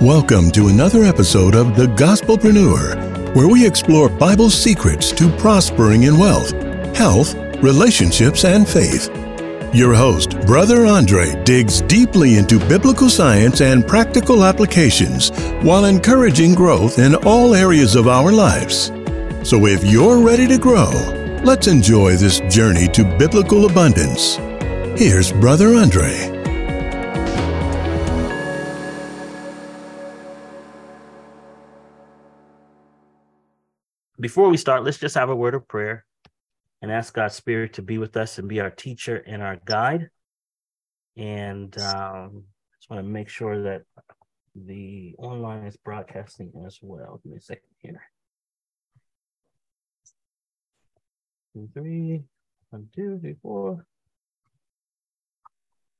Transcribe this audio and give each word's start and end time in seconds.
Welcome 0.00 0.50
to 0.52 0.68
another 0.68 1.04
episode 1.04 1.54
of 1.54 1.76
The 1.76 1.84
Gospelpreneur, 1.84 3.34
where 3.34 3.48
we 3.48 3.66
explore 3.66 4.08
Bible 4.08 4.48
secrets 4.48 5.12
to 5.12 5.30
prospering 5.36 6.04
in 6.04 6.16
wealth, 6.16 6.52
health, 6.96 7.34
relationships, 7.62 8.46
and 8.46 8.66
faith. 8.66 9.10
Your 9.74 9.92
host, 9.92 10.40
Brother 10.46 10.86
Andre, 10.86 11.44
digs 11.44 11.82
deeply 11.82 12.38
into 12.38 12.58
biblical 12.66 13.10
science 13.10 13.60
and 13.60 13.86
practical 13.86 14.42
applications 14.42 15.32
while 15.62 15.84
encouraging 15.84 16.54
growth 16.54 16.98
in 16.98 17.14
all 17.16 17.54
areas 17.54 17.94
of 17.94 18.08
our 18.08 18.32
lives. 18.32 18.86
So 19.46 19.66
if 19.66 19.84
you're 19.84 20.24
ready 20.24 20.46
to 20.46 20.56
grow, 20.56 20.88
let's 21.44 21.66
enjoy 21.66 22.16
this 22.16 22.40
journey 22.48 22.88
to 22.88 23.04
biblical 23.18 23.66
abundance. 23.66 24.36
Here's 24.98 25.30
Brother 25.30 25.74
Andre. 25.74 26.29
Before 34.20 34.48
we 34.48 34.56
start, 34.56 34.84
let's 34.84 34.98
just 34.98 35.14
have 35.14 35.30
a 35.30 35.36
word 35.36 35.54
of 35.54 35.66
prayer 35.66 36.04
and 36.82 36.92
ask 36.92 37.14
God's 37.14 37.34
Spirit 37.34 37.74
to 37.74 37.82
be 37.82 37.98
with 37.98 38.16
us 38.16 38.38
and 38.38 38.48
be 38.48 38.60
our 38.60 38.70
teacher 38.70 39.16
and 39.16 39.42
our 39.42 39.58
guide. 39.64 40.10
And 41.16 41.76
um, 41.78 42.44
just 42.78 42.90
want 42.90 43.02
to 43.02 43.08
make 43.08 43.28
sure 43.28 43.62
that 43.62 43.82
the 44.54 45.14
online 45.18 45.64
is 45.64 45.76
broadcasting 45.76 46.52
as 46.66 46.78
well. 46.82 47.20
Give 47.22 47.32
me 47.32 47.38
a 47.38 47.40
second 47.40 47.68
here. 47.78 48.02
Two, 51.54 51.68
three, 51.74 52.22
one, 52.70 52.88
two, 52.94 53.18
three, 53.20 53.36
four. 53.42 53.84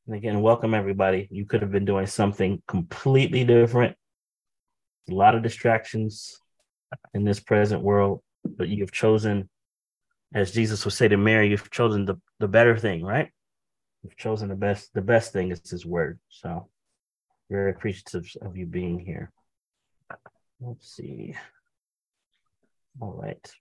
And 0.06 0.16
again, 0.16 0.40
welcome 0.40 0.74
everybody. 0.74 1.28
You 1.30 1.46
could 1.46 1.62
have 1.62 1.70
been 1.70 1.84
doing 1.84 2.06
something 2.06 2.62
completely 2.66 3.44
different. 3.44 3.96
A 5.08 5.14
lot 5.14 5.34
of 5.34 5.42
distractions, 5.42 6.40
in 7.14 7.24
this 7.24 7.40
present 7.40 7.82
world, 7.82 8.22
but 8.44 8.68
you've 8.68 8.92
chosen, 8.92 9.48
as 10.34 10.52
Jesus 10.52 10.84
would 10.84 10.94
say 10.94 11.08
to 11.08 11.16
Mary, 11.16 11.50
you've 11.50 11.70
chosen 11.70 12.04
the, 12.04 12.16
the 12.38 12.48
better 12.48 12.76
thing, 12.76 13.02
right? 13.02 13.30
You've 14.02 14.16
chosen 14.16 14.48
the 14.48 14.54
best, 14.54 14.90
the 14.94 15.02
best 15.02 15.32
thing 15.32 15.50
is 15.50 15.68
his 15.68 15.84
word. 15.84 16.18
So 16.28 16.68
very 17.50 17.70
appreciative 17.70 18.26
of 18.42 18.56
you 18.56 18.66
being 18.66 18.98
here. 18.98 19.32
Let's 20.60 20.90
see. 20.90 21.34
All 23.00 23.12
right. 23.12 23.52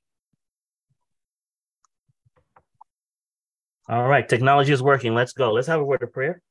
All 3.88 4.07
right, 4.07 4.27
technology 4.27 4.72
is 4.72 4.83
working. 4.83 5.16
Let's 5.16 5.33
go. 5.33 5.52
Let's 5.52 5.67
have 5.67 5.80
a 5.80 5.85
word 5.85 6.03
of 6.03 6.13
prayer 6.13 6.41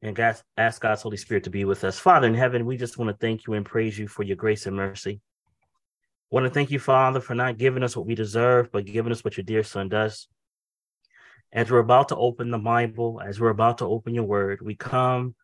and 0.00 0.18
ask 0.56 0.80
God's 0.80 1.02
Holy 1.02 1.18
Spirit 1.18 1.44
to 1.44 1.50
be 1.50 1.66
with 1.66 1.84
us. 1.84 1.98
Father 1.98 2.26
in 2.26 2.34
heaven, 2.34 2.64
we 2.64 2.78
just 2.78 2.96
want 2.96 3.10
to 3.10 3.16
thank 3.18 3.46
you 3.46 3.52
and 3.52 3.66
praise 3.66 3.98
you 3.98 4.08
for 4.08 4.22
your 4.22 4.36
grace 4.36 4.64
and 4.64 4.74
mercy 4.74 5.20
want 6.30 6.46
to 6.46 6.50
thank 6.50 6.70
you, 6.70 6.78
Father, 6.78 7.20
for 7.20 7.34
not 7.34 7.58
giving 7.58 7.82
us 7.82 7.96
what 7.96 8.06
we 8.06 8.14
deserve, 8.14 8.70
but 8.70 8.84
giving 8.84 9.12
us 9.12 9.24
what 9.24 9.36
your 9.36 9.44
dear 9.44 9.62
Son 9.62 9.88
does. 9.88 10.28
As 11.52 11.70
we're 11.70 11.78
about 11.78 12.08
to 12.08 12.16
open 12.16 12.50
the 12.50 12.58
Bible, 12.58 13.20
as 13.24 13.40
we're 13.40 13.48
about 13.50 13.78
to 13.78 13.86
open 13.86 14.14
your 14.14 14.24
word, 14.24 14.60
we 14.62 14.76
come, 14.76 15.34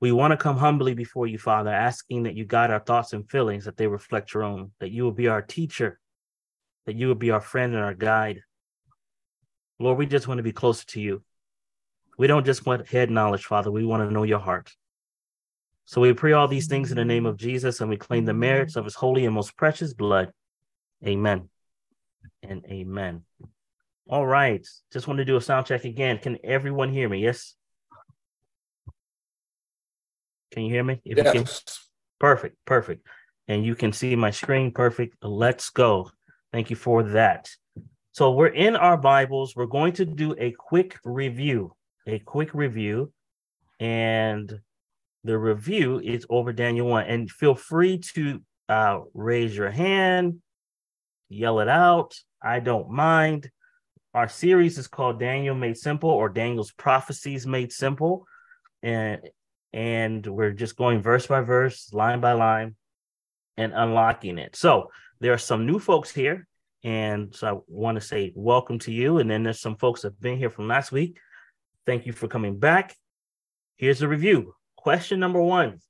we 0.00 0.10
want 0.10 0.32
to 0.32 0.36
come 0.36 0.56
humbly 0.56 0.94
before 0.94 1.28
you, 1.28 1.38
Father, 1.38 1.70
asking 1.70 2.24
that 2.24 2.34
you 2.34 2.44
guide 2.44 2.70
our 2.70 2.80
thoughts 2.80 3.12
and 3.12 3.30
feelings, 3.30 3.64
that 3.64 3.76
they 3.76 3.86
reflect 3.86 4.34
your 4.34 4.42
own, 4.42 4.72
that 4.80 4.90
you 4.90 5.04
will 5.04 5.12
be 5.12 5.28
our 5.28 5.40
teacher, 5.40 6.00
that 6.86 6.96
you 6.96 7.06
will 7.06 7.14
be 7.14 7.30
our 7.30 7.40
friend 7.40 7.74
and 7.74 7.82
our 7.82 7.94
guide. 7.94 8.40
Lord, 9.78 9.98
we 9.98 10.06
just 10.06 10.26
want 10.26 10.38
to 10.38 10.42
be 10.42 10.52
closer 10.52 10.84
to 10.86 11.00
you. 11.00 11.22
We 12.18 12.26
don't 12.26 12.46
just 12.46 12.66
want 12.66 12.88
head 12.88 13.10
knowledge, 13.10 13.44
Father. 13.44 13.70
We 13.70 13.84
want 13.84 14.08
to 14.08 14.12
know 14.12 14.22
your 14.24 14.38
heart. 14.38 14.72
So 15.86 16.00
we 16.00 16.12
pray 16.12 16.32
all 16.32 16.48
these 16.48 16.66
things 16.66 16.90
in 16.90 16.96
the 16.96 17.04
name 17.04 17.26
of 17.26 17.36
Jesus 17.36 17.80
and 17.80 17.88
we 17.88 17.96
claim 17.96 18.24
the 18.24 18.34
merits 18.34 18.74
of 18.74 18.84
his 18.84 18.96
holy 18.96 19.24
and 19.24 19.34
most 19.34 19.56
precious 19.56 19.94
blood. 19.94 20.32
Amen 21.06 21.48
and 22.42 22.64
amen. 22.66 23.22
All 24.08 24.26
right. 24.26 24.66
Just 24.92 25.06
want 25.06 25.18
to 25.18 25.24
do 25.24 25.36
a 25.36 25.40
sound 25.40 25.66
check 25.66 25.84
again. 25.84 26.18
Can 26.18 26.38
everyone 26.42 26.92
hear 26.92 27.08
me? 27.08 27.22
Yes. 27.22 27.54
Can 30.52 30.64
you 30.64 30.72
hear 30.72 30.84
me? 30.84 31.00
If 31.04 31.18
yes. 31.18 31.26
you 31.26 31.40
can. 31.40 31.50
Perfect. 32.18 32.56
Perfect. 32.64 33.06
And 33.46 33.64
you 33.64 33.76
can 33.76 33.92
see 33.92 34.16
my 34.16 34.30
screen. 34.30 34.72
Perfect. 34.72 35.16
Let's 35.22 35.70
go. 35.70 36.10
Thank 36.52 36.70
you 36.70 36.76
for 36.76 37.04
that. 37.04 37.48
So 38.12 38.32
we're 38.32 38.46
in 38.48 38.74
our 38.74 38.96
Bibles. 38.96 39.54
We're 39.54 39.66
going 39.66 39.92
to 39.94 40.04
do 40.04 40.34
a 40.38 40.50
quick 40.52 40.98
review, 41.04 41.76
a 42.06 42.18
quick 42.18 42.54
review. 42.54 43.12
And 43.78 44.60
the 45.26 45.38
review 45.38 46.00
is 46.00 46.26
over 46.30 46.52
Daniel 46.52 46.86
1. 46.86 47.06
And 47.06 47.30
feel 47.30 47.54
free 47.54 47.98
to 48.14 48.40
uh, 48.68 49.00
raise 49.14 49.56
your 49.56 49.70
hand, 49.70 50.40
yell 51.28 51.60
it 51.60 51.68
out. 51.68 52.16
I 52.42 52.60
don't 52.60 52.90
mind. 52.90 53.50
Our 54.14 54.28
series 54.28 54.78
is 54.78 54.88
called 54.88 55.20
Daniel 55.20 55.54
Made 55.54 55.76
Simple 55.76 56.10
or 56.10 56.28
Daniel's 56.28 56.72
Prophecies 56.72 57.46
Made 57.46 57.72
Simple. 57.72 58.26
And 58.82 59.20
and 59.72 60.26
we're 60.26 60.52
just 60.52 60.76
going 60.76 61.02
verse 61.02 61.26
by 61.26 61.42
verse, 61.42 61.92
line 61.92 62.20
by 62.20 62.32
line, 62.32 62.76
and 63.58 63.74
unlocking 63.74 64.38
it. 64.38 64.56
So 64.56 64.90
there 65.20 65.34
are 65.34 65.38
some 65.38 65.66
new 65.66 65.78
folks 65.78 66.10
here. 66.10 66.46
And 66.82 67.34
so 67.34 67.46
I 67.46 67.60
want 67.68 67.96
to 67.96 68.00
say 68.00 68.32
welcome 68.34 68.78
to 68.80 68.92
you. 68.92 69.18
And 69.18 69.30
then 69.30 69.42
there's 69.42 69.60
some 69.60 69.76
folks 69.76 70.02
that 70.02 70.12
have 70.12 70.20
been 70.20 70.38
here 70.38 70.50
from 70.50 70.68
last 70.68 70.92
week. 70.92 71.18
Thank 71.84 72.06
you 72.06 72.12
for 72.12 72.26
coming 72.26 72.58
back. 72.58 72.94
Here's 73.76 73.98
the 73.98 74.08
review. 74.08 74.55
Question 74.86 75.18
number 75.18 75.42
one. 75.42 75.80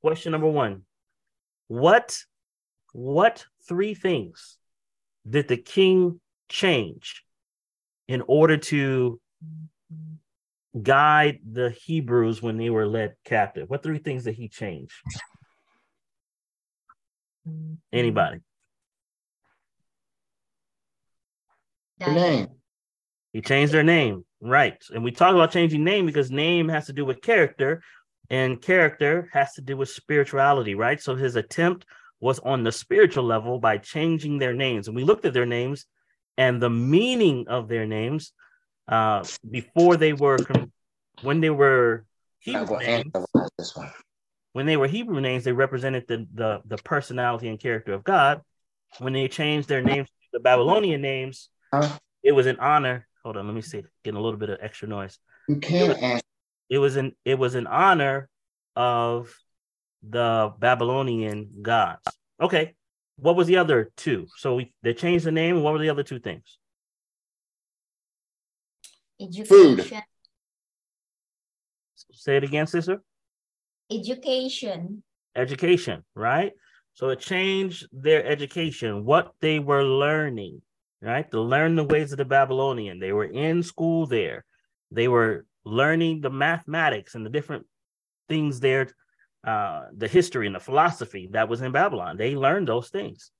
Question 0.00 0.32
number 0.32 0.48
one. 0.48 0.84
What 1.68 2.16
what 2.94 3.44
three 3.68 3.92
things 3.92 4.56
did 5.28 5.48
the 5.48 5.58
king 5.58 6.18
change 6.48 7.22
in 8.08 8.22
order 8.26 8.56
to 8.56 9.20
guide 10.82 11.40
the 11.44 11.76
Hebrews 11.84 12.40
when 12.40 12.56
they 12.56 12.70
were 12.70 12.86
led 12.86 13.16
captive? 13.22 13.68
What 13.68 13.82
three 13.82 13.98
things 13.98 14.24
did 14.24 14.36
he 14.36 14.48
change? 14.48 15.02
Anybody? 17.92 18.40
Name. 22.00 22.48
He 23.34 23.42
changed 23.42 23.74
their 23.74 23.82
name. 23.82 24.24
Right. 24.44 24.76
And 24.94 25.02
we 25.02 25.10
talk 25.10 25.34
about 25.34 25.52
changing 25.52 25.84
name 25.84 26.04
because 26.04 26.30
name 26.30 26.68
has 26.68 26.86
to 26.86 26.92
do 26.92 27.06
with 27.06 27.22
character 27.22 27.82
and 28.28 28.60
character 28.60 29.30
has 29.32 29.54
to 29.54 29.62
do 29.62 29.74
with 29.74 29.88
spirituality, 29.88 30.74
right? 30.74 31.00
So 31.00 31.14
his 31.14 31.36
attempt 31.36 31.86
was 32.20 32.40
on 32.40 32.62
the 32.62 32.70
spiritual 32.70 33.24
level 33.24 33.58
by 33.58 33.78
changing 33.78 34.38
their 34.38 34.52
names. 34.52 34.86
And 34.86 34.94
we 34.94 35.02
looked 35.02 35.24
at 35.24 35.32
their 35.32 35.46
names 35.46 35.86
and 36.36 36.60
the 36.60 36.68
meaning 36.68 37.46
of 37.48 37.68
their 37.68 37.86
names 37.86 38.32
uh, 38.86 39.24
before 39.50 39.96
they 39.96 40.12
were, 40.12 40.38
when 41.22 41.40
they 41.40 41.50
were 41.50 42.04
Hebrew 42.40 42.78
names, 42.80 43.12
when 44.52 44.66
they 44.66 44.76
were 44.76 44.88
Hebrew 44.88 45.22
names, 45.22 45.44
they 45.44 45.52
represented 45.52 46.06
the, 46.06 46.26
the, 46.34 46.60
the 46.66 46.76
personality 46.76 47.48
and 47.48 47.58
character 47.58 47.94
of 47.94 48.04
God. 48.04 48.42
When 48.98 49.14
they 49.14 49.26
changed 49.26 49.70
their 49.70 49.82
names 49.82 50.08
to 50.08 50.28
the 50.34 50.40
Babylonian 50.40 51.00
names, 51.00 51.48
it 52.22 52.32
was 52.32 52.46
an 52.46 52.58
honor 52.58 53.06
Hold 53.24 53.38
on, 53.38 53.46
let 53.46 53.54
me 53.54 53.62
see. 53.62 53.82
Getting 54.04 54.18
a 54.18 54.22
little 54.22 54.38
bit 54.38 54.50
of 54.50 54.58
extra 54.60 54.86
noise. 54.86 55.18
You 55.48 55.56
can't 55.56 55.84
it 55.84 55.88
was, 55.88 55.98
ask. 56.02 56.24
It 56.68 56.78
was 56.78 56.96
an 56.96 57.12
it 57.24 57.38
was 57.38 57.54
an 57.54 57.66
honor 57.66 58.28
of 58.76 59.34
the 60.02 60.52
Babylonian 60.58 61.62
gods. 61.62 62.02
Okay. 62.40 62.74
What 63.16 63.36
was 63.36 63.46
the 63.46 63.58
other 63.58 63.92
two? 63.96 64.26
So 64.36 64.56
we 64.56 64.72
they 64.82 64.92
changed 64.92 65.24
the 65.24 65.32
name. 65.32 65.62
What 65.62 65.72
were 65.72 65.78
the 65.78 65.90
other 65.90 66.02
two 66.02 66.18
things? 66.18 66.58
Education. 69.20 69.46
Food. 69.46 70.02
Say 72.12 72.36
it 72.36 72.44
again, 72.44 72.66
sister. 72.66 73.02
Education. 73.90 75.02
Education, 75.36 76.04
right? 76.14 76.52
So 76.94 77.08
it 77.08 77.20
changed 77.20 77.88
their 77.92 78.24
education, 78.24 79.04
what 79.04 79.32
they 79.40 79.58
were 79.58 79.82
learning 79.82 80.62
right? 81.04 81.30
To 81.30 81.40
learn 81.40 81.76
the 81.76 81.84
ways 81.84 82.12
of 82.12 82.18
the 82.18 82.24
Babylonian. 82.24 82.98
They 82.98 83.12
were 83.12 83.24
in 83.24 83.62
school 83.62 84.06
there. 84.06 84.44
They 84.90 85.08
were 85.08 85.44
learning 85.64 86.20
the 86.20 86.30
mathematics 86.30 87.14
and 87.14 87.24
the 87.24 87.30
different 87.30 87.66
things 88.28 88.60
there, 88.60 88.88
uh, 89.46 89.84
the 89.94 90.08
history 90.08 90.46
and 90.46 90.54
the 90.54 90.60
philosophy 90.60 91.28
that 91.32 91.48
was 91.48 91.60
in 91.60 91.72
Babylon. 91.72 92.16
They 92.16 92.34
learned 92.34 92.68
those 92.68 92.88
things. 92.88 93.30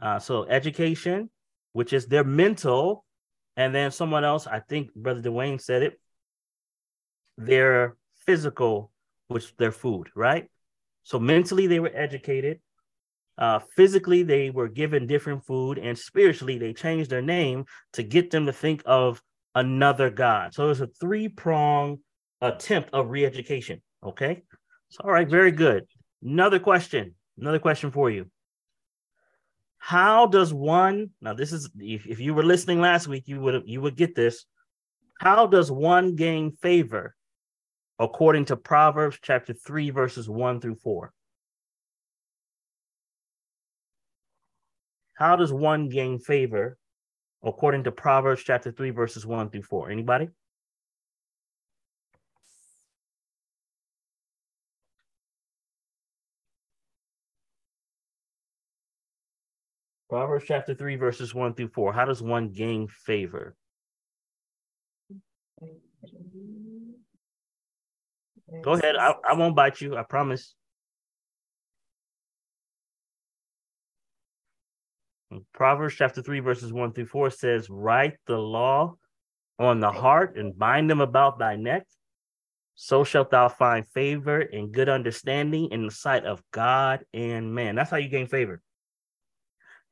Uh, 0.00 0.18
so 0.18 0.44
education, 0.46 1.30
which 1.72 1.92
is 1.92 2.06
their 2.06 2.24
mental, 2.24 3.04
and 3.56 3.74
then 3.74 3.90
someone 3.90 4.24
else, 4.24 4.46
I 4.46 4.60
think 4.60 4.94
Brother 4.94 5.22
Dwayne 5.22 5.60
said 5.60 5.82
it, 5.82 6.00
their 7.36 7.96
physical, 8.26 8.90
which 9.28 9.54
their 9.56 9.72
food, 9.72 10.08
right? 10.14 10.48
So 11.02 11.18
mentally 11.18 11.66
they 11.66 11.80
were 11.80 11.92
educated, 11.94 12.60
uh, 13.36 13.60
physically, 13.76 14.22
they 14.22 14.50
were 14.50 14.68
given 14.68 15.06
different 15.06 15.44
food, 15.44 15.78
and 15.78 15.98
spiritually, 15.98 16.58
they 16.58 16.72
changed 16.72 17.10
their 17.10 17.22
name 17.22 17.64
to 17.92 18.02
get 18.02 18.30
them 18.30 18.46
to 18.46 18.52
think 18.52 18.82
of 18.86 19.20
another 19.54 20.10
God. 20.10 20.54
So 20.54 20.70
it's 20.70 20.80
a 20.80 20.86
three 20.86 21.28
prong 21.28 21.98
attempt 22.40 22.90
of 22.92 23.10
re 23.10 23.24
education. 23.24 23.82
Okay. 24.02 24.42
So, 24.90 25.04
all 25.04 25.10
right, 25.10 25.28
very 25.28 25.50
good. 25.50 25.84
Another 26.22 26.58
question. 26.58 27.14
Another 27.38 27.58
question 27.58 27.90
for 27.90 28.10
you. 28.10 28.26
How 29.78 30.26
does 30.26 30.54
one 30.54 31.10
now 31.20 31.34
this 31.34 31.52
is 31.52 31.68
if, 31.78 32.06
if 32.06 32.20
you 32.20 32.34
were 32.34 32.44
listening 32.44 32.80
last 32.80 33.08
week, 33.08 33.24
you 33.26 33.40
would 33.40 33.64
you 33.66 33.80
would 33.80 33.96
get 33.96 34.14
this. 34.14 34.46
How 35.20 35.46
does 35.46 35.70
one 35.70 36.16
gain 36.16 36.52
favor 36.52 37.14
according 37.98 38.46
to 38.46 38.56
Proverbs 38.56 39.18
chapter 39.22 39.52
3, 39.52 39.90
verses 39.90 40.28
1 40.28 40.60
through 40.60 40.76
4? 40.76 41.12
How 45.14 45.36
does 45.36 45.52
one 45.52 45.88
gain 45.88 46.18
favor 46.18 46.76
according 47.42 47.84
to 47.84 47.92
Proverbs 47.92 48.42
chapter 48.42 48.72
3, 48.72 48.90
verses 48.90 49.24
1 49.24 49.50
through 49.50 49.62
4? 49.62 49.90
Anybody? 49.90 50.28
Proverbs 60.08 60.44
chapter 60.46 60.74
3, 60.74 60.96
verses 60.96 61.34
1 61.34 61.54
through 61.54 61.68
4. 61.68 61.92
How 61.92 62.04
does 62.04 62.22
one 62.22 62.50
gain 62.50 62.86
favor? 62.88 63.56
Go 68.62 68.72
ahead. 68.72 68.96
I, 68.96 69.14
I 69.28 69.34
won't 69.34 69.56
bite 69.56 69.80
you. 69.80 69.96
I 69.96 70.02
promise. 70.02 70.54
Proverbs 75.52 75.94
chapter 75.96 76.22
3, 76.22 76.40
verses 76.40 76.72
1 76.72 76.92
through 76.92 77.06
4 77.06 77.30
says, 77.30 77.70
Write 77.70 78.16
the 78.26 78.38
law 78.38 78.96
on 79.58 79.80
the 79.80 79.90
heart 79.90 80.36
and 80.36 80.58
bind 80.58 80.90
them 80.90 81.00
about 81.00 81.38
thy 81.38 81.56
neck. 81.56 81.86
So 82.74 83.04
shalt 83.04 83.30
thou 83.30 83.48
find 83.48 83.86
favor 83.88 84.40
and 84.40 84.72
good 84.72 84.88
understanding 84.88 85.68
in 85.70 85.86
the 85.86 85.92
sight 85.92 86.24
of 86.24 86.42
God 86.50 87.04
and 87.12 87.54
man. 87.54 87.76
That's 87.76 87.90
how 87.90 87.98
you 87.98 88.08
gain 88.08 88.26
favor. 88.26 88.60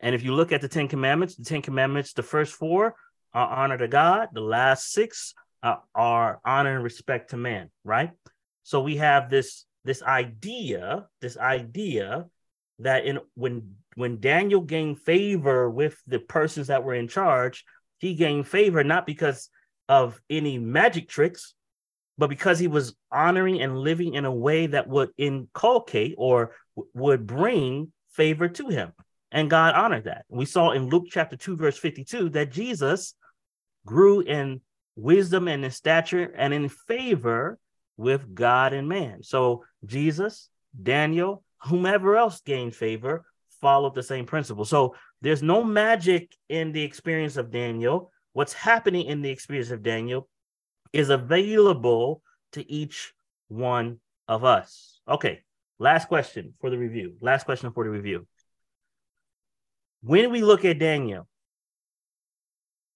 And 0.01 0.17
if 0.17 0.25
you 0.25 0.35
look 0.35 0.51
at 0.51 0.61
the 0.61 0.69
Ten 0.69 0.89
Commandments, 0.89 1.37
the 1.37 1.45
Ten 1.45 1.63
Commandments, 1.63 2.13
the 2.13 2.25
first 2.25 2.55
four 2.55 2.97
are 3.33 3.49
honor 3.49 3.79
to 3.79 3.87
God, 3.87 4.31
the 4.33 4.41
last 4.41 4.93
six 4.93 5.35
are 5.63 6.41
honor 6.45 6.75
and 6.75 6.83
respect 6.83 7.31
to 7.31 7.37
man, 7.37 7.71
right? 7.85 8.11
So 8.65 8.83
we 8.83 8.97
have 8.97 9.31
this 9.31 9.65
this 9.85 10.03
idea, 10.03 11.07
this 11.21 11.37
idea 11.37 12.27
that 12.81 13.05
in 13.05 13.21
when 13.35 13.77
when 13.95 14.21
Daniel 14.21 14.61
gained 14.61 15.01
favor 15.01 15.69
with 15.69 16.01
the 16.07 16.19
persons 16.19 16.69
that 16.69 16.85
were 16.85 16.95
in 16.95 17.09
charge, 17.09 17.65
he 17.99 18.15
gained 18.15 18.49
favor 18.49 18.83
not 18.83 19.07
because 19.07 19.51
of 19.89 20.21
any 20.31 20.59
magic 20.59 21.09
tricks, 21.09 21.55
but 22.19 22.29
because 22.29 22.59
he 22.59 22.69
was 22.69 22.95
honoring 23.11 23.61
and 23.61 23.79
living 23.79 24.15
in 24.15 24.25
a 24.25 24.33
way 24.33 24.67
that 24.67 24.89
would 24.89 25.11
inculcate 25.19 26.15
or 26.19 26.55
w- 26.77 26.91
would 26.95 27.27
bring 27.27 27.93
favor 28.11 28.49
to 28.49 28.69
him. 28.69 28.93
And 29.31 29.51
God 29.51 29.75
honored 29.75 30.05
that. 30.05 30.25
We 30.29 30.45
saw 30.45 30.73
in 30.73 30.89
Luke 30.89 31.07
chapter 31.11 31.37
2, 31.37 31.57
verse 31.57 31.79
52, 31.79 32.31
that 32.31 32.53
Jesus 32.53 33.15
grew 33.87 34.21
in 34.21 34.61
wisdom 34.95 35.49
and 35.49 35.65
in 35.65 35.71
stature 35.71 36.33
and 36.37 36.53
in 36.53 36.69
favor 36.69 37.59
with 37.97 38.35
God 38.35 38.73
and 38.73 38.89
man. 38.89 39.23
So 39.23 39.65
Jesus, 39.85 40.49
Daniel, 40.81 41.43
whomever 41.63 42.17
else 42.17 42.41
gained 42.41 42.75
favor 42.75 43.25
followed 43.63 43.95
the 43.95 44.03
same 44.03 44.27
principle. 44.27 44.67
So 44.67 44.95
there's 45.23 45.43
no 45.43 45.65
magic 45.65 46.37
in 46.51 46.73
the 46.73 46.83
experience 46.83 47.39
of 47.39 47.51
Daniel. 47.51 48.11
What's 48.35 48.53
happening 48.53 49.07
in 49.07 49.23
the 49.23 49.31
experience 49.31 49.71
of 49.71 49.83
Daniel 49.83 50.29
is 50.93 51.09
available 51.09 52.23
to 52.53 52.71
each 52.71 53.15
one 53.49 54.01
of 54.29 54.45
us. 54.45 55.01
Okay, 55.09 55.41
last 55.79 56.09
question 56.09 56.53
for 56.61 56.69
the 56.69 56.77
review. 56.77 57.15
Last 57.21 57.45
question 57.45 57.73
for 57.73 57.85
the 57.85 57.91
review. 57.91 58.27
When 60.03 60.31
we 60.31 60.43
look 60.43 60.65
at 60.65 60.79
Daniel, 60.79 61.29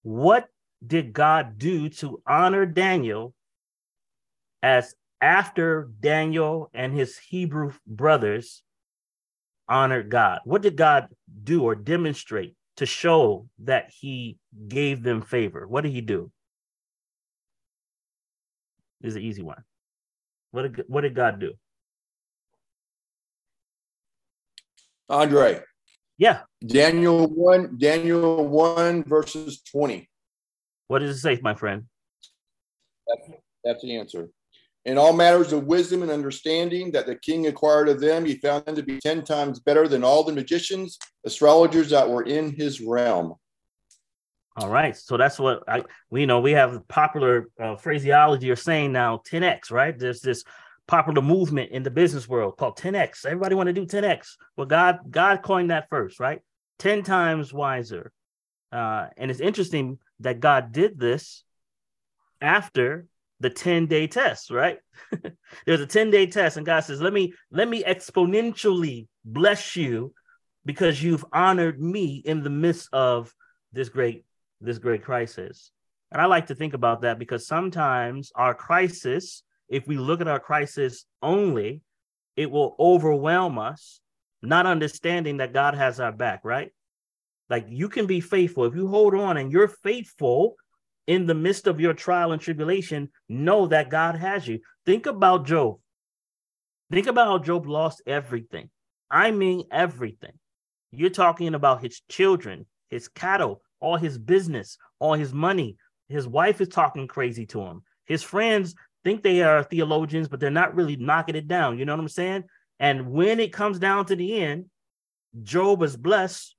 what 0.03 0.47
did 0.85 1.13
God 1.13 1.57
do 1.57 1.89
to 1.89 2.21
honor 2.27 2.65
Daniel 2.65 3.33
as 4.61 4.93
after 5.21 5.89
Daniel 5.99 6.69
and 6.73 6.93
his 6.93 7.17
Hebrew 7.17 7.73
brothers 7.87 8.61
honored 9.69 10.09
God? 10.09 10.39
What 10.45 10.61
did 10.61 10.75
God 10.75 11.07
do 11.43 11.63
or 11.63 11.75
demonstrate 11.75 12.55
to 12.77 12.85
show 12.85 13.47
that 13.59 13.91
he 13.99 14.37
gave 14.67 15.03
them 15.03 15.21
favor? 15.21 15.67
What 15.67 15.81
did 15.81 15.91
he 15.91 16.01
do? 16.01 16.31
This 19.01 19.11
is 19.11 19.15
an 19.15 19.23
easy 19.23 19.43
one. 19.43 19.63
What 20.51 20.75
did, 20.75 20.85
what 20.87 21.01
did 21.01 21.15
God 21.15 21.39
do? 21.39 21.53
Andre. 25.09 25.61
Yeah. 26.17 26.41
Daniel 26.65 27.27
1, 27.27 27.77
Daniel 27.77 28.47
1 28.47 29.03
verses 29.03 29.61
20. 29.71 30.09
What 30.87 30.99
does 30.99 31.17
it 31.17 31.19
say, 31.19 31.39
my 31.41 31.53
friend? 31.53 31.83
That's, 33.07 33.39
that's 33.63 33.81
the 33.83 33.97
answer. 33.97 34.29
In 34.87 34.97
all 34.97 35.11
matters 35.11 35.51
of 35.51 35.65
wisdom 35.65 36.01
and 36.01 36.09
understanding 36.09 36.91
that 36.93 37.05
the 37.05 37.15
king 37.15 37.47
acquired 37.47 37.89
of 37.89 37.99
them, 37.99 38.23
he 38.23 38.35
found 38.35 38.63
them 38.63 38.75
to 38.77 38.81
be 38.81 38.99
10 38.99 39.25
times 39.25 39.59
better 39.59 39.85
than 39.85 40.01
all 40.01 40.23
the 40.23 40.31
magicians, 40.31 40.97
astrologers 41.25 41.89
that 41.89 42.09
were 42.09 42.23
in 42.23 42.55
his 42.55 42.79
realm. 42.79 43.35
All 44.55 44.69
right. 44.69 44.95
So 44.95 45.17
that's 45.17 45.37
what 45.39 45.63
I, 45.67 45.83
we 46.09 46.25
know. 46.25 46.39
We 46.39 46.53
have 46.53 46.87
popular 46.87 47.49
uh, 47.61 47.75
phraseology 47.75 48.49
or 48.49 48.55
saying 48.55 48.93
now 48.93 49.21
10x, 49.29 49.71
right? 49.71 49.99
There's 49.99 50.21
this 50.21 50.45
popular 50.87 51.21
movement 51.21 51.71
in 51.71 51.83
the 51.83 51.91
business 51.91 52.25
world 52.29 52.55
called 52.55 52.77
10x. 52.77 53.25
Everybody 53.25 53.55
want 53.55 53.67
to 53.67 53.73
do 53.73 53.85
10x. 53.85 54.35
Well, 54.55 54.67
God, 54.67 54.99
God 55.09 55.43
coined 55.43 55.69
that 55.69 55.89
first, 55.89 56.17
right? 56.17 56.39
10 56.79 57.03
times 57.03 57.53
wiser. 57.53 58.13
Uh, 58.71 59.07
and 59.17 59.29
it's 59.29 59.41
interesting 59.41 59.99
that 60.21 60.39
God 60.39 60.71
did 60.71 60.97
this 60.97 61.43
after 62.39 63.05
the 63.39 63.49
10 63.49 63.85
day 63.85 64.07
test, 64.07 64.49
right? 64.49 64.79
There's 65.65 65.81
a 65.81 65.85
10 65.85 66.09
day 66.09 66.27
test, 66.27 66.57
and 66.57 66.65
God 66.65 66.81
says, 66.81 67.01
Let 67.01 67.13
me 67.13 67.33
let 67.51 67.67
me 67.67 67.83
exponentially 67.83 69.07
bless 69.25 69.75
you 69.75 70.13
because 70.65 71.01
you've 71.01 71.25
honored 71.31 71.81
me 71.81 72.21
in 72.25 72.43
the 72.43 72.49
midst 72.49 72.89
of 72.93 73.33
this 73.73 73.89
great 73.89 74.25
this 74.61 74.79
great 74.79 75.03
crisis. 75.03 75.71
And 76.11 76.21
I 76.21 76.25
like 76.25 76.47
to 76.47 76.55
think 76.55 76.73
about 76.73 77.01
that 77.01 77.19
because 77.19 77.47
sometimes 77.47 78.31
our 78.35 78.53
crisis, 78.53 79.43
if 79.69 79.87
we 79.87 79.97
look 79.97 80.21
at 80.21 80.27
our 80.27 80.39
crisis 80.39 81.05
only, 81.21 81.81
it 82.35 82.49
will 82.49 82.75
overwhelm 82.79 83.59
us, 83.59 83.99
not 84.41 84.65
understanding 84.65 85.37
that 85.37 85.53
God 85.53 85.73
has 85.73 85.99
our 85.99 86.11
back, 86.11 86.41
right? 86.43 86.71
Like 87.49 87.65
you 87.67 87.89
can 87.89 88.07
be 88.07 88.21
faithful. 88.21 88.65
If 88.65 88.75
you 88.75 88.87
hold 88.87 89.15
on 89.15 89.37
and 89.37 89.51
you're 89.51 89.67
faithful 89.67 90.55
in 91.07 91.25
the 91.25 91.33
midst 91.33 91.67
of 91.67 91.79
your 91.79 91.93
trial 91.93 92.33
and 92.33 92.41
tribulation, 92.41 93.09
know 93.29 93.67
that 93.67 93.89
God 93.89 94.15
has 94.15 94.47
you. 94.47 94.59
Think 94.85 95.05
about 95.05 95.45
Job. 95.45 95.79
Think 96.91 97.07
about 97.07 97.27
how 97.27 97.37
Job 97.39 97.65
lost 97.65 98.01
everything. 98.05 98.69
I 99.09 99.31
mean, 99.31 99.63
everything. 99.71 100.33
You're 100.91 101.09
talking 101.09 101.53
about 101.53 101.81
his 101.81 102.01
children, 102.09 102.65
his 102.89 103.07
cattle, 103.07 103.61
all 103.79 103.97
his 103.97 104.17
business, 104.17 104.77
all 104.99 105.13
his 105.13 105.33
money. 105.33 105.77
His 106.09 106.27
wife 106.27 106.61
is 106.61 106.69
talking 106.69 107.07
crazy 107.07 107.45
to 107.47 107.61
him. 107.61 107.83
His 108.05 108.23
friends 108.23 108.75
think 109.03 109.23
they 109.23 109.41
are 109.41 109.63
theologians, 109.63 110.27
but 110.27 110.39
they're 110.39 110.49
not 110.49 110.75
really 110.75 110.95
knocking 110.95 111.35
it 111.35 111.47
down. 111.47 111.77
You 111.77 111.85
know 111.85 111.93
what 111.93 112.01
I'm 112.01 112.09
saying? 112.09 112.43
And 112.79 113.11
when 113.11 113.39
it 113.39 113.53
comes 113.53 113.79
down 113.79 114.05
to 114.05 114.15
the 114.15 114.41
end, 114.41 114.65
Job 115.43 115.83
is 115.83 115.95
blessed 115.95 116.55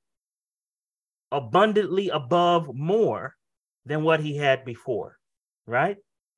abundantly 1.30 2.08
above 2.08 2.74
more 2.74 3.34
than 3.88 4.02
what 4.02 4.20
he 4.20 4.36
had 4.36 4.64
before, 4.64 5.18
right? 5.66 5.96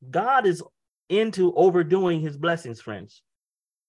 God 0.08 0.46
is 0.46 0.62
into 1.08 1.52
overdoing 1.54 2.20
his 2.20 2.36
blessings, 2.36 2.80
friends. 2.80 3.22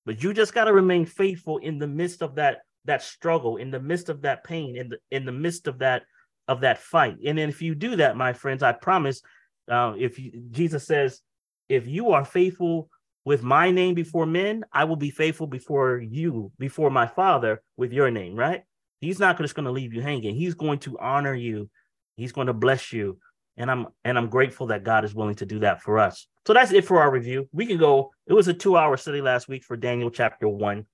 But 0.06 0.24
you 0.24 0.34
just 0.34 0.54
got 0.54 0.66
to 0.66 0.74
remain 0.74 1.06
faithful 1.06 1.60
in 1.60 1.78
the 1.78 1.88
midst 1.88 2.22
of 2.22 2.36
that 2.36 2.60
that 2.86 3.04
struggle, 3.04 3.58
in 3.58 3.70
the 3.70 3.80
midst 3.80 4.10
of 4.10 4.24
that 4.24 4.44
pain, 4.44 4.76
in 4.76 4.90
the 4.90 4.98
in 5.12 5.26
the 5.26 5.32
midst 5.32 5.68
of 5.68 5.80
that 5.80 6.04
of 6.48 6.62
that 6.62 6.80
fight. 6.80 7.18
And 7.26 7.38
then 7.38 7.50
if 7.50 7.62
you 7.62 7.76
do 7.76 7.96
that, 7.98 8.18
my 8.18 8.34
friends, 8.34 8.64
I 8.64 8.72
promise, 8.74 9.22
uh, 9.70 9.94
if 9.98 10.18
you, 10.18 10.32
Jesus 10.50 10.86
says, 10.86 11.22
if 11.70 11.88
you 11.88 12.12
are 12.12 12.26
faithful 12.26 12.90
with 13.24 13.44
my 13.44 13.70
name 13.70 13.94
before 13.94 14.26
men, 14.26 14.66
I 14.74 14.86
will 14.86 14.96
be 14.96 15.12
faithful 15.12 15.46
before 15.48 16.02
you, 16.02 16.52
before 16.58 16.90
my 16.90 17.06
Father 17.06 17.62
with 17.78 17.94
your 17.94 18.10
name, 18.10 18.36
right? 18.36 18.64
He's 19.00 19.20
not 19.20 19.38
just 19.38 19.56
going 19.56 19.66
to 19.66 19.72
leave 19.72 19.94
you 19.94 20.02
hanging. 20.02 20.36
He's 20.36 20.56
going 20.56 20.80
to 20.80 20.98
honor 21.00 21.36
you. 21.36 21.70
He's 22.18 22.32
going 22.32 22.48
to 22.48 22.54
bless 22.54 22.92
you. 22.92 23.20
And 23.58 23.70
I'm 23.70 23.88
and 24.04 24.18
I'm 24.18 24.30
grateful 24.30 24.68
that 24.68 24.84
God 24.84 25.06
is 25.06 25.14
willing 25.14 25.36
to 25.36 25.46
do 25.46 25.60
that 25.60 25.82
for 25.82 26.00
us. 26.00 26.28
So 26.48 26.54
that's 26.54 26.72
it 26.72 26.86
for 26.86 27.02
our 27.02 27.12
review. 27.12 27.50
We 27.52 27.66
can 27.66 27.78
go. 27.78 28.12
It 28.26 28.34
was 28.34 28.48
a 28.48 28.54
two-hour 28.54 28.98
study 28.98 29.22
last 29.22 29.48
week 29.48 29.64
for 29.64 29.76
Daniel 29.78 30.10
chapter 30.10 30.48
one. 30.48 30.86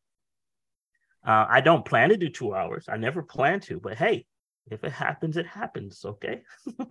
Uh, 1.26 1.46
I 1.50 1.62
don't 1.62 1.86
plan 1.86 2.10
to 2.10 2.18
do 2.18 2.30
two 2.30 2.56
hours. 2.56 2.86
I 2.90 2.98
never 2.98 3.22
plan 3.22 3.60
to, 3.62 3.80
but 3.80 3.96
hey, 3.96 4.26
if 4.70 4.84
it 4.84 4.92
happens, 4.92 5.38
it 5.38 5.46
happens. 5.46 6.04
Okay. 6.04 6.42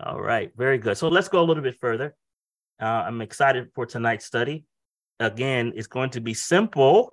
All 0.00 0.20
right. 0.20 0.50
Very 0.56 0.78
good. 0.78 0.98
So 0.98 1.08
let's 1.08 1.28
go 1.28 1.40
a 1.40 1.44
little 1.44 1.62
bit 1.62 1.78
further. 1.80 2.14
Uh, 2.80 2.84
I'm 2.84 3.22
excited 3.22 3.68
for 3.74 3.86
tonight's 3.86 4.26
study. 4.26 4.64
again, 5.18 5.72
it's 5.76 5.86
going 5.86 6.10
to 6.10 6.20
be 6.20 6.34
simple 6.34 7.12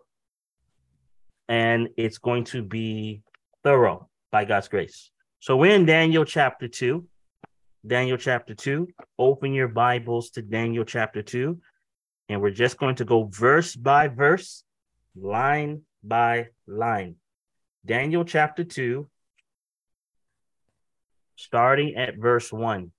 and 1.48 1.90
it's 1.96 2.18
going 2.18 2.44
to 2.46 2.62
be 2.62 3.22
thorough 3.64 4.10
by 4.32 4.44
God's 4.46 4.68
grace. 4.68 5.12
So 5.44 5.58
we're 5.58 5.76
in 5.76 5.86
Daniel 5.86 6.24
chapter 6.24 6.70
2. 6.70 7.06
Daniel 7.86 8.16
chapter 8.16 8.56
2. 8.56 8.88
Open 9.20 9.54
your 9.54 9.68
Bibles 9.68 10.30
to 10.30 10.42
Daniel 10.42 10.86
chapter 10.86 11.22
2. 11.22 11.60
And 12.30 12.42
we're 12.42 12.52
just 12.52 12.78
going 12.78 12.96
to 12.96 13.04
go 13.04 13.26
verse 13.26 13.76
by 13.76 14.08
verse, 14.08 14.64
line 15.18 15.82
by 16.02 16.48
line. 16.66 17.18
Daniel 17.86 18.24
chapter 18.24 18.64
2, 18.64 19.06
starting 21.36 21.98
at 21.98 22.16
verse 22.16 22.50
1. 22.50 22.90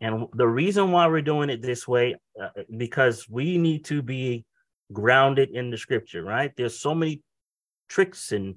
And 0.00 0.28
the 0.32 0.48
reason 0.48 0.90
why 0.90 1.06
we're 1.08 1.20
doing 1.20 1.50
it 1.50 1.60
this 1.60 1.86
way, 1.86 2.16
uh, 2.42 2.62
because 2.74 3.28
we 3.28 3.58
need 3.58 3.84
to 3.84 4.00
be 4.00 4.46
grounded 4.90 5.50
in 5.50 5.68
the 5.68 5.76
scripture, 5.76 6.24
right? 6.24 6.50
There's 6.56 6.80
so 6.80 6.94
many 6.94 7.20
tricks 7.90 8.32
and 8.32 8.54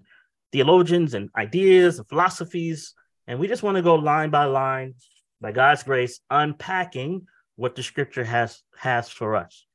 theologians 0.52 1.14
and 1.14 1.30
ideas 1.36 2.00
and 2.00 2.08
philosophies, 2.08 2.94
and 3.28 3.40
we 3.40 3.48
just 3.48 3.64
want 3.64 3.78
to 3.78 3.84
go 3.84 3.96
line 3.96 4.30
by 4.30 4.46
line, 4.46 4.96
by 5.42 5.52
God's 5.52 5.84
grace, 5.84 6.20
unpacking 6.30 7.28
what 7.56 7.76
the 7.76 7.84
scripture 7.84 8.24
has 8.24 8.62
has 8.78 9.10
for 9.10 9.36
us. 9.36 9.66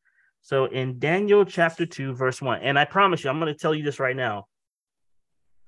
So 0.41 0.65
in 0.65 0.99
Daniel 0.99 1.45
chapter 1.45 1.87
2, 1.87 2.15
verse 2.15 2.43
1, 2.43 2.63
and 2.63 2.79
I 2.79 2.85
promise 2.85 3.23
you, 3.23 3.31
I'm 3.31 3.39
going 3.39 3.53
to 3.53 3.59
tell 3.59 3.75
you 3.75 3.85
this 3.85 4.01
right 4.01 4.17
now. 4.17 4.49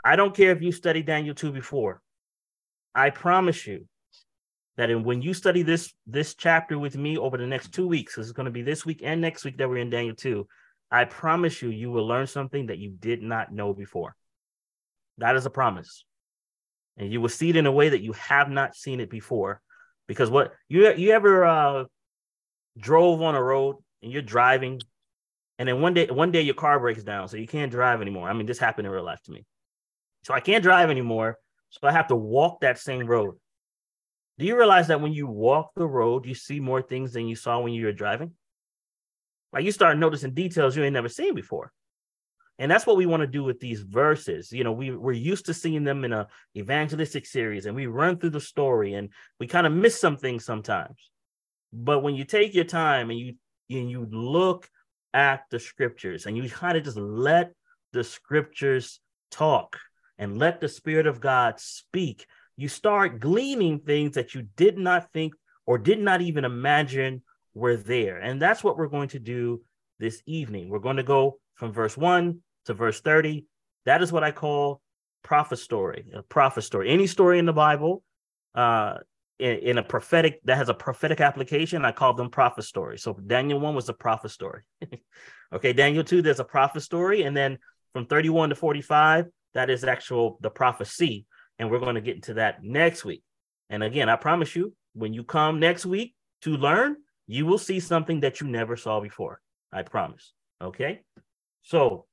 I 0.04 0.16
don't 0.16 0.34
care 0.34 0.50
if 0.50 0.62
you 0.62 0.72
studied 0.72 1.06
Daniel 1.06 1.34
2 1.34 1.52
before. 1.52 2.02
I 2.94 3.10
promise 3.10 3.66
you 3.66 3.86
that 4.76 4.90
in, 4.90 5.04
when 5.04 5.22
you 5.22 5.34
study 5.34 5.62
this 5.62 5.92
this 6.06 6.34
chapter 6.34 6.78
with 6.78 6.96
me 6.96 7.16
over 7.16 7.36
the 7.36 7.46
next 7.46 7.72
two 7.72 7.86
weeks, 7.86 8.16
this 8.16 8.26
is 8.26 8.32
going 8.32 8.46
to 8.46 8.52
be 8.52 8.62
this 8.62 8.84
week 8.84 9.00
and 9.04 9.20
next 9.20 9.44
week 9.44 9.56
that 9.58 9.68
we're 9.68 9.78
in 9.78 9.90
Daniel 9.90 10.16
2, 10.16 10.46
I 10.90 11.04
promise 11.04 11.62
you, 11.62 11.70
you 11.70 11.90
will 11.90 12.06
learn 12.06 12.26
something 12.26 12.66
that 12.66 12.78
you 12.78 12.90
did 12.90 13.22
not 13.22 13.52
know 13.52 13.72
before. 13.72 14.16
That 15.18 15.36
is 15.36 15.46
a 15.46 15.50
promise. 15.50 16.04
And 16.96 17.12
you 17.12 17.20
will 17.20 17.28
see 17.28 17.50
it 17.50 17.56
in 17.56 17.66
a 17.66 17.72
way 17.72 17.88
that 17.90 18.02
you 18.02 18.12
have 18.12 18.48
not 18.48 18.76
seen 18.76 19.00
it 19.00 19.10
before. 19.10 19.60
Because 20.06 20.30
what 20.30 20.52
you 20.68 20.92
you 20.94 21.12
ever 21.12 21.44
uh, 21.44 21.84
drove 22.78 23.22
on 23.22 23.34
a 23.34 23.42
road 23.42 23.76
and 24.02 24.12
you're 24.12 24.22
driving, 24.22 24.80
and 25.58 25.68
then 25.68 25.80
one 25.80 25.94
day 25.94 26.06
one 26.06 26.30
day 26.30 26.42
your 26.42 26.54
car 26.54 26.78
breaks 26.78 27.02
down, 27.02 27.28
so 27.28 27.36
you 27.36 27.48
can't 27.48 27.70
drive 27.70 28.00
anymore. 28.00 28.28
I 28.28 28.32
mean, 28.34 28.46
this 28.46 28.58
happened 28.58 28.86
in 28.86 28.92
real 28.92 29.04
life 29.04 29.22
to 29.24 29.32
me. 29.32 29.44
So 30.24 30.34
I 30.34 30.40
can't 30.40 30.62
drive 30.62 30.90
anymore. 30.90 31.38
So 31.70 31.88
I 31.88 31.92
have 31.92 32.08
to 32.08 32.16
walk 32.16 32.60
that 32.60 32.78
same 32.78 33.06
road. 33.06 33.34
Do 34.38 34.46
you 34.46 34.56
realize 34.56 34.88
that 34.88 35.00
when 35.00 35.12
you 35.12 35.26
walk 35.26 35.70
the 35.74 35.86
road, 35.86 36.26
you 36.26 36.34
see 36.34 36.60
more 36.60 36.82
things 36.82 37.12
than 37.12 37.26
you 37.26 37.36
saw 37.36 37.60
when 37.60 37.72
you 37.72 37.86
were 37.86 37.92
driving? 37.92 38.32
Like 39.52 39.64
you 39.64 39.72
start 39.72 39.98
noticing 39.98 40.34
details 40.34 40.76
you 40.76 40.82
ain't 40.82 40.92
never 40.92 41.08
seen 41.08 41.34
before. 41.34 41.72
And 42.58 42.70
that's 42.70 42.86
what 42.86 42.96
we 42.96 43.06
want 43.06 43.22
to 43.22 43.26
do 43.26 43.42
with 43.42 43.58
these 43.58 43.80
verses. 43.80 44.52
You 44.52 44.62
know, 44.62 44.72
we, 44.72 44.92
we're 44.92 45.12
used 45.12 45.46
to 45.46 45.54
seeing 45.54 45.82
them 45.82 46.04
in 46.04 46.12
a 46.12 46.28
evangelistic 46.56 47.26
series 47.26 47.66
and 47.66 47.74
we 47.74 47.86
run 47.86 48.18
through 48.18 48.30
the 48.30 48.40
story 48.40 48.94
and 48.94 49.08
we 49.40 49.46
kind 49.46 49.66
of 49.66 49.72
miss 49.72 50.00
some 50.00 50.16
things 50.16 50.44
sometimes. 50.44 51.10
But 51.72 52.00
when 52.00 52.14
you 52.14 52.24
take 52.24 52.54
your 52.54 52.64
time 52.64 53.10
and 53.10 53.18
you 53.18 53.34
and 53.70 53.90
you 53.90 54.06
look 54.10 54.68
at 55.12 55.42
the 55.50 55.58
scriptures 55.58 56.26
and 56.26 56.36
you 56.36 56.48
kind 56.48 56.76
of 56.76 56.84
just 56.84 56.96
let 56.96 57.52
the 57.92 58.04
scriptures 58.04 59.00
talk 59.30 59.78
and 60.18 60.38
let 60.38 60.60
the 60.60 60.68
spirit 60.68 61.06
of 61.06 61.20
God 61.20 61.58
speak, 61.58 62.26
you 62.56 62.68
start 62.68 63.18
gleaning 63.18 63.80
things 63.80 64.14
that 64.14 64.34
you 64.34 64.42
did 64.56 64.78
not 64.78 65.12
think 65.12 65.34
or 65.66 65.78
did 65.78 65.98
not 65.98 66.20
even 66.20 66.44
imagine 66.44 67.22
were 67.54 67.76
there. 67.76 68.18
And 68.18 68.40
that's 68.40 68.62
what 68.62 68.76
we're 68.76 68.86
going 68.88 69.08
to 69.08 69.18
do 69.18 69.62
this 69.98 70.22
evening. 70.26 70.68
We're 70.68 70.78
going 70.78 70.96
to 70.96 71.02
go 71.02 71.38
from 71.54 71.72
verse 71.72 71.96
1 71.96 72.40
to 72.66 72.74
verse 72.74 73.00
30. 73.00 73.46
That 73.86 74.02
is 74.02 74.12
what 74.12 74.24
I 74.24 74.30
call 74.30 74.80
prophet 75.22 75.58
story, 75.58 76.10
a 76.14 76.22
prophet 76.22 76.62
story. 76.62 76.90
Any 76.90 77.06
story 77.06 77.38
in 77.38 77.46
the 77.46 77.52
Bible 77.52 78.02
uh, 78.54 78.98
in, 79.38 79.58
in, 79.58 79.78
a 79.78 79.82
prophetic 79.82 80.40
that 80.44 80.56
has 80.56 80.68
a 80.68 80.74
prophetic 80.74 81.20
application, 81.20 81.84
I 81.84 81.92
call 81.92 82.14
them 82.14 82.30
prophet 82.30 82.62
stories. 82.62 83.02
So 83.02 83.14
Daniel 83.14 83.58
1 83.58 83.74
was 83.74 83.88
a 83.88 83.94
prophet 83.94 84.30
story. 84.30 84.62
okay, 85.52 85.72
Daniel 85.72 86.04
2, 86.04 86.22
there's 86.22 86.40
a 86.40 86.44
prophet 86.44 86.80
story. 86.80 87.22
And 87.22 87.36
then 87.36 87.58
from 87.92 88.06
31 88.06 88.50
to 88.50 88.54
45, 88.54 89.26
that 89.54 89.70
is 89.70 89.82
actual 89.84 90.38
the 90.40 90.50
prophecy. 90.50 91.26
And 91.58 91.70
we're 91.70 91.80
going 91.80 91.94
to 91.96 92.00
get 92.00 92.16
into 92.16 92.34
that 92.34 92.62
next 92.62 93.04
week. 93.04 93.22
And 93.70 93.82
again, 93.82 94.08
I 94.08 94.16
promise 94.16 94.54
you, 94.54 94.74
when 94.94 95.12
you 95.12 95.24
come 95.24 95.58
next 95.58 95.86
week 95.86 96.14
to 96.42 96.50
learn, 96.50 96.96
you 97.26 97.46
will 97.46 97.58
see 97.58 97.80
something 97.80 98.20
that 98.20 98.40
you 98.40 98.46
never 98.46 98.76
saw 98.76 99.00
before. 99.00 99.40
I 99.72 99.82
promise. 99.82 100.32
Okay. 100.62 101.00
So 101.62 102.06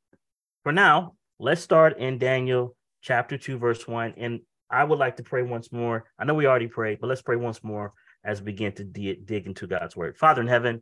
for 0.64 0.72
now, 0.72 1.16
let's 1.40 1.62
start 1.62 1.98
in 1.98 2.18
Daniel 2.18 2.76
chapter 3.02 3.38
2, 3.38 3.58
verse 3.58 3.88
1. 3.88 4.16
And 4.18 4.42
I 4.70 4.84
would 4.84 5.00
like 5.00 5.18
to 5.18 5.24
pray 5.24 5.42
once 5.44 5.72
more. 5.72 6.06
I 6.18 6.26
know 6.26 6.34
we 6.34 6.46
already 6.46 6.68
prayed, 6.68 7.00
but 7.02 7.08
let's 7.08 7.22
pray 7.22 7.36
once 7.36 7.64
more 7.64 7.94
as 8.24 8.42
we 8.42 8.46
begin 8.46 8.72
to 8.74 8.84
dig, 8.84 9.26
dig 9.26 9.48
into 9.48 9.68
God's 9.68 9.96
word. 9.96 10.18
Father 10.18 10.42
in 10.42 10.48
heaven, 10.48 10.82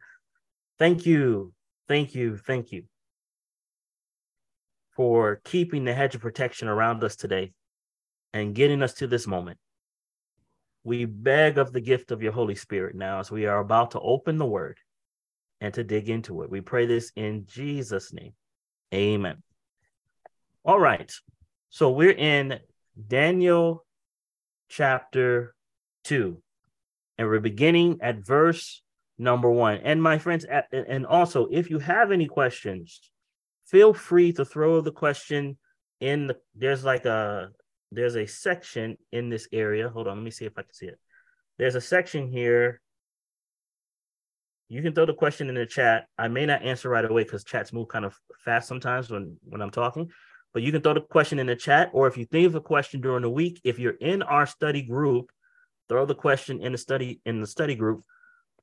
thank 0.78 1.06
you, 1.06 1.54
thank 1.88 2.14
you, 2.14 2.38
thank 2.38 2.72
you 2.72 2.84
for 4.96 5.42
keeping 5.46 5.86
the 5.86 5.94
hedge 5.94 6.16
of 6.16 6.22
protection 6.22 6.68
around 6.68 7.04
us 7.04 7.16
today 7.16 7.54
and 8.34 8.54
getting 8.54 8.84
us 8.84 8.94
to 8.96 9.08
this 9.08 9.26
moment. 9.26 9.58
We 10.84 11.06
beg 11.06 11.58
of 11.58 11.72
the 11.72 11.82
gift 11.82 12.12
of 12.12 12.22
your 12.22 12.32
Holy 12.32 12.56
Spirit 12.56 12.96
now 12.96 13.20
as 13.20 13.32
we 13.32 13.46
are 13.46 13.60
about 13.60 13.92
to 13.92 14.00
open 14.00 14.38
the 14.38 14.46
word 14.46 14.78
and 15.62 15.74
to 15.74 15.84
dig 15.84 16.10
into 16.10 16.42
it. 16.42 16.50
We 16.50 16.62
pray 16.62 16.86
this 16.86 17.12
in 17.16 17.46
Jesus' 17.48 18.14
name. 18.14 18.34
Amen. 18.94 19.42
All 20.66 20.80
right. 20.80 21.12
So 21.70 21.92
we're 21.92 22.12
in 22.12 22.60
Daniel 23.08 23.86
chapter 24.68 25.56
2, 26.04 26.42
and 27.18 27.28
we're 27.28 27.40
beginning 27.40 28.00
at 28.02 28.26
verse 28.26 28.82
number 29.18 29.50
1. 29.50 29.80
And 29.84 30.04
my 30.04 30.18
friends, 30.18 30.46
and 30.72 31.06
also 31.06 31.48
if 31.50 31.70
you 31.70 31.80
have 31.80 32.12
any 32.12 32.28
questions, 32.28 33.00
feel 33.68 33.94
free 33.94 34.34
to 34.34 34.44
throw 34.44 34.82
the 34.82 34.92
question 34.92 35.58
in 36.02 36.28
the 36.28 36.38
there's 36.56 36.84
like 36.84 37.06
a 37.06 37.50
there's 37.92 38.16
a 38.16 38.26
section 38.26 38.98
in 39.12 39.30
this 39.30 39.48
area. 39.52 39.90
Hold 39.90 40.08
on, 40.08 40.18
let 40.18 40.24
me 40.24 40.32
see 40.32 40.46
if 40.46 40.58
I 40.58 40.64
can 40.64 40.74
see 40.74 40.88
it. 40.88 41.00
There's 41.58 41.76
a 41.76 41.82
section 41.82 42.28
here. 42.28 42.82
You 44.68 44.82
can 44.82 44.94
throw 44.94 45.06
the 45.06 45.14
question 45.14 45.50
in 45.50 45.56
the 45.56 45.66
chat. 45.66 46.06
I 46.18 46.28
may 46.28 46.46
not 46.46 46.64
answer 46.64 46.90
right 46.90 47.04
away 47.04 47.24
because 47.24 47.44
chats 47.44 47.74
move 47.74 47.88
kind 47.88 48.06
of 48.06 48.16
fast 48.44 48.68
sometimes 48.68 49.10
when 49.10 49.38
when 49.44 49.62
I'm 49.62 49.72
talking. 49.72 50.10
But 50.54 50.64
you 50.64 50.72
can 50.72 50.82
throw 50.82 50.96
the 50.96 51.02
question 51.02 51.40
in 51.40 51.48
the 51.48 51.56
chat, 51.56 51.92
or 51.94 52.08
if 52.08 52.18
you 52.18 52.26
think 52.26 52.48
of 52.48 52.56
a 52.56 52.62
question 52.62 53.02
during 53.02 53.22
the 53.22 53.30
week, 53.30 53.62
if 53.64 53.78
you're 53.78 53.94
in 53.94 54.22
our 54.24 54.46
study 54.46 54.82
group, 54.82 55.32
throw 55.88 56.06
the 56.06 56.16
question 56.16 56.62
in 56.62 56.72
the 56.72 56.78
study 56.78 57.22
in 57.26 57.40
the 57.42 57.48
study 57.48 57.76
group, 57.76 58.04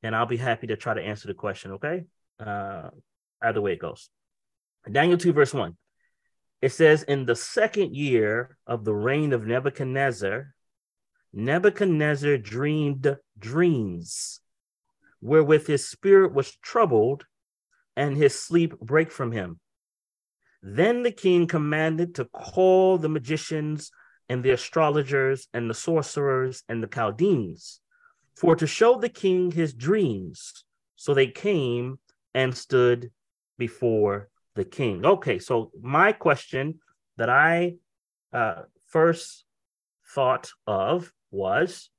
and 0.02 0.14
I'll 0.14 0.26
be 0.26 0.37
happy 0.37 0.66
to 0.69 0.76
try 0.76 0.95
to 0.95 1.02
answer 1.02 1.28
the 1.28 1.35
question. 1.35 1.73
Okay, 1.73 2.05
uh, 2.40 2.90
either 3.43 3.61
way 3.61 3.73
it 3.73 3.78
goes. 3.78 4.09
Daniel 4.90 5.19
two 5.19 5.33
verse 5.33 5.55
one. 5.55 5.76
It 6.62 6.73
says, 6.73 7.02
In 7.02 7.26
the 7.26 7.37
second 7.37 7.95
year 7.95 8.57
of 8.66 8.85
the 8.85 8.95
reign 8.95 9.33
of 9.33 9.47
Nebuchadnezzar, 9.47 10.55
Nebuchadnezzar 11.33 12.38
dreamed 12.38 13.16
dreams 13.38 14.40
wherewith 15.21 15.66
his 15.66 15.88
spirit 15.88 16.33
was 16.33 16.57
troubled 16.57 17.25
and 17.95 18.16
his 18.16 18.38
sleep 18.38 18.78
brake 18.81 19.12
from 19.12 19.33
him. 19.33 19.61
Then 20.68 21.04
the 21.04 21.12
king 21.12 21.46
commanded 21.46 22.16
to 22.16 22.25
call 22.25 22.99
the 22.99 23.08
magicians 23.08 23.92
and 24.28 24.42
the 24.42 24.50
astrologers 24.50 25.46
and 25.54 25.70
the 25.70 25.75
sorcerers 25.75 26.64
and 26.68 26.82
the 26.82 26.88
Chaldeans 26.88 27.80
for 28.35 28.56
to 28.56 28.66
show 28.66 28.99
the 28.99 29.08
king 29.08 29.52
his 29.52 29.73
dreams. 29.73 30.64
So 30.96 31.14
they 31.14 31.28
came 31.28 32.00
and 32.35 32.52
stood 32.52 33.12
before 33.56 34.28
the 34.56 34.64
king. 34.64 35.06
Okay, 35.06 35.38
so 35.38 35.70
my 35.80 36.11
question 36.11 36.80
that 37.16 37.30
I 37.30 37.76
uh, 38.32 38.62
first 38.88 39.44
thought 40.16 40.50
of 40.66 41.12
was, 41.30 41.90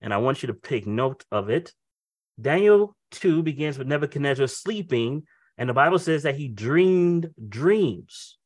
and 0.00 0.14
I 0.14 0.16
want 0.16 0.42
you 0.42 0.46
to 0.46 0.54
take 0.54 0.86
note 0.86 1.26
of 1.30 1.50
it. 1.50 1.74
Daniel 2.40 2.96
2 3.10 3.42
begins 3.42 3.76
with 3.76 3.86
Nebuchadnezzar 3.86 4.46
sleeping, 4.46 5.24
and 5.58 5.68
the 5.68 5.74
Bible 5.74 5.98
says 5.98 6.22
that 6.22 6.36
he 6.36 6.48
dreamed 6.48 7.30
dreams. 7.48 8.38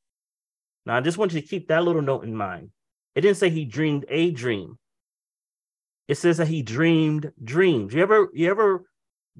Now, 0.87 0.97
I 0.97 1.01
just 1.01 1.19
want 1.19 1.33
you 1.33 1.41
to 1.41 1.47
keep 1.47 1.69
that 1.69 1.85
little 1.85 2.03
note 2.03 2.25
in 2.25 2.35
mind. 2.35 2.71
It 3.15 3.21
didn't 3.21 3.37
say 3.37 3.51
he 3.51 3.67
dreamed 3.67 4.07
a 4.09 4.31
dream. 4.31 4.79
It 6.09 6.17
says 6.17 6.39
that 6.39 6.49
he 6.49 6.63
dreamed 6.63 7.31
dreams. 7.43 7.95
You 7.95 8.03
ever 8.03 8.29
you 8.33 8.51
ever 8.51 8.85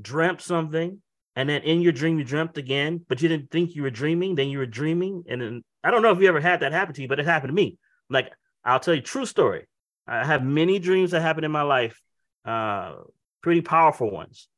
dreamt 0.01 0.41
something 0.41 1.03
and 1.35 1.49
then 1.49 1.63
in 1.63 1.81
your 1.81 1.93
dream 1.93 2.19
you 2.19 2.25
dreamt 2.25 2.57
again, 2.59 3.05
but 3.09 3.23
you 3.23 3.29
didn't 3.29 3.51
think 3.51 3.75
you 3.75 3.83
were 3.83 3.91
dreaming, 3.91 4.35
then 4.35 4.49
you 4.49 4.59
were 4.59 4.67
dreaming. 4.67 5.25
And 5.29 5.41
then 5.41 5.65
I 5.83 5.91
don't 5.91 6.03
know 6.03 6.13
if 6.13 6.21
you 6.21 6.29
ever 6.29 6.41
had 6.41 6.61
that 6.61 6.73
happen 6.73 6.95
to 6.95 7.03
you, 7.03 7.09
but 7.09 7.19
it 7.19 7.27
happened 7.27 7.51
to 7.51 7.55
me. 7.55 7.79
Like 8.09 8.31
I'll 8.65 8.81
tell 8.81 8.95
you 8.95 9.01
true 9.01 9.27
story. 9.27 9.67
I 10.07 10.25
have 10.25 10.45
many 10.45 10.79
dreams 10.79 11.13
that 11.13 11.23
happened 11.23 11.47
in 11.47 11.53
my 11.53 11.63
life, 11.63 12.01
uh, 12.45 12.95
pretty 13.43 13.63
powerful 13.63 14.11
ones. 14.11 14.49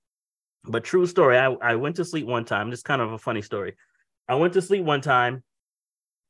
But 0.67 0.85
true 0.85 1.07
story, 1.07 1.39
I, 1.39 1.53
I 1.53 1.75
went 1.77 1.97
to 1.97 2.05
sleep 2.05 2.27
one 2.27 2.45
time. 2.45 2.71
This 2.71 2.81
is 2.81 2.85
kind 2.85 3.03
of 3.03 3.13
a 3.13 3.19
funny 3.19 3.43
story. 3.43 3.75
I 4.29 4.37
went 4.37 4.55
to 4.55 4.63
sleep 4.63 4.85
one 4.85 5.03
time 5.03 5.43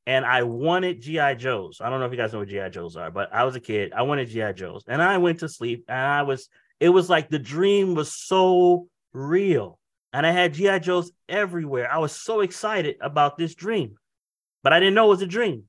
and 0.06 0.24
I 0.24 0.42
wanted 0.42 1.00
GI 1.00 1.36
Joes. 1.36 1.80
I 1.80 1.88
don't 1.88 2.00
know 2.00 2.06
if 2.06 2.12
you 2.12 2.18
guys 2.18 2.32
know 2.32 2.40
what 2.40 2.48
GI 2.48 2.70
Joes 2.70 2.96
are, 2.96 3.10
but 3.10 3.32
I 3.32 3.44
was 3.44 3.56
a 3.56 3.60
kid. 3.60 3.92
I 3.92 4.02
wanted 4.02 4.28
GI 4.28 4.52
Joes, 4.54 4.84
and 4.86 5.02
I 5.02 5.18
went 5.18 5.40
to 5.40 5.48
sleep, 5.48 5.84
and 5.88 5.98
I 5.98 6.22
was. 6.22 6.48
It 6.80 6.88
was 6.88 7.08
like 7.08 7.30
the 7.30 7.38
dream 7.38 7.94
was 7.94 8.12
so 8.12 8.88
real, 9.12 9.78
and 10.12 10.26
I 10.26 10.32
had 10.32 10.54
GI 10.54 10.80
Joes 10.80 11.12
everywhere. 11.28 11.90
I 11.90 11.98
was 11.98 12.12
so 12.12 12.40
excited 12.40 12.96
about 13.00 13.38
this 13.38 13.54
dream, 13.54 13.96
but 14.62 14.72
I 14.72 14.80
didn't 14.80 14.94
know 14.94 15.06
it 15.06 15.10
was 15.10 15.22
a 15.22 15.26
dream. 15.26 15.64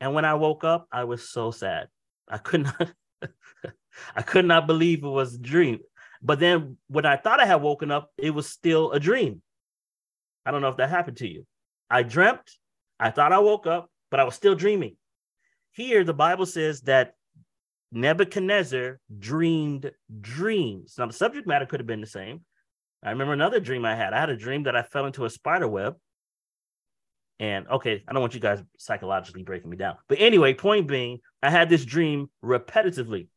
And 0.00 0.14
when 0.14 0.24
I 0.24 0.34
woke 0.34 0.64
up, 0.64 0.86
I 0.92 1.04
was 1.04 1.28
so 1.28 1.50
sad. 1.50 1.88
I 2.28 2.38
could 2.38 2.64
not. 2.64 2.92
I 4.14 4.22
could 4.22 4.44
not 4.44 4.66
believe 4.66 5.02
it 5.02 5.08
was 5.08 5.34
a 5.34 5.38
dream. 5.38 5.80
But 6.22 6.40
then 6.40 6.76
when 6.88 7.06
I 7.06 7.16
thought 7.16 7.40
I 7.40 7.46
had 7.46 7.62
woken 7.62 7.90
up, 7.90 8.10
it 8.16 8.30
was 8.30 8.48
still 8.48 8.92
a 8.92 9.00
dream. 9.00 9.42
I 10.44 10.50
don't 10.50 10.62
know 10.62 10.68
if 10.68 10.76
that 10.78 10.90
happened 10.90 11.18
to 11.18 11.28
you. 11.28 11.46
I 11.90 12.02
dreamt 12.02 12.50
I 13.00 13.10
thought 13.10 13.32
I 13.32 13.38
woke 13.38 13.66
up, 13.66 13.90
but 14.10 14.20
I 14.20 14.24
was 14.24 14.34
still 14.34 14.54
dreaming. 14.54 14.96
Here, 15.72 16.02
the 16.02 16.14
Bible 16.14 16.46
says 16.46 16.80
that 16.82 17.14
Nebuchadnezzar 17.92 18.98
dreamed 19.18 19.92
dreams. 20.20 20.96
Now, 20.98 21.06
the 21.06 21.12
subject 21.12 21.46
matter 21.46 21.66
could 21.66 21.80
have 21.80 21.86
been 21.86 22.00
the 22.00 22.06
same. 22.06 22.40
I 23.02 23.10
remember 23.10 23.32
another 23.32 23.60
dream 23.60 23.84
I 23.84 23.94
had. 23.94 24.12
I 24.12 24.20
had 24.20 24.30
a 24.30 24.36
dream 24.36 24.64
that 24.64 24.74
I 24.74 24.82
fell 24.82 25.06
into 25.06 25.24
a 25.24 25.30
spider 25.30 25.68
web. 25.68 25.96
And 27.38 27.68
okay, 27.68 28.02
I 28.08 28.12
don't 28.12 28.20
want 28.20 28.34
you 28.34 28.40
guys 28.40 28.60
psychologically 28.78 29.44
breaking 29.44 29.70
me 29.70 29.76
down. 29.76 29.96
But 30.08 30.18
anyway, 30.20 30.54
point 30.54 30.88
being, 30.88 31.20
I 31.40 31.50
had 31.50 31.68
this 31.68 31.84
dream 31.84 32.30
repetitively 32.44 33.28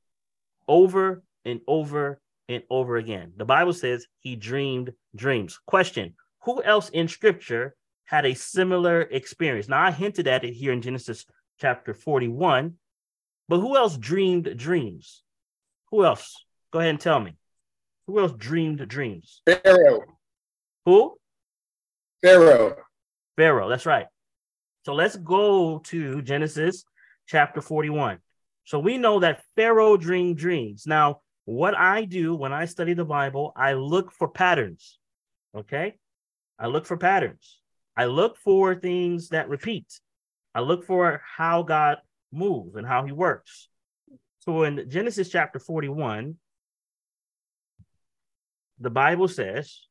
over 0.68 1.22
and 1.46 1.62
over 1.68 2.20
and 2.52 2.64
over 2.70 2.98
again. 2.98 3.34
The 3.38 3.46
Bible 3.46 3.74
says 3.74 4.08
he 4.20 4.36
dreamed 4.36 4.94
dreams. 5.16 5.60
Question 5.66 6.16
Who 6.44 6.62
else 6.64 6.90
in 6.90 7.08
scripture 7.08 7.76
had 8.12 8.26
a 8.26 8.34
similar 8.34 9.04
experience. 9.04 9.70
Now, 9.70 9.82
I 9.82 9.90
hinted 9.90 10.28
at 10.28 10.44
it 10.44 10.52
here 10.52 10.74
in 10.74 10.82
Genesis 10.82 11.26
chapter 11.62 11.94
41, 11.94 12.74
but 13.48 13.60
who 13.60 13.78
else 13.78 13.96
dreamed 13.96 14.58
dreams? 14.58 15.24
Who 15.92 16.04
else? 16.04 16.36
Go 16.72 16.80
ahead 16.80 16.90
and 16.90 17.00
tell 17.00 17.22
me. 17.22 17.38
Who 18.08 18.20
else 18.20 18.34
dreamed 18.34 18.86
dreams? 18.90 19.42
Pharaoh. 19.46 20.02
Who? 20.86 21.18
Pharaoh. 22.22 22.76
Pharaoh, 23.38 23.70
that's 23.70 23.86
right. 23.86 24.08
So 24.84 24.94
let's 24.94 25.16
go 25.16 25.80
to 25.86 26.22
Genesis 26.22 26.84
chapter 27.28 27.62
41. 27.62 28.18
So 28.66 28.80
we 28.80 28.98
know 28.98 29.22
that 29.22 29.42
Pharaoh 29.56 29.96
dreamed 29.96 30.38
dreams. 30.38 30.84
Now, 30.86 31.22
what 31.46 31.78
I 31.78 32.06
do 32.06 32.36
when 32.36 32.54
I 32.54 32.66
study 32.66 32.94
the 32.94 33.06
Bible, 33.06 33.54
I 33.56 33.74
look 33.74 34.12
for 34.12 34.28
patterns. 34.28 35.00
Okay? 35.56 35.96
I 36.60 36.68
look 36.68 36.86
for 36.86 36.98
patterns. 36.98 37.60
I 37.96 38.06
look 38.06 38.38
for 38.38 38.76
things 38.76 39.30
that 39.30 39.50
repeat. 39.50 40.00
I 40.54 40.62
look 40.62 40.86
for 40.86 41.22
how 41.26 41.64
God 41.64 41.98
moves 42.32 42.76
and 42.76 42.88
how 42.88 43.06
he 43.06 43.12
works. 43.12 43.70
So 44.40 44.64
in 44.64 44.90
Genesis 44.90 45.30
chapter 45.30 45.60
41, 45.60 46.36
the 48.80 48.90
Bible 48.90 49.28
says, 49.28 49.82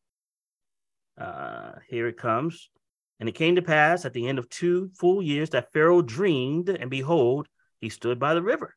uh, 1.20 1.72
here 1.88 2.08
it 2.08 2.16
comes. 2.16 2.70
And 3.20 3.28
it 3.28 3.34
came 3.34 3.56
to 3.56 3.62
pass 3.62 4.06
at 4.06 4.14
the 4.14 4.26
end 4.26 4.38
of 4.38 4.48
two 4.48 4.90
full 4.98 5.22
years 5.22 5.50
that 5.50 5.72
Pharaoh 5.72 6.00
dreamed, 6.00 6.70
and 6.70 6.90
behold, 6.90 7.48
he 7.80 7.90
stood 7.90 8.18
by 8.18 8.32
the 8.32 8.42
river. 8.42 8.74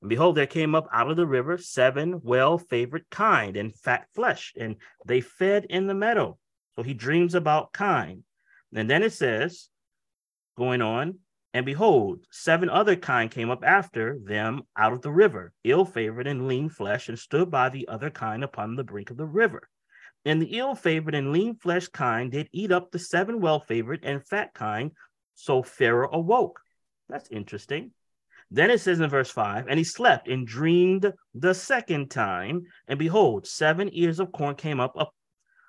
And 0.00 0.10
behold, 0.10 0.36
there 0.36 0.46
came 0.46 0.74
up 0.74 0.88
out 0.92 1.10
of 1.10 1.16
the 1.16 1.26
river 1.26 1.58
seven 1.58 2.20
well 2.22 2.58
favored 2.58 3.06
kine 3.10 3.56
and 3.56 3.74
fat 3.74 4.06
flesh, 4.14 4.52
and 4.58 4.76
they 5.04 5.20
fed 5.20 5.66
in 5.70 5.86
the 5.86 5.94
meadow. 5.94 6.38
So 6.76 6.82
he 6.82 6.94
dreams 6.94 7.34
about 7.34 7.72
kine. 7.72 8.24
And 8.74 8.90
then 8.90 9.02
it 9.02 9.12
says, 9.12 9.68
going 10.58 10.82
on, 10.82 11.18
and 11.54 11.64
behold, 11.64 12.26
seven 12.30 12.68
other 12.68 12.96
kine 12.96 13.30
came 13.30 13.50
up 13.50 13.64
after 13.64 14.18
them 14.22 14.62
out 14.76 14.92
of 14.92 15.00
the 15.00 15.10
river, 15.10 15.54
ill 15.64 15.86
favored 15.86 16.26
and 16.26 16.46
lean 16.46 16.68
flesh, 16.68 17.08
and 17.08 17.18
stood 17.18 17.50
by 17.50 17.70
the 17.70 17.88
other 17.88 18.10
kine 18.10 18.42
upon 18.42 18.76
the 18.76 18.84
brink 18.84 19.10
of 19.10 19.16
the 19.16 19.24
river. 19.24 19.66
And 20.26 20.42
the 20.42 20.58
ill 20.58 20.74
favored 20.74 21.14
and 21.14 21.32
lean 21.32 21.54
flesh 21.54 21.88
kine 21.88 22.28
did 22.28 22.50
eat 22.52 22.72
up 22.72 22.90
the 22.90 22.98
seven 22.98 23.40
well 23.40 23.60
favored 23.60 24.00
and 24.02 24.26
fat 24.26 24.52
kine. 24.52 24.90
So 25.34 25.62
Pharaoh 25.62 26.10
awoke. 26.12 26.60
That's 27.08 27.30
interesting. 27.30 27.92
Then 28.50 28.70
it 28.70 28.80
says 28.80 29.00
in 29.00 29.10
verse 29.10 29.30
5 29.30 29.66
And 29.68 29.78
he 29.78 29.84
slept 29.84 30.28
and 30.28 30.46
dreamed 30.46 31.12
the 31.34 31.54
second 31.54 32.10
time. 32.10 32.62
And 32.86 32.98
behold, 32.98 33.46
seven 33.46 33.90
ears 33.92 34.20
of 34.20 34.32
corn 34.32 34.54
came 34.54 34.80
up, 34.80 34.94
up 34.96 35.12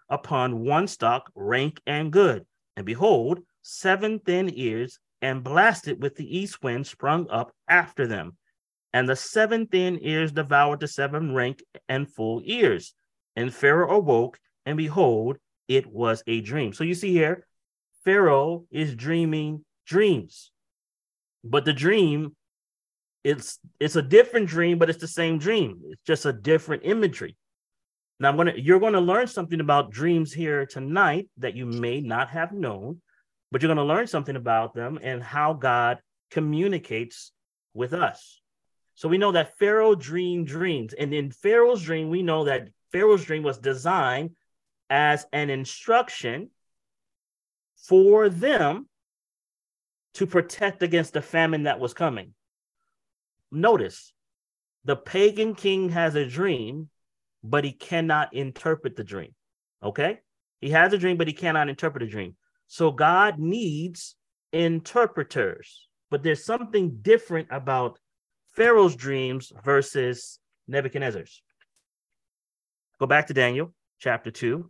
upon 0.09 0.63
one 0.63 0.87
stalk, 0.87 1.31
rank 1.35 1.81
and 1.85 2.11
good. 2.11 2.45
And 2.75 2.85
behold, 2.85 3.39
seven 3.63 4.19
thin 4.19 4.51
ears, 4.53 4.99
and 5.21 5.43
blasted 5.43 6.01
with 6.01 6.15
the 6.15 6.37
east 6.37 6.61
wind, 6.61 6.85
sprung 6.85 7.27
up 7.29 7.51
after 7.67 8.05
them. 8.05 8.37
And 8.93 9.09
the 9.09 9.15
seven 9.15 9.67
thin 9.67 9.99
ears 10.01 10.31
devoured 10.31 10.79
the 10.79 10.87
seven 10.87 11.33
rank 11.33 11.63
and 11.89 12.09
full 12.09 12.41
ears. 12.45 12.93
And 13.35 13.53
Pharaoh 13.53 13.97
awoke, 13.97 14.39
and 14.65 14.77
behold, 14.77 15.37
it 15.67 15.87
was 15.87 16.23
a 16.27 16.41
dream. 16.41 16.73
So 16.73 16.83
you 16.83 16.93
see 16.93 17.11
here, 17.11 17.45
Pharaoh 18.05 18.65
is 18.71 18.95
dreaming 18.95 19.65
dreams. 19.85 20.51
But 21.43 21.65
the 21.65 21.73
dream, 21.73 22.36
it's 23.27 23.59
it's 23.79 23.97
a 23.97 24.01
different 24.01 24.47
dream, 24.47 24.77
but 24.77 24.89
it's 24.89 25.01
the 25.01 25.07
same 25.07 25.37
dream. 25.37 25.81
It's 25.89 26.01
just 26.05 26.25
a 26.25 26.31
different 26.31 26.83
imagery. 26.85 27.35
Now, 28.19 28.29
I'm 28.29 28.37
gonna 28.37 28.53
you're 28.55 28.79
gonna 28.79 29.01
learn 29.01 29.27
something 29.27 29.59
about 29.59 29.91
dreams 29.91 30.31
here 30.31 30.65
tonight 30.65 31.29
that 31.37 31.55
you 31.55 31.65
may 31.65 31.99
not 31.99 32.29
have 32.29 32.53
known, 32.53 33.01
but 33.51 33.61
you're 33.61 33.67
gonna 33.67 33.83
learn 33.83 34.07
something 34.07 34.37
about 34.37 34.73
them 34.73 34.97
and 35.01 35.21
how 35.21 35.53
God 35.53 35.99
communicates 36.31 37.33
with 37.73 37.93
us. 37.93 38.41
So 38.95 39.09
we 39.09 39.17
know 39.17 39.33
that 39.33 39.57
Pharaoh 39.59 39.93
dreamed 39.93 40.47
dreams, 40.47 40.93
and 40.93 41.13
in 41.13 41.31
Pharaoh's 41.31 41.83
dream, 41.83 42.09
we 42.09 42.23
know 42.23 42.45
that 42.45 42.69
Pharaoh's 42.93 43.25
dream 43.25 43.43
was 43.43 43.57
designed 43.57 44.31
as 44.89 45.25
an 45.33 45.49
instruction 45.49 46.49
for 47.87 48.29
them 48.29 48.87
to 50.13 50.25
protect 50.25 50.81
against 50.81 51.11
the 51.13 51.21
famine 51.21 51.63
that 51.63 51.79
was 51.81 51.93
coming. 51.93 52.33
Notice 53.51 54.13
the 54.85 54.95
pagan 54.95 55.55
king 55.55 55.89
has 55.89 56.15
a 56.15 56.25
dream 56.25 56.89
but 57.43 57.63
he 57.63 57.71
cannot 57.71 58.33
interpret 58.33 58.95
the 58.95 59.03
dream. 59.03 59.33
Okay? 59.81 60.19
He 60.59 60.71
has 60.71 60.93
a 60.93 60.97
dream, 60.97 61.17
but 61.17 61.27
he 61.27 61.33
cannot 61.33 61.69
interpret 61.69 62.03
a 62.03 62.07
dream. 62.07 62.35
So 62.67 62.91
God 62.91 63.39
needs 63.39 64.15
interpreters. 64.51 65.87
But 66.09 66.23
there's 66.23 66.45
something 66.45 66.99
different 67.01 67.47
about 67.51 67.99
Pharaoh's 68.55 68.95
dreams 68.95 69.51
versus 69.63 70.39
Nebuchadnezzar's. 70.67 71.41
Go 72.99 73.05
back 73.05 73.27
to 73.27 73.33
Daniel 73.33 73.73
chapter 73.99 74.31
2. 74.31 74.69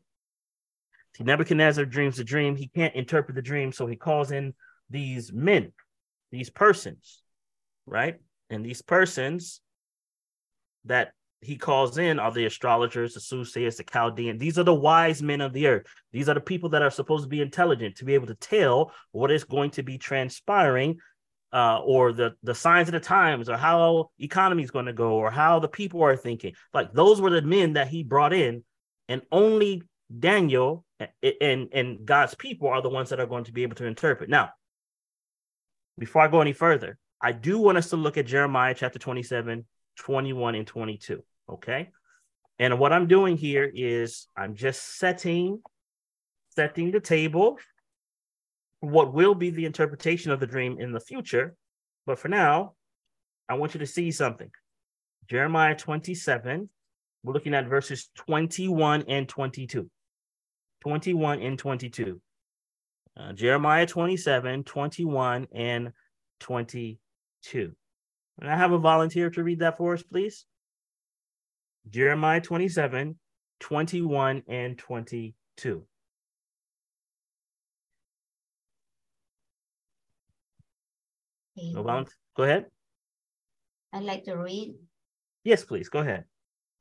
See, 1.15 1.23
Nebuchadnezzar 1.23 1.85
dreams 1.85 2.19
a 2.19 2.23
dream. 2.23 2.55
He 2.55 2.67
can't 2.67 2.95
interpret 2.95 3.35
the 3.35 3.41
dream, 3.41 3.71
so 3.71 3.87
he 3.87 3.95
calls 3.95 4.31
in 4.31 4.53
these 4.89 5.31
men, 5.31 5.71
these 6.31 6.49
persons, 6.49 7.21
right? 7.85 8.19
And 8.49 8.65
these 8.65 8.81
persons 8.81 9.61
that 10.85 11.11
he 11.41 11.55
calls 11.55 11.97
in 11.97 12.19
are 12.19 12.31
the 12.31 12.45
astrologers, 12.45 13.13
the 13.13 13.19
soothsayers, 13.19 13.77
the 13.77 13.83
Chaldean. 13.83 14.37
These 14.37 14.57
are 14.57 14.63
the 14.63 14.73
wise 14.73 15.21
men 15.21 15.41
of 15.41 15.53
the 15.53 15.67
earth. 15.67 15.85
These 16.11 16.29
are 16.29 16.33
the 16.33 16.41
people 16.41 16.69
that 16.69 16.81
are 16.81 16.89
supposed 16.89 17.25
to 17.25 17.29
be 17.29 17.41
intelligent 17.41 17.97
to 17.97 18.05
be 18.05 18.15
able 18.15 18.27
to 18.27 18.35
tell 18.35 18.91
what 19.11 19.31
is 19.31 19.43
going 19.43 19.71
to 19.71 19.83
be 19.83 19.97
transpiring, 19.97 20.97
uh, 21.53 21.79
or 21.79 22.11
the 22.11 22.35
the 22.41 22.55
signs 22.55 22.87
of 22.87 22.93
the 22.93 22.99
times, 22.99 23.49
or 23.49 23.57
how 23.57 24.09
economy 24.19 24.63
is 24.63 24.71
going 24.71 24.87
to 24.87 24.93
go, 24.93 25.11
or 25.11 25.29
how 25.29 25.59
the 25.59 25.67
people 25.67 26.01
are 26.03 26.17
thinking. 26.17 26.53
Like 26.73 26.91
those 26.93 27.21
were 27.21 27.29
the 27.29 27.41
men 27.41 27.73
that 27.73 27.87
he 27.87 28.03
brought 28.03 28.33
in, 28.33 28.63
and 29.07 29.21
only 29.31 29.83
Daniel 30.19 30.85
and 31.21 31.69
and 31.71 32.05
God's 32.05 32.33
people 32.33 32.67
are 32.69 32.81
the 32.81 32.89
ones 32.89 33.09
that 33.09 33.19
are 33.19 33.27
going 33.27 33.43
to 33.43 33.53
be 33.53 33.63
able 33.63 33.75
to 33.75 33.85
interpret. 33.85 34.29
Now, 34.29 34.49
before 35.99 36.23
I 36.23 36.27
go 36.29 36.41
any 36.41 36.53
further, 36.53 36.97
I 37.21 37.31
do 37.31 37.59
want 37.59 37.77
us 37.77 37.89
to 37.89 37.95
look 37.95 38.17
at 38.17 38.25
Jeremiah 38.25 38.75
chapter 38.75 38.99
27 38.99 39.65
21 39.97 40.55
and 40.55 40.67
22. 40.67 41.23
Okay. 41.49 41.89
And 42.59 42.79
what 42.79 42.93
I'm 42.93 43.07
doing 43.07 43.37
here 43.37 43.69
is 43.73 44.27
I'm 44.35 44.55
just 44.55 44.97
setting 44.97 45.61
setting 46.55 46.91
the 46.91 46.99
table 46.99 47.57
what 48.79 49.13
will 49.13 49.35
be 49.35 49.49
the 49.49 49.65
interpretation 49.65 50.31
of 50.31 50.39
the 50.39 50.47
dream 50.47 50.77
in 50.79 50.91
the 50.91 50.99
future. 50.99 51.55
But 52.05 52.19
for 52.19 52.29
now, 52.29 52.73
I 53.49 53.55
want 53.55 53.73
you 53.73 53.79
to 53.79 53.87
see 53.87 54.11
something. 54.11 54.49
Jeremiah 55.29 55.75
27, 55.75 56.69
we're 57.23 57.33
looking 57.33 57.53
at 57.53 57.67
verses 57.67 58.09
21 58.15 59.05
and 59.07 59.27
22. 59.27 59.89
21 60.81 61.41
and 61.41 61.59
22. 61.59 62.21
Uh, 63.19 63.33
Jeremiah 63.33 63.85
27, 63.85 64.63
21 64.63 65.47
and 65.53 65.91
22. 66.39 66.97
And 68.39 68.49
I 68.49 68.55
have 68.55 68.71
a 68.71 68.77
volunteer 68.77 69.29
to 69.31 69.43
read 69.43 69.59
that 69.59 69.77
for 69.77 69.93
us, 69.93 70.03
please? 70.03 70.45
Jeremiah 71.89 72.41
27, 72.41 73.17
21 73.59 74.43
and 74.47 74.77
22. 74.77 75.83
Okay. 81.57 81.71
No 81.73 81.83
bounds. 81.83 82.13
Go 82.35 82.43
ahead. 82.43 82.65
I'd 83.93 84.03
like 84.03 84.25
to 84.25 84.35
read. 84.35 84.75
Yes, 85.43 85.63
please. 85.63 85.89
Go 85.89 85.99
ahead. 85.99 86.25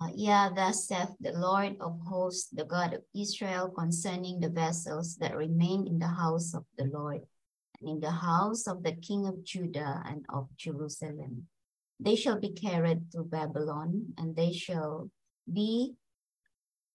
Uh, 0.00 0.12
yeah, 0.14 0.50
thus 0.54 0.86
saith 0.86 1.08
the 1.20 1.32
Lord 1.32 1.76
of 1.80 1.98
hosts, 2.04 2.50
the 2.52 2.64
God 2.64 2.92
of 2.92 3.00
Israel, 3.16 3.70
concerning 3.70 4.40
the 4.40 4.50
vessels 4.50 5.16
that 5.16 5.34
remain 5.34 5.86
in 5.86 5.98
the 5.98 6.08
house 6.08 6.52
of 6.52 6.64
the 6.76 6.84
Lord, 6.84 7.22
in 7.82 8.00
the 8.00 8.10
house 8.10 8.66
of 8.66 8.82
the 8.82 8.92
king 8.92 9.26
of 9.26 9.44
Judah 9.44 10.02
and 10.06 10.24
of 10.28 10.48
Jerusalem. 10.56 11.46
They 11.98 12.16
shall 12.16 12.38
be 12.38 12.50
carried 12.50 13.12
to 13.12 13.22
Babylon, 13.22 14.14
and 14.18 14.36
they 14.36 14.52
shall 14.52 15.10
be, 15.50 15.94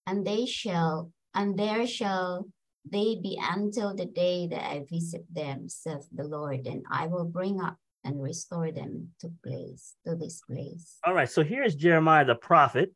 and 0.05 0.25
they 0.25 0.45
shall, 0.45 1.11
and 1.33 1.57
there 1.57 1.87
shall 1.87 2.47
they 2.89 3.15
be 3.21 3.39
until 3.41 3.95
the 3.95 4.05
day 4.05 4.47
that 4.47 4.63
I 4.63 4.85
visit 4.89 5.25
them, 5.31 5.69
saith 5.69 6.07
the 6.11 6.23
Lord, 6.23 6.67
and 6.67 6.83
I 6.89 7.07
will 7.07 7.25
bring 7.25 7.61
up 7.61 7.77
and 8.03 8.21
restore 8.21 8.71
them 8.71 9.09
to 9.19 9.31
place, 9.43 9.95
to 10.05 10.15
this 10.15 10.41
place. 10.41 10.97
All 11.05 11.13
right. 11.13 11.29
So 11.29 11.43
here's 11.43 11.75
Jeremiah 11.75 12.25
the 12.25 12.35
prophet. 12.35 12.93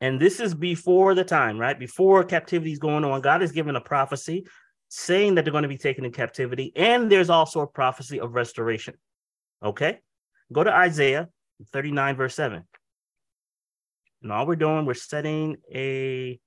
And 0.00 0.20
this 0.20 0.38
is 0.38 0.54
before 0.54 1.14
the 1.14 1.24
time, 1.24 1.58
right? 1.58 1.78
Before 1.78 2.22
captivity 2.22 2.72
is 2.72 2.78
going 2.78 3.04
on. 3.04 3.20
God 3.20 3.40
has 3.40 3.50
given 3.50 3.74
a 3.74 3.80
prophecy 3.80 4.46
saying 4.88 5.34
that 5.34 5.44
they're 5.44 5.52
going 5.52 5.62
to 5.62 5.68
be 5.68 5.78
taken 5.78 6.04
in 6.04 6.12
captivity. 6.12 6.72
And 6.74 7.10
there's 7.10 7.30
also 7.30 7.60
a 7.60 7.66
prophecy 7.66 8.20
of 8.20 8.34
restoration. 8.34 8.94
Okay. 9.62 9.98
Go 10.52 10.64
to 10.64 10.72
Isaiah 10.72 11.28
39, 11.72 12.16
verse 12.16 12.34
7. 12.34 12.62
And 14.22 14.32
all 14.32 14.46
we're 14.46 14.56
doing, 14.56 14.86
we're 14.86 14.94
setting 14.94 15.56
a 15.72 16.38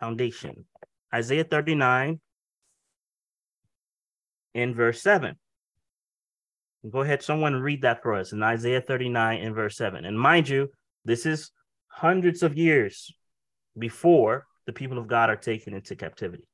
foundation. 0.00 0.64
Isaiah 1.12 1.44
39 1.44 2.20
in 4.54 4.74
verse 4.74 5.02
7. 5.02 5.36
Go 6.90 7.00
ahead, 7.00 7.22
someone 7.22 7.54
read 7.54 7.82
that 7.82 8.02
for 8.02 8.14
us 8.14 8.32
in 8.32 8.42
Isaiah 8.42 8.80
39 8.80 9.38
in 9.40 9.54
verse 9.54 9.76
7. 9.76 10.04
And 10.04 10.18
mind 10.18 10.48
you, 10.48 10.70
this 11.04 11.24
is 11.24 11.50
hundreds 11.86 12.42
of 12.42 12.56
years 12.56 13.14
before 13.78 14.46
the 14.66 14.72
people 14.72 14.98
of 14.98 15.06
God 15.06 15.30
are 15.30 15.36
taken 15.36 15.74
into 15.74 15.96
captivity, 15.96 16.44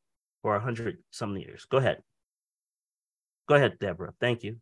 or 0.42 0.56
a 0.56 0.60
hundred 0.60 0.98
some 1.10 1.36
years. 1.36 1.66
Go 1.70 1.78
ahead. 1.78 2.02
Go 3.48 3.54
ahead, 3.56 3.78
Deborah. 3.78 4.14
Thank 4.20 4.42
you. 4.44 4.56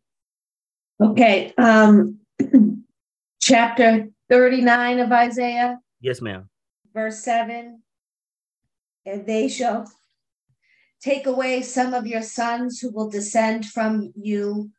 Okay, 1.01 1.53
um, 1.57 2.19
chapter 3.41 4.07
39 4.29 4.99
of 4.99 5.11
Isaiah, 5.11 5.79
Yes, 6.01 6.21
ma'am. 6.21 6.49
verse 6.93 7.19
7. 7.23 7.81
And 9.05 9.25
they 9.25 9.47
shall 9.47 9.89
take 11.01 11.25
away 11.25 11.61
some 11.61 11.93
of 11.93 12.05
your 12.05 12.21
sons 12.21 12.79
who 12.79 12.91
will 12.91 13.09
descend 13.09 13.65
from 13.65 14.11
you, 14.15 14.71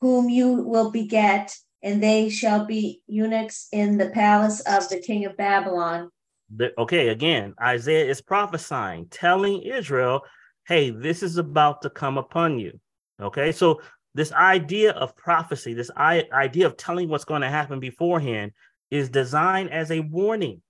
whom 0.00 0.28
you 0.28 0.54
will 0.62 0.90
beget, 0.90 1.54
and 1.82 2.02
they 2.02 2.28
shall 2.28 2.64
be 2.64 3.02
eunuchs 3.06 3.68
in 3.70 3.98
the 3.98 4.10
palace 4.10 4.60
of 4.62 4.88
the 4.88 4.98
king 5.00 5.24
of 5.26 5.36
Babylon. 5.36 6.10
The- 6.56 6.72
okay, 6.76 7.08
again, 7.10 7.54
Isaiah 7.62 8.06
is 8.06 8.20
prophesying, 8.20 9.06
telling 9.10 9.62
Israel, 9.62 10.22
hey, 10.68 10.90
this 10.90 11.22
is 11.22 11.38
about 11.38 11.80
to 11.82 11.90
come 11.90 12.18
upon 12.18 12.58
you. 12.58 12.78
Okay, 13.20 13.50
so 13.52 13.80
this 14.14 14.32
idea 14.32 14.92
of 14.92 15.16
prophecy, 15.16 15.72
this 15.72 15.90
idea 15.96 16.66
of 16.66 16.76
telling 16.76 17.08
what's 17.08 17.24
going 17.24 17.40
to 17.40 17.48
happen 17.48 17.80
beforehand, 17.80 18.52
is 18.90 19.08
designed 19.08 19.70
as 19.70 19.90
a 19.90 20.00
warning, 20.00 20.60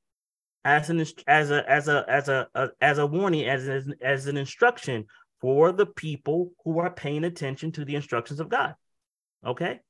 as 0.64 0.88
an 0.88 1.04
as 1.26 1.50
a 1.50 1.68
as 1.68 1.88
a 1.88 2.04
as 2.08 2.28
a, 2.28 2.48
a 2.54 2.68
as 2.80 2.98
a 2.98 3.06
warning, 3.06 3.44
as 3.48 3.66
an, 3.68 3.94
as 4.00 4.26
an 4.26 4.36
instruction 4.36 5.04
for 5.40 5.72
the 5.72 5.86
people 5.86 6.52
who 6.64 6.78
are 6.78 6.90
paying 6.90 7.24
attention 7.24 7.72
to 7.72 7.84
the 7.84 7.96
instructions 7.96 8.40
of 8.40 8.48
God. 8.48 8.74
Okay. 9.44 9.80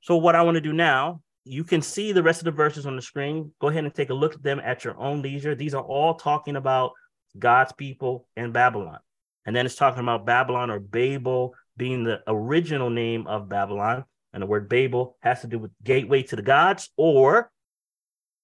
So 0.00 0.16
what 0.16 0.34
I 0.34 0.42
want 0.42 0.56
to 0.56 0.60
do 0.60 0.72
now, 0.72 1.22
you 1.44 1.64
can 1.64 1.80
see 1.80 2.12
the 2.12 2.22
rest 2.22 2.40
of 2.40 2.44
the 2.44 2.50
verses 2.50 2.86
on 2.86 2.96
the 2.96 3.02
screen. 3.02 3.52
Go 3.60 3.68
ahead 3.68 3.84
and 3.84 3.94
take 3.94 4.10
a 4.10 4.14
look 4.14 4.34
at 4.34 4.42
them 4.42 4.60
at 4.60 4.84
your 4.84 4.98
own 4.98 5.22
leisure. 5.22 5.54
These 5.54 5.74
are 5.74 5.82
all 5.82 6.14
talking 6.14 6.56
about 6.56 6.92
God's 7.38 7.72
people 7.72 8.26
in 8.36 8.52
Babylon. 8.52 8.98
And 9.44 9.54
then 9.54 9.66
it's 9.66 9.74
talking 9.74 10.02
about 10.02 10.26
Babylon 10.26 10.70
or 10.70 10.78
Babel 10.78 11.54
being 11.76 12.04
the 12.04 12.20
original 12.26 12.90
name 12.90 13.26
of 13.26 13.48
Babylon. 13.48 14.04
And 14.32 14.42
the 14.42 14.46
word 14.46 14.68
Babel 14.68 15.16
has 15.20 15.40
to 15.42 15.46
do 15.46 15.58
with 15.58 15.72
gateway 15.82 16.22
to 16.24 16.36
the 16.36 16.42
gods, 16.42 16.90
or 16.96 17.50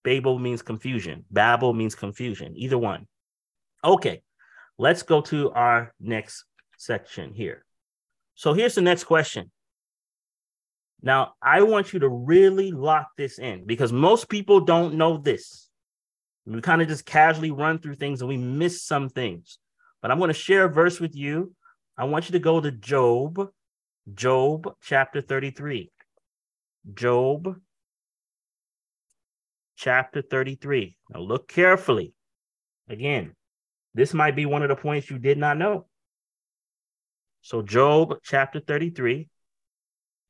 Babel 0.02 0.38
means 0.38 0.62
confusion. 0.62 1.24
Babel 1.30 1.72
means 1.72 1.94
confusion, 1.94 2.52
either 2.56 2.78
one. 2.78 3.06
Okay, 3.84 4.22
let's 4.76 5.02
go 5.02 5.20
to 5.22 5.50
our 5.52 5.94
next 6.00 6.44
section 6.76 7.32
here. 7.32 7.64
So 8.34 8.52
here's 8.52 8.74
the 8.74 8.82
next 8.82 9.04
question. 9.04 9.50
Now, 11.00 11.34
I 11.40 11.62
want 11.62 11.92
you 11.92 12.00
to 12.00 12.08
really 12.08 12.70
lock 12.72 13.08
this 13.16 13.38
in 13.38 13.64
because 13.66 13.92
most 13.92 14.28
people 14.28 14.60
don't 14.60 14.94
know 14.94 15.16
this. 15.16 15.67
We 16.54 16.62
kind 16.62 16.80
of 16.80 16.88
just 16.88 17.04
casually 17.04 17.50
run 17.50 17.78
through 17.78 17.96
things 17.96 18.22
and 18.22 18.28
we 18.28 18.38
miss 18.38 18.82
some 18.82 19.10
things. 19.10 19.58
But 20.00 20.10
I'm 20.10 20.18
going 20.18 20.28
to 20.28 20.34
share 20.34 20.64
a 20.64 20.72
verse 20.72 20.98
with 20.98 21.14
you. 21.14 21.54
I 21.96 22.04
want 22.04 22.28
you 22.28 22.32
to 22.32 22.38
go 22.38 22.60
to 22.60 22.70
Job, 22.70 23.50
Job 24.14 24.72
chapter 24.80 25.20
33. 25.20 25.90
Job 26.94 27.56
chapter 29.76 30.22
33. 30.22 30.96
Now 31.10 31.20
look 31.20 31.48
carefully. 31.48 32.14
Again, 32.88 33.34
this 33.94 34.14
might 34.14 34.36
be 34.36 34.46
one 34.46 34.62
of 34.62 34.68
the 34.68 34.76
points 34.76 35.10
you 35.10 35.18
did 35.18 35.36
not 35.36 35.58
know. 35.58 35.86
So, 37.42 37.62
Job 37.62 38.16
chapter 38.22 38.60
33, 38.60 39.28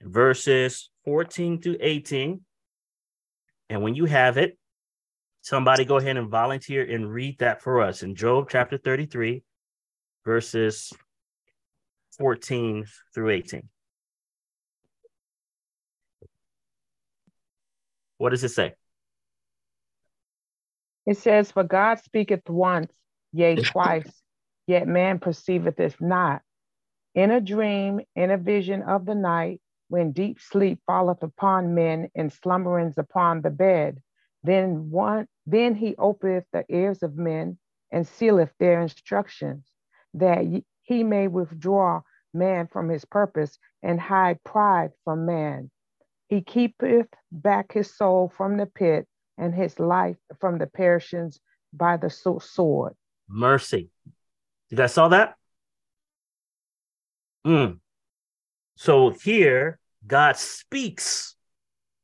verses 0.02 0.90
14 1.04 1.60
to 1.62 1.78
18. 1.80 2.40
And 3.70 3.82
when 3.82 3.94
you 3.94 4.06
have 4.06 4.38
it, 4.38 4.58
somebody 5.48 5.86
go 5.86 5.96
ahead 5.96 6.18
and 6.18 6.28
volunteer 6.28 6.84
and 6.84 7.10
read 7.10 7.38
that 7.38 7.62
for 7.62 7.80
us 7.80 8.02
in 8.02 8.14
Job 8.14 8.48
chapter 8.50 8.76
33, 8.76 9.42
verses 10.22 10.92
14 12.18 12.84
through 13.14 13.30
18. 13.30 13.62
What 18.18 18.30
does 18.30 18.44
it 18.44 18.50
say? 18.50 18.74
It 21.06 21.16
says, 21.16 21.50
For 21.50 21.64
God 21.64 21.98
speaketh 22.00 22.46
once, 22.50 22.92
yea, 23.32 23.56
twice, 23.62 24.12
yet 24.66 24.86
man 24.86 25.18
perceiveth 25.18 25.80
it 25.80 25.94
not. 25.98 26.42
In 27.14 27.30
a 27.30 27.40
dream, 27.40 28.00
in 28.14 28.30
a 28.30 28.36
vision 28.36 28.82
of 28.82 29.06
the 29.06 29.14
night, 29.14 29.62
when 29.88 30.12
deep 30.12 30.40
sleep 30.40 30.80
falleth 30.86 31.22
upon 31.22 31.74
men 31.74 32.10
and 32.14 32.30
slumberings 32.30 32.98
upon 32.98 33.40
the 33.40 33.50
bed, 33.50 34.02
then 34.42 34.90
one 34.90 35.26
then 35.50 35.74
he 35.74 35.94
openeth 35.96 36.44
the 36.52 36.64
ears 36.68 37.02
of 37.02 37.16
men 37.16 37.58
and 37.90 38.06
sealeth 38.06 38.52
their 38.60 38.82
instructions, 38.82 39.64
that 40.12 40.44
he 40.82 41.02
may 41.02 41.26
withdraw 41.26 42.02
man 42.34 42.66
from 42.66 42.90
his 42.90 43.06
purpose 43.06 43.58
and 43.82 43.98
hide 43.98 44.44
pride 44.44 44.90
from 45.04 45.24
man. 45.24 45.70
He 46.28 46.42
keepeth 46.42 47.08
back 47.32 47.72
his 47.72 47.96
soul 47.96 48.30
from 48.36 48.58
the 48.58 48.66
pit 48.66 49.08
and 49.38 49.54
his 49.54 49.80
life 49.80 50.18
from 50.38 50.58
the 50.58 50.66
perishings 50.66 51.40
by 51.72 51.96
the 51.96 52.10
sword. 52.10 52.94
Mercy. 53.26 53.88
You 54.68 54.76
guys 54.76 54.92
saw 54.92 55.08
that? 55.08 55.36
Mm. 57.46 57.78
So 58.76 59.10
here, 59.10 59.78
God 60.06 60.36
speaks 60.36 61.36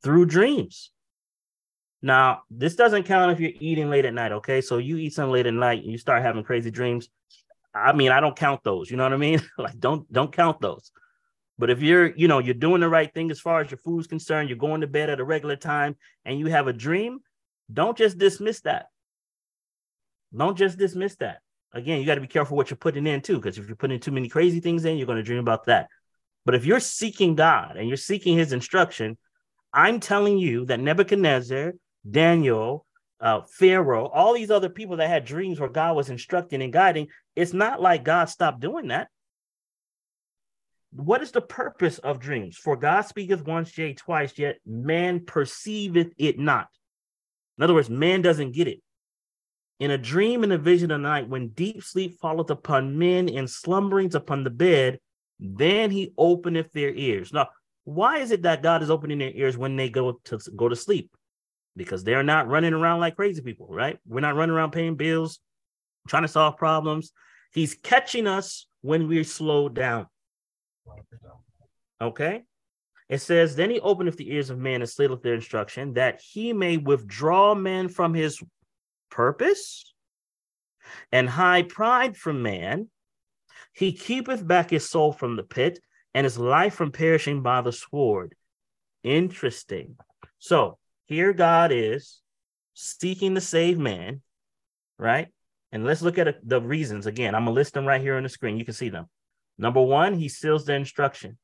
through 0.03 0.25
dreams. 0.25 0.89
Now, 2.01 2.43
this 2.51 2.75
doesn't 2.75 3.03
count 3.03 3.31
if 3.31 3.39
you're 3.39 3.51
eating 3.59 3.89
late 3.89 4.05
at 4.05 4.13
night, 4.13 4.31
okay? 4.31 4.61
So 4.61 4.77
you 4.77 4.97
eat 4.97 5.13
something 5.13 5.31
late 5.31 5.47
at 5.47 5.53
night 5.53 5.83
and 5.83 5.91
you 5.91 5.97
start 5.97 6.21
having 6.21 6.43
crazy 6.43 6.71
dreams. 6.71 7.09
I 7.73 7.93
mean, 7.93 8.11
I 8.11 8.19
don't 8.19 8.35
count 8.35 8.63
those. 8.63 8.89
You 8.91 8.97
know 8.97 9.03
what 9.03 9.13
I 9.13 9.17
mean? 9.17 9.41
like, 9.57 9.79
don't 9.79 10.11
don't 10.11 10.31
count 10.31 10.61
those. 10.61 10.91
But 11.57 11.69
if 11.69 11.81
you're, 11.81 12.13
you 12.15 12.27
know, 12.27 12.39
you're 12.39 12.53
doing 12.53 12.81
the 12.81 12.89
right 12.89 13.13
thing 13.13 13.31
as 13.31 13.39
far 13.39 13.61
as 13.61 13.71
your 13.71 13.77
food's 13.77 14.07
concerned, 14.07 14.49
you're 14.49 14.57
going 14.57 14.81
to 14.81 14.87
bed 14.87 15.09
at 15.09 15.19
a 15.19 15.23
regular 15.23 15.55
time, 15.55 15.95
and 16.25 16.37
you 16.37 16.47
have 16.47 16.67
a 16.67 16.73
dream, 16.73 17.19
don't 17.71 17.97
just 17.97 18.17
dismiss 18.17 18.61
that. 18.61 18.87
Don't 20.35 20.57
just 20.57 20.77
dismiss 20.77 21.15
that. 21.17 21.39
Again, 21.73 21.99
you 21.99 22.05
got 22.05 22.15
to 22.15 22.21
be 22.21 22.27
careful 22.27 22.57
what 22.57 22.69
you're 22.69 22.77
putting 22.77 23.07
in 23.07 23.21
too, 23.21 23.37
because 23.37 23.57
if 23.57 23.67
you're 23.67 23.75
putting 23.75 23.99
too 23.99 24.11
many 24.11 24.29
crazy 24.29 24.59
things 24.59 24.85
in, 24.85 24.97
you're 24.97 25.07
going 25.07 25.17
to 25.17 25.23
dream 25.23 25.39
about 25.39 25.65
that. 25.65 25.87
But 26.45 26.55
if 26.55 26.65
you're 26.65 26.79
seeking 26.79 27.35
God 27.35 27.77
and 27.77 27.87
you're 27.87 27.97
seeking 27.97 28.37
His 28.37 28.53
instruction, 28.53 29.17
I'm 29.73 29.99
telling 29.99 30.37
you 30.37 30.65
that 30.65 30.79
Nebuchadnezzar, 30.79 31.73
Daniel, 32.09 32.85
uh, 33.19 33.41
Pharaoh, 33.49 34.07
all 34.07 34.33
these 34.33 34.51
other 34.51 34.69
people 34.69 34.97
that 34.97 35.09
had 35.09 35.25
dreams 35.25 35.59
where 35.59 35.69
God 35.69 35.95
was 35.95 36.09
instructing 36.09 36.61
and 36.61 36.73
guiding, 36.73 37.07
it's 37.35 37.53
not 37.53 37.81
like 37.81 38.03
God 38.03 38.25
stopped 38.29 38.59
doing 38.59 38.89
that. 38.89 39.07
What 40.91 41.21
is 41.21 41.31
the 41.31 41.41
purpose 41.41 41.97
of 41.97 42.19
dreams? 42.19 42.57
For 42.57 42.75
God 42.77 43.01
speaketh 43.01 43.45
once, 43.45 43.77
yea, 43.77 43.93
twice, 43.93 44.37
yet 44.37 44.59
man 44.65 45.25
perceiveth 45.25 46.13
it 46.17 46.39
not. 46.39 46.67
In 47.57 47.63
other 47.63 47.73
words, 47.73 47.89
man 47.89 48.21
doesn't 48.21 48.53
get 48.53 48.67
it. 48.67 48.81
in 49.79 49.91
a 49.91 49.97
dream 49.97 50.43
and 50.43 50.53
a 50.53 50.57
vision 50.57 50.91
of 50.91 51.01
night, 51.01 51.27
when 51.27 51.49
deep 51.49 51.83
sleep 51.83 52.17
falleth 52.21 52.49
upon 52.49 52.97
men 52.97 53.27
and 53.29 53.49
slumberings 53.49 54.15
upon 54.15 54.43
the 54.43 54.49
bed, 54.49 54.99
then 55.39 55.91
he 55.91 56.13
openeth 56.17 56.71
their 56.71 56.93
ears. 56.93 57.33
Now, 57.33 57.49
why 57.83 58.19
is 58.19 58.31
it 58.31 58.43
that 58.43 58.63
God 58.63 58.81
is 58.83 58.89
opening 58.89 59.17
their 59.19 59.31
ears 59.31 59.57
when 59.57 59.75
they 59.75 59.89
go 59.89 60.19
to 60.25 60.39
go 60.55 60.69
to 60.69 60.75
sleep? 60.75 61.14
Because 61.75 62.03
they're 62.03 62.23
not 62.23 62.47
running 62.47 62.73
around 62.73 62.99
like 62.99 63.15
crazy 63.15 63.41
people, 63.41 63.67
right? 63.69 63.99
We're 64.07 64.21
not 64.21 64.35
running 64.35 64.55
around 64.55 64.71
paying 64.71 64.95
bills, 64.95 65.39
trying 66.07 66.23
to 66.23 66.29
solve 66.29 66.57
problems. 66.57 67.11
He's 67.53 67.75
catching 67.75 68.27
us 68.27 68.67
when 68.81 69.07
we're 69.07 69.23
slowed 69.23 69.75
down. 69.75 70.07
Okay. 72.01 72.43
It 73.09 73.19
says, 73.19 73.55
Then 73.55 73.69
he 73.69 73.79
openeth 73.79 74.17
the 74.17 74.31
ears 74.31 74.49
of 74.49 74.57
man 74.57 74.81
and 74.81 74.89
slateth 74.89 75.21
their 75.21 75.35
instruction, 75.35 75.93
that 75.93 76.21
he 76.21 76.53
may 76.53 76.77
withdraw 76.77 77.55
man 77.55 77.87
from 77.87 78.13
his 78.13 78.41
purpose 79.09 79.93
and 81.11 81.29
hide 81.29 81.69
pride 81.69 82.17
from 82.17 82.41
man. 82.41 82.89
He 83.73 83.93
keepeth 83.93 84.45
back 84.45 84.69
his 84.69 84.89
soul 84.89 85.11
from 85.11 85.35
the 85.35 85.43
pit 85.43 85.79
and 86.13 86.23
his 86.23 86.37
life 86.37 86.75
from 86.75 86.91
perishing 86.91 87.41
by 87.41 87.61
the 87.61 87.71
sword. 87.71 88.35
Interesting. 89.03 89.97
So 90.39 90.77
here 91.05 91.33
God 91.33 91.71
is 91.71 92.21
seeking 92.73 93.35
to 93.35 93.41
save 93.41 93.77
man, 93.77 94.21
right? 94.97 95.27
And 95.71 95.85
let's 95.85 96.01
look 96.01 96.17
at 96.17 96.47
the 96.47 96.61
reasons 96.61 97.05
again. 97.05 97.35
I'm 97.35 97.45
gonna 97.45 97.55
list 97.55 97.73
them 97.73 97.85
right 97.85 98.01
here 98.01 98.15
on 98.15 98.23
the 98.23 98.29
screen. 98.29 98.57
You 98.57 98.65
can 98.65 98.73
see 98.73 98.89
them. 98.89 99.07
Number 99.57 99.81
one, 99.81 100.13
he 100.13 100.29
seals 100.29 100.65
the 100.65 100.73
instruction. 100.73 101.37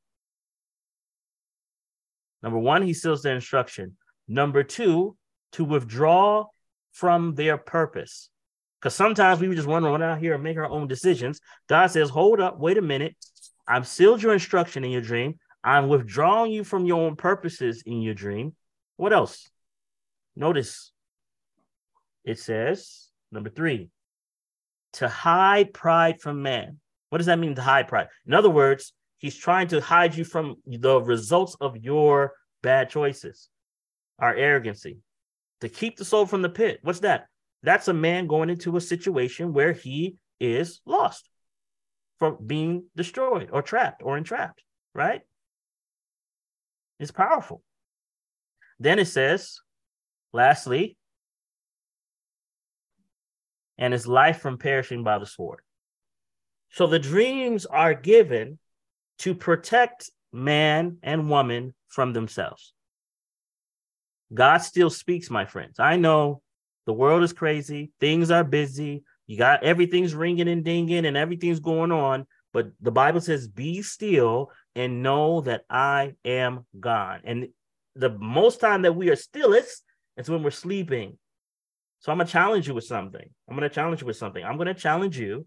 Number 2.43 2.57
one, 2.57 2.81
he 2.81 2.93
seals 2.93 3.21
the 3.21 3.31
instruction. 3.31 3.97
Number 4.27 4.63
two, 4.63 5.15
to 5.53 5.63
withdraw 5.63 6.45
from 6.91 7.35
their 7.35 7.57
purpose. 7.57 8.29
Because 8.79 8.95
sometimes 8.95 9.39
we 9.39 9.53
just 9.55 9.67
want 9.67 9.85
to 9.85 9.91
run 9.91 10.01
out 10.01 10.19
here 10.19 10.33
and 10.33 10.43
make 10.43 10.57
our 10.57 10.65
own 10.65 10.87
decisions. 10.87 11.39
God 11.69 11.87
says, 11.87 12.09
hold 12.09 12.39
up, 12.39 12.59
wait 12.59 12.77
a 12.77 12.81
minute. 12.81 13.15
I've 13.67 13.87
sealed 13.87 14.23
your 14.23 14.33
instruction 14.33 14.83
in 14.83 14.91
your 14.91 15.01
dream. 15.01 15.35
I'm 15.63 15.87
withdrawing 15.87 16.51
you 16.51 16.63
from 16.63 16.85
your 16.85 17.05
own 17.05 17.15
purposes 17.15 17.83
in 17.85 18.01
your 18.01 18.15
dream. 18.15 18.55
What 19.01 19.13
else? 19.13 19.49
Notice 20.35 20.91
it 22.23 22.37
says, 22.37 23.09
number 23.31 23.49
three, 23.49 23.89
to 24.93 25.07
hide 25.07 25.73
pride 25.73 26.21
from 26.21 26.43
man. 26.43 26.77
What 27.09 27.17
does 27.17 27.25
that 27.25 27.39
mean 27.39 27.55
to 27.55 27.63
hide 27.63 27.87
pride? 27.87 28.09
In 28.27 28.35
other 28.35 28.51
words, 28.51 28.93
he's 29.17 29.35
trying 29.35 29.69
to 29.69 29.81
hide 29.81 30.13
you 30.13 30.23
from 30.23 30.57
the 30.67 31.01
results 31.01 31.55
of 31.59 31.77
your 31.77 32.33
bad 32.61 32.91
choices, 32.91 33.49
our 34.19 34.35
arrogancy, 34.35 34.99
to 35.61 35.67
keep 35.67 35.97
the 35.97 36.05
soul 36.05 36.27
from 36.27 36.43
the 36.43 36.49
pit. 36.49 36.77
What's 36.83 36.99
that? 36.99 37.25
That's 37.63 37.87
a 37.87 37.93
man 37.93 38.27
going 38.27 38.51
into 38.51 38.77
a 38.77 38.81
situation 38.81 39.51
where 39.51 39.73
he 39.73 40.17
is 40.39 40.79
lost 40.85 41.27
from 42.19 42.37
being 42.45 42.83
destroyed 42.95 43.49
or 43.51 43.63
trapped 43.63 44.03
or 44.05 44.15
entrapped, 44.15 44.61
right? 44.93 45.21
It's 46.99 47.09
powerful. 47.09 47.63
Then 48.81 48.97
it 48.97 49.05
says, 49.05 49.59
lastly, 50.33 50.97
and 53.77 53.93
his 53.93 54.07
life 54.07 54.41
from 54.41 54.57
perishing 54.57 55.03
by 55.03 55.19
the 55.19 55.25
sword. 55.27 55.59
So 56.71 56.87
the 56.87 56.97
dreams 56.97 57.67
are 57.67 57.93
given 57.93 58.57
to 59.19 59.35
protect 59.35 60.09
man 60.33 60.97
and 61.03 61.29
woman 61.29 61.75
from 61.89 62.13
themselves. 62.13 62.73
God 64.33 64.57
still 64.57 64.89
speaks, 64.89 65.29
my 65.29 65.45
friends. 65.45 65.79
I 65.79 65.97
know 65.97 66.41
the 66.87 66.93
world 66.93 67.21
is 67.21 67.33
crazy, 67.33 67.91
things 67.99 68.31
are 68.31 68.43
busy, 68.43 69.03
you 69.27 69.37
got 69.37 69.63
everything's 69.63 70.15
ringing 70.15 70.47
and 70.47 70.65
dinging 70.65 71.05
and 71.05 71.15
everything's 71.15 71.59
going 71.59 71.91
on. 71.91 72.25
But 72.51 72.71
the 72.81 72.91
Bible 72.91 73.21
says, 73.21 73.47
be 73.47 73.83
still 73.83 74.49
and 74.75 75.03
know 75.03 75.41
that 75.41 75.65
I 75.69 76.15
am 76.25 76.65
God. 76.79 77.21
And 77.25 77.49
the 77.95 78.09
most 78.09 78.59
time 78.59 78.83
that 78.83 78.95
we 78.95 79.09
are 79.09 79.15
still, 79.15 79.53
it's, 79.53 79.83
it's 80.17 80.29
when 80.29 80.43
we're 80.43 80.51
sleeping. 80.51 81.17
So 81.99 82.11
I'm 82.11 82.19
to 82.19 82.25
challenge 82.25 82.67
you 82.67 82.73
with 82.73 82.85
something. 82.85 83.29
I'm 83.49 83.59
to 83.59 83.69
challenge 83.69 84.01
you 84.01 84.07
with 84.07 84.17
something. 84.17 84.43
I'm 84.43 84.57
to 84.57 84.73
challenge 84.73 85.19
you 85.19 85.45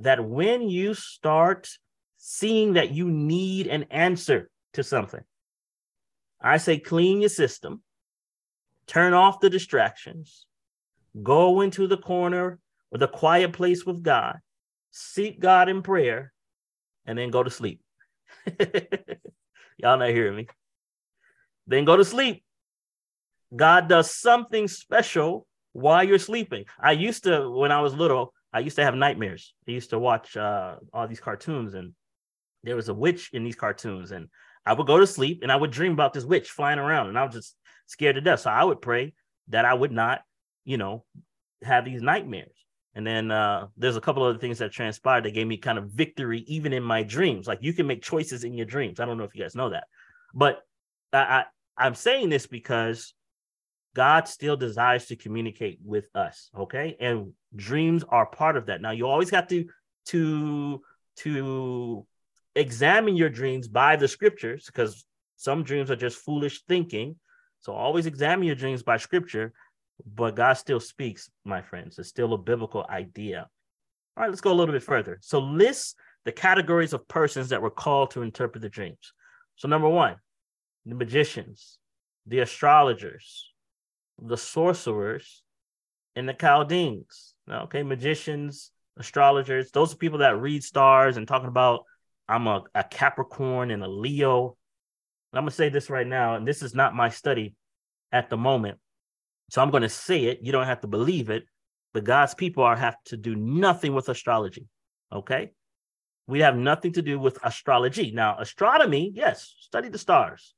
that 0.00 0.24
when 0.24 0.62
you 0.62 0.94
start 0.94 1.68
seeing 2.16 2.74
that 2.74 2.92
you 2.92 3.10
need 3.10 3.66
an 3.66 3.84
answer 3.90 4.50
to 4.74 4.84
something, 4.84 5.22
I 6.40 6.58
say 6.58 6.78
clean 6.78 7.20
your 7.20 7.28
system, 7.28 7.82
turn 8.86 9.14
off 9.14 9.40
the 9.40 9.50
distractions, 9.50 10.46
go 11.22 11.60
into 11.60 11.86
the 11.86 11.98
corner 11.98 12.58
or 12.90 12.98
the 12.98 13.08
quiet 13.08 13.52
place 13.52 13.84
with 13.84 14.02
God, 14.02 14.38
seek 14.90 15.40
God 15.40 15.68
in 15.68 15.82
prayer, 15.82 16.32
and 17.04 17.18
then 17.18 17.30
go 17.30 17.42
to 17.42 17.50
sleep. 17.50 17.80
Y'all 19.76 19.98
not 19.98 20.10
hearing 20.10 20.36
me. 20.36 20.46
Then 21.66 21.84
go 21.84 21.96
to 21.96 22.04
sleep. 22.04 22.42
God 23.54 23.88
does 23.88 24.10
something 24.10 24.68
special 24.68 25.46
while 25.72 26.04
you're 26.04 26.18
sleeping. 26.18 26.64
I 26.80 26.92
used 26.92 27.24
to, 27.24 27.50
when 27.50 27.72
I 27.72 27.80
was 27.80 27.94
little, 27.94 28.32
I 28.52 28.60
used 28.60 28.76
to 28.76 28.84
have 28.84 28.94
nightmares. 28.94 29.54
I 29.68 29.72
used 29.72 29.90
to 29.90 29.98
watch 29.98 30.36
uh, 30.36 30.76
all 30.92 31.06
these 31.06 31.20
cartoons, 31.20 31.74
and 31.74 31.94
there 32.64 32.76
was 32.76 32.88
a 32.88 32.94
witch 32.94 33.30
in 33.32 33.44
these 33.44 33.56
cartoons, 33.56 34.10
and 34.10 34.28
I 34.66 34.72
would 34.72 34.86
go 34.86 34.98
to 34.98 35.06
sleep 35.06 35.40
and 35.42 35.50
I 35.50 35.56
would 35.56 35.70
dream 35.70 35.92
about 35.92 36.12
this 36.12 36.24
witch 36.24 36.50
flying 36.50 36.78
around, 36.78 37.08
and 37.08 37.18
I 37.18 37.24
was 37.24 37.34
just 37.34 37.56
scared 37.86 38.16
to 38.16 38.20
death. 38.20 38.40
So 38.40 38.50
I 38.50 38.64
would 38.64 38.80
pray 38.80 39.14
that 39.48 39.64
I 39.64 39.74
would 39.74 39.92
not, 39.92 40.22
you 40.64 40.76
know, 40.76 41.04
have 41.62 41.84
these 41.84 42.02
nightmares. 42.02 42.54
And 42.94 43.06
then 43.06 43.30
uh, 43.30 43.68
there's 43.76 43.96
a 43.96 44.00
couple 44.00 44.24
other 44.24 44.38
things 44.38 44.58
that 44.58 44.72
transpired 44.72 45.24
that 45.24 45.34
gave 45.34 45.46
me 45.46 45.56
kind 45.56 45.78
of 45.78 45.90
victory 45.90 46.40
even 46.48 46.72
in 46.72 46.82
my 46.82 47.02
dreams. 47.02 47.46
Like 47.46 47.60
you 47.62 47.72
can 47.72 47.86
make 47.86 48.02
choices 48.02 48.44
in 48.44 48.54
your 48.54 48.66
dreams. 48.66 49.00
I 49.00 49.06
don't 49.06 49.16
know 49.16 49.24
if 49.24 49.34
you 49.34 49.42
guys 49.42 49.54
know 49.54 49.70
that, 49.70 49.84
but 50.34 50.62
I, 51.12 51.18
I 51.18 51.44
I'm 51.76 51.94
saying 51.94 52.28
this 52.28 52.46
because 52.46 53.14
God 53.94 54.28
still 54.28 54.56
desires 54.56 55.06
to 55.06 55.16
communicate 55.16 55.78
with 55.84 56.08
us. 56.14 56.50
Okay, 56.56 56.96
and 57.00 57.32
dreams 57.54 58.04
are 58.08 58.26
part 58.26 58.56
of 58.56 58.66
that. 58.66 58.80
Now 58.80 58.90
you 58.90 59.06
always 59.06 59.30
have 59.30 59.48
to 59.48 59.66
to 60.06 60.82
to 61.18 62.06
examine 62.54 63.16
your 63.16 63.30
dreams 63.30 63.68
by 63.68 63.96
the 63.96 64.08
scriptures 64.08 64.66
because 64.66 65.04
some 65.36 65.62
dreams 65.62 65.90
are 65.90 65.96
just 65.96 66.18
foolish 66.18 66.62
thinking. 66.64 67.16
So 67.60 67.72
always 67.72 68.06
examine 68.06 68.46
your 68.46 68.56
dreams 68.56 68.82
by 68.82 68.96
scripture 68.96 69.52
but 70.06 70.36
God 70.36 70.54
still 70.54 70.80
speaks, 70.80 71.30
my 71.44 71.62
friends. 71.62 71.98
It's 71.98 72.08
still 72.08 72.32
a 72.32 72.38
biblical 72.38 72.86
idea. 72.88 73.48
All 74.16 74.22
right, 74.22 74.30
let's 74.30 74.40
go 74.40 74.52
a 74.52 74.54
little 74.54 74.72
bit 74.72 74.82
further. 74.82 75.18
So, 75.22 75.38
list 75.38 75.96
the 76.24 76.32
categories 76.32 76.92
of 76.92 77.06
persons 77.08 77.48
that 77.50 77.62
were 77.62 77.70
called 77.70 78.12
to 78.12 78.22
interpret 78.22 78.62
the 78.62 78.68
dreams. 78.68 79.12
So, 79.56 79.68
number 79.68 79.88
one, 79.88 80.16
the 80.90 80.96
magicians, 80.96 81.78
the 82.26 82.40
astrologers, 82.40 83.50
the 84.20 84.36
sorcerers, 84.36 85.42
and 86.16 86.28
the 86.28 86.34
Chaldeans. 86.34 87.34
Okay, 87.50 87.82
magicians, 87.82 88.72
astrologers, 88.96 89.70
those 89.70 89.92
are 89.92 89.96
people 89.96 90.18
that 90.18 90.40
read 90.40 90.62
stars 90.62 91.16
and 91.16 91.26
talking 91.26 91.48
about 91.48 91.84
I'm 92.28 92.46
a, 92.46 92.62
a 92.74 92.84
Capricorn 92.84 93.72
and 93.72 93.82
a 93.82 93.88
Leo. 93.88 94.56
I'm 95.32 95.42
gonna 95.42 95.50
say 95.50 95.68
this 95.68 95.90
right 95.90 96.06
now, 96.06 96.36
and 96.36 96.46
this 96.46 96.62
is 96.62 96.74
not 96.74 96.94
my 96.94 97.08
study 97.08 97.54
at 98.12 98.30
the 98.30 98.36
moment, 98.36 98.78
so 99.50 99.62
I'm 99.62 99.70
to 99.72 99.88
say 99.88 100.24
it. 100.24 100.40
You 100.42 100.52
don't 100.52 100.66
have 100.66 100.80
to 100.82 100.86
believe 100.86 101.30
it, 101.30 101.44
but 101.92 102.04
God's 102.04 102.34
people 102.34 102.62
are 102.62 102.76
have 102.76 102.96
to 103.06 103.16
do 103.16 103.34
nothing 103.34 103.94
with 103.94 104.08
astrology. 104.08 104.66
Okay. 105.12 105.50
We 106.28 106.40
have 106.40 106.56
nothing 106.56 106.92
to 106.92 107.02
do 107.02 107.18
with 107.18 107.38
astrology. 107.42 108.12
Now, 108.12 108.36
astronomy, 108.38 109.10
yes, 109.12 109.52
study 109.58 109.88
the 109.88 109.98
stars. 109.98 110.54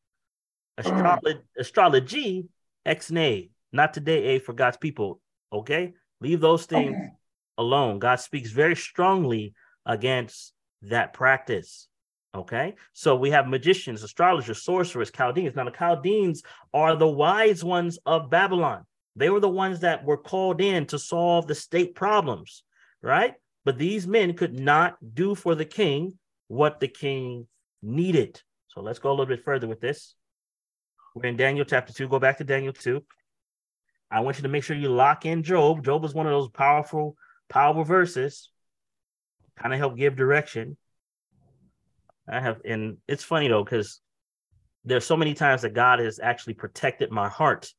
Astrology, 0.79 1.41
astrology, 1.59 2.49
ex 2.87 3.11
nay, 3.11 3.51
not 3.73 3.95
today, 3.95 4.37
a 4.37 4.39
for 4.39 4.53
God's 4.53 4.77
people. 4.77 5.21
Okay. 5.53 5.95
Leave 6.23 6.41
those 6.41 6.67
things 6.67 6.95
okay. 6.95 7.09
alone. 7.59 7.99
God 7.99 8.21
speaks 8.21 8.53
very 8.53 8.77
strongly 8.77 9.55
against 9.85 10.53
that 10.83 11.13
practice. 11.13 11.89
Okay, 12.35 12.77
so 12.95 13.15
we 13.15 13.31
have 13.31 13.47
magicians, 13.47 14.03
astrologers, 14.03 14.63
sorcerers, 14.63 15.11
Chaldeans. 15.11 15.55
Now, 15.55 15.65
the 15.65 15.71
Chaldeans 15.71 16.43
are 16.73 16.97
the 16.97 17.09
wise 17.09 17.63
ones 17.63 17.99
of 18.07 18.31
Babylon. 18.31 18.87
They 19.17 19.29
were 19.29 19.41
the 19.41 19.51
ones 19.51 19.81
that 19.81 20.03
were 20.05 20.17
called 20.17 20.63
in 20.63 20.87
to 20.87 20.99
solve 20.99 21.47
the 21.47 21.55
state 21.55 21.95
problems, 21.95 22.63
right? 23.03 23.35
But 23.67 23.77
these 23.77 24.07
men 24.07 24.33
could 24.33 24.59
not 24.59 24.97
do 25.15 25.35
for 25.35 25.55
the 25.55 25.67
king 25.67 26.19
what 26.49 26.81
the 26.81 26.89
king 26.89 27.49
needed. 27.83 28.41
So 28.69 28.81
let's 28.81 28.99
go 28.99 29.11
a 29.11 29.13
little 29.13 29.27
bit 29.27 29.45
further 29.45 29.69
with 29.69 29.81
this. 29.81 30.15
We're 31.15 31.27
in 31.27 31.37
Daniel 31.37 31.65
chapter 31.65 31.93
2. 31.93 32.09
Go 32.09 32.19
back 32.19 32.39
to 32.39 32.45
Daniel 32.45 32.73
2. 32.73 33.03
I 34.11 34.21
want 34.21 34.39
you 34.39 34.43
to 34.43 34.49
make 34.49 34.65
sure 34.65 34.77
you 34.77 34.89
lock 34.91 35.27
in 35.27 35.43
Job. 35.43 35.85
Job 35.85 36.05
is 36.05 36.15
one 36.15 36.27
of 36.27 36.33
those 36.33 36.49
powerful, 36.51 37.17
powerful 37.49 37.85
verses, 37.85 38.51
kind 39.57 39.73
of 39.73 39.79
help 39.79 39.97
give 39.97 40.17
direction. 40.17 40.77
I 42.29 42.41
have, 42.41 42.61
and 42.65 42.99
it's 43.09 43.25
funny 43.25 43.49
though, 43.49 43.65
because 43.65 44.01
there's 44.85 45.05
so 45.07 45.17
many 45.17 45.35
times 45.35 45.63
that 45.63 45.75
God 45.75 45.99
has 45.99 46.19
actually 46.19 46.55
protected 46.55 47.11
my 47.11 47.29
heart 47.29 47.73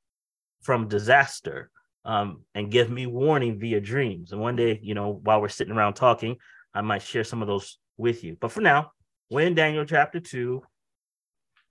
from 0.62 0.88
disaster. 0.88 1.70
um, 2.06 2.44
and 2.54 2.70
give 2.72 2.90
me 2.90 3.06
warning 3.06 3.60
via 3.60 3.80
dreams. 3.80 4.32
And 4.32 4.42
one 4.42 4.56
day, 4.56 4.80
you 4.84 4.94
know, 4.94 5.20
while 5.24 5.42
we're 5.42 5.50
sitting 5.50 5.74
around 5.74 5.94
talking, 5.94 6.38
I 6.74 6.82
might 6.82 7.02
share 7.02 7.24
some 7.24 7.42
of 7.42 7.48
those 7.48 7.78
with 7.98 8.24
you. 8.24 8.36
But 8.40 8.52
for 8.52 8.62
now, 8.62 8.92
we're 9.30 9.48
in 9.48 9.56
Daniel 9.56 9.86
chapter 9.86 10.20
2, 10.20 10.62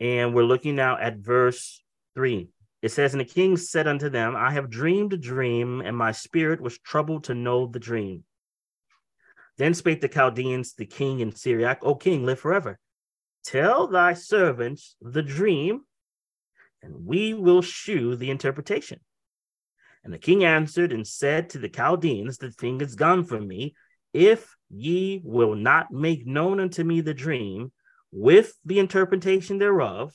and 0.03 0.35
we're 0.35 0.43
looking 0.43 0.75
now 0.75 0.99
at 0.99 1.19
verse 1.19 1.81
3. 2.17 2.49
It 2.83 2.91
says, 2.91 3.15
And 3.15 3.21
the 3.21 3.25
king 3.25 3.57
said 3.57 3.87
unto 3.87 4.09
them, 4.09 4.35
I 4.35 4.51
have 4.51 4.69
dreamed 4.69 5.13
a 5.13 5.17
dream, 5.17 5.81
and 5.81 5.97
my 5.97 6.11
spirit 6.11 6.61
was 6.61 6.77
troubled 6.81 7.25
to 7.25 7.37
know 7.37 7.69
the 7.69 7.79
dream. 7.79 8.25
Then 9.59 9.75
spake 9.75 10.01
the 10.01 10.09
Chaldeans, 10.09 10.75
the 10.75 10.87
king 10.87 11.21
in 11.21 11.31
Syriac, 11.31 11.85
O 11.85 11.95
king, 11.95 12.27
live 12.27 12.41
forever. 12.41 12.81
Tell 13.45 13.87
thy 13.87 14.15
servants 14.15 14.97
the 15.01 15.23
dream, 15.23 15.83
and 16.83 17.07
we 17.07 17.33
will 17.33 17.63
shew 17.63 18.17
the 18.17 18.31
interpretation. 18.31 18.99
And 20.03 20.13
the 20.13 20.19
king 20.19 20.43
answered 20.43 20.93
and 20.93 21.07
said 21.07 21.51
to 21.51 21.61
the 21.61 21.69
Chaldeans, 21.69 22.39
The 22.39 22.51
thing 22.51 22.81
is 22.81 22.97
gone 22.97 23.23
from 23.23 23.47
me. 23.47 23.77
If 24.13 24.57
ye 24.69 25.21
will 25.23 25.55
not 25.55 25.93
make 25.93 26.27
known 26.27 26.59
unto 26.59 26.83
me 26.83 27.03
the 27.03 27.15
dream 27.15 27.71
with 28.13 28.53
the 28.65 28.79
interpretation 28.79 29.59
thereof, 29.59 30.13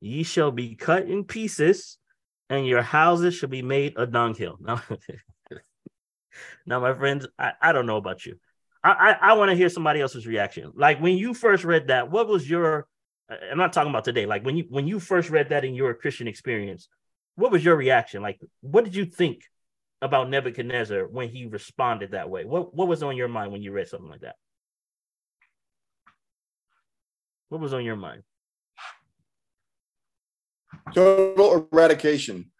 ye 0.00 0.22
shall 0.22 0.50
be 0.50 0.74
cut 0.74 1.08
in 1.08 1.24
pieces, 1.24 1.98
and 2.50 2.66
your 2.66 2.82
houses 2.82 3.34
shall 3.34 3.48
be 3.48 3.62
made 3.62 3.94
a 3.96 4.06
dunghill. 4.06 4.58
Now, 4.66 4.82
now 6.66 6.80
my 6.80 6.94
friends, 6.94 7.28
I, 7.38 7.52
I 7.60 7.72
don't 7.72 7.86
know 7.86 7.96
about 7.96 8.26
you. 8.26 8.40
I, 8.82 8.90
I, 8.90 9.30
I 9.30 9.32
want 9.34 9.50
to 9.50 9.56
hear 9.56 9.68
somebody 9.68 10.00
else's 10.00 10.26
reaction. 10.26 10.72
Like 10.74 11.00
when 11.00 11.16
you 11.16 11.32
first 11.32 11.62
read 11.62 11.88
that, 11.88 12.10
what 12.10 12.26
was 12.26 12.48
your 12.48 12.88
I'm 13.28 13.58
not 13.58 13.72
talking 13.72 13.90
about 13.90 14.04
today, 14.04 14.26
like 14.26 14.44
when 14.44 14.56
you 14.56 14.66
when 14.68 14.86
you 14.86 15.00
first 15.00 15.30
read 15.30 15.48
that 15.48 15.64
in 15.64 15.74
your 15.74 15.94
Christian 15.94 16.28
experience, 16.28 16.88
what 17.36 17.50
was 17.50 17.64
your 17.64 17.76
reaction? 17.76 18.22
Like, 18.22 18.38
what 18.60 18.84
did 18.84 18.94
you 18.94 19.06
think 19.06 19.42
about 20.02 20.28
Nebuchadnezzar 20.28 21.06
when 21.06 21.30
he 21.30 21.46
responded 21.46 22.10
that 22.10 22.28
way? 22.28 22.44
What 22.44 22.74
what 22.74 22.88
was 22.88 23.02
on 23.02 23.16
your 23.16 23.28
mind 23.28 23.52
when 23.52 23.62
you 23.62 23.72
read 23.72 23.88
something 23.88 24.10
like 24.10 24.20
that? 24.20 24.36
What 27.48 27.60
was 27.60 27.74
on 27.74 27.84
your 27.84 27.96
mind? 27.96 28.22
Total 30.94 31.68
eradication. 31.72 32.50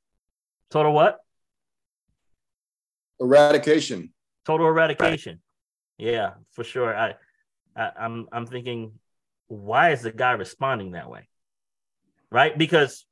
Total 0.70 0.92
what? 0.92 1.18
Eradication. 3.20 4.12
Total 4.44 4.66
eradication. 4.66 5.40
Yeah, 5.98 6.34
for 6.52 6.64
sure. 6.64 6.96
I, 6.96 7.14
I 7.76 7.90
I'm 7.98 8.26
I'm 8.32 8.46
thinking, 8.46 8.92
why 9.48 9.90
is 9.90 10.02
the 10.02 10.12
guy 10.12 10.32
responding 10.32 10.92
that 10.92 11.10
way? 11.10 11.28
Right? 12.30 12.56
Because 12.56 13.06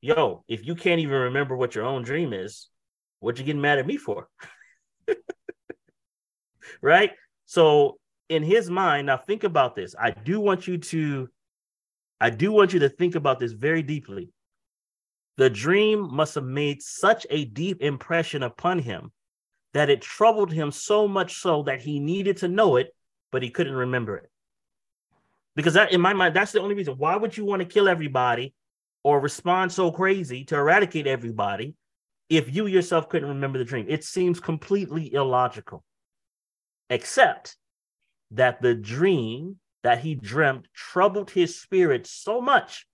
yo, 0.00 0.44
if 0.48 0.66
you 0.66 0.74
can't 0.74 1.00
even 1.00 1.16
remember 1.16 1.56
what 1.56 1.74
your 1.74 1.84
own 1.84 2.02
dream 2.02 2.32
is, 2.32 2.68
what 3.20 3.38
you 3.38 3.44
getting 3.44 3.62
mad 3.62 3.78
at 3.78 3.86
me 3.86 3.96
for? 3.96 4.28
right? 6.82 7.12
So 7.46 7.98
in 8.28 8.42
his 8.42 8.70
mind, 8.70 9.06
now 9.06 9.16
think 9.16 9.44
about 9.44 9.74
this. 9.74 9.94
I 9.98 10.10
do 10.10 10.40
want 10.40 10.66
you 10.66 10.78
to, 10.78 11.28
I 12.20 12.30
do 12.30 12.52
want 12.52 12.72
you 12.72 12.80
to 12.80 12.88
think 12.88 13.14
about 13.14 13.38
this 13.38 13.52
very 13.52 13.82
deeply. 13.82 14.30
The 15.36 15.50
dream 15.50 16.14
must 16.14 16.34
have 16.34 16.44
made 16.44 16.82
such 16.82 17.26
a 17.30 17.44
deep 17.44 17.82
impression 17.82 18.42
upon 18.42 18.78
him 18.78 19.12
that 19.74 19.90
it 19.90 20.00
troubled 20.00 20.52
him 20.52 20.70
so 20.70 21.06
much 21.06 21.40
so 21.40 21.62
that 21.64 21.82
he 21.82 22.00
needed 22.00 22.38
to 22.38 22.48
know 22.48 22.76
it, 22.76 22.94
but 23.30 23.42
he 23.42 23.50
couldn't 23.50 23.74
remember 23.74 24.16
it. 24.16 24.30
Because 25.54 25.74
that, 25.74 25.92
in 25.92 26.00
my 26.00 26.14
mind, 26.14 26.34
that's 26.34 26.52
the 26.52 26.60
only 26.60 26.74
reason. 26.74 26.94
Why 26.94 27.16
would 27.16 27.36
you 27.36 27.44
want 27.44 27.60
to 27.60 27.68
kill 27.68 27.88
everybody 27.88 28.54
or 29.06 29.20
respond 29.20 29.70
so 29.70 29.92
crazy 29.92 30.42
to 30.42 30.56
eradicate 30.56 31.06
everybody 31.06 31.76
if 32.28 32.52
you 32.52 32.66
yourself 32.66 33.08
couldn't 33.08 33.28
remember 33.28 33.56
the 33.56 33.64
dream. 33.64 33.86
It 33.88 34.02
seems 34.02 34.40
completely 34.40 35.14
illogical, 35.14 35.84
except 36.90 37.56
that 38.32 38.60
the 38.60 38.74
dream 38.74 39.56
that 39.82 40.00
he 40.00 40.14
dreamt 40.14 40.66
troubled 40.74 41.30
his 41.30 41.60
spirit 41.60 42.06
so 42.06 42.40
much 42.40 42.86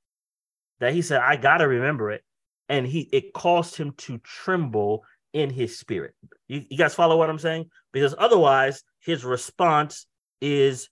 that 0.80 0.92
he 0.92 1.02
said, 1.02 1.20
I 1.20 1.36
got 1.36 1.58
to 1.58 1.68
remember 1.68 2.10
it. 2.10 2.22
And 2.68 2.86
he 2.86 3.08
it 3.12 3.32
caused 3.32 3.76
him 3.76 3.92
to 3.98 4.18
tremble 4.18 5.04
in 5.32 5.50
his 5.50 5.78
spirit. 5.78 6.14
You, 6.48 6.64
you 6.68 6.76
guys 6.76 6.94
follow 6.94 7.16
what 7.16 7.30
I'm 7.30 7.38
saying? 7.38 7.70
Because 7.92 8.14
otherwise, 8.18 8.82
his 9.00 9.24
response 9.24 10.06
is 10.40 10.88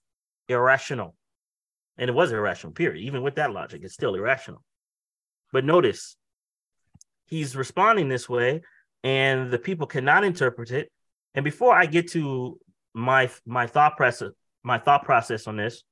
irrational. 0.47 1.15
And 1.97 2.09
it 2.09 2.13
was 2.13 2.31
irrational, 2.31 2.73
period. 2.73 3.03
Even 3.03 3.21
with 3.21 3.35
that 3.35 3.51
logic, 3.51 3.81
it's 3.83 3.93
still 3.93 4.15
irrational. 4.15 4.63
But 5.51 5.65
notice, 5.65 6.15
he's 7.25 7.55
responding 7.55 8.09
this 8.09 8.29
way, 8.29 8.61
and 9.03 9.51
the 9.51 9.59
people 9.59 9.87
cannot 9.87 10.23
interpret 10.23 10.71
it. 10.71 10.91
And 11.35 11.43
before 11.43 11.73
I 11.73 11.85
get 11.85 12.11
to 12.11 12.59
my 12.93 13.29
my 13.45 13.67
thought 13.67 13.97
process, 13.97 14.31
my 14.63 14.77
thought 14.77 15.03
process 15.03 15.47
on 15.47 15.57
this, 15.57 15.83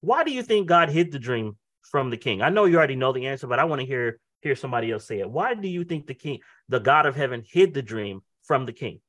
why 0.00 0.24
do 0.24 0.32
you 0.32 0.42
think 0.42 0.66
God 0.66 0.88
hid 0.90 1.12
the 1.12 1.18
dream 1.18 1.56
from 1.82 2.10
the 2.10 2.16
king? 2.16 2.42
I 2.42 2.50
know 2.50 2.64
you 2.64 2.76
already 2.76 2.96
know 2.96 3.12
the 3.12 3.26
answer, 3.26 3.46
but 3.46 3.58
I 3.58 3.64
want 3.64 3.80
to 3.80 3.86
hear 3.86 4.20
hear 4.40 4.56
somebody 4.56 4.90
else 4.90 5.06
say 5.06 5.20
it. 5.20 5.30
Why 5.30 5.54
do 5.54 5.68
you 5.68 5.84
think 5.84 6.06
the 6.06 6.14
king, 6.14 6.40
the 6.68 6.80
God 6.80 7.06
of 7.06 7.16
heaven, 7.16 7.44
hid 7.46 7.74
the 7.74 7.82
dream 7.82 8.22
from 8.44 8.66
the 8.66 8.72
king? 8.72 9.00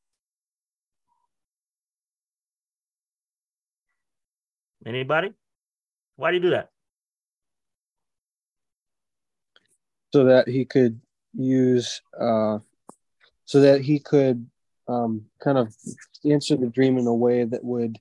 Anybody? 4.86 5.34
Why 6.16 6.32
do 6.32 6.38
you 6.38 6.44
do 6.44 6.50
that? 6.52 6.70
so 10.16 10.24
that 10.24 10.48
he 10.48 10.64
could 10.64 10.98
use 11.34 12.02
uh, 12.18 12.58
so 13.44 13.60
that 13.60 13.82
he 13.82 14.00
could 14.00 14.48
um, 14.88 15.26
kind 15.44 15.58
of 15.58 15.74
answer 16.30 16.56
the 16.56 16.68
dream 16.68 16.98
in 16.98 17.08
a 17.08 17.14
way 17.14 17.44
that 17.44 17.64
would 17.64 17.98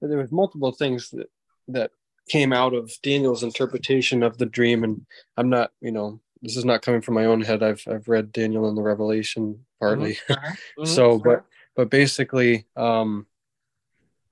there 0.00 0.18
was 0.18 0.32
multiple 0.32 0.72
things 0.72 1.10
that 1.10 1.30
that 1.68 1.90
came 2.28 2.52
out 2.52 2.74
of 2.74 2.92
Daniel's 3.02 3.42
interpretation 3.42 4.22
of 4.22 4.36
the 4.38 4.46
dream. 4.46 4.84
And 4.84 5.06
I'm 5.36 5.48
not 5.48 5.72
you 5.80 5.92
know 5.92 6.20
this 6.42 6.56
is 6.56 6.64
not 6.64 6.82
coming 6.82 7.00
from 7.00 7.14
my 7.14 7.24
own 7.24 7.40
head. 7.40 7.62
I've 7.62 7.82
I've 7.88 8.08
read 8.08 8.32
Daniel 8.32 8.68
and 8.68 8.76
the 8.76 8.82
Revelation 8.82 9.64
partly. 9.80 10.14
Mm-hmm. 10.14 10.32
mm-hmm. 10.82 10.84
so 10.84 11.18
but 11.18 11.44
but 11.74 11.90
basically 11.90 12.66
um 12.76 13.26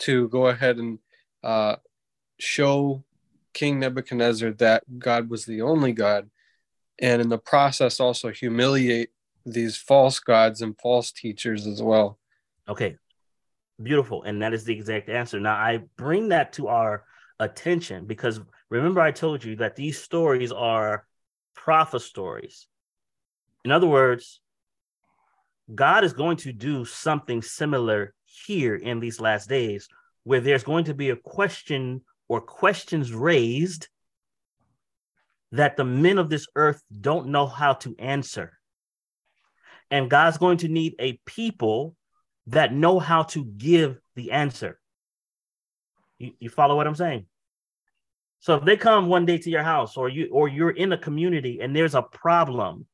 to 0.01 0.29
go 0.29 0.49
ahead 0.49 0.79
and 0.79 0.99
uh 1.43 1.77
show 2.39 3.05
King 3.53 3.79
Nebuchadnezzar 3.79 4.51
that 4.53 4.83
God 4.99 5.31
was 5.31 5.45
the 5.45 5.63
only 5.63 5.93
God 5.93 6.29
and 6.99 7.23
in 7.23 7.29
the 7.29 7.39
process 7.39 8.01
also 8.01 8.31
humiliate 8.31 9.11
these 9.45 9.77
false 9.77 10.19
gods 10.21 10.63
and 10.63 10.79
false 10.81 11.13
teachers 11.13 11.67
as 11.67 11.83
well. 11.83 12.19
Okay. 12.69 12.97
Beautiful. 13.83 14.23
And 14.23 14.43
that 14.43 14.55
is 14.55 14.65
the 14.65 14.75
exact 14.75 15.09
answer. 15.09 15.41
Now 15.41 15.55
I 15.55 15.81
bring 15.97 16.29
that 16.29 16.53
to 16.55 16.69
our 16.69 17.05
attention 17.41 18.07
because 18.07 18.41
remember 18.71 19.01
I 19.01 19.11
told 19.11 19.45
you 19.45 19.57
that 19.57 19.77
these 19.77 20.01
stories 20.01 20.53
are 20.53 21.07
prophet 21.55 22.01
stories. 22.01 22.67
In 23.65 23.73
other 23.73 23.87
words, 23.87 24.41
God 25.75 26.05
is 26.05 26.13
going 26.13 26.37
to 26.39 26.53
do 26.53 26.85
something 26.85 27.43
similar 27.43 28.15
here 28.25 28.77
in 28.77 29.01
these 29.01 29.21
last 29.21 29.49
days 29.49 29.89
where 30.25 30.41
there's 30.41 30.65
going 30.65 30.85
to 30.85 30.95
be 30.95 31.11
a 31.11 31.17
question 31.17 32.03
or 32.29 32.41
questions 32.41 33.13
raised 33.13 33.89
that 35.53 35.77
the 35.77 35.85
men 35.85 36.19
of 36.19 36.29
this 36.29 36.47
earth 36.57 36.83
don't 37.01 37.29
know 37.29 37.47
how 37.47 37.75
to 37.75 37.95
answer. 37.99 38.59
And 39.91 40.11
God's 40.11 40.39
going 40.39 40.59
to 40.59 40.69
need 40.69 40.95
a 40.99 41.21
people 41.25 41.95
that 42.49 42.75
know 42.75 42.99
how 42.99 43.23
to 43.25 43.45
give 43.45 43.99
the 44.17 44.33
answer. 44.33 44.79
You, 46.19 46.33
you 46.39 46.49
follow 46.51 46.77
what 46.77 46.87
I'm 46.87 46.95
saying? 46.95 47.27
So 48.41 48.57
if 48.57 48.65
they 48.65 48.77
come 48.77 49.09
one 49.09 49.25
day 49.25 49.39
to 49.39 49.51
your 49.51 49.63
house 49.63 49.97
or 49.97 50.09
you 50.09 50.29
or 50.31 50.49
you're 50.49 50.71
in 50.71 50.93
a 50.93 50.99
community 50.99 51.61
and 51.61 51.75
there's 51.75 51.95
a 51.95 52.03
problem, 52.03 52.87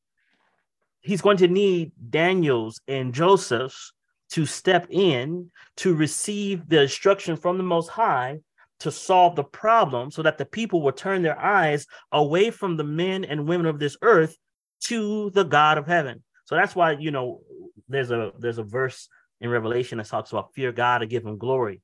he's 1.01 1.23
going 1.23 1.39
to 1.39 1.49
need 1.49 1.93
Daniel's 2.11 2.81
and 2.87 3.13
Joseph's 3.13 3.93
to 4.31 4.47
step 4.47 4.87
in 4.91 5.51
to 5.79 5.95
receive 5.95 6.69
the 6.69 6.83
instruction 6.83 7.37
from 7.37 7.59
the 7.59 7.65
most 7.65 7.89
high 7.89 8.39
to 8.81 8.91
solve 8.91 9.37
the 9.37 9.45
problem 9.45 10.11
so 10.11 10.23
that 10.23 10.39
the 10.39 10.47
people 10.47 10.83
will 10.83 10.93
turn 10.93 11.23
their 11.23 11.39
eyes 11.39 11.87
away 12.13 12.51
from 12.51 12.77
the 12.77 12.85
men 12.85 13.25
and 13.25 13.49
women 13.49 13.67
of 13.67 13.79
this 13.79 13.97
earth 14.03 14.37
to 14.81 15.31
the 15.31 15.43
God 15.43 15.79
of 15.79 15.87
heaven. 15.87 16.23
So 16.51 16.57
that's 16.57 16.75
why, 16.75 16.97
you 16.99 17.13
know, 17.13 17.43
there's 17.89 18.11
a 18.11 18.33
there's 18.37 18.59
a 18.59 18.65
verse 18.65 19.09
in 19.41 19.51
Revelation 19.51 19.99
that 19.99 20.09
talks 20.09 20.33
about 20.33 20.53
fear 20.53 20.73
God 20.73 20.99
to 20.99 21.07
give 21.07 21.25
him 21.25 21.39
glory. 21.39 21.81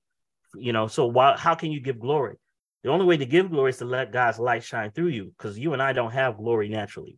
You 0.56 0.72
know, 0.72 0.88
so 0.88 1.06
why 1.06 1.36
how 1.36 1.54
can 1.54 1.70
you 1.70 1.78
give 1.78 2.00
glory? 2.00 2.34
The 2.82 2.90
only 2.90 3.06
way 3.06 3.16
to 3.16 3.26
give 3.26 3.48
glory 3.48 3.70
is 3.70 3.76
to 3.76 3.84
let 3.84 4.10
God's 4.10 4.40
light 4.40 4.64
shine 4.64 4.90
through 4.90 5.10
you 5.10 5.32
because 5.38 5.56
you 5.56 5.72
and 5.72 5.80
I 5.80 5.92
don't 5.92 6.10
have 6.10 6.36
glory 6.36 6.68
naturally. 6.68 7.16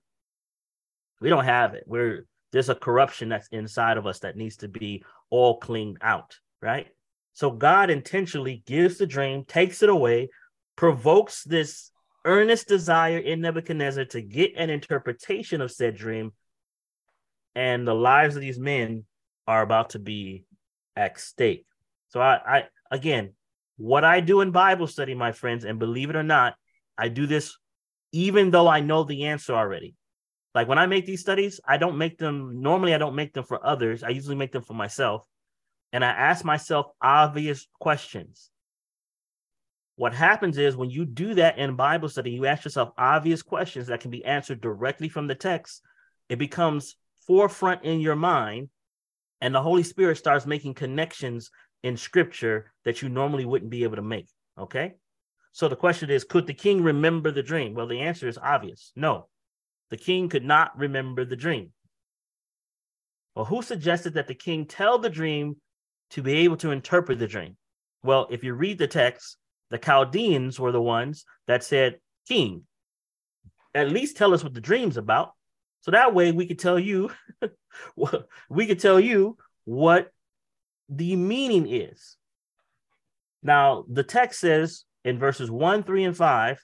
We 1.22 1.30
don't 1.30 1.46
have 1.46 1.72
it. 1.72 1.84
We're 1.86 2.26
there's 2.52 2.68
a 2.68 2.74
corruption 2.74 3.30
that's 3.30 3.48
inside 3.48 3.96
of 3.96 4.06
us 4.06 4.18
that 4.18 4.36
needs 4.36 4.58
to 4.58 4.68
be 4.68 5.02
all 5.30 5.56
cleaned 5.56 5.96
out, 6.02 6.36
right? 6.60 6.88
So 7.32 7.50
God 7.50 7.88
intentionally 7.88 8.62
gives 8.66 8.98
the 8.98 9.06
dream, 9.06 9.46
takes 9.46 9.82
it 9.82 9.88
away, 9.88 10.28
provokes 10.76 11.44
this 11.44 11.92
earnest 12.26 12.68
desire 12.68 13.16
in 13.16 13.40
Nebuchadnezzar 13.40 14.04
to 14.04 14.20
get 14.20 14.52
an 14.54 14.68
interpretation 14.68 15.62
of 15.62 15.72
said 15.72 15.96
dream. 15.96 16.32
And 17.58 17.84
the 17.84 17.94
lives 17.94 18.36
of 18.36 18.40
these 18.40 18.58
men 18.58 19.04
are 19.48 19.62
about 19.62 19.90
to 19.90 19.98
be 19.98 20.44
at 20.94 21.18
stake. 21.18 21.66
So 22.06 22.20
I, 22.20 22.38
I 22.46 22.64
again, 22.92 23.32
what 23.78 24.04
I 24.04 24.20
do 24.20 24.42
in 24.42 24.52
Bible 24.52 24.86
study, 24.86 25.12
my 25.14 25.32
friends, 25.32 25.64
and 25.64 25.76
believe 25.76 26.08
it 26.08 26.14
or 26.14 26.22
not, 26.22 26.54
I 26.96 27.08
do 27.08 27.26
this 27.26 27.58
even 28.12 28.52
though 28.52 28.68
I 28.68 28.78
know 28.78 29.02
the 29.02 29.24
answer 29.24 29.54
already. 29.54 29.96
Like 30.54 30.68
when 30.68 30.78
I 30.78 30.86
make 30.86 31.04
these 31.04 31.20
studies, 31.20 31.60
I 31.66 31.78
don't 31.78 31.98
make 31.98 32.16
them 32.16 32.62
normally 32.62 32.94
I 32.94 32.98
don't 32.98 33.16
make 33.16 33.32
them 33.32 33.42
for 33.42 33.64
others. 33.66 34.04
I 34.04 34.10
usually 34.10 34.36
make 34.36 34.52
them 34.52 34.62
for 34.62 34.74
myself. 34.74 35.26
And 35.92 36.04
I 36.04 36.10
ask 36.10 36.44
myself 36.44 36.86
obvious 37.02 37.66
questions. 37.80 38.50
What 39.96 40.14
happens 40.14 40.58
is 40.58 40.76
when 40.76 40.90
you 40.90 41.04
do 41.04 41.34
that 41.34 41.58
in 41.58 41.74
Bible 41.74 42.08
study, 42.08 42.30
you 42.30 42.46
ask 42.46 42.64
yourself 42.64 42.90
obvious 42.96 43.42
questions 43.42 43.88
that 43.88 43.98
can 43.98 44.12
be 44.12 44.24
answered 44.24 44.60
directly 44.60 45.08
from 45.08 45.26
the 45.26 45.34
text. 45.34 45.82
It 46.28 46.38
becomes 46.38 46.94
forefront 47.28 47.84
in 47.84 48.00
your 48.00 48.16
mind, 48.16 48.70
and 49.40 49.54
the 49.54 49.62
Holy 49.62 49.84
Spirit 49.84 50.18
starts 50.18 50.46
making 50.46 50.74
connections 50.74 51.50
in 51.84 51.96
scripture 51.96 52.72
that 52.84 53.02
you 53.02 53.08
normally 53.08 53.44
wouldn't 53.44 53.70
be 53.70 53.84
able 53.84 53.96
to 53.96 54.02
make. 54.02 54.26
Okay. 54.58 54.94
So 55.52 55.68
the 55.68 55.76
question 55.76 56.10
is 56.10 56.24
Could 56.24 56.48
the 56.48 56.54
king 56.54 56.82
remember 56.82 57.30
the 57.30 57.42
dream? 57.42 57.74
Well, 57.74 57.86
the 57.86 58.00
answer 58.00 58.26
is 58.26 58.38
obvious 58.38 58.92
no. 58.96 59.28
The 59.90 59.96
king 59.96 60.28
could 60.28 60.44
not 60.44 60.76
remember 60.76 61.24
the 61.24 61.36
dream. 61.36 61.72
Well, 63.34 63.44
who 63.44 63.62
suggested 63.62 64.14
that 64.14 64.26
the 64.26 64.34
king 64.34 64.66
tell 64.66 64.98
the 64.98 65.08
dream 65.08 65.56
to 66.10 66.22
be 66.22 66.34
able 66.38 66.56
to 66.58 66.72
interpret 66.72 67.18
the 67.18 67.28
dream? 67.28 67.56
Well, 68.02 68.26
if 68.30 68.42
you 68.42 68.54
read 68.54 68.78
the 68.78 68.88
text, 68.88 69.36
the 69.70 69.78
Chaldeans 69.78 70.58
were 70.58 70.72
the 70.72 70.82
ones 70.82 71.24
that 71.46 71.64
said, 71.64 72.00
King, 72.26 72.64
at 73.74 73.90
least 73.90 74.16
tell 74.16 74.34
us 74.34 74.42
what 74.42 74.54
the 74.54 74.60
dream's 74.60 74.96
about. 74.96 75.32
So 75.80 75.90
that 75.92 76.14
way 76.14 76.32
we 76.32 76.46
could 76.46 76.58
tell 76.58 76.78
you, 76.78 77.10
we 78.48 78.66
could 78.66 78.80
tell 78.80 78.98
you 78.98 79.36
what 79.64 80.12
the 80.88 81.16
meaning 81.16 81.66
is. 81.68 82.16
Now, 83.42 83.84
the 83.88 84.02
text 84.02 84.40
says 84.40 84.84
in 85.04 85.18
verses 85.18 85.50
1, 85.50 85.84
3, 85.84 86.04
and 86.04 86.16
5, 86.16 86.60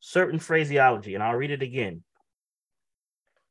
certain 0.00 0.38
phraseology, 0.38 1.14
and 1.14 1.22
I'll 1.22 1.36
read 1.36 1.50
it 1.50 1.62
again. 1.62 2.02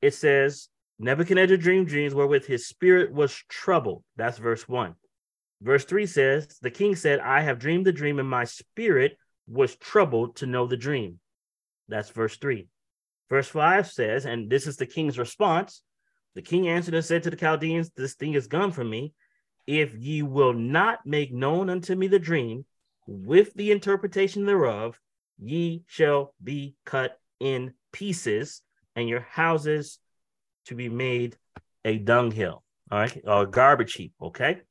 It 0.01 0.13
says, 0.13 0.67
Nebuchadnezzar 0.99 1.57
dreamed 1.57 1.87
dreams 1.87 2.13
wherewith 2.13 2.45
his 2.45 2.67
spirit 2.67 3.13
was 3.13 3.33
troubled. 3.47 4.03
That's 4.17 4.37
verse 4.37 4.67
1. 4.67 4.95
Verse 5.61 5.85
3 5.85 6.05
says, 6.05 6.57
The 6.61 6.71
king 6.71 6.95
said, 6.95 7.19
I 7.19 7.41
have 7.41 7.59
dreamed 7.59 7.85
the 7.85 7.91
dream, 7.91 8.19
and 8.19 8.29
my 8.29 8.45
spirit 8.45 9.17
was 9.47 9.75
troubled 9.75 10.37
to 10.37 10.45
know 10.45 10.67
the 10.67 10.77
dream. 10.77 11.19
That's 11.87 12.09
verse 12.09 12.37
3. 12.37 12.67
Verse 13.29 13.47
5 13.47 13.87
says, 13.89 14.25
and 14.25 14.49
this 14.49 14.65
is 14.65 14.77
the 14.77 14.85
king's 14.85 15.19
response 15.19 15.81
the 16.35 16.41
king 16.41 16.67
answered 16.67 16.93
and 16.93 17.03
said 17.03 17.23
to 17.23 17.29
the 17.29 17.35
Chaldeans, 17.35 17.91
This 17.95 18.13
thing 18.13 18.33
is 18.33 18.47
gone 18.47 18.71
from 18.71 18.89
me. 18.89 19.13
If 19.67 19.93
ye 19.95 20.21
will 20.21 20.53
not 20.53 21.05
make 21.05 21.33
known 21.33 21.69
unto 21.69 21.95
me 21.95 22.07
the 22.07 22.19
dream 22.19 22.65
with 23.07 23.53
the 23.55 23.71
interpretation 23.71 24.45
thereof, 24.45 24.99
ye 25.37 25.83
shall 25.87 26.33
be 26.43 26.75
cut 26.85 27.19
in 27.39 27.73
pieces, 27.91 28.61
and 28.95 29.07
your 29.07 29.21
houses 29.21 29.99
to 30.65 30.75
be 30.75 30.89
made 30.89 31.35
a 31.85 31.97
dunghill, 31.97 32.63
all 32.91 32.99
right, 32.99 33.21
or 33.25 33.45
garbage 33.45 33.93
heap, 33.93 34.13
okay? 34.21 34.61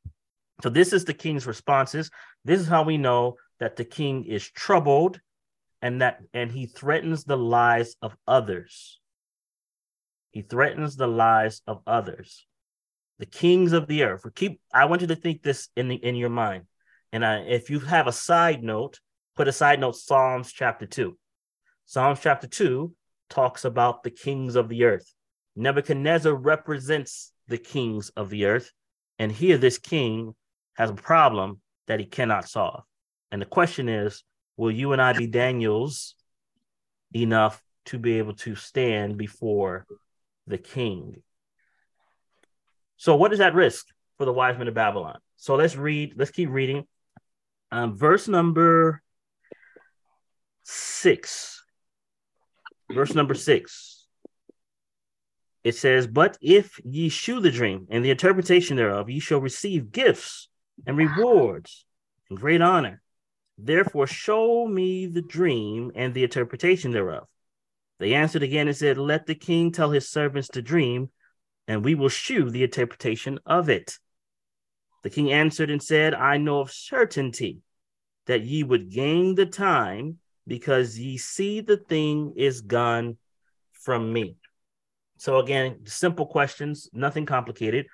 So 0.62 0.68
this 0.68 0.92
is 0.92 1.04
the 1.04 1.14
king's 1.14 1.46
responses. 1.46 2.10
This 2.44 2.60
is 2.60 2.68
how 2.68 2.82
we 2.82 2.98
know 2.98 3.36
that 3.60 3.76
the 3.76 3.84
king 3.84 4.24
is 4.24 4.48
troubled 4.50 5.20
and 5.82 6.02
that 6.02 6.20
and 6.32 6.50
he 6.50 6.66
threatens 6.66 7.24
the 7.24 7.36
lives 7.36 7.96
of 8.02 8.16
others. 8.26 9.00
He 10.30 10.42
threatens 10.42 10.96
the 10.96 11.06
lives 11.06 11.62
of 11.66 11.82
others. 11.86 12.46
The 13.18 13.26
kings 13.26 13.72
of 13.72 13.86
the 13.86 14.04
earth. 14.04 14.24
Keep 14.34 14.60
I 14.72 14.84
want 14.84 15.00
you 15.00 15.08
to 15.08 15.16
think 15.16 15.42
this 15.42 15.68
in 15.76 15.88
the, 15.88 15.96
in 15.96 16.14
your 16.14 16.30
mind. 16.30 16.64
And 17.12 17.24
I, 17.24 17.40
if 17.40 17.70
you 17.70 17.80
have 17.80 18.06
a 18.06 18.12
side 18.12 18.62
note, 18.62 19.00
put 19.36 19.48
a 19.48 19.52
side 19.52 19.80
note 19.80 19.96
Psalms 19.96 20.52
chapter 20.52 20.86
2. 20.86 21.16
Psalms 21.86 22.20
chapter 22.22 22.46
2 22.46 22.92
talks 23.30 23.64
about 23.64 24.02
the 24.02 24.10
kings 24.10 24.56
of 24.56 24.68
the 24.68 24.84
earth. 24.84 25.14
Nebuchadnezzar 25.56 26.34
represents 26.34 27.32
the 27.48 27.58
kings 27.58 28.10
of 28.10 28.30
the 28.30 28.44
earth. 28.44 28.70
And 29.18 29.32
here, 29.32 29.58
this 29.58 29.78
king 29.78 30.34
has 30.74 30.90
a 30.90 30.94
problem 30.94 31.60
that 31.88 31.98
he 31.98 32.06
cannot 32.06 32.48
solve. 32.48 32.84
And 33.32 33.42
the 33.42 33.46
question 33.46 33.88
is 33.88 34.22
will 34.58 34.70
you 34.70 34.92
and 34.92 35.00
I 35.00 35.14
be 35.14 35.26
Daniels 35.26 36.14
enough 37.14 37.62
to 37.86 37.98
be 37.98 38.18
able 38.18 38.34
to 38.34 38.54
stand 38.54 39.16
before 39.16 39.86
the 40.46 40.58
king? 40.58 41.22
So, 42.98 43.16
what 43.16 43.32
is 43.32 43.40
at 43.40 43.54
risk 43.54 43.86
for 44.18 44.26
the 44.26 44.32
wise 44.32 44.58
men 44.58 44.68
of 44.68 44.74
Babylon? 44.74 45.18
So, 45.36 45.54
let's 45.54 45.76
read, 45.76 46.12
let's 46.16 46.30
keep 46.30 46.50
reading. 46.50 46.86
Um, 47.70 47.96
verse 47.96 48.28
number 48.28 49.02
six. 50.64 51.64
Verse 52.90 53.14
number 53.14 53.34
six 53.34 53.98
it 55.68 55.76
says, 55.76 56.06
But 56.06 56.38
if 56.40 56.80
ye 56.84 57.08
shew 57.08 57.40
the 57.40 57.50
dream 57.50 57.86
and 57.90 58.04
the 58.04 58.10
interpretation 58.10 58.76
thereof, 58.76 59.10
ye 59.10 59.20
shall 59.20 59.40
receive 59.40 59.92
gifts 59.92 60.48
and 60.86 60.96
rewards 60.96 61.84
and 62.30 62.38
great 62.38 62.62
honor. 62.62 63.02
Therefore, 63.58 64.06
show 64.06 64.68
me 64.68 65.06
the 65.06 65.22
dream 65.22 65.90
and 65.96 66.14
the 66.14 66.22
interpretation 66.22 66.92
thereof. 66.92 67.26
They 67.98 68.14
answered 68.14 68.44
again 68.44 68.68
and 68.68 68.76
said, 68.76 68.96
Let 68.96 69.26
the 69.26 69.34
king 69.34 69.72
tell 69.72 69.90
his 69.90 70.08
servants 70.08 70.48
to 70.50 70.62
dream, 70.62 71.10
and 71.66 71.84
we 71.84 71.96
will 71.96 72.08
shew 72.08 72.50
the 72.50 72.62
interpretation 72.62 73.40
of 73.44 73.68
it. 73.68 73.98
The 75.02 75.10
king 75.10 75.32
answered 75.32 75.70
and 75.70 75.82
said, 75.82 76.14
I 76.14 76.38
know 76.38 76.60
of 76.60 76.70
certainty 76.70 77.58
that 78.26 78.42
ye 78.42 78.62
would 78.62 78.90
gain 78.90 79.34
the 79.34 79.46
time 79.46 80.18
because 80.46 80.98
ye 80.98 81.18
see 81.18 81.60
the 81.60 81.76
thing 81.76 82.34
is 82.36 82.60
gone 82.60 83.16
from 83.72 84.12
me. 84.12 84.36
So, 85.16 85.38
again, 85.38 85.80
simple 85.86 86.26
questions, 86.26 86.88
nothing 86.92 87.26
complicated. 87.26 87.86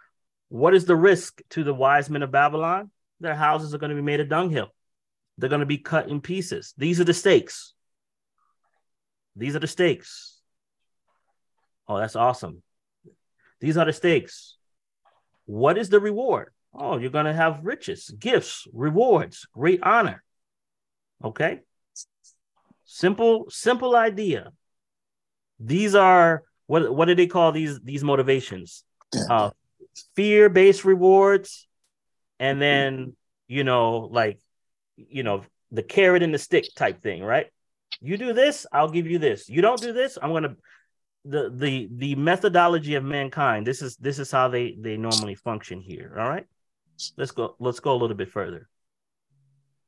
What 0.49 0.75
is 0.75 0.85
the 0.85 0.97
risk 0.97 1.41
to 1.51 1.65
the 1.65 1.73
wise 1.73 2.11
men 2.11 2.23
of 2.23 2.31
Babylon? 2.31 2.91
Their 3.21 3.35
houses 3.35 3.75
are 3.75 3.79
going 3.79 3.91
to 3.91 3.97
be 3.97 4.03
made 4.03 4.21
a 4.21 4.25
dunghill. 4.25 4.69
They're 5.39 5.49
going 5.49 5.61
to 5.61 5.67
be 5.67 5.79
cut 5.79 6.09
in 6.09 6.21
pieces. 6.21 6.75
These 6.77 7.01
are 7.01 7.05
the 7.05 7.15
stakes. 7.15 7.73
These 9.37 9.57
are 9.57 9.61
the 9.61 9.67
stakes. 9.67 10.41
Oh, 11.89 11.99
that's 11.99 12.17
awesome. 12.17 12.63
These 13.61 13.77
are 13.77 13.85
the 13.85 13.93
stakes. 13.93 14.57
What 15.47 15.77
is 15.77 15.89
the 15.89 16.01
reward? 16.01 16.53
Oh, 16.73 16.99
you're 16.99 17.11
going 17.11 17.27
to 17.27 17.33
have 17.33 17.65
riches, 17.65 18.11
gifts, 18.11 18.67
rewards, 18.73 19.47
great 19.53 19.83
honor. 19.83 20.23
Okay. 21.23 21.61
Simple, 22.85 23.47
simple 23.49 23.97
idea. 23.97 24.53
These 25.59 25.95
are 25.95 26.43
what 26.67 26.95
what 26.95 27.07
do 27.07 27.15
they 27.15 27.27
call 27.27 27.53
these 27.53 27.81
these 27.81 28.03
motivations? 28.03 28.85
Uh, 29.31 29.51
fear 30.17 30.49
based 30.49 30.85
rewards, 30.85 31.69
and 32.39 32.61
then 32.61 33.17
you 33.47 33.65
know 33.65 34.09
like 34.11 34.41
you 34.97 35.23
know 35.23 35.43
the 35.71 35.83
carrot 35.83 36.23
and 36.23 36.33
the 36.33 36.39
stick 36.39 36.67
type 36.77 37.03
thing, 37.03 37.23
right? 37.23 37.47
You 38.01 38.17
do 38.17 38.33
this, 38.33 38.67
I'll 38.73 38.91
give 38.91 39.07
you 39.07 39.19
this. 39.19 39.49
You 39.49 39.63
don't 39.63 39.81
do 39.81 39.93
this, 39.93 40.19
I'm 40.21 40.33
gonna 40.33 40.57
the 41.25 41.51
the 41.55 41.89
the 41.97 42.15
methodology 42.17 42.95
of 42.95 43.05
mankind. 43.05 43.67
This 43.67 43.83
is 43.83 43.97
this 43.97 44.19
is 44.19 44.31
how 44.31 44.49
they 44.49 44.77
they 44.79 44.97
normally 44.97 45.35
function 45.35 45.81
here. 45.81 46.15
All 46.19 46.29
right, 46.29 46.47
let's 47.17 47.31
go. 47.31 47.57
Let's 47.59 47.81
go 47.81 47.93
a 47.93 47.99
little 47.99 48.17
bit 48.17 48.31
further. 48.31 48.69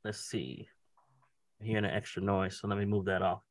Let's 0.03 0.19
see. 0.19 0.67
I'm 1.59 1.67
hearing 1.67 1.85
an 1.85 1.91
extra 1.91 2.21
noise, 2.23 2.59
so 2.59 2.67
let 2.67 2.77
me 2.77 2.85
move 2.85 3.05
that 3.05 3.21
off. 3.21 3.41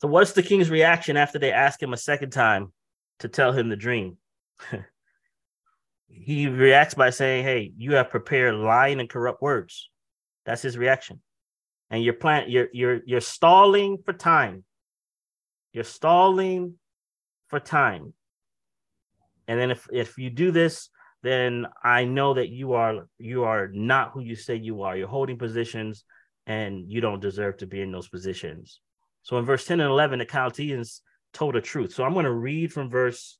So, 0.00 0.08
what's 0.08 0.32
the 0.32 0.42
king's 0.42 0.70
reaction 0.70 1.16
after 1.16 1.38
they 1.38 1.52
ask 1.52 1.82
him 1.82 1.92
a 1.92 1.96
second 1.96 2.30
time 2.30 2.72
to 3.20 3.28
tell 3.28 3.52
him 3.52 3.68
the 3.68 3.76
dream? 3.76 4.16
he 6.10 6.48
reacts 6.48 6.94
by 6.94 7.10
saying, 7.10 7.44
Hey, 7.44 7.72
you 7.76 7.94
have 7.94 8.10
prepared 8.10 8.54
lying 8.54 9.00
and 9.00 9.08
corrupt 9.08 9.42
words. 9.42 9.88
That's 10.44 10.62
his 10.62 10.76
reaction. 10.76 11.20
And 11.90 12.02
you're 12.02 12.14
plan 12.14 12.48
you're 12.48 12.68
you're 12.72 13.00
you're 13.04 13.20
stalling 13.20 13.98
for 14.04 14.12
time. 14.12 14.64
You're 15.72 15.84
stalling 15.84 16.74
for 17.48 17.60
time. 17.60 18.14
And 19.48 19.58
then 19.58 19.70
if 19.70 19.88
if 19.92 20.18
you 20.18 20.30
do 20.30 20.50
this, 20.52 20.90
then 21.22 21.66
I 21.82 22.04
know 22.04 22.34
that 22.34 22.48
you 22.48 22.74
are 22.74 23.08
you 23.18 23.44
are 23.44 23.68
not 23.68 24.12
who 24.12 24.20
you 24.20 24.36
say 24.36 24.56
you 24.56 24.82
are. 24.82 24.96
You're 24.96 25.08
holding 25.08 25.38
positions 25.38 26.04
and 26.46 26.88
you 26.88 27.00
don't 27.00 27.20
deserve 27.20 27.58
to 27.58 27.66
be 27.66 27.80
in 27.80 27.92
those 27.92 28.08
positions. 28.08 28.80
So 29.22 29.38
in 29.38 29.44
verse 29.44 29.66
10 29.66 29.80
and 29.80 29.90
11, 29.90 30.20
the 30.20 30.24
Chaldeans 30.24 31.02
told 31.32 31.54
the 31.54 31.60
truth. 31.60 31.92
So 31.92 32.04
I'm 32.04 32.14
going 32.14 32.24
to 32.24 32.32
read 32.32 32.72
from 32.72 32.88
verse 32.88 33.38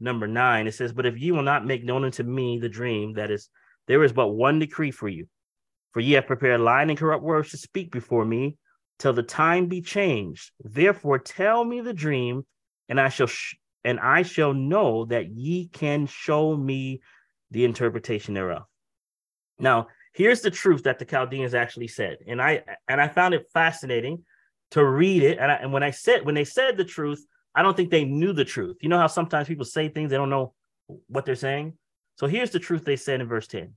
number 0.00 0.26
nine. 0.26 0.66
It 0.66 0.74
says, 0.74 0.92
But 0.92 1.06
if 1.06 1.18
ye 1.18 1.32
will 1.32 1.42
not 1.42 1.66
make 1.66 1.84
known 1.84 2.04
unto 2.04 2.22
me 2.22 2.58
the 2.58 2.68
dream, 2.68 3.14
that 3.14 3.30
is, 3.30 3.48
there 3.86 4.02
is 4.02 4.12
but 4.12 4.28
one 4.28 4.58
decree 4.58 4.90
for 4.90 5.08
you. 5.08 5.26
For 5.92 6.00
ye 6.00 6.12
have 6.12 6.26
prepared 6.26 6.60
lying 6.60 6.90
and 6.90 6.98
corrupt 6.98 7.22
words 7.22 7.50
to 7.50 7.56
speak 7.56 7.90
before 7.90 8.24
me 8.24 8.56
till 8.98 9.12
the 9.12 9.22
time 9.22 9.66
be 9.66 9.80
changed. 9.80 10.52
Therefore, 10.60 11.18
tell 11.18 11.64
me 11.64 11.80
the 11.80 11.92
dream, 11.92 12.46
and 12.88 13.00
I 13.00 13.08
shall 13.08 13.26
sh- 13.26 13.56
and 13.84 13.98
I 13.98 14.22
shall 14.22 14.52
know 14.52 15.06
that 15.06 15.30
ye 15.30 15.68
can 15.68 16.06
show 16.06 16.56
me 16.56 17.00
the 17.50 17.64
interpretation 17.64 18.34
thereof. 18.34 18.64
Now, 19.58 19.88
here's 20.12 20.42
the 20.42 20.50
truth 20.50 20.84
that 20.84 20.98
the 20.98 21.04
Chaldeans 21.04 21.54
actually 21.54 21.88
said, 21.88 22.18
and 22.26 22.40
I 22.40 22.62
and 22.88 23.00
I 23.00 23.08
found 23.08 23.34
it 23.34 23.46
fascinating 23.52 24.24
to 24.72 24.84
read 24.84 25.22
it. 25.22 25.38
And, 25.38 25.50
I, 25.50 25.54
and 25.56 25.72
when 25.72 25.82
I 25.82 25.90
said 25.90 26.24
when 26.24 26.34
they 26.34 26.44
said 26.44 26.76
the 26.76 26.84
truth, 26.84 27.24
I 27.54 27.62
don't 27.62 27.76
think 27.76 27.90
they 27.90 28.04
knew 28.04 28.32
the 28.32 28.44
truth. 28.44 28.76
You 28.80 28.88
know 28.88 28.98
how 28.98 29.06
sometimes 29.06 29.48
people 29.48 29.64
say 29.64 29.88
things 29.88 30.10
they 30.10 30.16
don't 30.16 30.30
know 30.30 30.54
what 31.08 31.24
they're 31.24 31.34
saying. 31.34 31.74
So 32.16 32.26
here's 32.26 32.50
the 32.50 32.58
truth 32.58 32.84
they 32.84 32.96
said 32.96 33.20
in 33.20 33.28
verse 33.28 33.46
ten. 33.46 33.74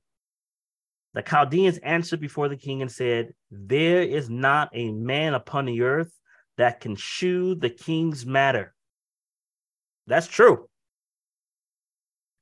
The 1.13 1.21
Chaldeans 1.21 1.78
answered 1.80 2.19
before 2.19 2.49
the 2.49 2.57
king 2.57 2.82
and 2.82 2.91
said, 2.91 3.34
There 3.51 4.01
is 4.01 4.30
not 4.30 4.69
a 4.74 4.91
man 4.91 5.34
upon 5.34 5.65
the 5.65 5.82
earth 5.84 6.11
that 6.57 6.80
can 6.80 6.95
shew 6.95 7.55
the 7.55 7.69
king's 7.69 8.26
matter. 8.26 8.74
That's 10.07 10.28
true. 10.28 10.67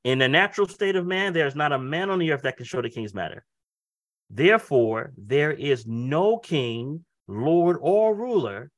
In 0.04 0.20
the 0.20 0.28
natural 0.28 0.68
state 0.68 0.96
of 0.96 1.06
man, 1.06 1.34
there 1.34 1.48
is 1.48 1.56
not 1.56 1.74
a 1.74 1.78
man 1.78 2.10
on 2.10 2.20
the 2.20 2.32
earth 2.32 2.42
that 2.44 2.58
can 2.58 2.66
show 2.66 2.82
the 2.82 2.90
king's 2.90 3.14
matter. 3.14 3.46
Therefore, 4.30 5.12
there 5.18 5.52
is 5.52 5.86
no 5.86 6.38
king, 6.38 7.06
lord, 7.28 7.78
or 7.82 8.16
ruler 8.16 8.72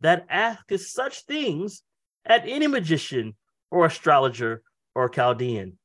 that 0.00 0.26
asks 0.28 0.92
such 0.92 1.24
things 1.24 1.82
at 2.24 2.48
any 2.48 2.66
magician 2.66 3.34
or 3.70 3.86
astrologer 3.86 4.62
or 4.94 5.08
Chaldean. 5.08 5.78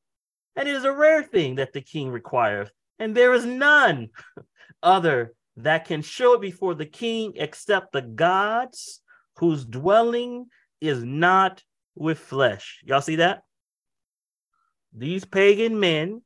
And 0.55 0.69
it 0.69 0.75
is 0.75 0.85
a 0.85 0.91
rare 0.91 1.23
thing 1.23 1.55
that 1.55 1.73
the 1.73 1.81
king 1.81 2.09
requireth, 2.09 2.71
and 2.97 3.15
there 3.15 3.33
is 3.33 3.45
none 3.45 4.09
other 4.83 5.33
that 5.57 5.85
can 5.85 6.01
show 6.01 6.33
it 6.33 6.41
before 6.41 6.75
the 6.75 6.85
king 6.85 7.33
except 7.35 7.91
the 7.91 8.01
gods 8.01 9.01
whose 9.37 9.65
dwelling 9.65 10.47
is 10.81 11.03
not 11.03 11.61
with 11.95 12.19
flesh. 12.19 12.81
Y'all 12.85 13.01
see 13.01 13.17
that? 13.17 13.43
These 14.93 15.25
pagan 15.25 15.79
men 15.79 16.21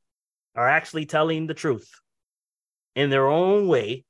are 0.56 0.68
actually 0.68 1.06
telling 1.06 1.48
the 1.48 1.54
truth 1.54 1.90
in 2.96 3.10
their 3.10 3.28
own 3.28 3.68
way. 3.68 4.06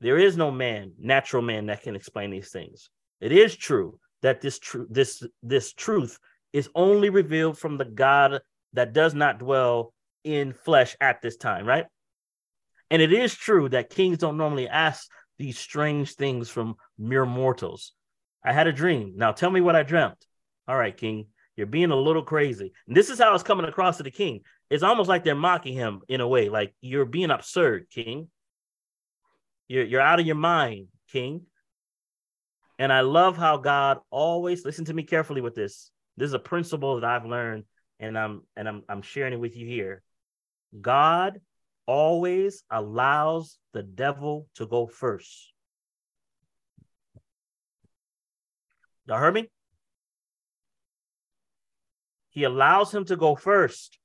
There 0.00 0.18
is 0.18 0.36
no 0.36 0.50
man, 0.50 0.92
natural 0.98 1.42
man, 1.42 1.66
that 1.66 1.82
can 1.82 1.96
explain 1.96 2.30
these 2.30 2.50
things. 2.50 2.90
It 3.20 3.32
is 3.32 3.56
true 3.56 3.98
that 4.22 4.40
this 4.40 4.58
truth, 4.58 4.88
this 4.90 5.22
this 5.42 5.72
truth, 5.72 6.18
is 6.52 6.68
only 6.74 7.10
revealed 7.10 7.58
from 7.58 7.78
the 7.78 7.84
God 7.84 8.40
that 8.72 8.92
does 8.92 9.14
not 9.14 9.38
dwell 9.38 9.92
in 10.24 10.52
flesh 10.52 10.96
at 11.00 11.22
this 11.22 11.36
time, 11.36 11.66
right? 11.66 11.86
And 12.90 13.00
it 13.00 13.12
is 13.12 13.34
true 13.34 13.68
that 13.70 13.90
kings 13.90 14.18
don't 14.18 14.36
normally 14.36 14.68
ask 14.68 15.08
these 15.38 15.58
strange 15.58 16.14
things 16.14 16.48
from 16.48 16.76
mere 16.98 17.26
mortals. 17.26 17.92
I 18.44 18.52
had 18.52 18.66
a 18.66 18.72
dream. 18.72 19.14
Now 19.16 19.32
tell 19.32 19.50
me 19.50 19.60
what 19.60 19.76
I 19.76 19.82
dreamt. 19.82 20.26
All 20.68 20.76
right, 20.76 20.96
king, 20.96 21.26
you're 21.56 21.66
being 21.66 21.90
a 21.90 21.96
little 21.96 22.22
crazy. 22.22 22.72
And 22.86 22.96
this 22.96 23.10
is 23.10 23.18
how 23.18 23.34
it's 23.34 23.42
coming 23.42 23.66
across 23.66 23.96
to 23.98 24.02
the 24.02 24.10
king. 24.10 24.40
It's 24.70 24.82
almost 24.82 25.08
like 25.08 25.24
they're 25.24 25.34
mocking 25.34 25.74
him 25.74 26.00
in 26.08 26.20
a 26.20 26.28
way, 26.28 26.48
like 26.48 26.74
you're 26.80 27.04
being 27.04 27.30
absurd, 27.30 27.86
king. 27.90 28.28
You're, 29.68 29.84
you're 29.84 30.00
out 30.00 30.20
of 30.20 30.26
your 30.26 30.36
mind, 30.36 30.88
king. 31.10 31.42
And 32.78 32.92
I 32.92 33.00
love 33.00 33.36
how 33.36 33.56
God 33.56 33.98
always 34.10 34.64
listen 34.64 34.84
to 34.86 34.94
me 34.94 35.04
carefully 35.04 35.40
with 35.40 35.54
this. 35.54 35.90
This 36.16 36.28
is 36.28 36.34
a 36.34 36.38
principle 36.38 37.00
that 37.00 37.04
I've 37.04 37.24
learned, 37.24 37.64
and 38.00 38.18
I'm 38.18 38.42
and 38.56 38.68
I'm 38.68 38.82
I'm 38.88 39.02
sharing 39.02 39.32
it 39.32 39.40
with 39.40 39.56
you 39.56 39.66
here. 39.66 40.02
God 40.80 41.40
always 41.86 42.64
allows 42.70 43.58
the 43.72 43.82
devil 43.82 44.48
to 44.56 44.66
go 44.66 44.86
first. 44.86 45.52
Y'all 49.06 49.18
heard 49.18 49.34
me? 49.34 49.50
He 52.30 52.44
allows 52.44 52.92
him 52.92 53.04
to 53.06 53.16
go 53.16 53.36
first. 53.36 53.98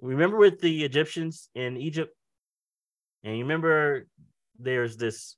Remember 0.00 0.36
with 0.36 0.60
the 0.60 0.84
Egyptians 0.84 1.48
in 1.54 1.76
Egypt? 1.76 2.14
And 3.24 3.36
you 3.36 3.44
remember 3.44 4.06
there's 4.58 4.96
this 4.96 5.36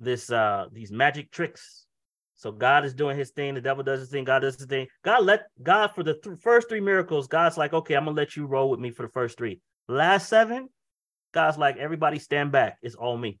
this 0.00 0.30
uh 0.30 0.66
these 0.72 0.90
magic 0.90 1.30
tricks. 1.30 1.86
So 2.34 2.50
God 2.50 2.84
is 2.84 2.94
doing 2.94 3.16
his 3.16 3.30
thing, 3.30 3.54
the 3.54 3.60
devil 3.60 3.84
does 3.84 4.00
his 4.00 4.08
thing, 4.08 4.24
God 4.24 4.40
does 4.40 4.56
his 4.56 4.66
thing. 4.66 4.88
God 5.04 5.24
let 5.24 5.44
God 5.62 5.88
for 5.94 6.02
the 6.02 6.14
th- 6.14 6.38
first 6.40 6.68
three 6.68 6.80
miracles, 6.80 7.28
God's 7.28 7.56
like, 7.56 7.72
okay, 7.72 7.94
I'm 7.94 8.04
gonna 8.04 8.16
let 8.16 8.36
you 8.36 8.46
roll 8.46 8.68
with 8.70 8.80
me 8.80 8.90
for 8.90 9.02
the 9.02 9.12
first 9.12 9.38
three. 9.38 9.60
Last 9.88 10.28
seven, 10.28 10.68
God's 11.32 11.58
like, 11.58 11.76
everybody 11.76 12.18
stand 12.18 12.50
back. 12.50 12.78
It's 12.82 12.96
all 12.96 13.16
me. 13.16 13.38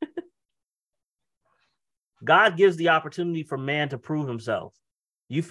God 2.24 2.56
gives 2.56 2.76
the 2.76 2.88
opportunity 2.90 3.42
for 3.42 3.58
man 3.58 3.90
to 3.90 3.98
prove 3.98 4.26
himself. 4.26 4.74
You 5.28 5.44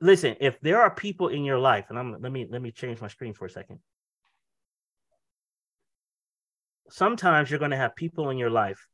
listen, 0.00 0.36
if 0.40 0.60
there 0.60 0.80
are 0.80 0.90
people 0.90 1.28
in 1.28 1.44
your 1.44 1.58
life, 1.58 1.86
and 1.88 1.98
I'm 1.98 2.20
let 2.20 2.32
me 2.32 2.46
let 2.48 2.62
me 2.62 2.70
change 2.70 3.00
my 3.00 3.08
screen 3.08 3.34
for 3.34 3.46
a 3.46 3.50
second. 3.50 3.80
Sometimes 6.90 7.50
you're 7.50 7.58
going 7.58 7.70
to 7.70 7.76
have 7.76 7.96
people 7.96 8.30
in 8.30 8.38
your 8.38 8.50
life 8.50 8.86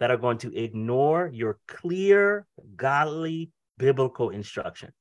that 0.00 0.10
are 0.10 0.16
going 0.16 0.38
to 0.38 0.56
ignore 0.56 1.30
your 1.32 1.58
clear, 1.68 2.46
godly, 2.74 3.50
biblical 3.76 4.30
instruction. 4.30 4.92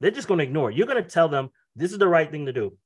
They're 0.00 0.10
just 0.10 0.28
going 0.28 0.38
to 0.38 0.44
ignore. 0.44 0.70
You're 0.70 0.86
going 0.86 1.02
to 1.02 1.08
tell 1.08 1.28
them 1.28 1.50
this 1.76 1.92
is 1.92 1.98
the 1.98 2.08
right 2.08 2.30
thing 2.30 2.46
to 2.46 2.52
do. 2.52 2.76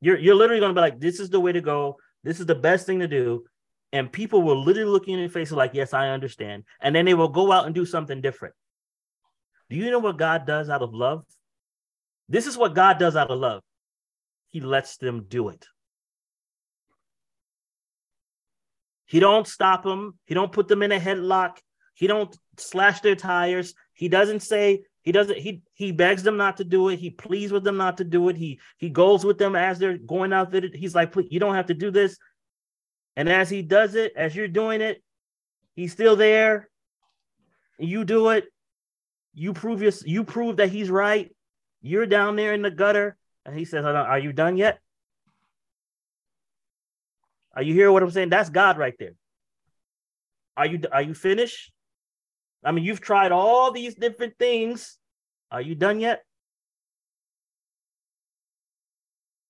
You're 0.00 0.18
you're 0.18 0.34
literally 0.34 0.60
going 0.60 0.74
to 0.74 0.78
be 0.78 0.82
like, 0.82 1.00
this 1.00 1.20
is 1.20 1.30
the 1.30 1.40
way 1.40 1.52
to 1.52 1.60
go. 1.60 1.98
This 2.24 2.40
is 2.40 2.46
the 2.46 2.54
best 2.54 2.86
thing 2.86 3.00
to 3.00 3.08
do 3.08 3.44
and 3.92 4.10
people 4.10 4.42
will 4.42 4.62
literally 4.62 4.90
look 4.90 5.08
in 5.08 5.18
your 5.18 5.28
face 5.28 5.50
like, 5.50 5.72
yes, 5.74 5.92
I 5.92 6.08
understand. 6.10 6.64
And 6.80 6.94
then 6.94 7.04
they 7.04 7.14
will 7.14 7.28
go 7.28 7.50
out 7.50 7.66
and 7.66 7.74
do 7.74 7.84
something 7.84 8.20
different. 8.20 8.54
Do 9.70 9.76
you 9.76 9.90
know 9.90 10.00
what 10.00 10.18
God 10.18 10.46
does 10.46 10.68
out 10.68 10.82
of 10.82 10.92
love? 10.92 11.24
This 12.28 12.46
is 12.46 12.58
what 12.58 12.74
God 12.74 12.98
does 12.98 13.14
out 13.14 13.30
of 13.30 13.38
love. 13.38 13.62
He 14.48 14.60
lets 14.60 14.96
them 14.96 15.26
do 15.28 15.48
it. 15.48 15.64
He 19.06 19.20
don't 19.20 19.46
stop 19.46 19.84
them. 19.84 20.18
He 20.26 20.34
don't 20.34 20.52
put 20.52 20.66
them 20.66 20.82
in 20.82 20.92
a 20.92 20.98
headlock. 20.98 21.58
He 21.94 22.08
don't 22.08 22.36
slash 22.58 23.00
their 23.00 23.14
tires. 23.14 23.74
He 23.94 24.08
doesn't 24.08 24.40
say 24.40 24.82
he 25.02 25.12
doesn't 25.12 25.38
he 25.38 25.62
he 25.74 25.92
begs 25.92 26.22
them 26.22 26.36
not 26.36 26.56
to 26.58 26.64
do 26.64 26.88
it. 26.88 26.98
He 26.98 27.10
pleads 27.10 27.52
with 27.52 27.64
them 27.64 27.76
not 27.76 27.98
to 27.98 28.04
do 28.04 28.28
it. 28.28 28.36
He 28.36 28.60
he 28.76 28.90
goes 28.90 29.24
with 29.24 29.38
them 29.38 29.54
as 29.54 29.78
they're 29.78 29.98
going 29.98 30.32
out 30.32 30.50
there. 30.50 30.62
He's 30.72 30.94
like, 30.94 31.12
please, 31.12 31.28
you 31.30 31.40
don't 31.40 31.54
have 31.54 31.66
to 31.66 31.74
do 31.74 31.90
this. 31.90 32.18
And 33.16 33.28
as 33.28 33.50
he 33.50 33.62
does 33.62 33.94
it, 33.94 34.12
as 34.16 34.34
you're 34.34 34.48
doing 34.48 34.80
it, 34.80 35.02
he's 35.74 35.92
still 35.92 36.16
there. 36.16 36.68
You 37.78 38.04
do 38.04 38.28
it. 38.30 38.44
You 39.34 39.52
prove 39.52 39.82
your, 39.82 39.92
you 40.04 40.24
prove 40.24 40.56
that 40.56 40.70
he's 40.70 40.90
right. 40.90 41.34
You're 41.82 42.06
down 42.06 42.36
there 42.36 42.52
in 42.52 42.62
the 42.62 42.70
gutter, 42.70 43.16
and 43.46 43.56
he 43.56 43.64
says, 43.64 43.84
"Are 43.84 44.18
you 44.18 44.32
done 44.32 44.56
yet? 44.56 44.80
Are 47.54 47.62
you 47.62 47.74
hear 47.74 47.90
what 47.90 48.02
I'm 48.02 48.10
saying? 48.10 48.28
That's 48.30 48.50
God 48.50 48.78
right 48.78 48.94
there. 48.98 49.14
Are 50.56 50.66
you 50.66 50.80
are 50.92 51.02
you 51.02 51.14
finished? 51.14 51.72
I 52.64 52.72
mean, 52.72 52.84
you've 52.84 53.00
tried 53.00 53.32
all 53.32 53.72
these 53.72 53.94
different 53.94 54.34
things. 54.38 54.98
Are 55.50 55.62
you 55.62 55.74
done 55.74 56.00
yet? 56.00 56.22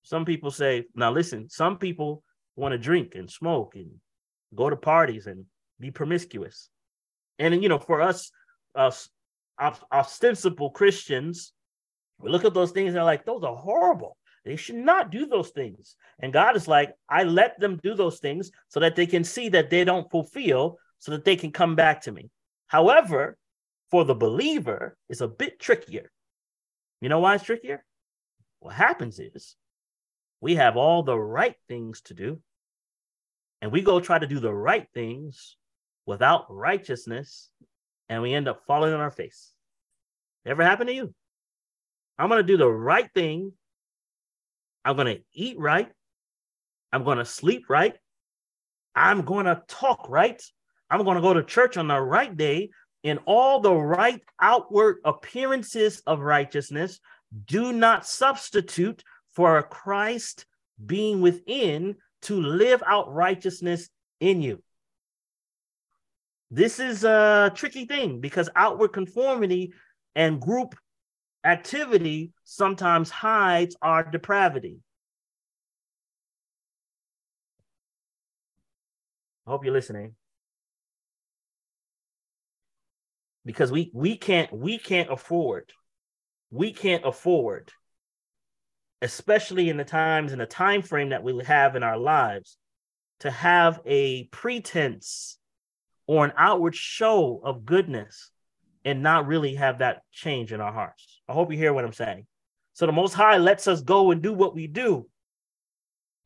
Some 0.03 0.25
people 0.25 0.51
say, 0.51 0.87
now 0.95 1.13
listen, 1.13 1.49
some 1.49 1.79
people 1.79 2.23
want 2.57 2.73
to 2.73 2.79
drink 2.79 3.15
and 3.15 3.31
smoke 3.31 3.75
and 3.75 3.91
go 4.55 4.71
to 4.71 4.77
parties 4.77 5.27
and 5.27 5.45
be 5.79 5.91
promiscuous. 5.91 6.69
And 7.39 7.63
you 7.63 7.69
know, 7.69 7.79
for 7.79 8.01
us, 8.01 8.31
us 8.75 9.09
ostensible 9.93 10.71
Christians, 10.71 11.53
we 12.19 12.31
look 12.31 12.45
at 12.45 12.55
those 12.55 12.71
things 12.73 12.89
and 12.89 12.97
they're 12.97 13.05
like, 13.05 13.25
those 13.25 13.45
are 13.45 13.57
horrible. 13.57 14.17
They 14.45 14.57
should 14.57 14.77
not 14.77 15.11
do 15.11 15.27
those 15.27 15.51
things. 15.51 15.97
And 16.19 16.33
God 16.33 16.57
is 16.57 16.67
like, 16.67 16.95
I 17.09 17.25
let 17.25 17.61
them 17.61 17.79
do 17.83 17.95
those 17.95 18.21
things 18.21 18.51
so 18.69 18.81
that 18.81 18.97
they 18.97 19.07
can 19.07 19.25
see 19.25 19.51
that 19.51 19.71
they 19.71 19.85
don't 19.85 20.11
fulfill, 20.11 20.79
so 20.99 21.13
that 21.13 21.25
they 21.25 21.37
can 21.37 21.53
come 21.53 21.77
back 21.77 22.03
to 22.03 22.13
me. 22.13 22.31
However, 22.67 23.37
for 23.91 24.05
the 24.05 24.15
believer, 24.15 24.97
it's 25.09 25.21
a 25.21 25.29
bit 25.29 25.59
trickier. 25.61 26.11
You 27.01 27.09
know 27.09 27.21
why 27.21 27.35
it's 27.35 27.45
trickier? 27.45 27.85
What 28.61 28.75
happens 28.75 29.19
is 29.19 29.57
we 30.41 30.55
have 30.55 30.77
all 30.77 31.03
the 31.03 31.19
right 31.19 31.57
things 31.69 32.01
to 32.03 32.15
do, 32.15 32.41
and 33.61 33.73
we 33.73 33.83
go 33.83 34.01
try 34.01 34.19
to 34.19 34.27
do 34.27 34.39
the 34.39 34.55
right 34.55 34.87
things 34.95 35.57
without 36.07 36.47
righteousness, 36.49 37.51
and 38.11 38.21
we 38.21 38.35
end 38.35 38.49
up 38.49 38.67
falling 38.67 38.93
on 38.93 39.01
our 39.01 39.13
face. 39.13 39.53
Ever 40.45 40.65
happened 40.65 40.89
to 40.89 40.95
you? 40.95 41.15
I'm 42.19 42.29
going 42.29 42.41
to 42.41 42.47
do 42.47 42.59
the 42.59 42.69
right 42.69 43.09
thing. 43.15 43.53
I'm 44.85 44.97
going 44.97 45.17
to 45.17 45.23
eat 45.33 45.59
right. 45.59 45.89
I'm 46.93 47.05
going 47.05 47.19
to 47.19 47.25
sleep 47.25 47.71
right. 47.71 47.97
I'm 48.95 49.23
going 49.23 49.47
to 49.47 49.63
talk 49.69 50.07
right. 50.11 50.43
I'm 50.91 51.05
going 51.05 51.15
to 51.15 51.23
go 51.23 51.33
to 51.33 51.45
church 51.45 51.77
on 51.77 51.87
the 51.87 52.01
right 52.01 52.37
day 52.37 52.71
in 53.05 53.19
all 53.19 53.61
the 53.61 53.73
right 53.73 54.21
outward 54.41 54.99
appearances 55.05 56.03
of 56.07 56.19
righteousness. 56.21 56.99
Do 57.47 57.73
not 57.73 58.07
substitute 58.07 59.05
for 59.33 59.59
a 59.59 59.63
Christ 59.63 60.47
being 60.85 61.21
within 61.21 61.95
to 62.23 62.41
live 62.41 62.83
out 62.85 63.15
righteousness 63.15 63.89
in 64.19 64.43
you. 64.43 64.63
This 66.51 66.81
is 66.81 67.05
a 67.05 67.53
tricky 67.55 67.85
thing 67.85 68.21
because 68.21 68.51
outward 68.57 68.89
conformity 68.89 69.73
and 70.17 70.41
group 70.41 70.75
activity 71.45 72.33
sometimes 72.45 73.11
hides 73.11 73.77
our 73.81 74.03
depravity. 74.03 74.79
I 79.47 79.51
hope 79.51 79.65
you're 79.65 79.73
listening. 79.73 80.17
Because 83.45 83.71
we 83.73 83.91
we 83.95 84.17
can't 84.17 84.53
we 84.53 84.79
can't 84.79 85.11
afford 85.11 85.73
we 86.51 86.73
can't 86.73 87.07
afford 87.07 87.73
especially 89.03 89.71
in 89.71 89.79
the 89.79 89.85
times 89.85 90.33
and 90.33 90.41
the 90.41 90.47
time 90.47 90.83
frame 90.83 91.09
that 91.09 91.23
we 91.23 91.43
have 91.45 91.75
in 91.75 91.83
our 91.83 91.97
lives 91.97 92.59
to 93.21 93.31
have 93.31 93.81
a 93.87 94.25
pretense 94.25 95.40
or 96.11 96.25
an 96.25 96.33
outward 96.37 96.75
show 96.75 97.41
of 97.45 97.65
goodness 97.65 98.33
and 98.85 99.01
not 99.01 99.29
really 99.29 99.55
have 99.55 99.79
that 99.79 100.03
change 100.11 100.53
in 100.53 100.61
our 100.61 100.73
hearts. 100.73 101.21
I 101.29 101.33
hope 101.33 101.53
you 101.53 101.57
hear 101.57 101.73
what 101.73 101.85
I'm 101.85 101.93
saying. 101.93 102.27
So 102.73 102.85
the 102.87 102.91
Most 102.91 103.13
High 103.13 103.39
lets 103.39 103.69
us 103.69 103.81
go 103.81 104.11
and 104.11 104.21
do 104.21 104.33
what 104.33 104.53
we 104.53 104.67
do. 104.67 105.07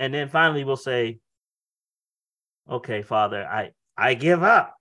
And 0.00 0.14
then 0.14 0.30
finally 0.30 0.64
we'll 0.64 0.78
say, 0.78 1.18
okay, 2.66 3.02
Father, 3.02 3.46
I, 3.46 3.72
I 3.94 4.14
give 4.14 4.42
up. 4.42 4.74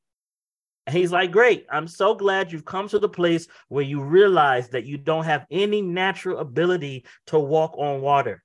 And 0.88 0.96
he's 0.96 1.12
like, 1.12 1.34
Great, 1.34 1.66
I'm 1.70 1.90
so 1.90 2.16
glad 2.16 2.54
you've 2.54 2.64
come 2.64 2.88
to 2.88 3.00
the 3.00 3.10
place 3.10 3.50
where 3.68 3.84
you 3.84 4.02
realize 4.02 4.70
that 4.70 4.86
you 4.86 4.98
don't 4.98 5.26
have 5.26 5.46
any 5.52 5.82
natural 5.82 6.40
ability 6.40 7.04
to 7.28 7.38
walk 7.38 7.78
on 7.78 8.00
water. 8.00 8.42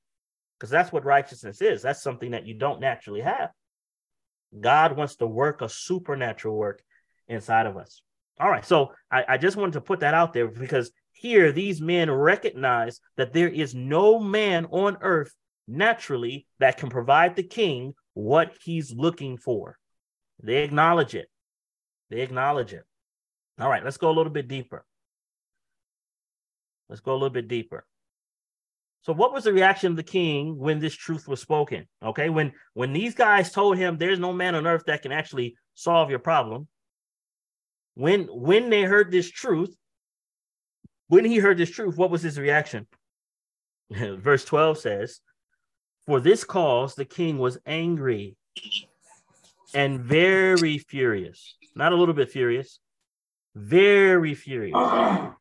Because 0.58 0.70
that's 0.70 0.90
what 0.90 1.04
righteousness 1.04 1.62
is. 1.62 1.82
That's 1.82 2.02
something 2.02 2.32
that 2.32 2.46
you 2.48 2.54
don't 2.54 2.80
naturally 2.80 3.20
have. 3.20 3.50
God 4.58 4.96
wants 4.96 5.16
to 5.16 5.26
work 5.26 5.62
a 5.62 5.68
supernatural 5.68 6.56
work 6.56 6.82
inside 7.28 7.66
of 7.66 7.76
us. 7.76 8.02
All 8.40 8.50
right. 8.50 8.64
So 8.64 8.92
I, 9.10 9.24
I 9.28 9.38
just 9.38 9.56
wanted 9.56 9.72
to 9.72 9.80
put 9.80 10.00
that 10.00 10.14
out 10.14 10.32
there 10.32 10.48
because 10.48 10.90
here 11.12 11.52
these 11.52 11.80
men 11.80 12.10
recognize 12.10 13.00
that 13.16 13.32
there 13.32 13.48
is 13.48 13.74
no 13.74 14.18
man 14.18 14.66
on 14.70 14.98
earth 15.00 15.34
naturally 15.66 16.46
that 16.60 16.78
can 16.78 16.88
provide 16.88 17.36
the 17.36 17.42
king 17.42 17.94
what 18.14 18.56
he's 18.62 18.92
looking 18.94 19.36
for. 19.36 19.76
They 20.42 20.62
acknowledge 20.62 21.14
it. 21.14 21.28
They 22.10 22.20
acknowledge 22.20 22.72
it. 22.72 22.84
All 23.60 23.68
right, 23.68 23.84
let's 23.84 23.96
go 23.96 24.10
a 24.10 24.14
little 24.16 24.32
bit 24.32 24.48
deeper. 24.48 24.84
Let's 26.88 27.00
go 27.00 27.12
a 27.12 27.14
little 27.14 27.30
bit 27.30 27.48
deeper. 27.48 27.84
So 29.02 29.12
what 29.12 29.32
was 29.32 29.44
the 29.44 29.52
reaction 29.52 29.92
of 29.92 29.96
the 29.96 30.02
king 30.02 30.58
when 30.58 30.80
this 30.80 30.94
truth 30.94 31.26
was 31.28 31.40
spoken? 31.40 31.86
Okay, 32.02 32.28
when 32.28 32.52
when 32.74 32.92
these 32.92 33.14
guys 33.14 33.52
told 33.52 33.78
him 33.78 33.96
there's 33.96 34.18
no 34.18 34.32
man 34.32 34.54
on 34.54 34.66
earth 34.66 34.84
that 34.86 35.02
can 35.02 35.12
actually 35.12 35.56
solve 35.74 36.10
your 36.10 36.18
problem. 36.18 36.68
When 37.94 38.24
when 38.24 38.70
they 38.70 38.82
heard 38.82 39.10
this 39.10 39.30
truth, 39.30 39.74
when 41.08 41.24
he 41.24 41.38
heard 41.38 41.58
this 41.58 41.70
truth, 41.70 41.96
what 41.96 42.10
was 42.10 42.22
his 42.22 42.38
reaction? 42.38 42.86
Verse 43.90 44.44
12 44.44 44.78
says, 44.78 45.20
For 46.06 46.20
this 46.20 46.44
cause 46.44 46.94
the 46.94 47.06
king 47.06 47.38
was 47.38 47.58
angry 47.66 48.36
and 49.74 50.00
very 50.00 50.78
furious 50.78 51.54
not 51.78 51.92
a 51.92 51.96
little 51.96 52.14
bit 52.14 52.30
furious, 52.30 52.80
very 53.54 54.34
furious. 54.34 54.74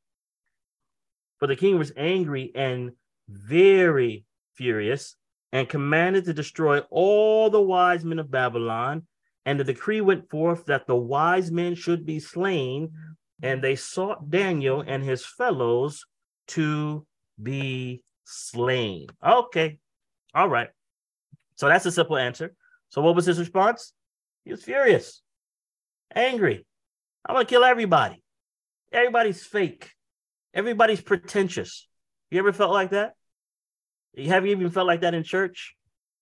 For 1.39 1.47
the 1.47 1.55
king 1.55 1.78
was 1.78 1.91
angry 1.97 2.51
and 2.55 2.91
very 3.30 4.26
furious 4.56 5.16
and 5.52 5.70
commanded 5.70 6.26
to 6.26 6.34
destroy 6.34 6.80
all 6.90 7.50
the 7.50 7.62
wise 7.62 8.04
men 8.04 8.20
of 8.20 8.32
Babylon. 8.32 9.08
And 9.46 9.60
the 9.60 9.64
decree 9.64 10.02
went 10.02 10.30
forth 10.30 10.66
that 10.66 10.88
the 10.88 10.96
wise 10.96 11.52
men 11.52 11.76
should 11.76 12.06
be 12.06 12.20
slain. 12.20 12.92
And 13.42 13.64
they 13.64 13.76
sought 13.76 14.30
Daniel 14.30 14.84
and 14.86 15.04
his 15.04 15.26
fellows 15.26 16.06
to 16.50 17.06
be 17.42 18.04
slain. 18.26 19.08
Okay. 19.26 19.80
All 20.34 20.50
right. 20.50 20.70
So 21.56 21.68
that's 21.68 21.86
a 21.86 21.92
simple 21.92 22.18
answer. 22.18 22.56
So 22.90 23.02
what 23.02 23.16
was 23.16 23.26
his 23.26 23.40
response? 23.40 23.94
He 24.44 24.52
was 24.52 24.64
furious 24.64 25.22
angry. 26.16 26.66
I'm 27.26 27.36
gonna 27.36 27.46
kill 27.46 27.64
everybody. 27.64 28.22
Everybody's 28.92 29.44
fake. 29.44 29.92
Everybody's 30.54 31.02
pretentious. 31.02 31.87
You 32.30 32.40
ever 32.40 32.54
felt 32.54 32.72
like 32.72 32.92
that? 32.92 33.14
Have 34.26 34.46
you 34.46 34.52
even 34.52 34.72
felt 34.72 34.88
like 34.88 35.02
that 35.02 35.14
in 35.14 35.24
church? 35.24 35.76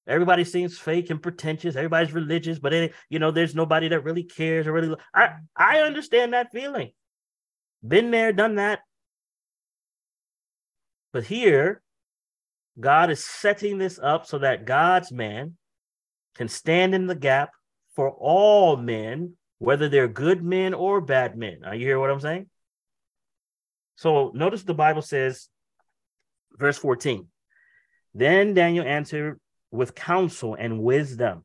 Everybody 0.07 0.43
seems 0.43 0.77
fake 0.77 1.09
and 1.09 1.21
pretentious. 1.21 1.75
Everybody's 1.75 2.13
religious, 2.13 2.59
but 2.59 2.73
it, 2.73 2.93
you 3.09 3.17
know, 3.17 3.31
there's 3.31 3.55
nobody 3.55 3.87
that 3.87 4.03
really 4.03 4.23
cares 4.23 4.67
or 4.67 4.73
really. 4.73 4.95
I 5.13 5.29
I 5.55 5.79
understand 5.79 6.33
that 6.33 6.51
feeling. 6.51 6.91
Been 7.85 8.11
there, 8.11 8.31
done 8.31 8.55
that. 8.55 8.79
But 11.11 11.23
here, 11.23 11.81
God 12.79 13.09
is 13.09 13.23
setting 13.23 13.77
this 13.77 13.97
up 13.97 14.25
so 14.25 14.39
that 14.39 14.65
God's 14.65 15.11
man 15.11 15.55
can 16.35 16.49
stand 16.49 16.93
in 16.93 17.07
the 17.07 17.15
gap 17.15 17.51
for 17.95 18.11
all 18.11 18.75
men 18.77 19.35
whether 19.59 19.87
they're 19.87 20.07
good 20.07 20.43
men 20.43 20.73
or 20.73 20.99
bad 21.01 21.37
men. 21.37 21.59
Are 21.65 21.73
you 21.73 21.85
hear 21.85 21.99
what 21.99 22.11
I'm 22.11 22.19
saying? 22.19 22.47
So 23.95 24.31
notice 24.35 24.63
the 24.63 24.73
Bible 24.73 25.01
says, 25.01 25.47
verse 26.57 26.77
14. 26.77 27.27
Then 28.13 28.53
Daniel 28.53 28.85
answered 28.85 29.39
with 29.71 29.95
counsel 29.95 30.55
and 30.55 30.81
wisdom. 30.81 31.43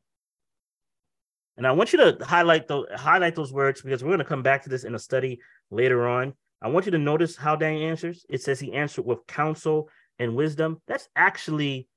And 1.57 1.67
I 1.67 1.73
want 1.73 1.93
you 1.93 1.99
to 1.99 2.25
highlight 2.25 2.67
those 2.67 2.87
highlight 2.95 3.35
those 3.35 3.53
words 3.53 3.81
because 3.81 4.03
we're 4.03 4.09
going 4.09 4.19
to 4.19 4.25
come 4.25 4.41
back 4.41 4.63
to 4.63 4.69
this 4.69 4.83
in 4.83 4.95
a 4.95 4.99
study 4.99 5.39
later 5.69 6.07
on. 6.07 6.33
I 6.61 6.69
want 6.69 6.85
you 6.85 6.91
to 6.93 6.97
notice 6.97 7.35
how 7.35 7.55
Daniel 7.55 7.89
answers. 7.89 8.25
It 8.29 8.41
says 8.41 8.59
he 8.59 8.73
answered 8.73 9.05
with 9.05 9.27
counsel 9.27 9.89
and 10.17 10.35
wisdom. 10.35 10.81
That's 10.87 11.09
actually 11.15 11.87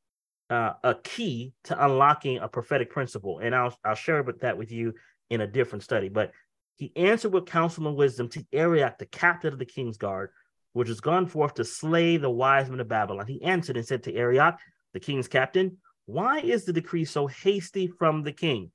uh, 0.50 0.72
a 0.82 0.94
key 0.96 1.52
to 1.64 1.84
unlocking 1.84 2.38
a 2.38 2.48
prophetic 2.48 2.90
principle, 2.90 3.38
and 3.38 3.54
I'll 3.54 3.76
I'll 3.84 3.94
share 3.94 4.22
that 4.40 4.58
with 4.58 4.72
you 4.72 4.94
in 5.30 5.40
a 5.40 5.46
different 5.46 5.84
study. 5.84 6.08
But 6.08 6.32
he 6.76 6.92
answered 6.96 7.32
with 7.32 7.46
counsel 7.46 7.86
and 7.86 7.96
wisdom 7.96 8.28
to 8.30 8.44
Arioch, 8.52 8.98
the 8.98 9.06
captain 9.06 9.52
of 9.52 9.58
the 9.58 9.64
king's 9.64 9.96
guard, 9.96 10.30
which 10.74 10.88
was 10.88 11.00
gone 11.00 11.26
forth 11.26 11.54
to 11.54 11.64
slay 11.64 12.16
the 12.16 12.28
wise 12.28 12.68
men 12.68 12.80
of 12.80 12.88
Babylon. 12.88 13.26
He 13.26 13.42
answered 13.42 13.76
and 13.76 13.86
said 13.86 14.02
to 14.02 14.14
Arioch, 14.14 14.58
the 14.92 15.00
king's 15.00 15.28
captain, 15.28 15.78
Why 16.04 16.40
is 16.40 16.64
the 16.64 16.72
decree 16.72 17.04
so 17.04 17.28
hasty 17.28 17.86
from 17.86 18.22
the 18.22 18.32
king? 18.32 18.72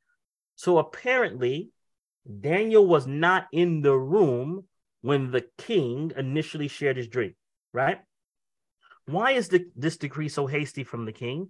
So 0.55 0.77
apparently, 0.77 1.71
Daniel 2.39 2.87
was 2.87 3.05
not 3.05 3.47
in 3.51 3.81
the 3.81 3.95
room 3.95 4.65
when 5.01 5.31
the 5.31 5.45
king 5.57 6.13
initially 6.15 6.69
shared 6.69 6.95
his 6.97 7.09
dream, 7.09 7.35
right? 7.73 7.99
Why 9.05 9.31
is 9.31 9.49
the, 9.49 9.65
this 9.75 9.97
decree 9.97 10.29
so 10.29 10.47
hasty 10.47 10.85
from 10.85 11.05
the 11.05 11.11
king? 11.11 11.49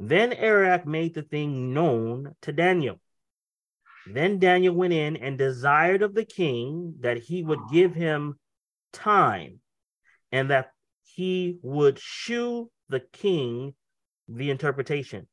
Then 0.00 0.32
Arioch 0.32 0.84
made 0.84 1.14
the 1.14 1.22
thing 1.22 1.72
known 1.72 2.34
to 2.42 2.52
Daniel. 2.52 3.00
Then 4.06 4.40
Daniel 4.40 4.74
went 4.74 4.92
in 4.92 5.16
and 5.16 5.38
desired 5.38 6.02
of 6.02 6.14
the 6.14 6.24
king 6.24 6.96
that 7.00 7.18
he 7.18 7.44
would 7.44 7.60
give 7.70 7.94
him 7.94 8.38
time 8.92 9.60
and 10.32 10.50
that 10.50 10.70
he 11.02 11.58
would 11.62 11.98
shew 11.98 12.70
the 12.88 13.00
king 13.00 13.74
the 14.28 14.50
interpretation. 14.50 15.26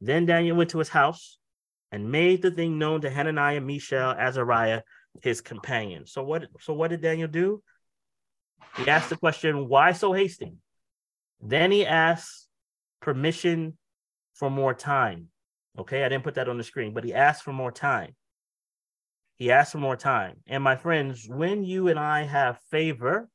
Then 0.00 0.26
Daniel 0.26 0.56
went 0.56 0.70
to 0.70 0.78
his 0.78 0.88
house 0.88 1.38
and 1.90 2.10
made 2.10 2.42
the 2.42 2.50
thing 2.50 2.78
known 2.78 3.00
to 3.02 3.10
Hananiah, 3.10 3.60
Mishael, 3.60 4.14
Azariah, 4.18 4.82
his 5.22 5.40
companions. 5.40 6.12
So 6.12 6.22
what 6.22 6.46
so 6.60 6.72
what 6.74 6.88
did 6.88 7.00
Daniel 7.00 7.28
do? 7.28 7.62
He 8.76 8.88
asked 8.88 9.10
the 9.10 9.16
question, 9.16 9.68
why 9.68 9.92
so 9.92 10.12
hasty? 10.12 10.52
Then 11.40 11.70
he 11.70 11.86
asked 11.86 12.48
permission 13.00 13.78
for 14.34 14.50
more 14.50 14.74
time. 14.74 15.28
Okay, 15.78 16.04
I 16.04 16.08
didn't 16.08 16.24
put 16.24 16.34
that 16.34 16.48
on 16.48 16.58
the 16.58 16.64
screen, 16.64 16.94
but 16.94 17.04
he 17.04 17.14
asked 17.14 17.42
for 17.42 17.52
more 17.52 17.72
time. 17.72 18.14
He 19.36 19.50
asked 19.50 19.72
for 19.72 19.78
more 19.78 19.96
time. 19.96 20.36
And 20.46 20.62
my 20.62 20.76
friends, 20.76 21.26
when 21.28 21.64
you 21.64 21.88
and 21.88 21.98
I 21.98 22.22
have 22.22 22.58
favor, 22.70 23.28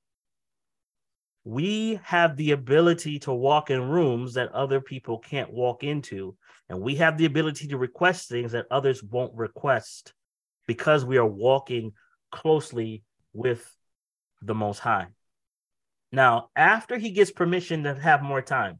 we 1.43 1.99
have 2.03 2.35
the 2.35 2.51
ability 2.51 3.19
to 3.19 3.33
walk 3.33 3.69
in 3.69 3.89
rooms 3.89 4.33
that 4.33 4.51
other 4.51 4.81
people 4.81 5.19
can't 5.19 5.51
walk 5.51 5.83
into. 5.83 6.35
And 6.67 6.81
we 6.81 6.95
have 6.95 7.17
the 7.17 7.25
ability 7.25 7.67
to 7.69 7.77
request 7.77 8.29
things 8.29 8.51
that 8.51 8.67
others 8.69 9.01
won't 9.01 9.33
request 9.35 10.13
because 10.67 11.05
we 11.05 11.17
are 11.17 11.25
walking 11.25 11.93
closely 12.31 13.03
with 13.33 13.67
the 14.41 14.53
Most 14.53 14.79
High. 14.79 15.07
Now, 16.11 16.49
after 16.55 16.97
he 16.97 17.11
gets 17.11 17.31
permission 17.31 17.83
to 17.83 17.95
have 17.95 18.21
more 18.21 18.41
time, 18.41 18.79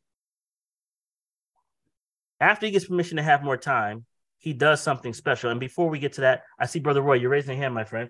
after 2.40 2.66
he 2.66 2.72
gets 2.72 2.86
permission 2.86 3.18
to 3.18 3.24
have 3.24 3.44
more 3.44 3.58
time, 3.58 4.06
he 4.38 4.54
does 4.54 4.82
something 4.82 5.14
special. 5.14 5.52
And 5.52 5.60
before 5.60 5.90
we 5.90 6.00
get 6.00 6.14
to 6.14 6.22
that, 6.22 6.44
I 6.60 6.66
see 6.66 6.80
Brother 6.80 7.02
Roy, 7.02 7.16
you're 7.16 7.30
raising 7.30 7.56
your 7.56 7.64
hand, 7.64 7.74
my 7.74 7.84
friend. 7.84 8.10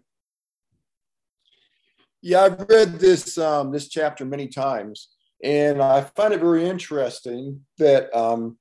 Yeah, 2.22 2.42
I've 2.44 2.68
read 2.68 3.00
this 3.00 3.38
um, 3.38 3.72
this 3.72 3.88
chapter 3.88 4.26
many 4.26 4.48
times, 4.48 5.10
and 5.44 5.82
I 5.82 6.02
find 6.02 6.34
it 6.34 6.42
very 6.42 6.68
interesting 6.68 7.62
that 7.78 8.14
um, 8.16 8.58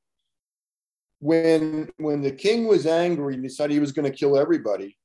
when 1.18 1.90
when 1.96 2.20
the 2.20 2.30
king 2.30 2.68
was 2.68 2.86
angry 2.86 3.34
and 3.34 3.42
decided 3.42 3.74
he 3.74 3.80
was 3.80 3.92
going 3.92 4.10
to 4.10 4.16
kill 4.16 4.38
everybody, 4.38 4.96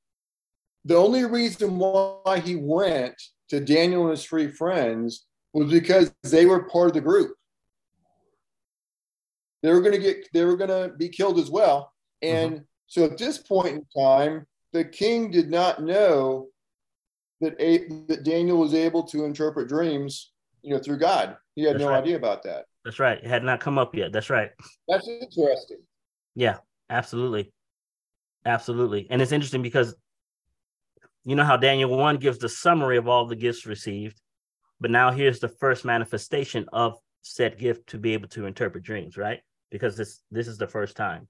the 0.84 0.94
only 0.94 1.24
reason 1.24 1.78
why 1.78 2.40
he 2.44 2.56
went 2.56 3.20
to 3.48 3.60
Daniel 3.60 4.02
and 4.02 4.10
his 4.10 4.24
three 4.24 4.50
friends 4.50 5.26
was 5.52 5.70
because 5.70 6.12
they 6.22 6.46
were 6.46 6.68
part 6.68 6.88
of 6.88 6.94
the 6.94 7.00
group. 7.00 7.34
They 9.62 9.72
were 9.72 9.80
going 9.80 9.94
to 9.94 9.98
get, 9.98 10.28
they 10.32 10.44
were 10.44 10.56
going 10.56 10.70
to 10.70 10.94
be 10.96 11.08
killed 11.08 11.38
as 11.38 11.50
well. 11.50 11.92
And 12.20 12.52
mm-hmm. 12.52 12.62
so 12.86 13.04
at 13.04 13.16
this 13.16 13.38
point 13.38 13.68
in 13.68 14.02
time, 14.02 14.46
the 14.72 14.84
king 14.84 15.30
did 15.30 15.50
not 15.50 15.82
know 15.82 16.48
that, 17.40 17.54
a, 17.60 17.88
that 18.08 18.24
Daniel 18.24 18.58
was 18.58 18.74
able 18.74 19.02
to 19.04 19.24
interpret 19.24 19.68
dreams, 19.68 20.32
you 20.62 20.74
know, 20.74 20.80
through 20.80 20.98
God. 20.98 21.36
He 21.54 21.62
had 21.62 21.74
That's 21.74 21.84
no 21.84 21.90
right. 21.90 22.02
idea 22.02 22.16
about 22.16 22.42
that. 22.44 22.66
That's 22.84 22.98
right. 22.98 23.18
It 23.18 23.26
had 23.26 23.44
not 23.44 23.60
come 23.60 23.78
up 23.78 23.94
yet. 23.94 24.12
That's 24.12 24.30
right. 24.30 24.50
That's 24.88 25.08
interesting. 25.08 25.78
Yeah, 26.34 26.58
absolutely. 26.90 27.52
Absolutely. 28.44 29.06
And 29.10 29.22
it's 29.22 29.32
interesting 29.32 29.62
because 29.62 29.94
you 31.24 31.34
know 31.34 31.44
how 31.44 31.56
Daniel 31.56 31.96
1 31.96 32.18
gives 32.18 32.38
the 32.38 32.48
summary 32.48 32.98
of 32.98 33.08
all 33.08 33.26
the 33.26 33.36
gifts 33.36 33.64
received, 33.64 34.20
but 34.80 34.90
now 34.90 35.10
here's 35.10 35.40
the 35.40 35.48
first 35.48 35.84
manifestation 35.84 36.66
of 36.72 36.98
said 37.22 37.58
gift 37.58 37.88
to 37.88 37.98
be 37.98 38.12
able 38.12 38.28
to 38.28 38.44
interpret 38.44 38.84
dreams, 38.84 39.16
right? 39.16 39.40
Because 39.70 39.96
this 39.96 40.20
this 40.30 40.46
is 40.46 40.58
the 40.58 40.66
first 40.66 40.96
time. 40.96 41.26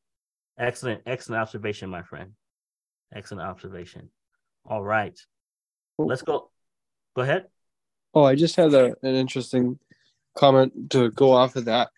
Excellent, 0.58 1.02
excellent 1.06 1.42
observation, 1.42 1.88
my 1.88 2.02
friend. 2.02 2.32
Excellent 3.14 3.48
observation. 3.48 4.10
All 4.66 4.82
right. 4.82 5.16
Let's 5.98 6.22
go. 6.22 6.50
Go 7.14 7.22
ahead. 7.22 7.46
Oh, 8.14 8.24
I 8.24 8.34
just 8.34 8.56
had 8.56 8.72
a, 8.74 8.96
an 9.02 9.14
interesting 9.14 9.78
comment 10.36 10.90
to 10.90 11.10
go 11.10 11.32
off 11.32 11.56
of 11.56 11.66
that. 11.66 11.90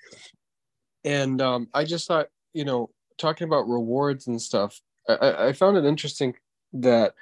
And 1.04 1.40
um, 1.40 1.68
I 1.72 1.84
just 1.84 2.06
thought, 2.06 2.28
you 2.52 2.64
know, 2.64 2.90
talking 3.18 3.46
about 3.46 3.68
rewards 3.68 4.26
and 4.26 4.40
stuff, 4.40 4.80
I, 5.08 5.48
I 5.48 5.52
found 5.52 5.76
it 5.76 5.84
interesting 5.84 6.34
that 6.72 7.14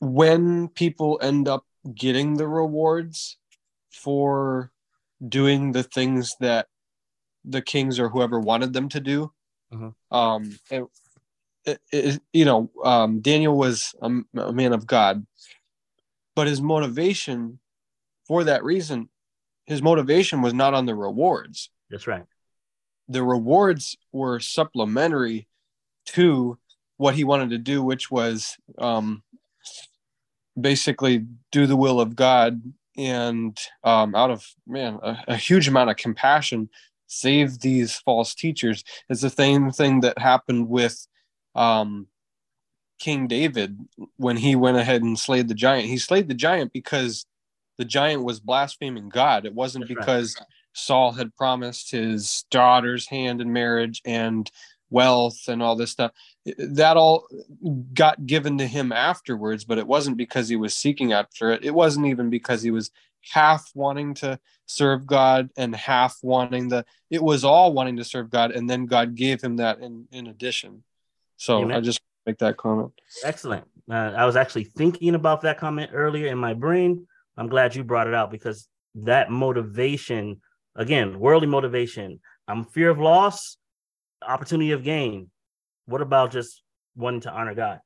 when 0.00 0.68
people 0.68 1.18
end 1.22 1.48
up 1.48 1.64
getting 1.94 2.34
the 2.34 2.48
rewards 2.48 3.38
for 3.90 4.70
doing 5.26 5.72
the 5.72 5.82
things 5.82 6.34
that 6.40 6.66
the 7.44 7.62
kings 7.62 7.98
or 7.98 8.08
whoever 8.08 8.40
wanted 8.40 8.72
them 8.72 8.88
to 8.88 9.00
do, 9.00 9.32
uh-huh. 9.72 10.16
um, 10.16 10.58
it, 10.70 10.84
it, 11.66 11.80
it, 11.92 12.22
you 12.32 12.44
know, 12.44 12.70
um, 12.82 13.20
Daniel 13.20 13.56
was 13.56 13.94
a, 14.00 14.10
a 14.38 14.52
man 14.52 14.72
of 14.72 14.86
God, 14.86 15.26
but 16.34 16.46
his 16.46 16.62
motivation 16.62 17.58
for 18.26 18.44
that 18.44 18.64
reason, 18.64 19.08
his 19.66 19.82
motivation 19.82 20.42
was 20.42 20.54
not 20.54 20.74
on 20.74 20.86
the 20.86 20.94
rewards. 20.94 21.70
That's 21.90 22.06
right. 22.06 22.24
The 23.08 23.22
rewards 23.22 23.96
were 24.12 24.40
supplementary 24.40 25.48
to 26.06 26.58
what 26.96 27.14
he 27.14 27.24
wanted 27.24 27.50
to 27.50 27.58
do, 27.58 27.82
which 27.82 28.10
was 28.10 28.56
um, 28.78 29.22
basically 30.58 31.26
do 31.52 31.66
the 31.66 31.76
will 31.76 32.00
of 32.00 32.16
God 32.16 32.60
and 32.96 33.56
um, 33.84 34.14
out 34.14 34.30
of 34.30 34.46
man 34.66 34.98
a, 35.02 35.18
a, 35.28 35.36
huge 35.36 35.68
amount 35.68 35.90
of 35.90 35.96
compassion 35.96 36.70
save 37.06 37.60
these 37.60 37.96
false 37.96 38.34
teachers. 38.34 38.82
It's 39.08 39.20
the 39.20 39.30
same 39.30 39.70
thing 39.70 40.00
that 40.00 40.18
happened 40.18 40.68
with 40.68 41.06
um, 41.56 42.06
King 42.98 43.26
David 43.26 43.78
when 44.16 44.36
he 44.36 44.54
went 44.54 44.76
ahead 44.76 45.02
and 45.02 45.18
slayed 45.18 45.48
the 45.48 45.54
giant. 45.54 45.88
He 45.88 45.98
slayed 45.98 46.28
the 46.28 46.34
giant 46.34 46.72
because 46.72 47.26
the 47.78 47.84
giant 47.84 48.24
was 48.24 48.40
blaspheming 48.40 49.08
God. 49.08 49.44
It 49.44 49.54
wasn't 49.54 49.88
That's 49.88 49.98
because 49.98 50.36
right. 50.38 50.46
Saul 50.72 51.12
had 51.12 51.34
promised 51.36 51.90
his 51.90 52.44
daughter's 52.50 53.08
hand 53.08 53.40
in 53.40 53.52
marriage 53.52 54.02
and 54.04 54.50
wealth 54.90 55.48
and 55.48 55.62
all 55.62 55.74
this 55.74 55.90
stuff 55.90 56.12
that 56.58 56.96
all 56.96 57.26
got 57.92 58.24
given 58.24 58.58
to 58.58 58.66
him 58.66 58.92
afterwards 58.92 59.64
but 59.64 59.78
it 59.78 59.86
wasn't 59.86 60.16
because 60.16 60.48
he 60.48 60.54
was 60.54 60.74
seeking 60.74 61.12
after 61.12 61.50
it 61.50 61.64
it 61.64 61.74
wasn't 61.74 62.06
even 62.06 62.30
because 62.30 62.62
he 62.62 62.70
was 62.70 62.92
half 63.32 63.72
wanting 63.74 64.14
to 64.14 64.38
serve 64.66 65.04
god 65.04 65.50
and 65.56 65.74
half 65.74 66.18
wanting 66.22 66.68
the 66.68 66.84
it 67.10 67.20
was 67.20 67.42
all 67.42 67.72
wanting 67.72 67.96
to 67.96 68.04
serve 68.04 68.30
god 68.30 68.52
and 68.52 68.70
then 68.70 68.86
god 68.86 69.16
gave 69.16 69.42
him 69.42 69.56
that 69.56 69.80
in 69.80 70.06
in 70.12 70.28
addition 70.28 70.84
so 71.36 71.62
Amen. 71.62 71.76
i 71.76 71.80
just 71.80 72.00
make 72.26 72.38
that 72.38 72.56
comment 72.56 72.92
excellent 73.24 73.64
uh, 73.90 74.12
i 74.16 74.24
was 74.24 74.36
actually 74.36 74.64
thinking 74.64 75.14
about 75.14 75.42
that 75.42 75.58
comment 75.58 75.90
earlier 75.92 76.28
in 76.28 76.38
my 76.38 76.54
brain 76.54 77.06
i'm 77.36 77.48
glad 77.48 77.74
you 77.74 77.84
brought 77.84 78.06
it 78.06 78.14
out 78.14 78.30
because 78.30 78.68
that 78.94 79.30
motivation 79.30 80.40
again 80.74 81.18
worldly 81.18 81.46
motivation 81.48 82.20
i'm 82.48 82.64
fear 82.64 82.90
of 82.90 82.98
loss 82.98 83.56
opportunity 84.22 84.72
of 84.72 84.82
gain. 84.82 85.30
What 85.86 86.00
about 86.00 86.32
just 86.32 86.62
wanting 86.96 87.22
to 87.22 87.32
honor 87.32 87.54
God? 87.54 87.80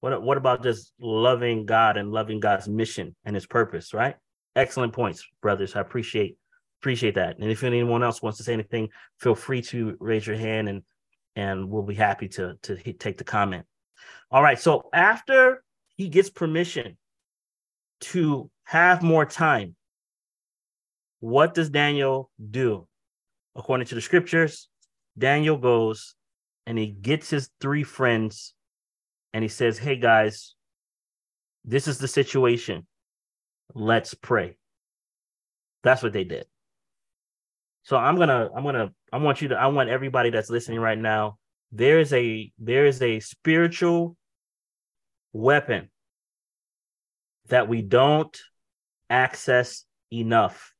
What 0.00 0.22
what 0.22 0.38
about 0.38 0.62
just 0.62 0.92
loving 1.00 1.66
God 1.66 1.96
and 1.96 2.12
loving 2.12 2.40
God's 2.40 2.68
mission 2.68 3.16
and 3.24 3.34
His 3.34 3.46
purpose? 3.46 3.92
Right. 3.92 4.16
Excellent 4.56 4.92
points, 4.92 5.26
brothers. 5.42 5.74
I 5.76 5.80
appreciate 5.80 6.38
appreciate 6.80 7.16
that. 7.16 7.38
And 7.38 7.50
if 7.50 7.64
anyone 7.64 8.02
else 8.02 8.22
wants 8.22 8.38
to 8.38 8.44
say 8.44 8.52
anything, 8.52 8.88
feel 9.18 9.34
free 9.34 9.62
to 9.62 9.96
raise 9.98 10.26
your 10.26 10.36
hand 10.36 10.68
and 10.68 10.82
and 11.38 11.70
we'll 11.70 11.84
be 11.84 11.94
happy 11.94 12.26
to 12.26 12.58
to 12.62 12.76
take 12.94 13.16
the 13.16 13.24
comment. 13.24 13.64
All 14.30 14.42
right. 14.42 14.58
So 14.58 14.88
after 14.92 15.62
he 15.96 16.08
gets 16.08 16.30
permission 16.30 16.98
to 18.00 18.50
have 18.64 19.02
more 19.04 19.24
time, 19.24 19.76
what 21.20 21.54
does 21.54 21.70
Daniel 21.70 22.30
do? 22.50 22.88
According 23.54 23.86
to 23.86 23.94
the 23.94 24.00
scriptures, 24.00 24.68
Daniel 25.16 25.56
goes 25.56 26.16
and 26.66 26.76
he 26.76 26.88
gets 26.88 27.30
his 27.30 27.50
three 27.60 27.84
friends 27.84 28.52
and 29.32 29.44
he 29.44 29.48
says, 29.48 29.78
Hey 29.78 29.96
guys, 29.96 30.56
this 31.64 31.86
is 31.86 31.98
the 31.98 32.08
situation. 32.08 32.84
Let's 33.74 34.12
pray. 34.12 34.56
That's 35.84 36.02
what 36.02 36.12
they 36.12 36.24
did. 36.24 36.46
So 37.88 37.96
I'm 37.96 38.16
gonna, 38.16 38.50
I'm 38.54 38.64
gonna, 38.64 38.92
I 39.10 39.16
want 39.16 39.40
you 39.40 39.48
to, 39.48 39.54
I 39.54 39.68
want 39.68 39.88
everybody 39.88 40.28
that's 40.28 40.50
listening 40.50 40.78
right 40.78 40.98
now. 40.98 41.38
There 41.72 41.98
is 42.00 42.12
a 42.12 42.52
there 42.58 42.84
is 42.84 43.00
a 43.00 43.18
spiritual 43.20 44.14
weapon 45.32 45.88
that 47.46 47.66
we 47.66 47.80
don't 47.80 48.38
access 49.08 49.86
enough, 50.12 50.74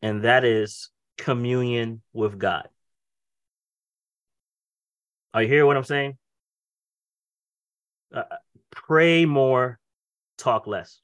and 0.00 0.24
that 0.24 0.42
is 0.42 0.88
communion 1.18 2.00
with 2.14 2.38
God. 2.38 2.66
Are 5.34 5.42
you 5.42 5.48
hear 5.48 5.66
what 5.66 5.76
I'm 5.76 5.84
saying? 5.84 6.16
Uh, 8.10 8.22
pray 8.70 9.26
more, 9.26 9.78
talk 10.38 10.66
less. 10.66 10.98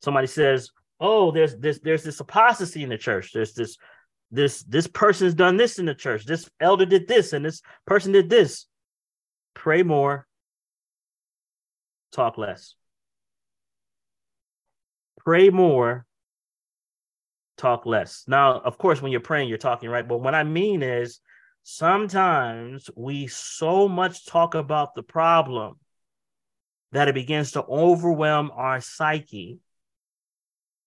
Somebody 0.00 0.28
says, 0.28 0.70
"Oh, 1.02 1.32
there's 1.32 1.56
this 1.56 1.80
there's 1.80 2.04
this 2.04 2.20
apostasy 2.20 2.82
in 2.82 2.88
the 2.88 2.98
church. 2.98 3.32
There's 3.32 3.52
this 3.52 3.76
this 4.30 4.62
this 4.62 4.86
person's 4.86 5.34
done 5.34 5.56
this 5.56 5.78
in 5.78 5.86
the 5.86 5.94
church. 5.94 6.24
This 6.24 6.48
elder 6.60 6.86
did 6.86 7.08
this, 7.08 7.32
and 7.32 7.44
this 7.44 7.60
person 7.86 8.12
did 8.12 8.30
this." 8.30 8.66
Pray 9.54 9.82
more, 9.82 10.26
talk 12.12 12.38
less. 12.38 12.74
Pray 15.18 15.50
more, 15.50 16.06
talk 17.56 17.86
less. 17.86 18.24
Now, 18.26 18.60
of 18.60 18.78
course, 18.78 19.02
when 19.02 19.12
you're 19.12 19.20
praying, 19.20 19.48
you're 19.48 19.58
talking, 19.58 19.90
right? 19.90 20.06
But 20.06 20.18
what 20.18 20.34
I 20.34 20.44
mean 20.44 20.82
is 20.82 21.20
sometimes 21.62 22.90
we 22.96 23.26
so 23.26 23.88
much 23.88 24.26
talk 24.26 24.54
about 24.54 24.94
the 24.94 25.02
problem 25.02 25.78
that 26.92 27.08
it 27.08 27.14
begins 27.14 27.52
to 27.52 27.64
overwhelm 27.64 28.50
our 28.54 28.80
psyche 28.80 29.58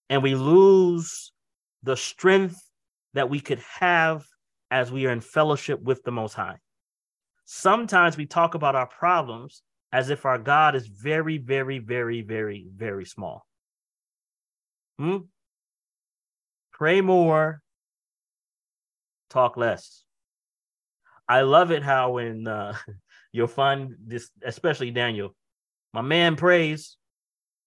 and 0.09 0.21
we 0.21 0.35
lose 0.35 1.31
the 1.83 1.95
strength 1.95 2.61
that 3.13 3.29
we 3.29 3.39
could 3.39 3.59
have 3.79 4.25
as 4.71 4.91
we 4.91 5.05
are 5.05 5.11
in 5.11 5.21
fellowship 5.21 5.81
with 5.81 6.03
the 6.03 6.11
Most 6.11 6.33
High. 6.33 6.57
Sometimes 7.45 8.17
we 8.17 8.25
talk 8.25 8.55
about 8.55 8.75
our 8.75 8.87
problems 8.87 9.61
as 9.91 10.09
if 10.09 10.25
our 10.25 10.37
God 10.37 10.75
is 10.75 10.87
very, 10.87 11.37
very, 11.37 11.79
very, 11.79 12.21
very, 12.21 12.67
very 12.75 13.05
small. 13.05 13.45
Hmm? 14.99 15.17
Pray 16.73 17.01
more, 17.01 17.61
talk 19.29 19.57
less. 19.57 20.03
I 21.27 21.41
love 21.41 21.71
it 21.71 21.83
how 21.83 22.11
when 22.11 22.47
uh, 22.47 22.75
you'll 23.31 23.47
find 23.47 23.95
this, 24.05 24.29
especially 24.43 24.91
Daniel, 24.91 25.35
my 25.93 26.01
man 26.01 26.35
prays 26.35 26.97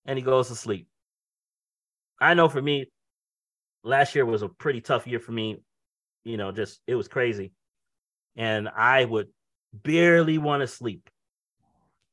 and 0.05 0.19
he 0.19 0.23
goes 0.23 0.49
to 0.49 0.55
sleep. 0.55 0.89
I 2.21 2.35
know 2.35 2.49
for 2.49 2.61
me, 2.61 2.87
last 3.83 4.15
year 4.15 4.25
was 4.25 4.43
a 4.43 4.49
pretty 4.49 4.81
tough 4.81 5.07
year 5.07 5.21
for 5.21 5.33
me. 5.33 5.63
You 6.25 6.37
know, 6.37 6.53
just 6.53 6.81
it 6.87 6.95
was 6.95 7.09
crazy. 7.09 7.53
And 8.37 8.69
I 8.69 9.05
would 9.05 9.29
barely 9.73 10.39
want 10.39 10.63
to 10.63 10.67
sleep. 10.67 11.09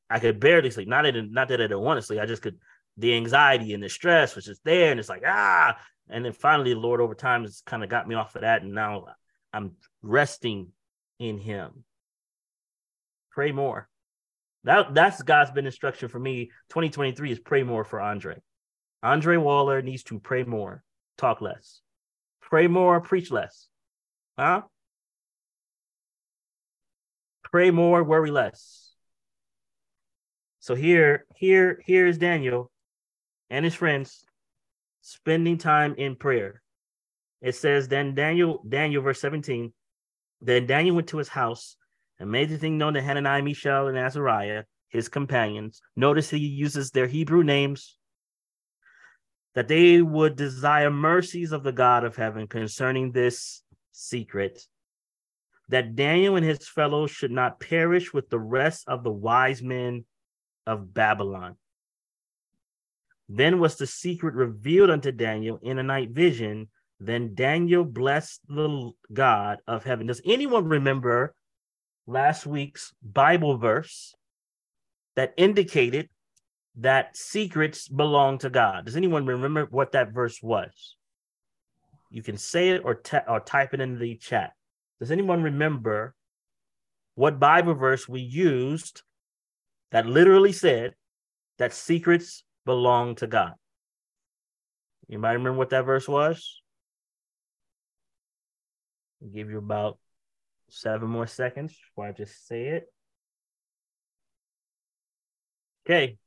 I 0.08 0.18
could 0.18 0.40
barely 0.40 0.70
sleep. 0.70 0.88
Not 0.88 1.02
that 1.02 1.14
not 1.30 1.48
that 1.48 1.60
I 1.60 1.64
didn't 1.64 1.80
want 1.80 1.98
to 1.98 2.02
sleep. 2.02 2.20
I 2.20 2.26
just 2.26 2.42
could 2.42 2.58
the 2.96 3.14
anxiety 3.14 3.74
and 3.74 3.82
the 3.82 3.88
stress 3.88 4.34
was 4.34 4.46
just 4.46 4.64
there. 4.64 4.90
And 4.90 5.00
it's 5.00 5.08
like, 5.08 5.22
ah. 5.26 5.76
And 6.08 6.24
then 6.24 6.32
finally 6.32 6.72
the 6.72 6.80
Lord 6.80 7.00
over 7.00 7.14
time 7.14 7.42
has 7.42 7.62
kind 7.66 7.82
of 7.82 7.90
got 7.90 8.06
me 8.06 8.14
off 8.14 8.34
of 8.36 8.42
that. 8.42 8.62
And 8.62 8.72
now 8.72 9.06
I'm 9.52 9.72
resting 10.02 10.68
in 11.18 11.38
him. 11.38 11.84
Pray 13.32 13.52
more. 13.52 13.88
That 14.64 14.94
that's 14.94 15.22
God's 15.22 15.50
been 15.50 15.66
instruction 15.66 16.08
for 16.08 16.18
me. 16.18 16.50
2023 16.70 17.32
is 17.32 17.38
pray 17.38 17.62
more 17.62 17.84
for 17.84 18.00
Andre. 18.00 18.36
Andre 19.02 19.36
Waller 19.36 19.82
needs 19.82 20.02
to 20.04 20.18
pray 20.18 20.44
more, 20.44 20.82
talk 21.16 21.40
less. 21.40 21.80
Pray 22.40 22.66
more, 22.66 23.00
preach 23.00 23.30
less. 23.30 23.68
Huh? 24.38 24.62
Pray 27.44 27.70
more, 27.70 28.04
worry 28.04 28.30
less. 28.30 28.92
So 30.60 30.74
here, 30.74 31.26
here, 31.36 31.80
here 31.84 32.06
is 32.06 32.18
Daniel 32.18 32.70
and 33.50 33.64
his 33.64 33.74
friends 33.74 34.24
spending 35.00 35.58
time 35.58 35.94
in 35.96 36.16
prayer. 36.16 36.62
It 37.40 37.54
says, 37.54 37.86
then 37.88 38.14
Daniel, 38.14 38.62
Daniel, 38.68 39.02
verse 39.02 39.20
17, 39.20 39.72
then 40.40 40.66
Daniel 40.66 40.96
went 40.96 41.08
to 41.08 41.18
his 41.18 41.28
house 41.28 41.76
and 42.18 42.30
made 42.30 42.48
the 42.48 42.58
thing 42.58 42.78
known 42.78 42.94
to 42.94 43.02
Hananiah, 43.02 43.42
Mishael, 43.42 43.88
and 43.88 43.96
Azariah, 43.96 44.64
his 44.88 45.08
companions. 45.08 45.80
Notice 45.94 46.30
he 46.30 46.38
uses 46.38 46.90
their 46.90 47.06
Hebrew 47.06 47.44
names 47.44 47.96
that 49.56 49.68
they 49.68 50.02
would 50.02 50.36
desire 50.36 50.90
mercies 50.90 51.50
of 51.50 51.62
the 51.62 51.72
God 51.72 52.04
of 52.04 52.14
heaven 52.14 52.46
concerning 52.46 53.10
this 53.10 53.62
secret, 53.90 54.62
that 55.70 55.96
Daniel 55.96 56.36
and 56.36 56.44
his 56.44 56.68
fellows 56.68 57.10
should 57.10 57.30
not 57.30 57.58
perish 57.58 58.12
with 58.12 58.28
the 58.28 58.38
rest 58.38 58.84
of 58.86 59.02
the 59.02 59.10
wise 59.10 59.62
men 59.62 60.04
of 60.66 60.92
Babylon. 60.92 61.56
Then 63.30 63.58
was 63.58 63.76
the 63.76 63.86
secret 63.86 64.34
revealed 64.34 64.90
unto 64.90 65.10
Daniel 65.10 65.58
in 65.62 65.78
a 65.78 65.82
night 65.82 66.10
vision. 66.10 66.68
Then 67.00 67.34
Daniel 67.34 67.82
blessed 67.82 68.42
the 68.46 68.90
God 69.10 69.58
of 69.66 69.84
heaven. 69.84 70.06
Does 70.06 70.20
anyone 70.26 70.68
remember 70.68 71.34
last 72.06 72.46
week's 72.46 72.92
Bible 73.02 73.56
verse 73.56 74.14
that 75.16 75.32
indicated 75.38 76.10
that 76.76 77.16
secrets 77.16 77.88
belong 77.88 78.38
to 78.38 78.50
God. 78.50 78.84
Does 78.84 78.96
anyone 78.96 79.26
remember 79.26 79.66
what 79.70 79.92
that 79.92 80.12
verse 80.12 80.42
was? 80.42 80.96
You 82.10 82.22
can 82.22 82.36
say 82.36 82.70
it 82.70 82.82
or, 82.84 83.00
or 83.26 83.40
type 83.40 83.74
it 83.74 83.80
in 83.80 83.98
the 83.98 84.16
chat. 84.16 84.52
Does 85.00 85.10
anyone 85.10 85.42
remember 85.42 86.14
what 87.14 87.40
Bible 87.40 87.74
verse 87.74 88.08
we 88.08 88.20
used 88.20 89.02
that 89.90 90.06
literally 90.06 90.52
said 90.52 90.94
that 91.58 91.72
secrets 91.72 92.44
belong 92.64 93.14
to 93.16 93.26
God? 93.26 93.54
You 95.08 95.18
might 95.18 95.32
remember 95.32 95.58
what 95.58 95.70
that 95.70 95.86
verse 95.86 96.08
was? 96.08 96.60
I'll 99.22 99.28
give 99.28 99.50
you 99.50 99.58
about 99.58 99.98
seven 100.68 101.08
more 101.08 101.26
seconds 101.26 101.72
before 101.72 102.08
I 102.08 102.12
just 102.12 102.46
say 102.46 102.66
it. 102.66 102.86
Okay, 105.86 106.18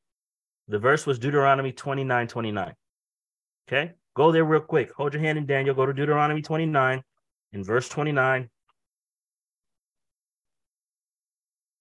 the 0.70 0.80
verse 0.80 1.06
was 1.08 1.18
Deuteronomy 1.18 1.72
29 1.72 2.28
29. 2.28 2.74
Okay, 3.68 3.92
go 4.16 4.32
there 4.32 4.46
real 4.46 4.62
quick. 4.62 4.94
Hold 4.94 5.14
your 5.14 5.22
hand 5.22 5.38
in 5.38 5.48
Daniel. 5.48 5.76
Go 5.76 5.86
to 5.86 5.94
Deuteronomy 5.94 6.44
29 6.44 7.04
in 7.54 7.64
verse 7.64 7.90
29. 7.90 8.50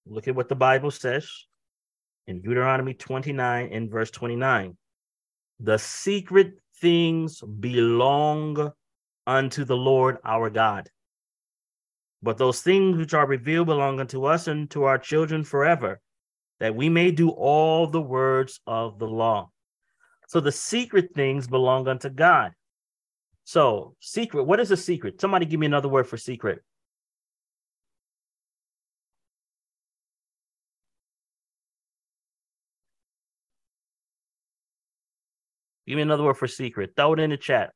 Look 0.07 0.27
at 0.27 0.35
what 0.35 0.49
the 0.49 0.55
Bible 0.55 0.89
says 0.89 1.29
in 2.25 2.41
Deuteronomy 2.41 2.95
29 2.95 3.67
in 3.67 3.89
verse 3.89 4.09
29. 4.09 4.75
The 5.59 5.77
secret 5.77 6.53
things 6.81 7.41
belong 7.41 8.71
unto 9.27 9.65
the 9.65 9.77
Lord 9.77 10.17
our 10.25 10.49
God. 10.49 10.89
But 12.23 12.37
those 12.37 12.61
things 12.61 12.97
which 12.97 13.13
are 13.13 13.27
revealed 13.27 13.67
belong 13.67 13.99
unto 13.99 14.25
us 14.25 14.47
and 14.47 14.69
to 14.71 14.85
our 14.85 14.97
children 14.97 15.43
forever, 15.43 16.01
that 16.59 16.75
we 16.75 16.89
may 16.89 17.11
do 17.11 17.29
all 17.29 17.87
the 17.87 18.01
words 18.01 18.59
of 18.67 18.99
the 18.99 19.07
law. 19.07 19.49
So 20.27 20.39
the 20.39 20.51
secret 20.51 21.13
things 21.15 21.47
belong 21.47 21.87
unto 21.87 22.09
God. 22.09 22.53
So, 23.45 23.95
secret, 23.99 24.43
what 24.43 24.59
is 24.59 24.69
a 24.69 24.77
secret? 24.77 25.19
Somebody 25.19 25.47
give 25.47 25.59
me 25.59 25.65
another 25.65 25.89
word 25.89 26.07
for 26.07 26.17
secret. 26.17 26.61
Give 35.87 35.95
me 35.95 36.03
another 36.03 36.21
word 36.21 36.37
for 36.37 36.47
secret. 36.47 36.91
Throw 36.95 37.13
it 37.13 37.19
in 37.19 37.31
the 37.31 37.37
chat. 37.37 37.71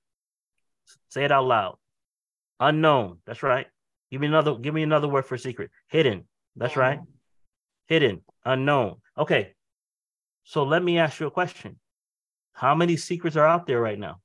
Say 1.09 1.25
it 1.25 1.31
out 1.31 1.45
loud. 1.45 1.77
Unknown. 2.59 3.17
That's 3.25 3.41
right. 3.41 3.65
Give 4.11 4.21
me 4.21 4.27
another. 4.27 4.53
Give 4.53 4.75
me 4.75 4.83
another 4.83 5.07
word 5.07 5.25
for 5.25 5.39
secret. 5.39 5.71
Hidden. 5.87 6.25
That's 6.55 6.77
right. 6.77 6.99
Hidden 7.87 8.21
unknown. 8.45 8.97
Okay. 9.17 9.53
So 10.43 10.63
let 10.63 10.83
me 10.83 10.97
ask 10.99 11.19
you 11.19 11.27
a 11.27 11.31
question. 11.31 11.79
How 12.53 12.75
many 12.75 12.97
secrets 12.97 13.35
are 13.35 13.47
out 13.47 13.65
there 13.65 13.79
right 13.79 13.99
now? 13.99 14.19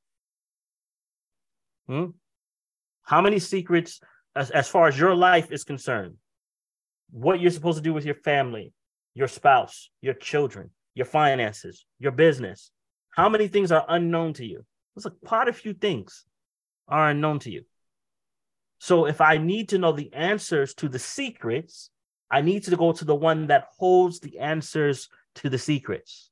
Hmm? 1.87 2.07
How 3.03 3.23
many 3.23 3.39
secrets, 3.39 4.01
as, 4.37 4.51
as 4.51 4.69
far 4.69 4.89
as 4.89 4.99
your 4.99 5.15
life 5.15 5.51
is 5.51 5.65
concerned, 5.65 6.17
what 7.11 7.41
you're 7.41 7.51
supposed 7.51 7.79
to 7.79 7.83
do 7.83 7.95
with 7.95 8.05
your 8.05 8.15
family, 8.15 8.73
your 9.15 9.29
spouse, 9.29 9.89
your 10.03 10.15
children, 10.15 10.71
your 10.95 11.07
finances, 11.07 11.87
your 11.99 12.13
business, 12.13 12.71
how 13.11 13.29
many 13.29 13.49
things 13.49 13.73
are 13.73 13.85
unknown 13.89 14.35
to 14.35 14.45
you? 14.45 14.65
There's 14.95 15.07
like 15.07 15.21
quite 15.25 15.49
a 15.49 15.53
few 15.53 15.73
things 15.73 16.27
are 16.87 17.09
unknown 17.09 17.39
to 17.41 17.51
you. 17.51 17.65
So 18.79 19.07
if 19.07 19.21
I 19.21 19.39
need 19.39 19.71
to 19.71 19.79
know 19.79 19.93
the 19.93 20.13
answers 20.13 20.75
to 20.75 20.89
the 20.89 20.99
secrets, 20.99 21.91
I 22.31 22.43
need 22.43 22.65
to 22.65 22.77
go 22.77 22.93
to 22.93 23.05
the 23.05 23.15
one 23.15 23.47
that 23.47 23.69
holds 23.79 24.21
the 24.21 24.39
answers 24.39 25.09
to 25.37 25.49
the 25.49 25.59
secrets. 25.59 26.31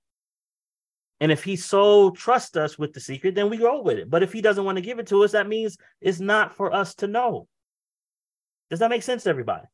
And 1.21 1.33
if 1.33 1.43
he 1.43 1.57
so 1.57 2.11
trusts 2.11 2.57
us 2.57 2.79
with 2.79 2.93
the 2.93 3.01
secret, 3.01 3.35
then 3.35 3.49
we 3.49 3.57
go 3.57 3.81
with 3.81 3.97
it. 3.97 4.11
But 4.11 4.23
if 4.23 4.33
he 4.33 4.43
doesn't 4.43 4.65
want 4.65 4.77
to 4.77 4.83
give 4.83 4.99
it 4.99 5.07
to 5.09 5.25
us, 5.25 5.33
that 5.33 5.49
means 5.49 5.79
it's 6.01 6.21
not 6.21 6.55
for 6.55 6.75
us 6.75 6.95
to 6.97 7.07
know. 7.07 7.49
Does 8.69 8.81
that 8.81 8.91
make 8.91 9.03
sense 9.03 9.27
everybody? 9.27 9.65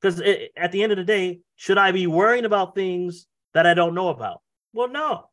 Because 0.00 0.20
at 0.56 0.72
the 0.72 0.82
end 0.82 0.92
of 0.92 0.98
the 0.98 1.04
day, 1.04 1.40
should 1.56 1.78
I 1.78 1.92
be 1.92 2.06
worrying 2.06 2.44
about 2.44 2.74
things 2.74 3.26
that 3.54 3.66
I 3.66 3.72
don't 3.72 3.94
know 3.94 4.08
about? 4.08 4.42
Well, 4.74 4.88
no, 4.88 5.30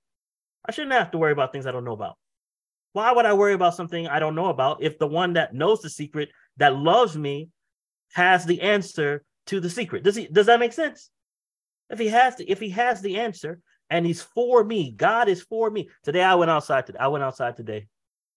I 0.65 0.71
shouldn't 0.71 0.93
have 0.93 1.11
to 1.11 1.17
worry 1.17 1.33
about 1.33 1.51
things 1.51 1.65
I 1.65 1.71
don't 1.71 1.83
know 1.83 1.91
about. 1.91 2.17
Why 2.93 3.11
would 3.11 3.25
I 3.25 3.33
worry 3.33 3.53
about 3.53 3.75
something 3.75 4.07
I 4.07 4.19
don't 4.19 4.35
know 4.35 4.45
about 4.45 4.81
if 4.81 4.97
the 4.97 5.07
one 5.07 5.33
that 5.33 5.53
knows 5.53 5.81
the 5.81 5.89
secret, 5.89 6.29
that 6.57 6.77
loves 6.77 7.17
me, 7.17 7.49
has 8.13 8.45
the 8.45 8.61
answer 8.61 9.23
to 9.47 9.59
the 9.59 9.69
secret. 9.69 10.03
Does 10.03 10.15
he 10.15 10.27
does 10.27 10.47
that 10.47 10.59
make 10.59 10.73
sense? 10.73 11.09
If 11.89 11.99
he 11.99 12.07
has 12.07 12.35
to, 12.35 12.49
if 12.49 12.59
he 12.59 12.69
has 12.69 13.01
the 13.01 13.19
answer 13.19 13.59
and 13.89 14.05
he's 14.05 14.21
for 14.21 14.63
me, 14.63 14.91
God 14.91 15.27
is 15.27 15.41
for 15.41 15.69
me. 15.69 15.89
Today 16.03 16.23
I 16.23 16.35
went 16.35 16.51
outside 16.51 16.85
today. 16.85 16.99
I 16.99 17.07
went 17.07 17.23
outside 17.23 17.57
today 17.57 17.87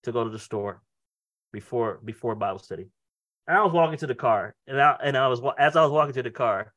to 0.02 0.12
go 0.12 0.24
to 0.24 0.30
the 0.30 0.38
store 0.38 0.82
before 1.52 2.00
before 2.05 2.34
Bible 2.34 2.59
study. 2.59 2.88
And 3.46 3.57
I 3.57 3.62
was 3.62 3.72
walking 3.72 3.98
to 3.98 4.07
the 4.07 4.14
car, 4.14 4.55
and 4.66 4.80
I 4.80 4.96
and 5.02 5.16
I 5.16 5.28
was 5.28 5.40
as 5.59 5.76
I 5.76 5.82
was 5.82 5.92
walking 5.92 6.14
to 6.14 6.22
the 6.22 6.30
car, 6.30 6.72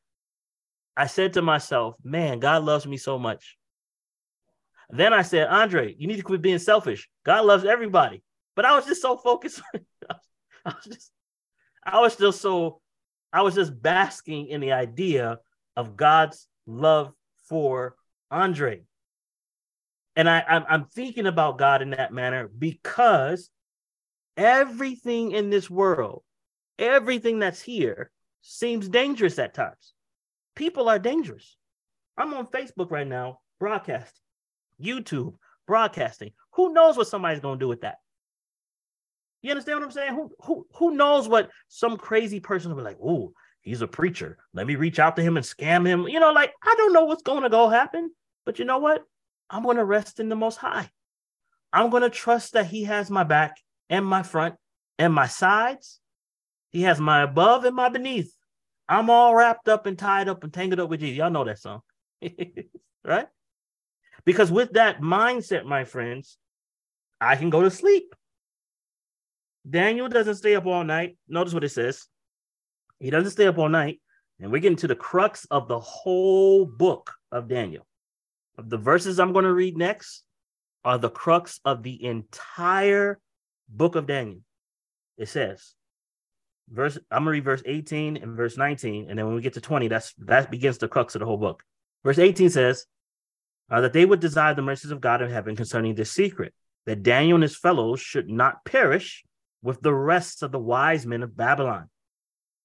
I 0.96 1.06
said 1.06 1.32
to 1.34 1.42
myself, 1.42 1.96
"Man, 2.04 2.38
God 2.38 2.64
loves 2.64 2.86
me 2.86 2.96
so 2.96 3.18
much." 3.18 3.56
Then 4.90 5.12
I 5.12 5.22
said, 5.22 5.48
"Andre, 5.48 5.94
you 5.98 6.06
need 6.06 6.16
to 6.16 6.22
quit 6.22 6.42
being 6.42 6.58
selfish. 6.58 7.08
God 7.24 7.44
loves 7.44 7.64
everybody." 7.64 8.22
But 8.54 8.64
I 8.64 8.76
was 8.76 8.86
just 8.86 9.02
so 9.02 9.16
focused. 9.16 9.62
I 10.64 10.74
was 10.74 10.84
just, 10.84 11.10
I 11.84 12.00
was 12.00 12.12
still 12.12 12.32
so 12.32 12.80
I 13.32 13.42
was 13.42 13.54
just 13.54 13.80
basking 13.80 14.48
in 14.48 14.60
the 14.60 14.72
idea 14.72 15.38
of 15.76 15.96
God's 15.96 16.48
love 16.66 17.12
for 17.48 17.96
Andre. 18.30 18.82
And 20.16 20.28
I, 20.28 20.44
I'm, 20.48 20.64
I'm 20.68 20.84
thinking 20.86 21.26
about 21.26 21.58
God 21.58 21.82
in 21.82 21.90
that 21.90 22.12
manner 22.12 22.48
because 22.48 23.50
everything 24.36 25.32
in 25.32 25.50
this 25.50 25.70
world, 25.70 26.22
everything 26.78 27.38
that's 27.38 27.62
here, 27.62 28.10
seems 28.42 28.88
dangerous 28.88 29.38
at 29.38 29.54
times. 29.54 29.92
People 30.56 30.88
are 30.88 30.98
dangerous. 30.98 31.56
I'm 32.16 32.34
on 32.34 32.46
Facebook 32.46 32.90
right 32.90 33.06
now, 33.06 33.38
broadcasting, 33.60 34.22
YouTube, 34.82 35.34
broadcasting. 35.66 36.32
Who 36.54 36.72
knows 36.72 36.96
what 36.96 37.06
somebody's 37.06 37.40
going 37.40 37.58
to 37.58 37.64
do 37.64 37.68
with 37.68 37.82
that? 37.82 37.98
You 39.42 39.50
understand 39.50 39.78
what 39.80 39.86
I'm 39.86 39.92
saying? 39.92 40.14
Who 40.14 40.30
who 40.40 40.66
who 40.74 40.96
knows 40.96 41.28
what 41.28 41.50
some 41.68 41.96
crazy 41.96 42.40
person 42.40 42.70
will 42.70 42.78
be 42.78 42.84
like, 42.84 42.98
oh, 43.02 43.32
he's 43.60 43.82
a 43.82 43.86
preacher. 43.86 44.38
Let 44.52 44.66
me 44.66 44.76
reach 44.76 44.98
out 44.98 45.16
to 45.16 45.22
him 45.22 45.36
and 45.36 45.46
scam 45.46 45.86
him. 45.86 46.08
You 46.08 46.20
know, 46.20 46.32
like 46.32 46.52
I 46.62 46.74
don't 46.76 46.92
know 46.92 47.04
what's 47.04 47.22
going 47.22 47.42
to 47.42 47.48
go 47.48 47.68
happen, 47.68 48.10
but 48.44 48.58
you 48.58 48.64
know 48.64 48.78
what? 48.78 49.04
I'm 49.50 49.62
going 49.62 49.76
to 49.76 49.84
rest 49.84 50.20
in 50.20 50.28
the 50.28 50.36
most 50.36 50.56
high. 50.56 50.90
I'm 51.72 51.90
going 51.90 52.02
to 52.02 52.10
trust 52.10 52.54
that 52.54 52.66
he 52.66 52.84
has 52.84 53.10
my 53.10 53.24
back 53.24 53.56
and 53.88 54.04
my 54.04 54.22
front 54.22 54.56
and 54.98 55.12
my 55.12 55.26
sides. 55.26 56.00
He 56.70 56.82
has 56.82 57.00
my 57.00 57.22
above 57.22 57.64
and 57.64 57.76
my 57.76 57.88
beneath. 57.88 58.34
I'm 58.88 59.10
all 59.10 59.34
wrapped 59.34 59.68
up 59.68 59.86
and 59.86 59.98
tied 59.98 60.28
up 60.28 60.44
and 60.44 60.52
tangled 60.52 60.80
up 60.80 60.88
with 60.88 61.00
Jesus. 61.00 61.18
Y'all 61.18 61.30
know 61.30 61.44
that 61.44 61.58
song, 61.58 61.80
right? 63.04 63.28
Because 64.24 64.50
with 64.50 64.72
that 64.72 65.00
mindset, 65.00 65.64
my 65.64 65.84
friends, 65.84 66.38
I 67.20 67.36
can 67.36 67.50
go 67.50 67.62
to 67.62 67.70
sleep. 67.70 68.14
Daniel 69.68 70.08
doesn't 70.08 70.36
stay 70.36 70.54
up 70.54 70.66
all 70.66 70.84
night. 70.84 71.16
Notice 71.28 71.54
what 71.54 71.64
it 71.64 71.70
says. 71.70 72.06
He 73.00 73.10
doesn't 73.10 73.32
stay 73.32 73.46
up 73.46 73.58
all 73.58 73.68
night. 73.68 74.00
And 74.40 74.52
we're 74.52 74.60
getting 74.60 74.78
to 74.78 74.86
the 74.86 74.94
crux 74.94 75.46
of 75.50 75.68
the 75.68 75.80
whole 75.80 76.64
book 76.64 77.12
of 77.32 77.48
Daniel. 77.48 77.86
The 78.56 78.78
verses 78.78 79.18
I'm 79.18 79.32
going 79.32 79.44
to 79.44 79.52
read 79.52 79.76
next 79.76 80.22
are 80.84 80.98
the 80.98 81.10
crux 81.10 81.60
of 81.64 81.82
the 81.82 82.04
entire 82.04 83.18
book 83.68 83.96
of 83.96 84.06
Daniel. 84.06 84.40
It 85.16 85.28
says, 85.28 85.74
verse 86.70 86.98
I'm 87.10 87.22
gonna 87.22 87.32
read 87.32 87.44
verse 87.44 87.62
18 87.66 88.18
and 88.18 88.36
verse 88.36 88.56
19, 88.56 89.08
and 89.08 89.18
then 89.18 89.26
when 89.26 89.34
we 89.34 89.42
get 89.42 89.54
to 89.54 89.60
20, 89.60 89.88
that's 89.88 90.14
that 90.18 90.50
begins 90.50 90.78
the 90.78 90.88
crux 90.88 91.14
of 91.14 91.20
the 91.20 91.26
whole 91.26 91.36
book. 91.36 91.62
Verse 92.04 92.18
18 92.18 92.50
says 92.50 92.86
uh, 93.70 93.80
that 93.80 93.92
they 93.92 94.04
would 94.04 94.20
desire 94.20 94.54
the 94.54 94.62
mercies 94.62 94.90
of 94.90 95.00
God 95.00 95.22
in 95.22 95.30
heaven 95.30 95.56
concerning 95.56 95.94
this 95.94 96.12
secret, 96.12 96.54
that 96.86 97.02
Daniel 97.02 97.36
and 97.36 97.42
his 97.42 97.56
fellows 97.56 98.00
should 98.00 98.28
not 98.28 98.64
perish 98.64 99.24
with 99.62 99.80
the 99.80 99.94
rest 99.94 100.42
of 100.42 100.52
the 100.52 100.58
wise 100.58 101.06
men 101.06 101.22
of 101.22 101.36
Babylon. 101.36 101.88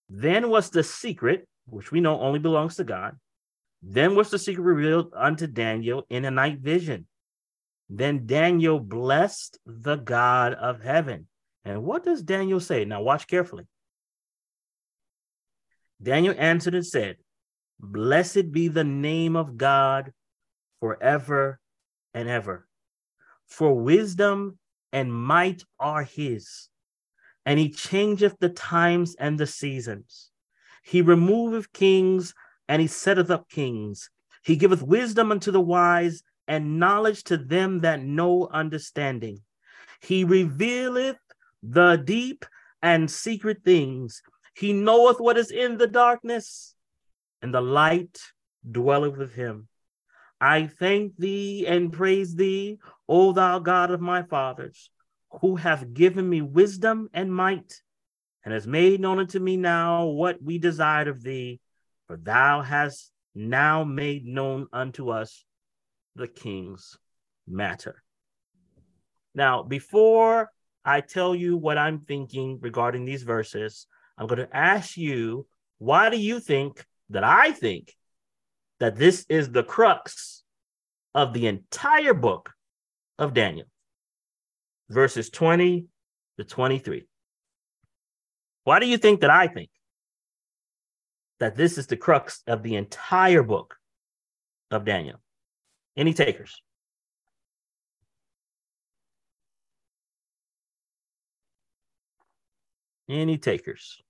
Then 0.10 0.50
was 0.50 0.70
the 0.70 0.84
secret, 0.84 1.48
which 1.66 1.92
we 1.92 2.02
know 2.02 2.20
only 2.20 2.40
belongs 2.40 2.76
to 2.76 2.84
God, 2.84 3.18
then 3.82 4.16
was 4.16 4.30
the 4.30 4.40
secret 4.40 4.64
revealed 4.64 5.12
unto 5.16 5.48
Daniel 5.48 6.06
in 6.10 6.24
a 6.26 6.32
night 6.32 6.60
vision. 6.60 7.08
Then 7.90 8.26
Daniel 8.26 8.80
blessed 8.80 9.60
the 9.66 9.98
God 9.98 10.54
of 10.54 10.82
heaven. 10.82 11.28
And 11.66 11.84
what 11.84 12.04
does 12.04 12.22
Daniel 12.22 12.60
say? 12.60 12.86
Now, 12.86 13.02
watch 13.02 13.28
carefully. 13.28 13.68
Daniel 16.02 16.36
answered 16.38 16.76
and 16.76 16.86
said, 16.86 17.18
Blessed 17.80 18.52
be 18.52 18.68
the 18.70 18.84
name 18.84 19.36
of 19.36 19.58
God 19.58 20.14
forever 20.80 21.60
and 22.14 22.30
ever. 22.30 22.68
For 23.48 23.74
wisdom 23.74 24.58
and 24.92 25.14
might 25.14 25.64
are 25.80 26.04
his, 26.04 26.70
and 27.46 27.60
he 27.60 27.70
changeth 27.70 28.38
the 28.40 28.50
times 28.50 29.16
and 29.20 29.40
the 29.40 29.48
seasons. 29.48 30.30
He 30.84 31.02
removeth 31.02 31.72
kings, 31.74 32.34
and 32.68 32.82
he 32.82 32.88
setteth 32.88 33.30
up 33.30 33.50
kings. 33.50 34.10
He 34.44 34.56
giveth 34.56 34.82
wisdom 34.82 35.32
unto 35.32 35.52
the 35.52 35.62
wise, 35.62 36.24
and 36.48 36.80
knowledge 36.80 37.24
to 37.26 37.38
them 37.38 37.80
that 37.82 38.02
know 38.02 38.48
understanding. 38.52 39.40
He 40.02 40.24
revealeth 40.24 41.18
the 41.62 41.96
deep 41.96 42.46
and 42.82 43.10
secret 43.10 43.64
things. 43.64 44.22
He 44.54 44.74
knoweth 44.74 45.20
what 45.20 45.38
is 45.38 45.52
in 45.52 45.78
the 45.78 45.88
darkness, 45.88 46.76
and 47.42 47.54
the 47.54 47.62
light 47.62 48.20
dwelleth 48.70 49.18
with 49.18 49.34
him. 49.34 49.68
I 50.42 50.68
thank 50.68 51.16
thee 51.18 51.66
and 51.66 51.94
praise 51.94 52.36
thee, 52.36 52.80
O 53.08 53.32
thou 53.32 53.60
God 53.60 53.92
of 53.92 54.02
my 54.02 54.24
fathers, 54.24 54.90
who 55.42 55.56
hath 55.56 55.94
given 55.94 56.30
me 56.30 56.42
wisdom 56.42 57.10
and 57.14 57.34
might, 57.34 57.82
and 58.44 58.54
has 58.54 58.68
made 58.68 59.00
known 59.00 59.20
unto 59.20 59.40
me 59.40 59.58
now 59.58 60.06
what 60.06 60.42
we 60.42 60.58
desired 60.58 61.08
of 61.08 61.24
thee, 61.24 61.60
for 62.08 62.18
thou 62.18 62.62
hast 62.62 63.12
now 63.34 63.84
made 63.84 64.26
known 64.26 64.68
unto 64.72 65.10
us 65.10 65.46
the 66.16 66.28
king's 66.28 66.98
matter. 67.48 68.04
Now, 69.34 69.64
before 69.64 70.52
I 70.86 71.02
tell 71.02 71.34
you 71.34 71.58
what 71.58 71.78
I'm 71.78 72.00
thinking 72.00 72.60
regarding 72.62 73.06
these 73.06 73.24
verses, 73.24 73.88
I'm 74.18 74.28
going 74.28 74.46
to 74.46 74.56
ask 74.56 74.98
you, 74.98 75.48
why 75.80 76.10
do 76.10 76.18
you 76.18 76.40
think 76.40 76.86
that 77.10 77.24
I 77.24 77.52
think 77.52 77.96
that 78.80 78.96
this 78.96 79.26
is 79.30 79.50
the 79.50 79.64
crux 79.64 80.44
of 81.16 81.34
the 81.34 81.48
entire 81.48 82.14
book 82.14 82.52
of 83.18 83.34
Daniel? 83.34 83.66
Verses 84.90 85.30
20 85.30 85.86
to 86.38 86.44
23. 86.44 87.08
Why 88.64 88.80
do 88.80 88.88
you 88.88 88.98
think 88.98 89.22
that 89.22 89.30
I 89.30 89.48
think 89.48 89.70
that 91.40 91.56
this 91.56 91.78
is 91.78 91.88
the 91.88 91.98
crux 91.98 92.42
of 92.48 92.64
the 92.64 92.76
entire 92.76 93.44
book 93.44 93.76
of 94.72 94.86
Daniel? 94.86 95.20
Any 95.98 96.14
takers? 96.14 96.62
Any 103.10 103.38
takers? 103.38 104.02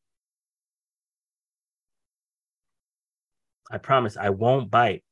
I 3.72 3.80
promise 3.80 4.18
I 4.18 4.30
won't 4.30 4.70
bite. 4.70 5.04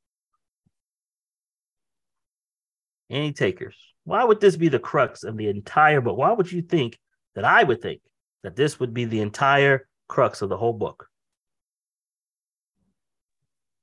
Any 3.10 3.34
takers? 3.34 3.91
Why 4.12 4.24
would 4.24 4.42
this 4.42 4.58
be 4.58 4.68
the 4.68 4.80
crux 4.80 5.24
of 5.24 5.38
the 5.38 5.48
entire 5.48 6.02
book? 6.02 6.18
Why 6.18 6.32
would 6.32 6.52
you 6.52 6.62
think 6.62 7.00
that 7.36 7.46
I 7.46 7.64
would 7.64 7.82
think 7.82 8.02
that 8.44 8.56
this 8.56 8.80
would 8.80 8.94
be 8.94 9.06
the 9.06 9.22
entire 9.22 9.88
crux 10.08 10.42
of 10.42 10.50
the 10.50 10.58
whole 10.58 10.74
book? 10.74 11.08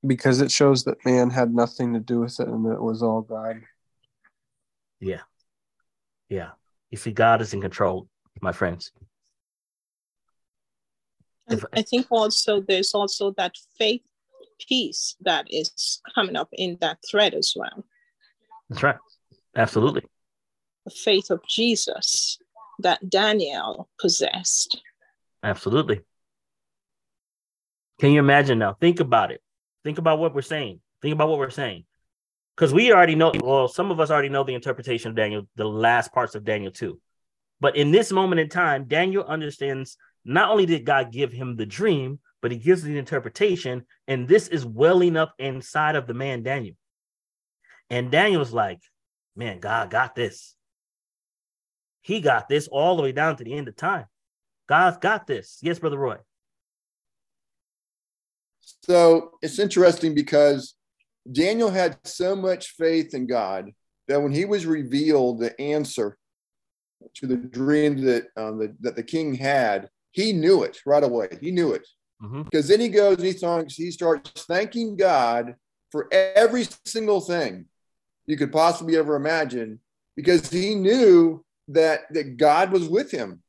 because 0.05 0.41
it 0.41 0.51
shows 0.51 0.83
that 0.83 1.03
man 1.05 1.29
had 1.29 1.53
nothing 1.53 1.93
to 1.93 1.99
do 1.99 2.21
with 2.21 2.39
it 2.39 2.47
and 2.47 2.65
it 2.65 2.81
was 2.81 3.03
all 3.03 3.21
God. 3.21 3.61
Yeah. 4.99 5.21
Yeah. 6.29 6.51
You 6.89 6.97
see, 6.97 7.11
God 7.11 7.41
is 7.41 7.53
in 7.53 7.61
control, 7.61 8.07
my 8.41 8.51
friends. 8.51 8.91
If, 11.49 11.65
I 11.73 11.81
think 11.81 12.07
also 12.11 12.61
there's 12.61 12.93
also 12.93 13.31
that 13.37 13.55
faith 13.77 14.01
piece 14.67 15.15
that 15.21 15.47
is 15.49 16.01
coming 16.13 16.35
up 16.35 16.49
in 16.53 16.77
that 16.81 16.99
thread 17.09 17.33
as 17.33 17.53
well. 17.55 17.83
That's 18.69 18.83
right. 18.83 18.97
Absolutely. 19.55 20.03
The 20.85 20.91
faith 20.91 21.29
of 21.29 21.41
Jesus 21.47 22.39
that 22.79 23.09
Daniel 23.09 23.89
possessed. 23.99 24.81
Absolutely. 25.43 26.01
Can 27.99 28.11
you 28.11 28.19
imagine 28.19 28.59
now? 28.59 28.73
Think 28.73 28.99
about 28.99 29.31
it. 29.31 29.41
Think 29.83 29.97
about 29.97 30.19
what 30.19 30.33
we're 30.33 30.41
saying. 30.41 30.79
Think 31.01 31.13
about 31.13 31.29
what 31.29 31.39
we're 31.39 31.49
saying. 31.49 31.85
Because 32.55 32.73
we 32.73 32.91
already 32.91 33.15
know, 33.15 33.31
well, 33.41 33.67
some 33.67 33.91
of 33.91 33.99
us 33.99 34.11
already 34.11 34.29
know 34.29 34.43
the 34.43 34.53
interpretation 34.53 35.09
of 35.09 35.15
Daniel, 35.15 35.47
the 35.55 35.65
last 35.65 36.13
parts 36.13 36.35
of 36.35 36.43
Daniel 36.43 36.71
2. 36.71 36.99
But 37.61 37.75
in 37.75 37.91
this 37.91 38.11
moment 38.11 38.39
in 38.39 38.49
time, 38.49 38.85
Daniel 38.85 39.23
understands 39.23 39.97
not 40.25 40.49
only 40.49 40.65
did 40.65 40.85
God 40.85 41.11
give 41.11 41.31
him 41.31 41.55
the 41.55 41.65
dream, 41.65 42.19
but 42.41 42.51
he 42.51 42.57
gives 42.57 42.83
the 42.83 42.97
interpretation. 42.97 43.85
And 44.07 44.27
this 44.27 44.47
is 44.47 44.65
welling 44.65 45.17
up 45.17 45.33
inside 45.39 45.95
of 45.95 46.07
the 46.07 46.13
man 46.13 46.43
Daniel. 46.43 46.75
And 47.89 48.11
Daniel's 48.11 48.53
like, 48.53 48.79
man, 49.35 49.59
God 49.59 49.89
got 49.89 50.15
this. 50.15 50.55
He 52.01 52.21
got 52.21 52.47
this 52.49 52.67
all 52.67 52.95
the 52.95 53.03
way 53.03 53.11
down 53.11 53.35
to 53.37 53.43
the 53.43 53.53
end 53.53 53.67
of 53.67 53.75
time. 53.75 54.05
God's 54.67 54.97
got 54.97 55.27
this. 55.27 55.57
Yes, 55.61 55.79
Brother 55.79 55.97
Roy. 55.97 56.17
So 58.83 59.31
it's 59.41 59.59
interesting 59.59 60.13
because 60.13 60.75
Daniel 61.31 61.69
had 61.69 61.97
so 62.05 62.35
much 62.35 62.69
faith 62.71 63.13
in 63.13 63.27
God 63.27 63.71
that 64.07 64.21
when 64.21 64.31
he 64.31 64.45
was 64.45 64.65
revealed 64.65 65.39
the 65.39 65.59
answer 65.59 66.17
to 67.15 67.27
the 67.27 67.37
dream 67.37 68.03
that 68.05 68.27
um, 68.37 68.59
the, 68.59 68.75
that 68.81 68.95
the 68.95 69.03
king 69.03 69.33
had, 69.33 69.89
he 70.11 70.33
knew 70.33 70.63
it 70.63 70.79
right 70.85 71.03
away. 71.03 71.29
He 71.41 71.51
knew 71.51 71.73
it 71.73 71.87
mm-hmm. 72.21 72.43
because 72.43 72.67
then 72.67 72.79
he 72.79 72.89
goes 72.89 73.17
and 73.17 73.25
he 73.25 73.31
starts, 73.33 73.75
he 73.75 73.91
starts 73.91 74.45
thanking 74.45 74.95
God 74.95 75.55
for 75.91 76.07
every 76.11 76.67
single 76.85 77.21
thing 77.21 77.65
you 78.25 78.37
could 78.37 78.51
possibly 78.51 78.97
ever 78.97 79.15
imagine 79.15 79.79
because 80.15 80.49
he 80.49 80.75
knew 80.75 81.43
that 81.69 82.01
that 82.11 82.37
God 82.37 82.71
was 82.71 82.87
with 82.87 83.11
him. 83.11 83.41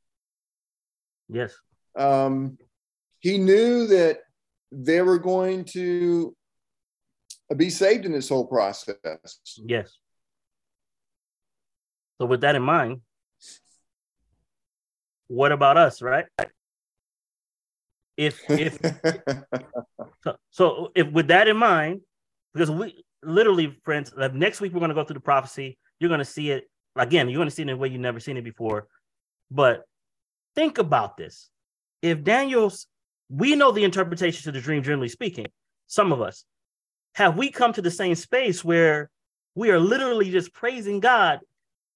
Yes. 1.28 1.54
Um, 1.96 2.58
he 3.20 3.38
knew 3.38 3.86
that 3.88 4.20
they 4.72 5.02
were 5.02 5.18
going 5.18 5.64
to 5.66 6.34
be 7.56 7.70
saved 7.70 8.04
in 8.04 8.12
this 8.12 8.28
whole 8.28 8.46
process. 8.46 8.96
Yes. 9.56 9.96
So, 12.20 12.26
with 12.26 12.42
that 12.42 12.54
in 12.54 12.62
mind, 12.62 13.00
what 15.28 15.52
about 15.52 15.76
us, 15.76 16.02
right? 16.02 16.26
If 18.16 18.40
if 18.50 18.78
so, 20.22 20.36
so, 20.50 20.92
if 20.94 21.10
with 21.10 21.28
that 21.28 21.48
in 21.48 21.56
mind, 21.56 22.02
because 22.52 22.70
we 22.70 23.02
literally, 23.22 23.78
friends, 23.84 24.12
next 24.34 24.60
week 24.60 24.72
we're 24.72 24.80
going 24.80 24.90
to 24.90 24.94
go 24.94 25.04
through 25.04 25.14
the 25.14 25.20
prophecy. 25.20 25.78
You're 25.98 26.08
going 26.08 26.18
to 26.18 26.24
see 26.24 26.50
it 26.50 26.64
again. 26.96 27.28
You're 27.28 27.38
going 27.38 27.48
to 27.48 27.54
see 27.54 27.62
it 27.62 27.68
in 27.68 27.74
a 27.74 27.76
way 27.76 27.88
you've 27.88 28.00
never 28.00 28.20
seen 28.20 28.36
it 28.36 28.44
before. 28.44 28.88
But 29.50 29.84
think 30.54 30.78
about 30.78 31.16
this: 31.16 31.50
if 32.02 32.22
Daniel's 32.22 32.86
we 33.30 33.54
know 33.54 33.70
the 33.70 33.84
interpretation 33.84 34.42
to 34.42 34.52
the 34.52 34.60
dream, 34.60 34.82
generally 34.82 35.08
speaking, 35.08 35.46
some 35.86 36.12
of 36.12 36.20
us. 36.20 36.44
Have 37.14 37.36
we 37.36 37.50
come 37.50 37.72
to 37.72 37.82
the 37.82 37.90
same 37.90 38.14
space 38.16 38.64
where 38.64 39.10
we 39.54 39.70
are 39.70 39.78
literally 39.78 40.30
just 40.30 40.52
praising 40.52 41.00
God 41.00 41.40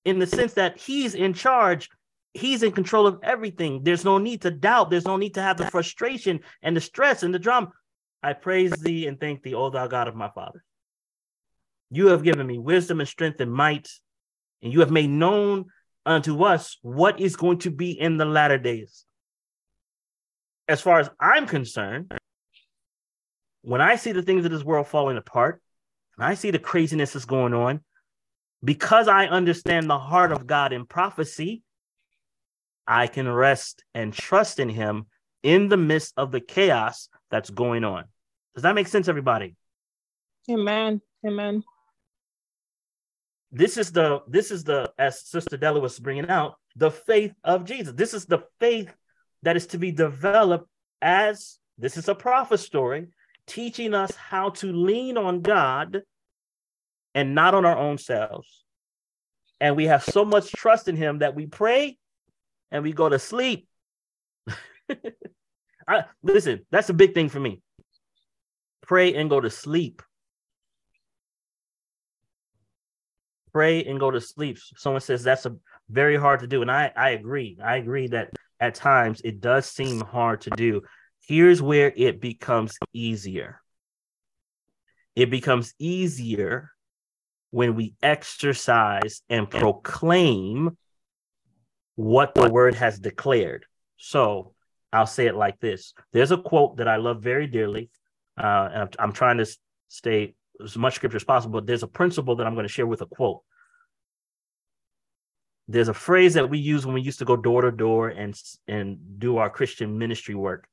in 0.04 0.18
the 0.18 0.26
sense 0.26 0.54
that 0.54 0.78
He's 0.78 1.14
in 1.14 1.34
charge, 1.34 1.88
He's 2.34 2.62
in 2.62 2.72
control 2.72 3.06
of 3.06 3.18
everything? 3.22 3.82
There's 3.82 4.04
no 4.04 4.18
need 4.18 4.42
to 4.42 4.50
doubt, 4.50 4.90
there's 4.90 5.06
no 5.06 5.16
need 5.16 5.34
to 5.34 5.42
have 5.42 5.56
the 5.56 5.70
frustration 5.70 6.40
and 6.62 6.76
the 6.76 6.80
stress 6.80 7.22
and 7.22 7.34
the 7.34 7.38
drama. 7.38 7.72
I 8.22 8.32
praise 8.32 8.72
thee 8.72 9.06
and 9.06 9.20
thank 9.20 9.42
thee, 9.42 9.54
O 9.54 9.70
thou 9.70 9.86
God 9.86 10.08
of 10.08 10.14
my 10.14 10.30
father. 10.30 10.64
You 11.90 12.08
have 12.08 12.24
given 12.24 12.46
me 12.46 12.58
wisdom 12.58 13.00
and 13.00 13.08
strength 13.08 13.40
and 13.40 13.52
might, 13.52 13.88
and 14.62 14.72
you 14.72 14.80
have 14.80 14.90
made 14.90 15.10
known 15.10 15.66
unto 16.06 16.42
us 16.44 16.78
what 16.82 17.20
is 17.20 17.36
going 17.36 17.58
to 17.58 17.70
be 17.70 17.92
in 17.92 18.16
the 18.16 18.24
latter 18.24 18.58
days 18.58 19.04
as 20.68 20.80
far 20.80 21.00
as 21.00 21.10
I'm 21.20 21.46
concerned, 21.46 22.12
when 23.62 23.80
I 23.80 23.96
see 23.96 24.12
the 24.12 24.22
things 24.22 24.44
of 24.44 24.50
this 24.50 24.64
world 24.64 24.88
falling 24.88 25.16
apart, 25.16 25.60
and 26.16 26.24
I 26.26 26.34
see 26.34 26.50
the 26.50 26.58
craziness 26.58 27.12
that's 27.12 27.24
going 27.24 27.54
on, 27.54 27.80
because 28.62 29.08
I 29.08 29.26
understand 29.26 29.88
the 29.88 29.98
heart 29.98 30.32
of 30.32 30.46
God 30.46 30.72
in 30.72 30.86
prophecy, 30.86 31.62
I 32.86 33.06
can 33.06 33.28
rest 33.28 33.82
and 33.94 34.12
trust 34.12 34.58
in 34.58 34.68
Him 34.68 35.06
in 35.42 35.68
the 35.68 35.76
midst 35.76 36.14
of 36.16 36.32
the 36.32 36.40
chaos 36.40 37.08
that's 37.30 37.50
going 37.50 37.84
on. 37.84 38.04
Does 38.54 38.62
that 38.62 38.74
make 38.74 38.88
sense, 38.88 39.08
everybody? 39.08 39.56
Amen. 40.50 41.00
Amen. 41.26 41.62
This 43.54 43.76
is 43.76 43.92
the 43.92 44.20
this 44.26 44.50
is 44.50 44.64
the 44.64 44.92
as 44.98 45.20
Sister 45.20 45.56
Della 45.56 45.78
was 45.78 46.00
bringing 46.00 46.28
out 46.28 46.56
the 46.74 46.90
faith 46.90 47.32
of 47.44 47.64
Jesus. 47.64 47.94
This 47.94 48.12
is 48.12 48.26
the 48.26 48.42
faith 48.58 48.92
that 49.44 49.56
is 49.56 49.68
to 49.68 49.78
be 49.78 49.92
developed 49.92 50.68
as 51.00 51.60
this 51.78 51.96
is 51.96 52.08
a 52.08 52.16
prophet 52.16 52.58
story, 52.58 53.06
teaching 53.46 53.94
us 53.94 54.12
how 54.16 54.50
to 54.50 54.72
lean 54.72 55.16
on 55.16 55.40
God 55.40 56.02
and 57.14 57.36
not 57.36 57.54
on 57.54 57.64
our 57.64 57.78
own 57.78 57.96
selves. 57.96 58.64
And 59.60 59.76
we 59.76 59.84
have 59.84 60.02
so 60.02 60.24
much 60.24 60.50
trust 60.50 60.88
in 60.88 60.96
Him 60.96 61.20
that 61.20 61.36
we 61.36 61.46
pray 61.46 61.96
and 62.72 62.82
we 62.82 62.92
go 62.92 63.08
to 63.08 63.20
sleep. 63.20 63.68
I, 65.86 66.06
listen, 66.24 66.66
that's 66.72 66.90
a 66.90 66.94
big 66.94 67.14
thing 67.14 67.28
for 67.28 67.38
me. 67.38 67.62
Pray 68.82 69.14
and 69.14 69.30
go 69.30 69.40
to 69.40 69.48
sleep. 69.48 70.02
Pray 73.54 73.84
and 73.84 74.00
go 74.00 74.10
to 74.10 74.20
sleep. 74.20 74.58
Someone 74.76 75.00
says 75.00 75.22
that's 75.22 75.46
a 75.46 75.56
very 75.88 76.16
hard 76.16 76.40
to 76.40 76.46
do. 76.46 76.60
And 76.60 76.70
I, 76.70 76.92
I 76.96 77.10
agree. 77.10 77.56
I 77.62 77.76
agree 77.76 78.08
that 78.08 78.30
at 78.60 78.74
times 78.74 79.20
it 79.22 79.40
does 79.40 79.66
seem 79.66 80.00
hard 80.00 80.42
to 80.42 80.50
do. 80.50 80.82
Here's 81.26 81.62
where 81.62 81.92
it 81.96 82.20
becomes 82.20 82.76
easier. 82.92 83.60
It 85.14 85.30
becomes 85.30 85.72
easier 85.78 86.72
when 87.50 87.76
we 87.76 87.94
exercise 88.02 89.22
and 89.28 89.48
proclaim 89.48 90.76
what 91.94 92.34
the 92.34 92.50
word 92.50 92.74
has 92.74 92.98
declared. 92.98 93.64
So 93.96 94.54
I'll 94.92 95.06
say 95.06 95.26
it 95.26 95.36
like 95.36 95.60
this 95.60 95.94
there's 96.12 96.32
a 96.32 96.38
quote 96.38 96.78
that 96.78 96.88
I 96.88 96.96
love 96.96 97.22
very 97.22 97.46
dearly. 97.46 97.90
Uh, 98.36 98.68
and 98.72 98.82
I'm, 98.82 98.88
I'm 98.98 99.12
trying 99.12 99.38
to 99.38 99.46
stay 99.88 100.34
as 100.62 100.76
much 100.76 100.94
scripture 100.94 101.16
as 101.16 101.24
possible, 101.24 101.60
but 101.60 101.66
there's 101.66 101.82
a 101.82 101.88
principle 101.88 102.36
that 102.36 102.46
I'm 102.46 102.54
going 102.54 102.66
to 102.66 102.72
share 102.72 102.86
with 102.86 103.02
a 103.02 103.06
quote. 103.06 103.42
There's 105.66 105.88
a 105.88 105.94
phrase 105.94 106.34
that 106.34 106.50
we 106.50 106.58
use 106.58 106.84
when 106.84 106.94
we 106.94 107.00
used 107.00 107.20
to 107.20 107.24
go 107.24 107.36
door 107.36 107.62
to 107.62 107.70
door 107.70 108.08
and 108.08 108.38
and 108.68 109.18
do 109.18 109.38
our 109.38 109.48
Christian 109.48 109.98
ministry 109.98 110.34
work. 110.34 110.68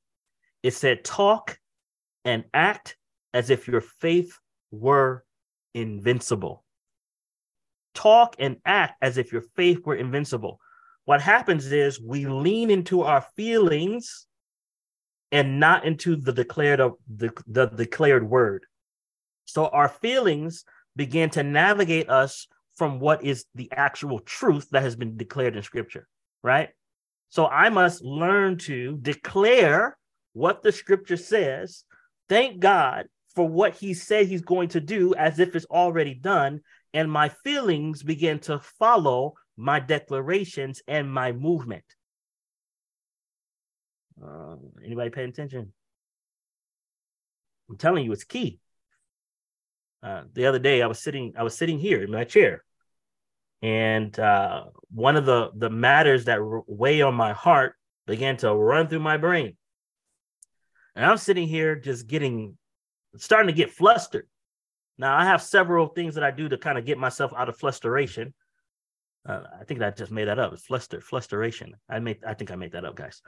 It 0.63 0.71
said, 0.71 1.05
"Talk 1.05 1.57
and 2.25 2.43
act 2.53 2.97
as 3.33 3.49
if 3.49 3.67
your 3.67 3.81
faith 3.81 4.37
were 4.71 5.23
invincible." 5.73 6.65
Talk 7.93 8.35
and 8.39 8.57
act 8.65 9.01
as 9.01 9.17
if 9.17 9.31
your 9.31 9.43
faith 9.55 9.85
were 9.85 9.95
invincible. 9.95 10.59
What 11.05 11.21
happens 11.21 11.71
is 11.71 11.99
we 11.99 12.25
lean 12.25 12.69
into 12.69 13.01
our 13.01 13.21
feelings 13.35 14.27
and 15.31 15.59
not 15.59 15.85
into 15.85 16.15
the 16.15 16.33
declared 16.33 16.79
the, 17.07 17.31
the 17.47 17.67
declared 17.67 18.29
word. 18.29 18.65
So 19.51 19.67
our 19.67 19.89
feelings 19.89 20.63
begin 20.95 21.29
to 21.31 21.43
navigate 21.43 22.09
us 22.09 22.47
from 22.75 22.99
what 22.99 23.23
is 23.23 23.45
the 23.53 23.69
actual 23.71 24.19
truth 24.19 24.69
that 24.71 24.83
has 24.83 24.95
been 24.95 25.17
declared 25.17 25.55
in 25.55 25.63
scripture, 25.63 26.07
right? 26.41 26.69
So 27.29 27.47
I 27.47 27.69
must 27.69 28.03
learn 28.03 28.57
to 28.59 28.97
declare 29.01 29.97
what 30.33 30.63
the 30.63 30.71
scripture 30.71 31.17
says, 31.17 31.83
thank 32.29 32.59
God 32.59 33.07
for 33.35 33.47
what 33.47 33.75
he 33.75 33.93
said 33.93 34.27
he's 34.27 34.41
going 34.41 34.69
to 34.69 34.81
do 34.81 35.13
as 35.15 35.39
if 35.39 35.55
it's 35.55 35.65
already 35.65 36.13
done, 36.13 36.61
and 36.93 37.11
my 37.11 37.29
feelings 37.29 38.03
begin 38.03 38.39
to 38.39 38.59
follow 38.59 39.33
my 39.57 39.79
declarations 39.79 40.81
and 40.87 41.11
my 41.11 41.31
movement. 41.31 41.85
Uh, 44.21 44.55
anybody 44.85 45.09
paying 45.09 45.29
attention? 45.29 45.73
I'm 47.69 47.77
telling 47.77 48.05
you, 48.05 48.11
it's 48.11 48.23
key. 48.23 48.59
Uh, 50.03 50.23
the 50.33 50.47
other 50.47 50.59
day, 50.59 50.81
I 50.81 50.87
was 50.87 50.99
sitting, 50.99 51.33
I 51.37 51.43
was 51.43 51.55
sitting 51.55 51.77
here 51.77 52.03
in 52.03 52.11
my 52.11 52.23
chair, 52.23 52.63
and 53.61 54.17
uh, 54.19 54.65
one 54.91 55.15
of 55.15 55.25
the 55.25 55.51
the 55.55 55.69
matters 55.69 56.25
that 56.25 56.39
weigh 56.67 57.01
on 57.01 57.13
my 57.13 57.33
heart 57.33 57.75
began 58.07 58.37
to 58.37 58.53
run 58.53 58.87
through 58.87 58.99
my 58.99 59.17
brain, 59.17 59.55
and 60.95 61.05
I'm 61.05 61.17
sitting 61.17 61.47
here 61.47 61.75
just 61.75 62.07
getting, 62.07 62.57
starting 63.17 63.47
to 63.47 63.53
get 63.53 63.71
flustered. 63.71 64.27
Now, 64.97 65.15
I 65.15 65.25
have 65.25 65.41
several 65.41 65.87
things 65.87 66.15
that 66.15 66.23
I 66.23 66.31
do 66.31 66.49
to 66.49 66.57
kind 66.57 66.77
of 66.77 66.85
get 66.85 66.97
myself 66.97 67.31
out 67.37 67.49
of 67.49 67.57
flusteration. 67.57 68.33
Uh, 69.27 69.43
I 69.59 69.63
think 69.65 69.81
I 69.81 69.91
just 69.91 70.11
made 70.11 70.27
that 70.27 70.39
up. 70.39 70.53
It's 70.53 70.65
fluster, 70.65 70.99
flusteration. 70.99 71.75
I 71.87 71.99
made, 71.99 72.23
I 72.25 72.33
think 72.33 72.49
I 72.49 72.55
made 72.55 72.71
that 72.71 72.85
up, 72.85 72.95
guys. 72.95 73.21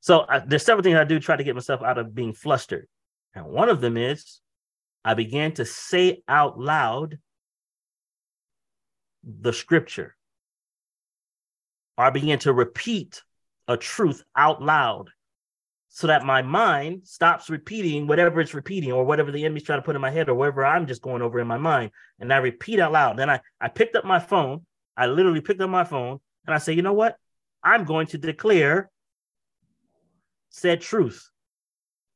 So 0.00 0.24
I, 0.28 0.38
there's 0.38 0.64
several 0.64 0.84
things 0.84 0.96
I 0.96 1.04
do 1.04 1.18
try 1.18 1.36
to 1.36 1.44
get 1.44 1.56
myself 1.56 1.82
out 1.82 1.98
of 1.98 2.14
being 2.14 2.32
flustered, 2.32 2.86
and 3.34 3.46
one 3.46 3.68
of 3.68 3.80
them 3.80 3.96
is 3.96 4.40
I 5.04 5.14
began 5.14 5.52
to 5.52 5.64
say 5.64 6.22
out 6.28 6.58
loud 6.58 7.18
the 9.22 9.52
scripture. 9.52 10.16
I 11.96 12.10
began 12.10 12.38
to 12.40 12.52
repeat 12.52 13.22
a 13.68 13.76
truth 13.76 14.22
out 14.36 14.62
loud 14.62 15.10
so 15.88 16.06
that 16.06 16.24
my 16.24 16.40
mind 16.40 17.06
stops 17.06 17.50
repeating 17.50 18.06
whatever 18.06 18.40
it's 18.40 18.54
repeating 18.54 18.92
or 18.92 19.04
whatever 19.04 19.32
the 19.32 19.44
enemy's 19.44 19.64
trying 19.64 19.80
to 19.80 19.84
put 19.84 19.96
in 19.96 20.00
my 20.00 20.10
head 20.10 20.28
or 20.28 20.34
whatever 20.34 20.64
I'm 20.64 20.86
just 20.86 21.02
going 21.02 21.20
over 21.20 21.40
in 21.40 21.46
my 21.46 21.58
mind. 21.58 21.90
And 22.18 22.32
I 22.32 22.36
repeat 22.38 22.78
out 22.78 22.92
loud. 22.92 23.16
Then 23.16 23.28
I, 23.28 23.40
I 23.60 23.68
picked 23.68 23.96
up 23.96 24.04
my 24.04 24.18
phone. 24.18 24.64
I 24.96 25.06
literally 25.06 25.40
picked 25.40 25.60
up 25.60 25.68
my 25.68 25.84
phone 25.84 26.20
and 26.46 26.54
I 26.54 26.58
say, 26.58 26.72
you 26.72 26.82
know 26.82 26.92
what? 26.92 27.16
I'm 27.62 27.84
going 27.84 28.06
to 28.08 28.18
declare 28.18 28.90
said 30.48 30.80
truth 30.80 31.28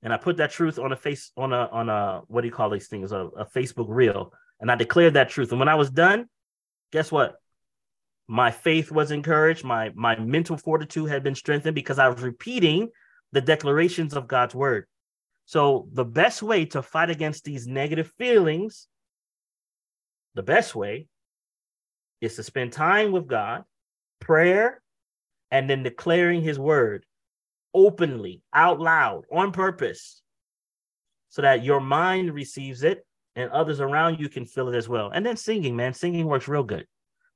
and 0.05 0.13
I 0.13 0.19
put 0.19 0.37
that 0.37 0.51
truth 0.51 0.79
on 0.79 0.93
a 0.93 0.97
face 0.97 1.33
on 1.37 1.53
a 1.55 1.67
on 1.73 1.89
a 1.89 2.21
what 2.29 2.43
do 2.43 2.47
you 2.47 2.53
call 2.53 2.69
these 2.69 2.89
things 2.89 3.11
a, 3.11 3.21
a 3.39 3.47
Facebook 3.47 3.87
reel, 3.89 4.33
and 4.61 4.71
I 4.71 4.77
declared 4.77 5.15
that 5.15 5.31
truth. 5.31 5.51
And 5.51 5.59
when 5.59 5.69
I 5.69 5.75
was 5.75 5.91
done, 5.91 6.29
guess 6.93 7.11
what? 7.11 7.37
My 8.29 8.51
faith 8.51 8.93
was 8.93 9.11
encouraged. 9.11 9.65
My 9.65 9.91
my 9.95 10.17
mental 10.17 10.59
fortitude 10.59 11.09
had 11.09 11.25
been 11.25 11.35
strengthened 11.35 11.75
because 11.75 11.99
I 11.99 12.09
was 12.09 12.23
repeating 12.23 12.91
the 13.33 13.41
declarations 13.41 14.15
of 14.15 14.29
God's 14.29 14.55
word. 14.55 14.87
So 15.47 15.89
the 15.93 16.05
best 16.05 16.43
way 16.43 16.67
to 16.67 16.83
fight 16.83 17.11
against 17.11 17.45
these 17.45 17.67
negative 17.67 18.13
feelings, 18.19 18.89
the 20.35 20.43
best 20.43 20.75
way, 20.75 21.09
is 22.21 22.37
to 22.37 22.43
spend 22.43 22.73
time 22.73 23.11
with 23.11 23.27
God, 23.27 23.65
prayer, 24.21 24.83
and 25.51 25.69
then 25.69 25.83
declaring 25.83 26.43
His 26.43 26.59
word 26.59 27.07
openly, 27.75 28.43
out 28.53 28.81
loud, 28.81 29.25
on 29.31 29.53
purpose, 29.53 30.23
so 31.29 31.43
that 31.43 31.65
your 31.65 31.81
mind 31.81 32.33
receives 32.33 32.85
it 32.85 33.05
and 33.37 33.51
others 33.51 33.81
around 33.81 34.21
you 34.21 34.29
can 34.29 34.45
feel 34.45 34.69
it 34.69 34.77
as 34.77 34.89
well. 34.89 35.11
And 35.13 35.27
then 35.27 35.37
singing, 35.37 35.75
man, 35.77 35.93
singing 35.93 36.27
works 36.27 36.49
real 36.49 36.63
good 36.63 36.87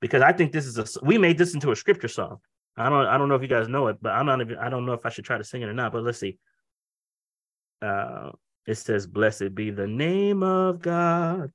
because 0.01 0.23
I 0.23 0.33
think 0.33 0.53
this 0.53 0.67
is 0.67 0.79
a 0.79 0.87
we 1.05 1.19
made 1.19 1.39
this 1.39 1.55
into 1.55 1.73
a 1.73 1.77
scripture 1.77 2.09
song. 2.09 2.39
I 2.77 2.89
don't 2.89 3.07
I 3.07 3.19
don't 3.19 3.29
know 3.29 3.35
if 3.35 3.43
you 3.43 3.49
guys 3.49 3.69
know 3.69 3.89
it, 3.89 3.99
but 4.01 4.13
I'm 4.13 4.27
not 4.27 4.41
even 4.41 4.57
I 4.59 4.69
don't 4.69 4.87
know 4.87 4.93
if 4.93 5.05
I 5.05 5.11
should 5.11 5.25
try 5.25 5.39
to 5.39 5.45
sing 5.45 5.63
it 5.63 5.69
or 5.69 5.75
not. 5.75 5.93
But 5.93 6.05
let's 6.05 6.19
see. 6.19 6.39
Uh, 7.83 8.31
it 8.67 8.77
says, 8.77 9.07
"Blessed 9.07 9.55
be 9.55 9.71
the 9.71 9.87
name 9.87 10.43
of 10.43 10.81
God 10.81 11.53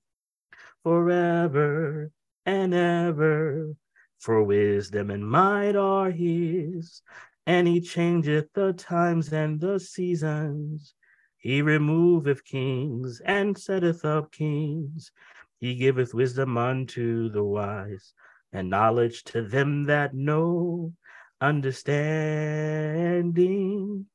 forever 0.83 2.11
and 2.45 2.73
ever." 2.73 3.75
For 4.19 4.41
wisdom 4.41 5.11
and 5.11 5.27
might 5.27 5.75
are 5.75 6.09
his, 6.09 7.01
and 7.45 7.67
he 7.67 7.81
changeth 7.81 8.53
the 8.53 8.73
times 8.73 9.33
and 9.33 9.59
the 9.59 9.79
seasons. 9.79 10.95
He 11.37 11.61
removeth 11.61 12.45
kings 12.45 13.21
and 13.25 13.57
setteth 13.57 14.05
up 14.05 14.31
kings. 14.31 15.11
He 15.59 15.75
giveth 15.75 16.13
wisdom 16.13 16.57
unto 16.57 17.29
the 17.29 17.43
wise, 17.43 18.13
and 18.51 18.69
knowledge 18.69 19.23
to 19.25 19.41
them 19.41 19.83
that 19.85 20.13
know 20.13 20.93
understanding. 21.41 24.05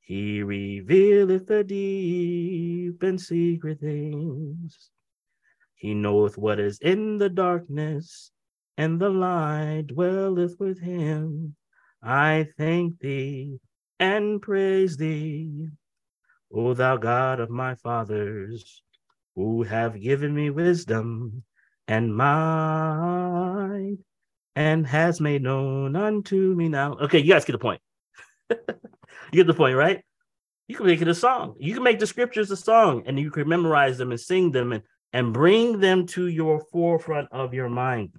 He 0.00 0.42
revealeth 0.42 1.46
the 1.46 1.64
deep 1.64 3.02
and 3.02 3.20
secret 3.20 3.80
things. 3.80 4.90
He 5.74 5.94
knoweth 5.94 6.38
what 6.38 6.60
is 6.60 6.78
in 6.80 7.18
the 7.18 7.28
darkness, 7.28 8.30
and 8.76 9.00
the 9.00 9.10
light 9.10 9.88
dwelleth 9.88 10.58
with 10.58 10.80
him. 10.80 11.56
I 12.02 12.48
thank 12.58 12.98
thee 12.98 13.60
and 14.00 14.42
praise 14.42 14.96
thee, 14.96 15.68
O 16.52 16.74
thou 16.74 16.96
God 16.96 17.38
of 17.38 17.48
my 17.48 17.76
fathers, 17.76 18.82
who 19.36 19.62
have 19.62 20.00
given 20.00 20.34
me 20.34 20.50
wisdom 20.50 21.44
and 21.86 22.14
might, 22.14 23.98
and 24.56 24.86
has 24.86 25.20
made 25.20 25.42
known 25.42 25.94
unto 25.94 26.54
me 26.54 26.68
now. 26.68 26.94
Okay, 26.94 27.20
you 27.20 27.32
guys 27.32 27.44
get 27.44 27.52
the 27.52 27.58
point. 27.58 27.80
you 28.50 28.56
get 29.32 29.46
the 29.46 29.54
point, 29.54 29.76
right? 29.76 30.02
You 30.66 30.76
can 30.76 30.86
make 30.86 31.02
it 31.02 31.08
a 31.08 31.14
song. 31.14 31.54
You 31.60 31.74
can 31.74 31.82
make 31.82 32.00
the 32.00 32.06
scriptures 32.06 32.50
a 32.50 32.56
song 32.56 33.04
and 33.06 33.18
you 33.18 33.30
can 33.30 33.48
memorize 33.48 33.98
them 33.98 34.10
and 34.10 34.20
sing 34.20 34.50
them 34.50 34.72
and, 34.72 34.82
and 35.12 35.32
bring 35.32 35.78
them 35.78 36.06
to 36.08 36.26
your 36.26 36.64
forefront 36.72 37.28
of 37.30 37.54
your 37.54 37.68
mind. 37.68 38.10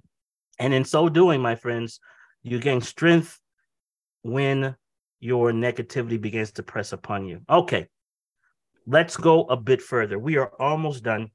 And 0.58 0.72
in 0.72 0.84
so 0.84 1.08
doing, 1.08 1.40
my 1.40 1.56
friends, 1.56 2.00
you 2.42 2.58
gain 2.60 2.80
strength 2.80 3.40
when 4.24 4.74
your 5.20 5.52
negativity 5.52 6.20
begins 6.20 6.52
to 6.52 6.62
press 6.62 6.92
upon 6.92 7.26
you. 7.26 7.42
Okay, 7.48 7.86
let's 8.86 9.16
go 9.16 9.44
a 9.44 9.56
bit 9.56 9.80
further. 9.80 10.18
We 10.18 10.38
are 10.38 10.50
almost 10.58 11.04
done. 11.04 11.30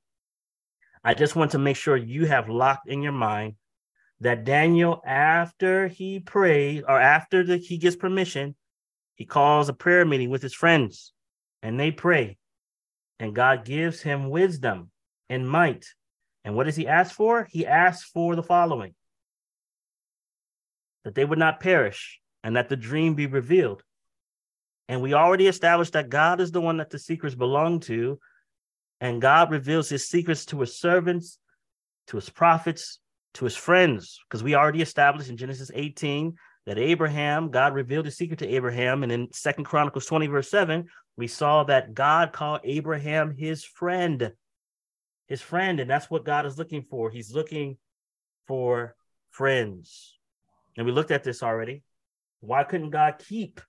I 1.03 1.13
just 1.13 1.35
want 1.35 1.51
to 1.51 1.59
make 1.59 1.77
sure 1.77 1.95
you 1.95 2.25
have 2.25 2.49
locked 2.49 2.89
in 2.89 3.01
your 3.01 3.13
mind 3.13 3.55
that 4.19 4.43
Daniel, 4.43 5.01
after 5.05 5.87
he 5.87 6.19
prays 6.19 6.83
or 6.87 6.99
after 6.99 7.43
the, 7.43 7.57
he 7.57 7.77
gets 7.77 7.95
permission, 7.95 8.55
he 9.15 9.25
calls 9.25 9.69
a 9.69 9.73
prayer 9.73 10.05
meeting 10.05 10.29
with 10.29 10.41
his 10.41 10.53
friends 10.53 11.13
and 11.61 11.79
they 11.79 11.91
pray. 11.91 12.37
And 13.19 13.35
God 13.35 13.65
gives 13.65 14.01
him 14.01 14.29
wisdom 14.29 14.91
and 15.29 15.49
might. 15.49 15.85
And 16.43 16.55
what 16.55 16.65
does 16.65 16.75
he 16.75 16.87
ask 16.87 17.13
for? 17.13 17.47
He 17.51 17.67
asks 17.67 18.09
for 18.09 18.35
the 18.35 18.43
following 18.43 18.95
that 21.03 21.15
they 21.15 21.25
would 21.25 21.39
not 21.39 21.59
perish 21.59 22.19
and 22.43 22.55
that 22.55 22.69
the 22.69 22.75
dream 22.75 23.15
be 23.15 23.27
revealed. 23.27 23.83
And 24.87 25.01
we 25.01 25.13
already 25.13 25.47
established 25.47 25.93
that 25.93 26.09
God 26.09 26.41
is 26.41 26.51
the 26.51 26.61
one 26.61 26.77
that 26.77 26.89
the 26.89 26.99
secrets 26.99 27.35
belong 27.35 27.79
to. 27.81 28.19
And 29.01 29.21
God 29.21 29.51
reveals 29.51 29.87
his 29.87 30.07
secrets 30.07 30.45
to 30.47 30.59
his 30.61 30.77
servants, 30.77 31.37
to 32.07 32.17
his 32.17 32.29
prophets, 32.29 32.99
to 33.35 33.45
his 33.45 33.55
friends, 33.55 34.19
because 34.27 34.43
we 34.43 34.55
already 34.55 34.81
established 34.81 35.29
in 35.29 35.37
Genesis 35.37 35.69
18 35.73 36.35
that 36.65 36.77
Abraham, 36.77 37.49
God 37.49 37.73
revealed 37.73 38.05
his 38.05 38.17
secret 38.17 38.39
to 38.39 38.47
Abraham. 38.47 39.03
And 39.03 39.11
in 39.11 39.31
Second 39.31 39.65
Chronicles 39.65 40.05
20, 40.05 40.27
verse 40.27 40.49
7, 40.49 40.87
we 41.17 41.27
saw 41.27 41.63
that 41.65 41.93
God 41.93 42.33
called 42.33 42.61
Abraham 42.63 43.35
his 43.35 43.63
friend. 43.63 44.31
His 45.27 45.41
friend. 45.41 45.79
And 45.79 45.89
that's 45.89 46.09
what 46.09 46.25
God 46.25 46.45
is 46.45 46.57
looking 46.57 46.83
for. 46.89 47.09
He's 47.09 47.33
looking 47.33 47.77
for 48.47 48.95
friends. 49.29 50.17
And 50.77 50.85
we 50.85 50.91
looked 50.91 51.11
at 51.11 51.23
this 51.23 51.43
already. 51.43 51.83
Why 52.41 52.63
couldn't 52.63 52.91
God 52.91 53.15
keep? 53.19 53.61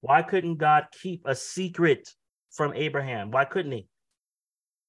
Why 0.00 0.22
couldn't 0.22 0.56
God 0.56 0.86
keep 1.00 1.22
a 1.26 1.34
secret 1.34 2.08
from 2.50 2.72
Abraham? 2.74 3.30
Why 3.30 3.44
couldn't 3.44 3.72
he? 3.72 3.88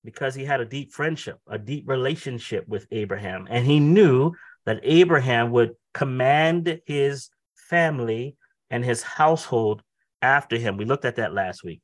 because 0.03 0.35
he 0.35 0.43
had 0.43 0.61
a 0.61 0.65
deep 0.65 0.91
friendship, 0.91 1.39
a 1.47 1.57
deep 1.57 1.87
relationship 1.87 2.67
with 2.67 2.87
Abraham. 2.91 3.47
And 3.49 3.65
he 3.65 3.79
knew 3.79 4.33
that 4.65 4.81
Abraham 4.83 5.51
would 5.51 5.71
command 5.93 6.81
his 6.85 7.29
family 7.69 8.35
and 8.69 8.83
his 8.83 9.01
household 9.01 9.81
after 10.21 10.57
him. 10.57 10.77
We 10.77 10.85
looked 10.85 11.05
at 11.05 11.17
that 11.17 11.33
last 11.33 11.63
week. 11.63 11.81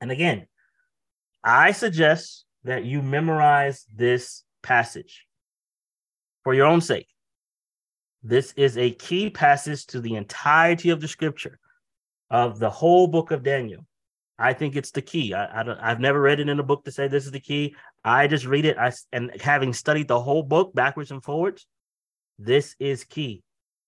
And 0.00 0.10
again, 0.10 0.46
I 1.44 1.72
suggest 1.72 2.44
that 2.64 2.84
you 2.84 3.02
memorize 3.02 3.84
this 3.94 4.44
passage 4.62 5.26
for 6.44 6.54
your 6.54 6.66
own 6.66 6.80
sake. 6.80 7.08
This 8.22 8.52
is 8.56 8.78
a 8.78 8.92
key 8.92 9.30
passage 9.30 9.86
to 9.86 10.00
the 10.00 10.14
entirety 10.14 10.90
of 10.90 11.00
the 11.00 11.08
scripture, 11.08 11.58
of 12.30 12.58
the 12.58 12.70
whole 12.70 13.08
book 13.08 13.32
of 13.32 13.42
Daniel. 13.42 13.84
I 14.38 14.52
think 14.52 14.76
it's 14.76 14.92
the 14.92 15.02
key. 15.02 15.34
I, 15.34 15.60
I 15.60 15.62
don't, 15.62 15.78
I've 15.78 16.00
never 16.00 16.20
read 16.20 16.40
it 16.40 16.48
in 16.48 16.58
a 16.58 16.64
book 16.64 16.84
to 16.84 16.92
say 16.92 17.08
this 17.08 17.26
is 17.26 17.32
the 17.32 17.40
key. 17.40 17.74
I 18.04 18.28
just 18.28 18.46
read 18.46 18.64
it. 18.64 18.78
I 18.78 18.92
and 19.12 19.30
having 19.40 19.72
studied 19.72 20.08
the 20.08 20.20
whole 20.20 20.42
book 20.42 20.74
backwards 20.74 21.10
and 21.10 21.22
forwards, 21.22 21.66
this 22.38 22.76
is 22.78 23.04
key. 23.04 23.42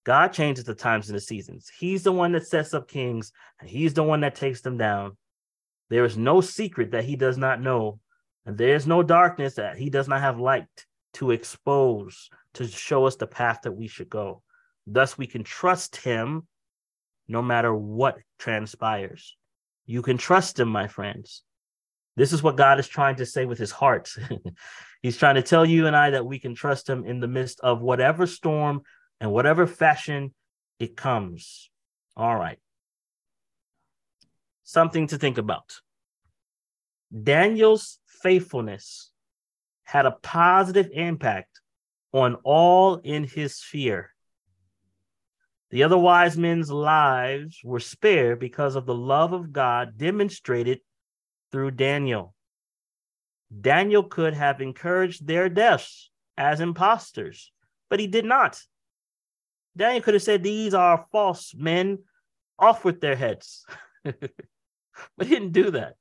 God 0.04 0.28
changes 0.28 0.64
the 0.64 0.74
times 0.74 1.08
and 1.08 1.16
the 1.16 1.20
seasons. 1.20 1.70
He's 1.78 2.02
the 2.02 2.12
one 2.12 2.32
that 2.32 2.46
sets 2.46 2.74
up 2.74 2.88
kings, 2.88 3.32
and 3.60 3.68
He's 3.70 3.94
the 3.94 4.02
one 4.02 4.20
that 4.20 4.34
takes 4.34 4.60
them 4.60 4.76
down. 4.76 5.16
There 5.90 6.04
is 6.04 6.16
no 6.16 6.40
secret 6.40 6.90
that 6.90 7.04
He 7.04 7.16
does 7.16 7.38
not 7.38 7.60
know, 7.60 8.00
and 8.44 8.58
there 8.58 8.74
is 8.74 8.86
no 8.86 9.02
darkness 9.02 9.54
that 9.54 9.78
He 9.78 9.90
does 9.90 10.08
not 10.08 10.20
have 10.20 10.38
light 10.38 10.86
to 11.14 11.30
expose 11.30 12.28
to 12.54 12.66
show 12.66 13.06
us 13.06 13.16
the 13.16 13.26
path 13.26 13.60
that 13.62 13.72
we 13.72 13.88
should 13.88 14.08
go. 14.08 14.42
Thus, 14.86 15.16
we 15.16 15.26
can 15.26 15.44
trust 15.44 15.96
Him 15.96 16.46
no 17.28 17.42
matter 17.42 17.74
what 17.74 18.18
transpires. 18.38 19.36
You 19.86 20.02
can 20.02 20.18
trust 20.18 20.58
him, 20.58 20.68
my 20.68 20.88
friends. 20.88 21.42
This 22.16 22.32
is 22.32 22.42
what 22.42 22.56
God 22.56 22.78
is 22.78 22.88
trying 22.88 23.16
to 23.16 23.26
say 23.26 23.44
with 23.44 23.58
his 23.58 23.70
heart. 23.70 24.10
He's 25.02 25.16
trying 25.16 25.34
to 25.34 25.42
tell 25.42 25.66
you 25.66 25.86
and 25.86 25.96
I 25.96 26.10
that 26.10 26.26
we 26.26 26.38
can 26.38 26.54
trust 26.54 26.88
him 26.88 27.04
in 27.04 27.20
the 27.20 27.28
midst 27.28 27.60
of 27.60 27.82
whatever 27.82 28.26
storm 28.26 28.82
and 29.20 29.32
whatever 29.32 29.66
fashion 29.66 30.32
it 30.78 30.96
comes. 30.96 31.70
All 32.16 32.34
right. 32.34 32.58
Something 34.62 35.08
to 35.08 35.18
think 35.18 35.38
about. 35.38 35.80
Daniel's 37.22 37.98
faithfulness 38.06 39.10
had 39.84 40.06
a 40.06 40.12
positive 40.22 40.88
impact 40.92 41.60
on 42.12 42.36
all 42.44 42.96
in 42.96 43.24
his 43.24 43.56
sphere. 43.56 44.10
The 45.70 45.82
other 45.82 45.98
wise 45.98 46.36
men's 46.36 46.70
lives 46.70 47.60
were 47.64 47.80
spared 47.80 48.38
because 48.38 48.76
of 48.76 48.86
the 48.86 48.94
love 48.94 49.32
of 49.32 49.52
God 49.52 49.98
demonstrated 49.98 50.80
through 51.50 51.72
Daniel. 51.72 52.34
Daniel 53.60 54.04
could 54.04 54.34
have 54.34 54.60
encouraged 54.60 55.26
their 55.26 55.48
deaths 55.48 56.10
as 56.36 56.60
impostors, 56.60 57.52
but 57.90 58.00
he 58.00 58.06
did 58.06 58.24
not. 58.24 58.60
Daniel 59.76 60.02
could 60.02 60.14
have 60.14 60.22
said, 60.22 60.42
These 60.42 60.74
are 60.74 61.06
false 61.10 61.54
men, 61.54 61.98
off 62.58 62.84
with 62.84 63.00
their 63.00 63.16
heads. 63.16 63.66
but 64.04 64.18
he 65.18 65.28
didn't 65.28 65.52
do 65.52 65.72
that. 65.72 65.94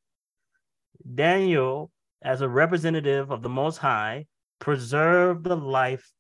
Daniel, 1.16 1.92
as 2.24 2.42
a 2.42 2.50
representative 2.50 3.32
of 3.32 3.42
the 3.42 3.50
Most 3.50 3.78
High, 3.78 4.26
preserve 4.60 5.44
the 5.44 5.58
life 5.58 6.12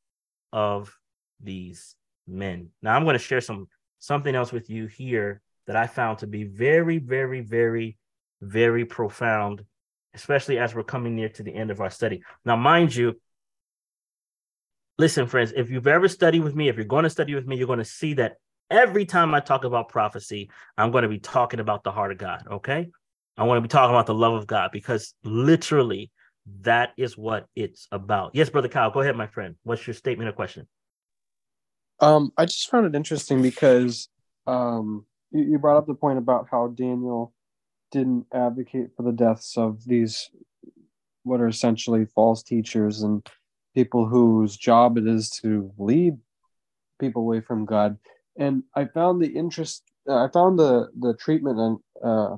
of 0.51 0.95
these 1.41 1.95
men. 2.27 2.69
Now 2.81 2.95
I'm 2.95 3.03
going 3.03 3.13
to 3.13 3.19
share 3.19 3.41
some 3.41 3.67
something 3.99 4.35
else 4.35 4.51
with 4.51 4.69
you 4.69 4.87
here 4.87 5.41
that 5.65 5.75
I 5.77 5.87
found 5.87 6.19
to 6.19 6.27
be 6.27 6.43
very, 6.43 6.97
very, 6.97 7.39
very, 7.41 7.97
very 8.41 8.83
profound, 8.83 9.63
especially 10.13 10.57
as 10.57 10.75
we're 10.75 10.83
coming 10.83 11.15
near 11.15 11.29
to 11.29 11.43
the 11.43 11.55
end 11.55 11.71
of 11.71 11.79
our 11.79 11.89
study. 11.89 12.21
Now, 12.43 12.57
mind 12.57 12.93
you, 12.93 13.19
listen, 14.97 15.25
friends, 15.27 15.53
if 15.55 15.69
you've 15.69 15.87
ever 15.87 16.09
studied 16.09 16.41
with 16.41 16.53
me, 16.53 16.67
if 16.67 16.75
you're 16.75 16.85
going 16.85 17.03
to 17.05 17.09
study 17.09 17.33
with 17.33 17.47
me, 17.47 17.55
you're 17.55 17.67
going 17.67 17.79
to 17.79 17.85
see 17.85 18.15
that 18.15 18.35
every 18.69 19.05
time 19.05 19.33
I 19.33 19.39
talk 19.39 19.63
about 19.63 19.87
prophecy, 19.87 20.49
I'm 20.77 20.91
going 20.91 21.03
to 21.03 21.09
be 21.09 21.19
talking 21.19 21.61
about 21.61 21.83
the 21.83 21.91
heart 21.91 22.11
of 22.11 22.17
God. 22.17 22.43
Okay. 22.51 22.89
I 23.37 23.43
want 23.43 23.57
to 23.57 23.61
be 23.61 23.67
talking 23.67 23.93
about 23.93 24.05
the 24.05 24.13
love 24.13 24.33
of 24.33 24.47
God 24.47 24.69
because 24.71 25.13
literally 25.23 26.11
that 26.61 26.91
is 26.97 27.17
what 27.17 27.47
it's 27.55 27.87
about. 27.91 28.31
Yes, 28.33 28.49
Brother 28.49 28.67
Kyle, 28.67 28.91
go 28.91 29.01
ahead, 29.01 29.15
my 29.15 29.27
friend. 29.27 29.55
What's 29.63 29.87
your 29.87 29.93
statement 29.93 30.29
or 30.29 30.33
question? 30.33 30.67
Um, 31.99 32.31
I 32.37 32.45
just 32.45 32.69
found 32.69 32.85
it 32.85 32.95
interesting 32.95 33.41
because 33.41 34.09
um, 34.45 35.05
you, 35.31 35.43
you 35.43 35.59
brought 35.59 35.77
up 35.77 35.87
the 35.87 35.93
point 35.93 36.17
about 36.17 36.47
how 36.51 36.67
Daniel 36.67 37.33
didn't 37.91 38.25
advocate 38.33 38.89
for 38.95 39.03
the 39.03 39.11
deaths 39.11 39.57
of 39.57 39.83
these 39.85 40.29
what 41.23 41.39
are 41.39 41.47
essentially 41.47 42.05
false 42.05 42.43
teachers 42.43 43.01
and 43.01 43.25
people 43.73 44.05
whose 44.05 44.57
job 44.57 44.97
it 44.97 45.07
is 45.07 45.29
to 45.29 45.71
lead 45.77 46.17
people 46.99 47.21
away 47.21 47.39
from 47.39 47.65
God. 47.65 47.97
And 48.37 48.63
I 48.75 48.85
found 48.85 49.21
the 49.21 49.27
interest. 49.27 49.83
I 50.09 50.27
found 50.33 50.59
the 50.59 50.89
the 50.99 51.13
treatment 51.13 51.59
and 51.59 51.77
uh, 52.03 52.37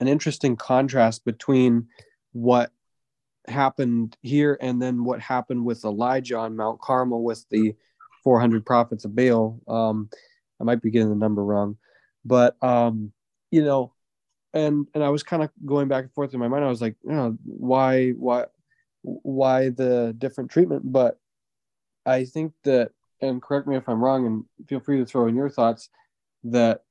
an 0.00 0.08
interesting 0.08 0.56
contrast 0.56 1.24
between 1.24 1.88
what 2.32 2.70
happened 3.46 4.16
here 4.22 4.58
and 4.60 4.80
then 4.80 5.04
what 5.04 5.20
happened 5.20 5.64
with 5.64 5.84
Elijah 5.84 6.38
on 6.38 6.56
Mount 6.56 6.80
Carmel 6.80 7.22
with 7.22 7.44
the 7.50 7.74
400 8.22 8.64
prophets 8.64 9.04
of 9.04 9.14
Baal. 9.14 9.60
Um, 9.68 10.08
I 10.60 10.64
might 10.64 10.82
be 10.82 10.90
getting 10.90 11.10
the 11.10 11.14
number 11.14 11.44
wrong, 11.44 11.76
but 12.24 12.62
um, 12.62 13.12
you 13.50 13.64
know, 13.64 13.92
and 14.52 14.86
and 14.94 15.02
I 15.02 15.10
was 15.10 15.22
kind 15.22 15.42
of 15.42 15.50
going 15.64 15.88
back 15.88 16.04
and 16.04 16.12
forth 16.12 16.32
in 16.32 16.40
my 16.40 16.48
mind. 16.48 16.64
I 16.64 16.68
was 16.68 16.80
like, 16.80 16.96
you 17.04 17.12
know, 17.12 17.36
why, 17.44 18.10
why, 18.10 18.46
why 19.02 19.70
the 19.70 20.14
different 20.16 20.50
treatment? 20.50 20.90
But 20.90 21.18
I 22.06 22.24
think 22.24 22.52
that, 22.62 22.92
and 23.20 23.42
correct 23.42 23.66
me 23.66 23.76
if 23.76 23.88
I'm 23.88 24.02
wrong, 24.02 24.26
and 24.26 24.68
feel 24.68 24.80
free 24.80 24.98
to 24.98 25.06
throw 25.06 25.26
in 25.26 25.36
your 25.36 25.50
thoughts 25.50 25.90
that 26.44 26.82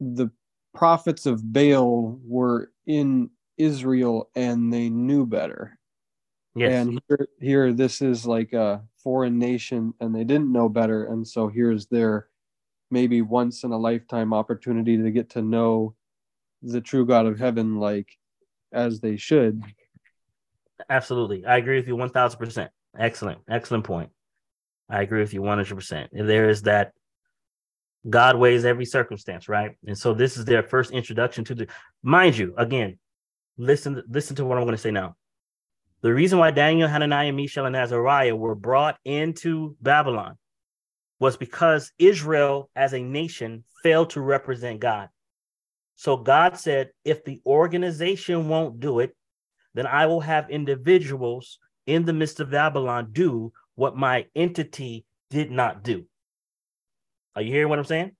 the 0.00 0.30
prophets 0.74 1.26
of 1.26 1.52
Baal 1.52 2.18
were 2.24 2.70
in 2.86 3.30
Israel 3.58 4.30
and 4.34 4.72
they 4.72 4.88
knew 4.88 5.26
better. 5.26 5.78
Yes. 6.54 6.72
And 6.72 7.00
here, 7.08 7.28
here, 7.40 7.72
this 7.72 8.02
is 8.02 8.26
like 8.26 8.52
a 8.52 8.82
foreign 9.02 9.38
nation 9.38 9.94
and 10.00 10.14
they 10.14 10.24
didn't 10.24 10.52
know 10.52 10.68
better. 10.68 11.04
And 11.04 11.26
so 11.26 11.48
here's 11.48 11.86
their 11.86 12.28
maybe 12.90 13.22
once 13.22 13.62
in 13.62 13.70
a 13.70 13.78
lifetime 13.78 14.34
opportunity 14.34 14.96
to 14.96 15.10
get 15.10 15.30
to 15.30 15.42
know 15.42 15.94
the 16.62 16.80
true 16.80 17.06
God 17.06 17.26
of 17.26 17.38
heaven, 17.38 17.78
like 17.78 18.18
as 18.72 19.00
they 19.00 19.16
should. 19.16 19.62
Absolutely. 20.88 21.44
I 21.46 21.58
agree 21.58 21.76
with 21.76 21.86
you 21.86 21.96
1000%. 21.96 22.68
Excellent. 22.98 23.38
Excellent 23.48 23.84
point. 23.84 24.10
I 24.88 25.02
agree 25.02 25.20
with 25.20 25.32
you 25.32 25.40
100%. 25.40 26.08
There 26.12 26.48
is 26.48 26.62
that 26.62 26.92
God 28.08 28.36
weighs 28.36 28.64
every 28.64 28.86
circumstance, 28.86 29.48
right? 29.48 29.72
And 29.86 29.96
so 29.96 30.14
this 30.14 30.36
is 30.36 30.44
their 30.44 30.62
first 30.62 30.90
introduction 30.90 31.44
to 31.44 31.54
the 31.54 31.66
mind 32.02 32.36
you, 32.36 32.54
again, 32.56 32.98
listen, 33.58 34.02
listen 34.08 34.36
to 34.36 34.44
what 34.44 34.56
I'm 34.56 34.64
going 34.64 34.76
to 34.76 34.80
say 34.80 34.90
now. 34.90 35.16
The 36.02 36.14
reason 36.14 36.38
why 36.38 36.50
Daniel, 36.50 36.88
Hananiah, 36.88 37.32
Mishael, 37.32 37.66
and 37.66 37.76
Azariah 37.76 38.34
were 38.34 38.54
brought 38.54 38.96
into 39.04 39.76
Babylon 39.82 40.38
was 41.18 41.36
because 41.36 41.92
Israel 41.98 42.70
as 42.74 42.94
a 42.94 43.02
nation 43.02 43.64
failed 43.82 44.10
to 44.10 44.22
represent 44.22 44.80
God. 44.80 45.10
So 45.96 46.16
God 46.16 46.56
said, 46.56 46.90
if 47.04 47.24
the 47.24 47.42
organization 47.44 48.48
won't 48.48 48.80
do 48.80 49.00
it, 49.00 49.14
then 49.74 49.86
I 49.86 50.06
will 50.06 50.20
have 50.20 50.48
individuals 50.48 51.58
in 51.86 52.06
the 52.06 52.14
midst 52.14 52.40
of 52.40 52.50
Babylon 52.50 53.08
do 53.12 53.52
what 53.74 53.96
my 53.96 54.26
entity 54.34 55.04
did 55.28 55.50
not 55.50 55.82
do. 55.84 56.06
Are 57.36 57.42
you 57.42 57.52
hearing 57.52 57.68
what 57.68 57.78
I'm 57.78 57.84
saying? 57.84 58.12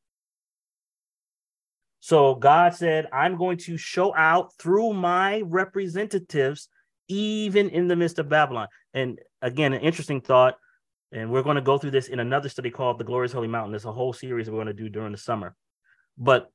So 2.00 2.34
God 2.34 2.74
said, 2.74 3.06
I'm 3.12 3.36
going 3.36 3.58
to 3.58 3.76
show 3.76 4.14
out 4.16 4.54
through 4.58 4.94
my 4.94 5.42
representatives, 5.42 6.68
even 7.08 7.68
in 7.68 7.88
the 7.88 7.96
midst 7.96 8.18
of 8.18 8.28
Babylon. 8.28 8.68
And 8.94 9.18
again, 9.42 9.72
an 9.72 9.80
interesting 9.80 10.20
thought. 10.20 10.56
And 11.12 11.30
we're 11.30 11.42
going 11.42 11.56
to 11.56 11.62
go 11.62 11.76
through 11.76 11.90
this 11.90 12.08
in 12.08 12.20
another 12.20 12.48
study 12.48 12.70
called 12.70 12.98
The 12.98 13.04
Glorious 13.04 13.32
Holy 13.32 13.48
Mountain. 13.48 13.72
There's 13.72 13.84
a 13.84 13.92
whole 13.92 14.12
series 14.12 14.48
we're 14.48 14.56
going 14.56 14.68
to 14.68 14.72
do 14.72 14.88
during 14.88 15.12
the 15.12 15.18
summer. 15.18 15.56
But 16.16 16.50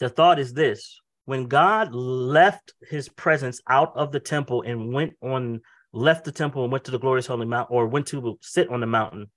the 0.00 0.08
thought 0.08 0.38
is 0.38 0.54
this 0.54 0.98
when 1.26 1.46
God 1.46 1.94
left 1.94 2.72
his 2.88 3.08
presence 3.08 3.60
out 3.68 3.92
of 3.94 4.10
the 4.10 4.18
temple 4.18 4.62
and 4.62 4.92
went 4.92 5.12
on, 5.20 5.60
left 5.92 6.24
the 6.24 6.32
temple 6.32 6.64
and 6.64 6.72
went 6.72 6.84
to 6.84 6.90
the 6.90 6.98
glorious 6.98 7.26
holy 7.26 7.46
mountain, 7.46 7.76
or 7.76 7.86
went 7.86 8.06
to 8.08 8.38
sit 8.40 8.70
on 8.70 8.80
the 8.80 8.86
mountain, 8.86 9.30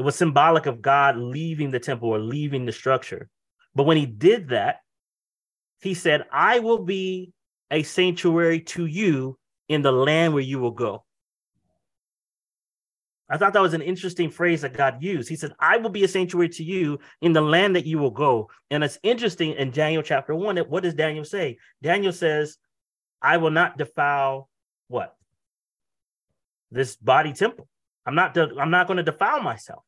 it 0.00 0.02
was 0.02 0.16
symbolic 0.16 0.64
of 0.64 0.80
God 0.80 1.18
leaving 1.18 1.70
the 1.70 1.78
temple 1.78 2.08
or 2.08 2.18
leaving 2.18 2.64
the 2.64 2.72
structure. 2.72 3.28
But 3.74 3.82
when 3.82 3.98
he 3.98 4.06
did 4.06 4.48
that, 4.48 4.76
he 5.82 5.92
said, 5.92 6.24
I 6.32 6.60
will 6.60 6.78
be 6.78 7.34
a 7.70 7.82
sanctuary 7.82 8.60
to 8.60 8.86
you 8.86 9.38
in 9.68 9.82
the 9.82 9.92
land 9.92 10.32
where 10.32 10.42
you 10.42 10.58
will 10.58 10.70
go. 10.70 11.04
I 13.28 13.36
thought 13.36 13.52
that 13.52 13.60
was 13.60 13.74
an 13.74 13.82
interesting 13.82 14.30
phrase 14.30 14.62
that 14.62 14.72
God 14.72 15.02
used. 15.02 15.28
He 15.28 15.36
said, 15.36 15.52
I 15.60 15.76
will 15.76 15.90
be 15.90 16.04
a 16.04 16.08
sanctuary 16.08 16.48
to 16.48 16.64
you 16.64 17.00
in 17.20 17.34
the 17.34 17.42
land 17.42 17.76
that 17.76 17.84
you 17.84 17.98
will 17.98 18.10
go. 18.10 18.48
And 18.70 18.82
it's 18.82 18.98
interesting 19.02 19.52
in 19.52 19.70
Daniel 19.70 20.02
chapter 20.02 20.34
one. 20.34 20.56
What 20.56 20.82
does 20.82 20.94
Daniel 20.94 21.26
say? 21.26 21.58
Daniel 21.82 22.14
says, 22.14 22.56
I 23.20 23.36
will 23.36 23.50
not 23.50 23.76
defile 23.76 24.48
what? 24.88 25.14
This 26.70 26.96
body 26.96 27.34
temple. 27.34 27.68
I'm 28.06 28.14
not, 28.14 28.32
de- 28.32 28.58
I'm 28.58 28.70
not 28.70 28.86
going 28.86 28.96
to 28.96 29.02
defile 29.02 29.42
myself. 29.42 29.84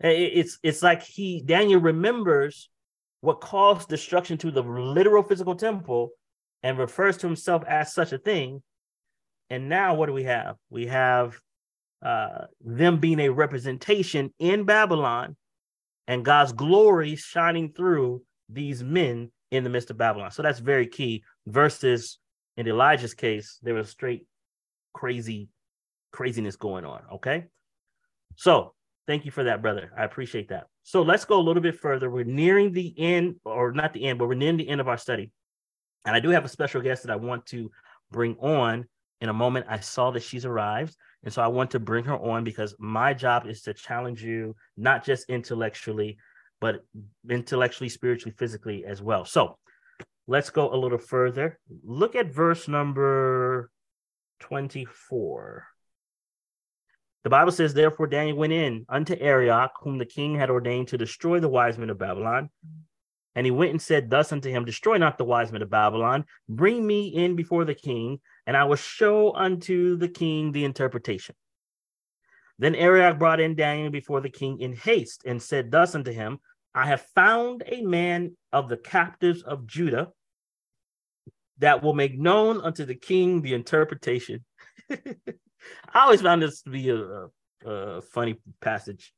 It's 0.00 0.58
it's 0.62 0.82
like 0.82 1.02
he 1.02 1.42
Daniel 1.44 1.80
remembers 1.80 2.70
what 3.20 3.40
caused 3.40 3.88
destruction 3.88 4.38
to 4.38 4.50
the 4.50 4.62
literal 4.62 5.22
physical 5.22 5.54
temple 5.54 6.10
and 6.62 6.78
refers 6.78 7.18
to 7.18 7.26
himself 7.26 7.62
as 7.68 7.92
such 7.92 8.12
a 8.12 8.18
thing. 8.18 8.62
And 9.50 9.68
now 9.68 9.94
what 9.94 10.06
do 10.06 10.12
we 10.12 10.24
have? 10.24 10.56
We 10.70 10.86
have 10.86 11.38
uh, 12.04 12.46
them 12.64 12.98
being 12.98 13.20
a 13.20 13.28
representation 13.28 14.32
in 14.38 14.64
Babylon 14.64 15.36
and 16.06 16.24
God's 16.24 16.52
glory 16.52 17.16
shining 17.16 17.72
through 17.72 18.22
these 18.48 18.82
men 18.82 19.30
in 19.50 19.64
the 19.64 19.70
midst 19.70 19.90
of 19.90 19.98
Babylon. 19.98 20.30
So 20.30 20.42
that's 20.42 20.60
very 20.60 20.86
key. 20.86 21.24
Versus 21.46 22.18
in 22.56 22.66
Elijah's 22.66 23.14
case, 23.14 23.58
there 23.62 23.74
was 23.74 23.90
straight 23.90 24.24
crazy 24.94 25.48
craziness 26.12 26.56
going 26.56 26.84
on. 26.84 27.02
Okay. 27.14 27.44
So 28.36 28.74
Thank 29.06 29.24
you 29.24 29.30
for 29.30 29.44
that, 29.44 29.62
brother. 29.62 29.90
I 29.96 30.04
appreciate 30.04 30.48
that. 30.48 30.66
So 30.82 31.02
let's 31.02 31.24
go 31.24 31.38
a 31.38 31.42
little 31.42 31.62
bit 31.62 31.78
further. 31.78 32.10
We're 32.10 32.24
nearing 32.24 32.72
the 32.72 32.94
end, 32.98 33.36
or 33.44 33.72
not 33.72 33.92
the 33.92 34.04
end, 34.04 34.18
but 34.18 34.28
we're 34.28 34.34
nearing 34.34 34.56
the 34.56 34.68
end 34.68 34.80
of 34.80 34.88
our 34.88 34.98
study. 34.98 35.32
And 36.04 36.14
I 36.14 36.20
do 36.20 36.30
have 36.30 36.44
a 36.44 36.48
special 36.48 36.80
guest 36.80 37.02
that 37.02 37.12
I 37.12 37.16
want 37.16 37.46
to 37.46 37.70
bring 38.10 38.36
on 38.36 38.86
in 39.20 39.28
a 39.28 39.34
moment. 39.34 39.66
I 39.68 39.80
saw 39.80 40.10
that 40.12 40.22
she's 40.22 40.46
arrived. 40.46 40.96
And 41.24 41.32
so 41.32 41.42
I 41.42 41.48
want 41.48 41.72
to 41.72 41.80
bring 41.80 42.04
her 42.04 42.16
on 42.16 42.44
because 42.44 42.74
my 42.78 43.12
job 43.12 43.46
is 43.46 43.62
to 43.62 43.74
challenge 43.74 44.22
you, 44.22 44.56
not 44.76 45.04
just 45.04 45.28
intellectually, 45.28 46.16
but 46.60 46.84
intellectually, 47.28 47.88
spiritually, 47.88 48.34
physically 48.38 48.84
as 48.86 49.02
well. 49.02 49.24
So 49.24 49.58
let's 50.26 50.50
go 50.50 50.72
a 50.72 50.76
little 50.76 50.98
further. 50.98 51.58
Look 51.84 52.14
at 52.14 52.32
verse 52.32 52.68
number 52.68 53.70
24. 54.40 55.66
The 57.22 57.30
Bible 57.30 57.52
says, 57.52 57.74
Therefore 57.74 58.06
Daniel 58.06 58.36
went 58.36 58.52
in 58.52 58.86
unto 58.88 59.14
Arioch, 59.14 59.72
whom 59.82 59.98
the 59.98 60.06
king 60.06 60.36
had 60.36 60.50
ordained 60.50 60.88
to 60.88 60.98
destroy 60.98 61.38
the 61.38 61.48
wise 61.48 61.76
men 61.76 61.90
of 61.90 61.98
Babylon. 61.98 62.50
And 63.34 63.46
he 63.46 63.50
went 63.50 63.70
and 63.70 63.82
said 63.82 64.10
thus 64.10 64.32
unto 64.32 64.50
him, 64.50 64.64
Destroy 64.64 64.96
not 64.96 65.18
the 65.18 65.24
wise 65.24 65.52
men 65.52 65.62
of 65.62 65.70
Babylon, 65.70 66.24
bring 66.48 66.86
me 66.86 67.08
in 67.08 67.36
before 67.36 67.64
the 67.64 67.74
king, 67.74 68.20
and 68.46 68.56
I 68.56 68.64
will 68.64 68.76
show 68.76 69.34
unto 69.34 69.96
the 69.96 70.08
king 70.08 70.52
the 70.52 70.64
interpretation. 70.64 71.34
Then 72.58 72.74
Arioch 72.74 73.18
brought 73.18 73.40
in 73.40 73.54
Daniel 73.54 73.90
before 73.90 74.20
the 74.20 74.30
king 74.30 74.60
in 74.60 74.74
haste, 74.74 75.22
and 75.24 75.42
said 75.42 75.70
thus 75.70 75.94
unto 75.94 76.12
him, 76.12 76.38
I 76.74 76.86
have 76.86 77.02
found 77.14 77.62
a 77.66 77.82
man 77.82 78.36
of 78.52 78.68
the 78.68 78.76
captives 78.76 79.42
of 79.42 79.66
Judah 79.66 80.08
that 81.58 81.82
will 81.82 81.94
make 81.94 82.18
known 82.18 82.60
unto 82.60 82.84
the 82.84 82.94
king 82.94 83.42
the 83.42 83.54
interpretation. 83.54 84.44
I 85.92 86.00
always 86.00 86.22
found 86.22 86.42
this 86.42 86.62
to 86.62 86.70
be 86.70 86.90
a, 86.90 87.26
a, 87.66 88.02
funny 88.02 88.36
passage. 88.60 89.12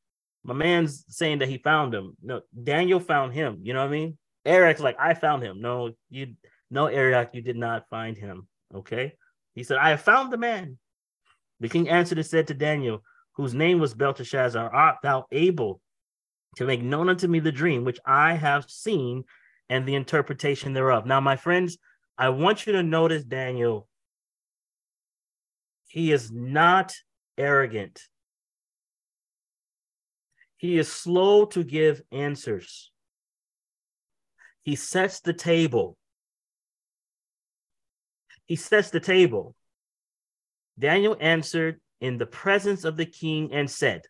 My 0.44 0.55
man's 0.55 1.05
saying 1.09 1.39
that 1.39 1.48
he 1.48 1.59
found 1.59 1.94
him. 1.94 2.16
No, 2.23 2.40
Daniel 2.62 3.01
found 3.01 3.32
him. 3.32 3.60
You 3.62 3.74
know 3.74 3.81
what 3.81 3.89
I 3.89 3.93
mean? 3.93 4.19
Arioch's 4.44 4.81
like, 4.81 4.97
I 4.98 5.14
found 5.14 5.43
him. 5.43 5.60
No, 5.60 5.93
you, 6.10 6.35
no, 6.70 6.86
Arioch, 6.86 7.31
you 7.32 7.43
did 7.43 7.56
not 7.56 7.89
find 7.90 8.16
him. 8.16 8.48
Okay. 8.74 9.12
He 9.55 9.62
said, 9.62 9.78
I 9.78 9.90
have 9.90 10.01
found 10.01 10.32
the 10.32 10.39
man. 10.39 10.78
The 11.60 11.69
king 11.69 11.89
answered 11.89 12.19
and 12.19 12.27
said 12.27 12.48
to 12.48 12.55
Daniel, 12.55 13.02
whose 13.35 13.55
name 13.55 13.78
was 13.78 13.94
Belteshazzar, 13.94 14.74
art 14.74 14.97
thou 15.02 15.27
able 15.31 15.81
to 16.56 16.66
make 16.66 16.82
known 16.82 17.09
unto 17.09 17.28
me 17.28 17.39
the 17.39 17.52
dream 17.52 17.85
which 17.85 18.01
I 18.05 18.35
have 18.35 18.69
seen 18.69 19.24
and 19.69 19.86
the 19.86 19.94
interpretation 19.94 20.73
thereof? 20.73 21.06
Now, 21.06 21.20
my 21.20 21.36
friends, 21.36 21.78
I 22.19 22.31
want 22.31 22.66
you 22.66 22.73
to 22.74 22.82
notice 22.82 23.24
Daniel 23.24 23.89
he 25.93 26.10
is 26.10 26.32
not 26.32 26.94
arrogant. 27.36 28.01
He 30.56 30.78
is 30.78 30.90
slow 30.90 31.44
to 31.44 31.62
give 31.62 32.01
answers. 32.10 32.90
He 34.62 34.74
sets 34.74 35.20
the 35.20 35.35
table. 35.35 35.98
He 38.47 38.56
sets 38.56 38.89
the 38.89 39.01
table. 39.01 39.55
Daniel 40.78 41.14
answered 41.20 41.78
in 42.01 42.16
the 42.16 42.24
presence 42.24 42.85
of 42.85 42.97
the 42.97 43.05
king 43.05 43.52
and 43.52 43.70
said, 43.70 44.01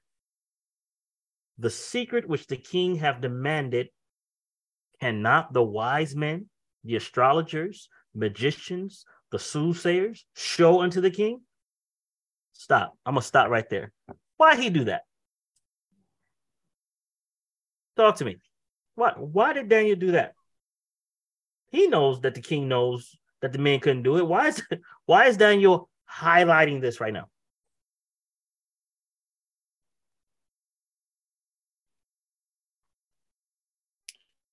The 1.58 1.70
secret 1.70 2.28
which 2.28 2.46
the 2.46 2.58
king 2.58 2.94
have 2.96 3.20
demanded, 3.20 3.88
cannot 5.00 5.52
the 5.52 5.64
wise 5.64 6.14
men, 6.14 6.46
the 6.84 6.94
astrologers, 6.94 7.88
magicians, 8.14 9.04
the 9.32 9.40
soothsayers 9.40 10.24
show 10.36 10.80
unto 10.80 11.00
the 11.00 11.10
king? 11.10 11.40
Stop. 12.52 12.96
I'm 13.04 13.14
gonna 13.14 13.22
stop 13.22 13.48
right 13.48 13.68
there. 13.68 13.92
Why 14.36 14.56
he 14.56 14.70
do 14.70 14.84
that? 14.84 15.02
Talk 17.96 18.16
to 18.16 18.24
me. 18.24 18.38
What? 18.94 19.18
Why 19.18 19.52
did 19.52 19.68
Daniel 19.68 19.96
do 19.96 20.12
that? 20.12 20.34
He 21.70 21.86
knows 21.86 22.20
that 22.20 22.34
the 22.34 22.40
king 22.40 22.68
knows 22.68 23.16
that 23.40 23.52
the 23.52 23.58
man 23.58 23.80
couldn't 23.80 24.02
do 24.02 24.18
it. 24.18 24.26
Why 24.26 24.48
is 24.48 24.62
why 25.06 25.26
is 25.26 25.36
Daniel 25.36 25.88
highlighting 26.10 26.80
this 26.80 27.00
right 27.00 27.12
now? 27.12 27.28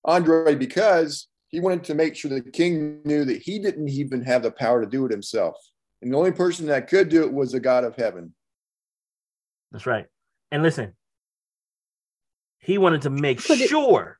Andre, 0.05 0.55
because 0.55 1.27
he 1.49 1.59
wanted 1.59 1.83
to 1.85 1.93
make 1.93 2.15
sure 2.15 2.31
the 2.31 2.41
king 2.41 3.01
knew 3.03 3.25
that 3.25 3.41
he 3.41 3.59
didn't 3.59 3.89
even 3.89 4.23
have 4.23 4.43
the 4.43 4.51
power 4.51 4.83
to 4.83 4.89
do 4.89 5.05
it 5.05 5.11
himself. 5.11 5.55
And 6.01 6.13
the 6.13 6.17
only 6.17 6.31
person 6.31 6.67
that 6.67 6.87
could 6.87 7.09
do 7.09 7.23
it 7.23 7.33
was 7.33 7.51
the 7.51 7.59
God 7.59 7.83
of 7.83 7.95
heaven. 7.95 8.33
That's 9.71 9.85
right. 9.85 10.05
And 10.51 10.63
listen, 10.63 10.93
he 12.59 12.77
wanted 12.77 13.03
to 13.03 13.09
make 13.09 13.39
sure 13.39 14.19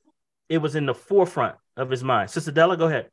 it, 0.49 0.55
it 0.55 0.57
was 0.59 0.75
in 0.75 0.85
the 0.85 0.93
forefront 0.93 1.55
of 1.77 1.89
his 1.89 2.03
mind. 2.03 2.29
Sister 2.29 2.51
Della, 2.51 2.77
go 2.77 2.87
ahead. 2.87 3.09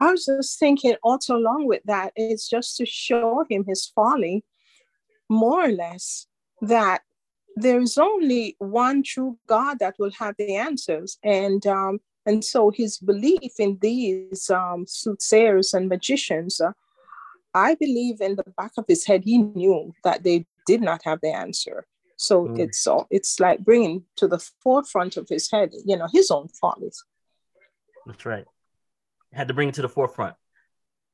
I 0.00 0.10
was 0.10 0.26
just 0.26 0.58
thinking 0.58 0.94
also 1.02 1.36
along 1.36 1.66
with 1.66 1.82
that, 1.86 2.12
it's 2.16 2.48
just 2.48 2.76
to 2.76 2.86
show 2.86 3.44
him 3.48 3.64
his 3.66 3.86
folly, 3.86 4.44
more 5.28 5.64
or 5.64 5.72
less, 5.72 6.26
that 6.60 7.02
there 7.56 7.80
is 7.80 7.96
only 7.96 8.56
one 8.58 9.02
true 9.02 9.38
God 9.46 9.78
that 9.78 9.94
will 9.98 10.12
have 10.18 10.34
the 10.38 10.56
answers. 10.56 11.18
And 11.24 11.66
um, 11.66 12.00
and 12.26 12.44
so 12.44 12.70
his 12.70 12.98
belief 12.98 13.52
in 13.58 13.78
these 13.80 14.50
um, 14.50 14.84
soothsayers 14.86 15.72
and 15.72 15.88
magicians 15.88 16.60
uh, 16.60 16.72
I 17.56 17.74
believe 17.74 18.20
in 18.20 18.36
the 18.36 18.44
back 18.56 18.72
of 18.76 18.84
his 18.86 19.06
head, 19.06 19.24
he 19.24 19.38
knew 19.38 19.94
that 20.04 20.22
they 20.22 20.44
did 20.66 20.82
not 20.82 21.00
have 21.04 21.20
the 21.22 21.32
answer. 21.34 21.86
So 22.16 22.44
mm. 22.44 22.58
it's 22.58 22.86
all 22.86 23.06
it's 23.10 23.40
like 23.40 23.60
bringing 23.64 24.04
to 24.16 24.28
the 24.28 24.38
forefront 24.62 25.16
of 25.16 25.26
his 25.28 25.50
head, 25.50 25.70
you 25.84 25.96
know, 25.96 26.08
his 26.12 26.30
own 26.30 26.48
follies. 26.48 27.02
That's 28.06 28.26
right. 28.26 28.44
Had 29.32 29.48
to 29.48 29.54
bring 29.54 29.70
it 29.70 29.74
to 29.76 29.82
the 29.82 29.88
forefront. 29.88 30.34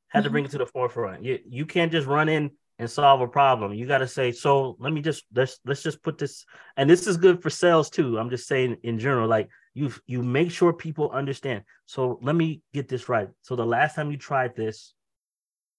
Had 0.09 0.19
mm-hmm. 0.19 0.25
to 0.25 0.31
bring 0.31 0.45
it 0.45 0.51
to 0.51 0.59
the 0.59 0.67
forefront. 0.67 1.25
You 1.25 1.39
you 1.49 1.65
can't 1.65 1.93
just 1.93 2.09
run 2.09 2.29
in 2.29 2.51
and 2.79 2.91
solve 2.91 3.21
a 3.21 3.29
problem. 3.29 3.73
You 3.75 3.87
got 3.87 3.99
to 3.99 4.09
say, 4.09 4.33
so 4.33 4.77
let 4.81 4.93
me 4.93 5.01
just 5.01 5.25
let's 5.35 5.61
let's 5.65 5.83
just 5.83 6.03
put 6.03 6.19
this, 6.19 6.45
and 6.77 6.91
this 6.91 7.07
is 7.07 7.17
good 7.17 7.41
for 7.41 7.51
sales 7.51 7.89
too. 7.89 8.19
I'm 8.19 8.31
just 8.31 8.49
saying 8.49 8.79
in 8.83 8.99
general, 8.99 9.29
like 9.29 9.49
you 9.75 9.93
you 10.07 10.23
make 10.23 10.51
sure 10.51 10.73
people 10.73 11.11
understand. 11.11 11.63
So 11.87 12.19
let 12.23 12.35
me 12.35 12.63
get 12.75 12.89
this 12.89 13.09
right. 13.09 13.29
So 13.43 13.55
the 13.55 13.67
last 13.67 13.95
time 13.95 14.11
you 14.11 14.17
tried 14.17 14.57
this, 14.57 14.95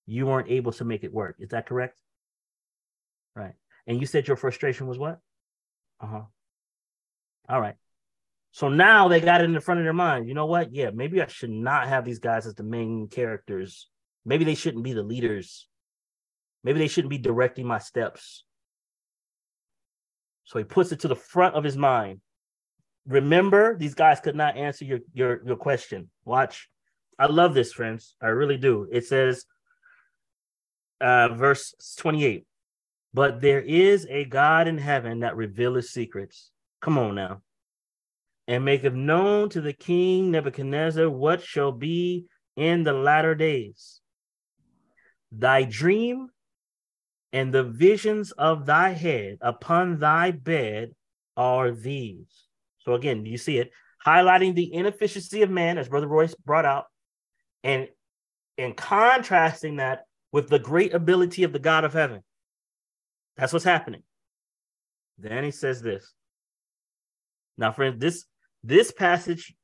you 0.05 0.25
weren't 0.25 0.49
able 0.49 0.71
to 0.73 0.85
make 0.85 1.03
it 1.03 1.13
work. 1.13 1.37
Is 1.39 1.49
that 1.49 1.65
correct? 1.65 1.99
Right. 3.35 3.53
And 3.87 3.99
you 3.99 4.05
said 4.05 4.27
your 4.27 4.37
frustration 4.37 4.87
was 4.87 4.97
what? 4.97 5.19
Uh-huh. 6.01 6.23
All 7.49 7.61
right. 7.61 7.75
So 8.51 8.69
now 8.69 9.07
they 9.07 9.19
got 9.19 9.41
it 9.41 9.45
in 9.45 9.53
the 9.53 9.61
front 9.61 9.79
of 9.79 9.85
their 9.85 9.93
mind. 9.93 10.27
You 10.27 10.35
know 10.35 10.45
what? 10.45 10.73
Yeah, 10.73 10.91
maybe 10.93 11.21
I 11.21 11.27
should 11.27 11.49
not 11.49 11.87
have 11.87 12.05
these 12.05 12.19
guys 12.19 12.45
as 12.45 12.53
the 12.53 12.63
main 12.63 13.07
characters. 13.07 13.89
Maybe 14.25 14.45
they 14.45 14.55
shouldn't 14.55 14.83
be 14.83 14.93
the 14.93 15.03
leaders. 15.03 15.67
Maybe 16.63 16.79
they 16.79 16.87
shouldn't 16.87 17.09
be 17.09 17.17
directing 17.17 17.65
my 17.65 17.79
steps. 17.79 18.45
So 20.45 20.59
he 20.59 20.65
puts 20.65 20.91
it 20.91 20.99
to 21.01 21.07
the 21.07 21.15
front 21.15 21.55
of 21.55 21.63
his 21.63 21.77
mind. 21.77 22.21
Remember, 23.07 23.75
these 23.77 23.95
guys 23.95 24.19
could 24.19 24.35
not 24.35 24.55
answer 24.55 24.85
your 24.85 24.99
your 25.13 25.41
your 25.45 25.57
question. 25.57 26.09
Watch. 26.23 26.69
I 27.19 27.25
love 27.25 27.53
this, 27.53 27.73
friends. 27.73 28.15
I 28.21 28.27
really 28.27 28.57
do. 28.57 28.87
It 28.91 29.05
says, 29.05 29.45
uh, 31.03 31.35
verse 31.35 31.75
28. 31.97 32.45
But 33.13 33.41
there 33.41 33.61
is 33.61 34.07
a 34.09 34.25
God 34.25 34.67
in 34.67 34.77
heaven 34.77 35.19
that 35.19 35.35
revealeth 35.35 35.85
secrets. 35.85 36.49
Come 36.81 36.97
on 36.97 37.15
now. 37.15 37.41
And 38.47 38.65
maketh 38.65 38.93
known 38.93 39.49
to 39.49 39.61
the 39.61 39.73
king 39.73 40.31
Nebuchadnezzar 40.31 41.09
what 41.09 41.41
shall 41.43 41.71
be 41.71 42.25
in 42.55 42.83
the 42.83 42.93
latter 42.93 43.35
days. 43.35 44.01
Thy 45.31 45.63
dream 45.63 46.29
and 47.31 47.53
the 47.53 47.63
visions 47.63 48.31
of 48.31 48.65
thy 48.65 48.89
head 48.89 49.37
upon 49.41 49.99
thy 49.99 50.31
bed 50.31 50.93
are 51.37 51.71
these. 51.71 52.47
So 52.79 52.93
again, 52.93 53.25
you 53.25 53.37
see 53.37 53.57
it 53.57 53.71
highlighting 54.05 54.55
the 54.55 54.73
inefficiency 54.73 55.41
of 55.41 55.49
man, 55.49 55.77
as 55.77 55.89
Brother 55.89 56.07
Royce 56.07 56.35
brought 56.35 56.65
out, 56.65 56.85
and 57.63 57.87
and 58.57 58.75
contrasting 58.75 59.77
that 59.77 60.05
with 60.33 60.49
the 60.49 60.59
great 60.59 60.93
ability 60.93 61.43
of 61.43 61.53
the 61.53 61.59
God 61.59 61.85
of 61.85 61.93
heaven. 61.93 62.21
That's 63.37 63.53
what's 63.53 63.63
happening. 63.63 64.03
Then 65.17 65.43
he 65.45 65.51
says 65.51 65.81
this. 65.81 66.11
Now, 67.57 67.71
friends, 67.71 67.99
this 67.99 68.25
this 68.63 68.91
passage, 68.91 69.55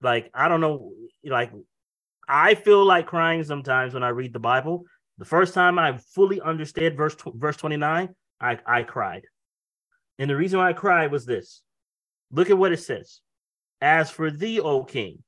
like 0.00 0.30
I 0.34 0.48
don't 0.48 0.62
know, 0.62 0.92
like 1.24 1.52
I 2.26 2.54
feel 2.54 2.84
like 2.84 3.06
crying 3.06 3.44
sometimes 3.44 3.94
when 3.94 4.02
I 4.02 4.08
read 4.08 4.32
the 4.32 4.40
Bible. 4.40 4.84
The 5.18 5.24
first 5.24 5.54
time 5.54 5.78
I 5.78 5.98
fully 6.14 6.40
understood 6.40 6.96
verse 6.96 7.14
verse 7.24 7.56
29, 7.58 8.08
I, 8.40 8.58
I 8.66 8.82
cried. 8.82 9.26
And 10.18 10.30
the 10.30 10.36
reason 10.36 10.58
why 10.58 10.70
I 10.70 10.72
cried 10.72 11.12
was 11.12 11.26
this. 11.26 11.62
Look 12.32 12.50
at 12.50 12.58
what 12.58 12.72
it 12.72 12.80
says. 12.80 13.20
As 13.80 14.10
for 14.10 14.30
thee, 14.30 14.60
O 14.60 14.82
king, 14.82 15.22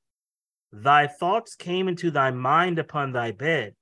thy 0.71 1.07
thoughts 1.07 1.55
came 1.55 1.87
into 1.87 2.09
thy 2.09 2.31
mind 2.31 2.79
upon 2.79 3.11
thy 3.11 3.31
bed. 3.31 3.75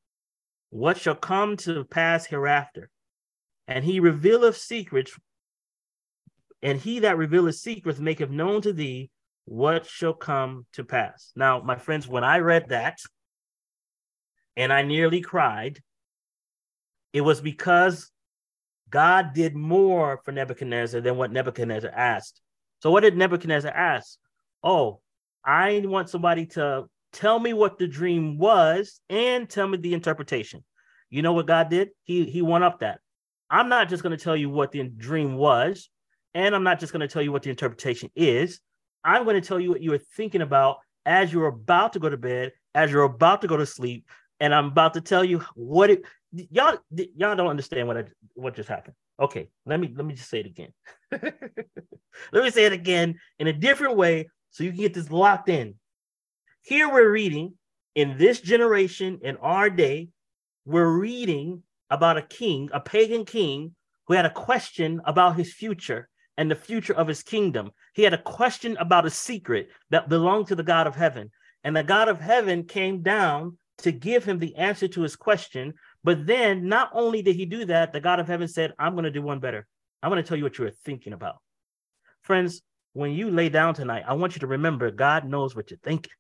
What 0.75 0.97
shall 0.97 1.15
come 1.15 1.55
to 1.57 1.85
pass 1.85 2.25
hereafter? 2.25 2.89
and 3.67 3.83
he 3.83 3.99
revealeth 3.99 4.57
secrets, 4.57 5.17
and 6.61 6.79
he 6.79 6.99
that 6.99 7.17
revealeth 7.17 7.55
secrets 7.55 7.99
maketh 7.99 8.29
known 8.29 8.61
to 8.61 8.73
thee 8.73 9.09
what 9.45 9.85
shall 9.85 10.13
come 10.13 10.65
to 10.73 10.83
pass. 10.83 11.31
Now, 11.35 11.61
my 11.61 11.75
friends, 11.75 12.07
when 12.07 12.23
I 12.23 12.39
read 12.39 12.69
that 12.69 12.99
and 14.55 14.71
I 14.71 14.83
nearly 14.83 15.21
cried, 15.21 15.79
it 17.13 17.21
was 17.21 17.41
because 17.41 18.11
God 18.89 19.33
did 19.33 19.55
more 19.55 20.21
for 20.23 20.31
Nebuchadnezzar 20.31 21.01
than 21.01 21.17
what 21.17 21.31
Nebuchadnezzar 21.31 21.91
asked. 21.91 22.41
So, 22.81 22.91
what 22.91 23.01
did 23.01 23.17
Nebuchadnezzar 23.17 23.71
ask? 23.71 24.17
Oh, 24.63 25.01
I 25.43 25.81
want 25.85 26.09
somebody 26.09 26.47
to 26.47 26.85
tell 27.15 27.39
me 27.39 27.53
what 27.53 27.77
the 27.77 27.87
dream 27.87 28.37
was 28.37 28.99
and 29.09 29.49
tell 29.49 29.67
me 29.67 29.77
the 29.77 29.93
interpretation. 29.93 30.63
You 31.09 31.21
know 31.21 31.33
what 31.33 31.47
God 31.47 31.69
did? 31.69 31.89
He 32.03 32.25
he 32.25 32.41
went 32.41 32.65
up 32.65 32.81
that. 32.81 32.99
I'm 33.49 33.69
not 33.69 33.89
just 33.89 34.03
going 34.03 34.15
to 34.15 34.23
tell 34.23 34.35
you 34.35 34.49
what 34.49 34.71
the 34.71 34.83
dream 34.83 35.35
was, 35.35 35.89
and 36.33 36.53
I'm 36.53 36.63
not 36.63 36.79
just 36.79 36.91
going 36.91 37.01
to 37.01 37.07
tell 37.07 37.21
you 37.21 37.31
what 37.31 37.43
the 37.43 37.49
interpretation 37.49 38.11
is. 38.15 38.59
I'm 39.03 39.23
going 39.23 39.39
to 39.39 39.47
tell 39.47 39.59
you 39.59 39.69
what 39.69 39.81
you 39.81 39.91
were 39.91 40.01
thinking 40.17 40.41
about 40.41 40.77
as 41.05 41.31
you're 41.31 41.47
about 41.47 41.93
to 41.93 41.99
go 41.99 42.09
to 42.09 42.17
bed, 42.17 42.51
as 42.73 42.91
you're 42.91 43.03
about 43.03 43.41
to 43.43 43.47
go 43.47 43.55
to 43.55 43.65
sleep, 43.65 44.09
and 44.39 44.53
I'm 44.53 44.65
about 44.65 44.95
to 44.95 45.01
tell 45.01 45.23
you 45.23 45.43
what 45.55 45.89
it. 45.89 46.03
Y'all, 46.31 46.77
y'all 46.91 47.35
don't 47.35 47.47
understand 47.47 47.87
what 47.87 47.97
I, 47.97 48.03
what 48.33 48.55
just 48.55 48.67
happened. 48.67 48.95
Okay, 49.21 49.47
let 49.65 49.79
me 49.79 49.93
let 49.95 50.05
me 50.05 50.15
just 50.15 50.29
say 50.29 50.41
it 50.41 50.47
again. 50.47 50.73
let 51.11 52.43
me 52.43 52.49
say 52.49 52.65
it 52.65 52.73
again 52.73 53.19
in 53.39 53.47
a 53.47 53.53
different 53.53 53.95
way 53.95 54.27
so 54.49 54.65
you 54.65 54.71
can 54.71 54.81
get 54.81 54.93
this 54.93 55.09
locked 55.09 55.47
in. 55.47 55.75
Here 56.65 56.91
we're 56.91 57.11
reading 57.11 57.53
in 57.93 58.17
this 58.17 58.41
generation 58.41 59.19
in 59.21 59.37
our 59.37 59.69
day, 59.69 60.09
we're 60.65 60.97
reading 60.97 61.61
about 61.91 62.17
a 62.17 62.23
king, 62.23 62.71
a 62.73 62.79
pagan 62.79 63.23
king, 63.23 63.75
who 64.07 64.15
had 64.15 64.25
a 64.25 64.33
question 64.33 64.99
about 65.05 65.35
his 65.35 65.53
future 65.53 66.09
and 66.37 66.49
the 66.49 66.55
future 66.55 66.95
of 66.95 67.07
his 67.07 67.21
kingdom. 67.21 67.69
He 67.93 68.01
had 68.01 68.15
a 68.15 68.21
question 68.21 68.77
about 68.77 69.05
a 69.05 69.11
secret 69.11 69.69
that 69.91 70.09
belonged 70.09 70.47
to 70.47 70.55
the 70.55 70.63
God 70.63 70.87
of 70.87 70.95
heaven. 70.95 71.29
And 71.63 71.75
the 71.75 71.83
God 71.83 72.09
of 72.09 72.19
heaven 72.19 72.63
came 72.63 73.03
down 73.03 73.59
to 73.79 73.91
give 73.91 74.25
him 74.25 74.39
the 74.39 74.55
answer 74.55 74.87
to 74.87 75.01
his 75.03 75.15
question. 75.15 75.75
But 76.03 76.25
then, 76.25 76.67
not 76.67 76.89
only 76.93 77.21
did 77.21 77.35
he 77.35 77.45
do 77.45 77.65
that, 77.65 77.93
the 77.93 78.01
God 78.01 78.19
of 78.19 78.25
heaven 78.25 78.47
said, 78.47 78.73
I'm 78.79 78.93
going 78.93 79.03
to 79.03 79.11
do 79.11 79.21
one 79.21 79.39
better. 79.39 79.67
I'm 80.01 80.09
going 80.09 80.21
to 80.21 80.27
tell 80.27 80.37
you 80.37 80.43
what 80.43 80.57
you 80.57 80.65
are 80.65 80.71
thinking 80.71 81.13
about. 81.13 81.35
Friends, 82.23 82.63
when 82.93 83.11
you 83.11 83.29
lay 83.29 83.49
down 83.49 83.75
tonight, 83.75 84.05
I 84.07 84.13
want 84.13 84.33
you 84.35 84.39
to 84.39 84.47
remember 84.47 84.89
God 84.89 85.29
knows 85.29 85.55
what 85.55 85.69
you're 85.69 85.77
thinking. 85.83 86.11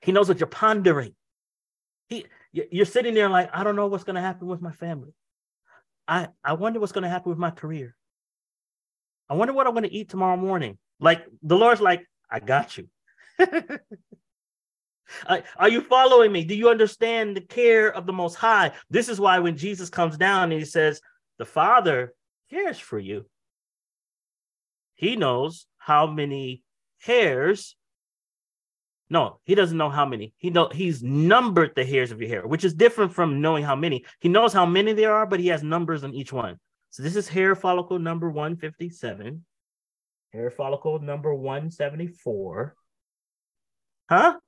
He 0.00 0.12
knows 0.12 0.28
what 0.28 0.40
you're 0.40 0.46
pondering. 0.46 1.14
He 2.08 2.26
you're 2.52 2.86
sitting 2.86 3.14
there 3.14 3.28
like, 3.28 3.50
I 3.52 3.64
don't 3.64 3.74
know 3.74 3.88
what's 3.88 4.04
going 4.04 4.14
to 4.14 4.22
happen 4.22 4.46
with 4.46 4.62
my 4.62 4.70
family. 4.70 5.12
I, 6.06 6.28
I 6.44 6.52
wonder 6.52 6.78
what's 6.78 6.92
going 6.92 7.02
to 7.02 7.08
happen 7.08 7.30
with 7.30 7.38
my 7.38 7.50
career. 7.50 7.96
I 9.28 9.34
wonder 9.34 9.52
what 9.52 9.66
I'm 9.66 9.72
going 9.72 9.84
to 9.84 9.92
eat 9.92 10.08
tomorrow 10.08 10.36
morning. 10.36 10.78
Like 11.00 11.24
the 11.42 11.56
Lord's 11.56 11.80
like, 11.80 12.06
I 12.30 12.38
got 12.40 12.78
you. 12.78 12.88
Are 15.56 15.68
you 15.68 15.80
following 15.80 16.30
me? 16.30 16.44
Do 16.44 16.54
you 16.54 16.68
understand 16.68 17.36
the 17.36 17.40
care 17.40 17.92
of 17.92 18.06
the 18.06 18.12
Most 18.12 18.36
High? 18.36 18.72
This 18.90 19.08
is 19.08 19.20
why 19.20 19.38
when 19.40 19.56
Jesus 19.56 19.90
comes 19.90 20.16
down 20.16 20.44
and 20.44 20.60
he 20.60 20.64
says, 20.64 21.00
The 21.38 21.44
Father 21.44 22.14
cares 22.50 22.78
for 22.78 22.98
you, 22.98 23.26
he 24.94 25.16
knows 25.16 25.66
how 25.78 26.06
many 26.06 26.62
hairs 27.00 27.76
no, 29.10 29.40
he 29.44 29.54
doesn't 29.54 29.76
know 29.76 29.90
how 29.90 30.06
many. 30.06 30.32
He 30.38 30.50
know 30.50 30.68
he's 30.72 31.02
numbered 31.02 31.72
the 31.74 31.84
hairs 31.84 32.10
of 32.10 32.20
your 32.20 32.28
hair, 32.28 32.46
which 32.46 32.64
is 32.64 32.74
different 32.74 33.12
from 33.12 33.40
knowing 33.40 33.64
how 33.64 33.76
many. 33.76 34.04
He 34.20 34.28
knows 34.28 34.52
how 34.52 34.66
many 34.66 34.92
there 34.92 35.14
are, 35.14 35.26
but 35.26 35.40
he 35.40 35.48
has 35.48 35.62
numbers 35.62 36.04
on 36.04 36.14
each 36.14 36.32
one. 36.32 36.58
So 36.90 37.02
this 37.02 37.16
is 37.16 37.28
hair 37.28 37.54
follicle 37.54 37.98
number 37.98 38.30
157, 38.30 39.44
hair 40.32 40.50
follicle 40.50 41.00
number 41.00 41.34
174. 41.34 42.74
Huh? 44.08 44.38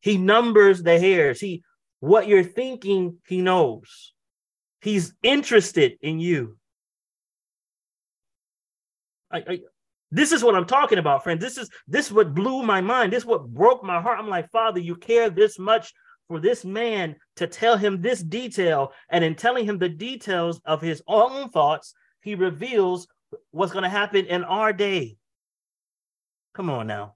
He 0.00 0.16
numbers 0.16 0.82
the 0.82 0.98
hairs. 0.98 1.40
He 1.40 1.62
what 2.00 2.26
you're 2.26 2.44
thinking, 2.44 3.18
he 3.26 3.42
knows. 3.42 4.14
He's 4.80 5.12
interested 5.22 5.98
in 6.00 6.18
you. 6.18 6.56
I, 9.30 9.38
I, 9.38 9.58
this 10.10 10.32
is 10.32 10.42
what 10.42 10.54
I'm 10.54 10.66
talking 10.66 10.98
about, 10.98 11.22
friend. 11.22 11.40
This 11.40 11.56
is 11.56 11.70
this 11.86 12.10
what 12.10 12.34
blew 12.34 12.62
my 12.62 12.80
mind. 12.80 13.12
This 13.12 13.22
is 13.22 13.26
what 13.26 13.48
broke 13.48 13.84
my 13.84 14.00
heart. 14.00 14.18
I'm 14.18 14.28
like, 14.28 14.50
Father, 14.50 14.80
you 14.80 14.96
care 14.96 15.30
this 15.30 15.58
much 15.58 15.92
for 16.28 16.40
this 16.40 16.64
man 16.64 17.16
to 17.36 17.46
tell 17.46 17.76
him 17.76 18.00
this 18.00 18.22
detail, 18.22 18.92
and 19.08 19.24
in 19.24 19.34
telling 19.34 19.64
him 19.64 19.78
the 19.78 19.88
details 19.88 20.60
of 20.64 20.80
his 20.80 21.02
own 21.08 21.50
thoughts, 21.50 21.94
he 22.22 22.34
reveals 22.34 23.08
what's 23.50 23.72
going 23.72 23.82
to 23.82 23.88
happen 23.88 24.26
in 24.26 24.44
our 24.44 24.72
day. 24.72 25.16
Come 26.54 26.70
on 26.70 26.86
now. 26.86 27.14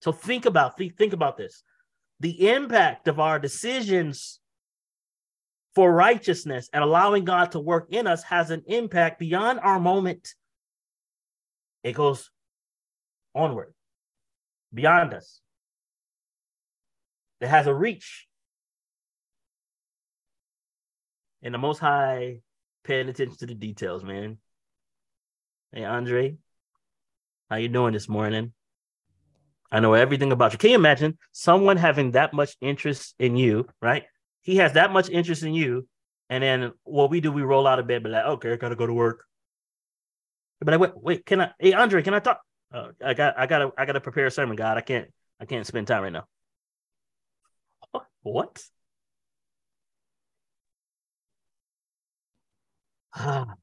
So 0.00 0.12
think 0.12 0.46
about 0.46 0.76
think, 0.76 0.96
think 0.96 1.12
about 1.12 1.36
this. 1.36 1.62
The 2.20 2.50
impact 2.50 3.08
of 3.08 3.20
our 3.20 3.38
decisions 3.38 4.40
for 5.74 5.92
righteousness 5.92 6.68
and 6.72 6.82
allowing 6.82 7.24
God 7.24 7.52
to 7.52 7.60
work 7.60 7.88
in 7.90 8.06
us 8.06 8.22
has 8.24 8.50
an 8.50 8.62
impact 8.66 9.18
beyond 9.18 9.60
our 9.60 9.80
moment 9.80 10.34
it 11.82 11.92
goes 11.94 12.30
onward, 13.34 13.72
beyond 14.72 15.14
us. 15.14 15.40
It 17.40 17.48
has 17.48 17.66
a 17.66 17.74
reach. 17.74 18.26
And 21.42 21.54
the 21.54 21.58
Most 21.58 21.78
High 21.78 22.40
paying 22.84 23.08
attention 23.08 23.36
to 23.38 23.46
the 23.46 23.54
details, 23.54 24.04
man. 24.04 24.38
Hey, 25.72 25.84
Andre, 25.84 26.36
how 27.48 27.56
you 27.56 27.68
doing 27.68 27.94
this 27.94 28.08
morning? 28.08 28.52
I 29.72 29.80
know 29.80 29.94
everything 29.94 30.32
about 30.32 30.52
you. 30.52 30.58
Can 30.58 30.70
you 30.70 30.76
imagine 30.76 31.16
someone 31.32 31.76
having 31.76 32.10
that 32.10 32.34
much 32.34 32.56
interest 32.60 33.14
in 33.18 33.36
you, 33.36 33.68
right? 33.80 34.04
He 34.42 34.56
has 34.56 34.72
that 34.72 34.92
much 34.92 35.08
interest 35.08 35.44
in 35.44 35.54
you, 35.54 35.86
and 36.28 36.42
then 36.42 36.72
what 36.82 37.10
we 37.10 37.20
do, 37.20 37.30
we 37.30 37.42
roll 37.42 37.66
out 37.66 37.78
of 37.78 37.86
bed, 37.86 38.02
be 38.02 38.10
like, 38.10 38.24
okay, 38.24 38.52
I 38.52 38.56
gotta 38.56 38.76
go 38.76 38.86
to 38.86 38.92
work. 38.92 39.24
But 40.60 40.74
I 40.74 40.76
wait, 40.76 40.92
wait, 40.94 41.26
can 41.26 41.40
I? 41.40 41.52
Hey, 41.58 41.72
Andre, 41.72 42.02
can 42.02 42.14
I 42.14 42.20
talk? 42.20 42.40
Uh, 42.72 42.88
I 43.04 43.14
got, 43.14 43.38
I 43.38 43.46
gotta, 43.46 43.72
I 43.76 43.84
gotta 43.86 44.00
prepare 44.00 44.26
a 44.26 44.30
sermon. 44.30 44.56
God, 44.56 44.76
I 44.76 44.82
can't, 44.82 45.08
I 45.40 45.46
can't 45.46 45.66
spend 45.66 45.86
time 45.86 46.02
right 46.02 46.12
now. 46.12 46.26
What? 48.22 48.62
Ah, 53.14 53.54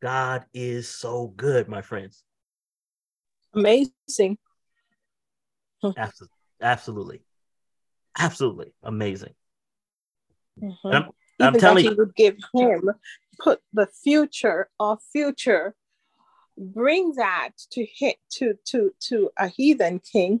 God 0.00 0.46
is 0.54 0.88
so 0.88 1.28
good, 1.36 1.68
my 1.68 1.82
friends. 1.82 2.24
Amazing. 3.54 4.38
Absolutely, 5.96 6.28
absolutely, 6.62 7.22
absolutely 8.18 8.72
amazing. 8.82 9.34
Mm-hmm. 10.62 10.88
I'm, 10.88 11.10
I'm 11.38 11.58
telling 11.58 11.84
you, 11.84 11.94
would 11.96 12.14
give 12.14 12.38
him 12.54 12.90
put 13.38 13.60
the 13.72 13.86
future 13.86 14.68
of 14.78 14.98
future, 15.12 15.74
bring 16.56 17.12
that 17.16 17.50
to 17.72 17.86
hit 17.86 18.16
to 18.30 18.54
to 18.66 18.92
to 19.00 19.30
a 19.38 19.48
heathen 19.48 20.00
king 20.00 20.40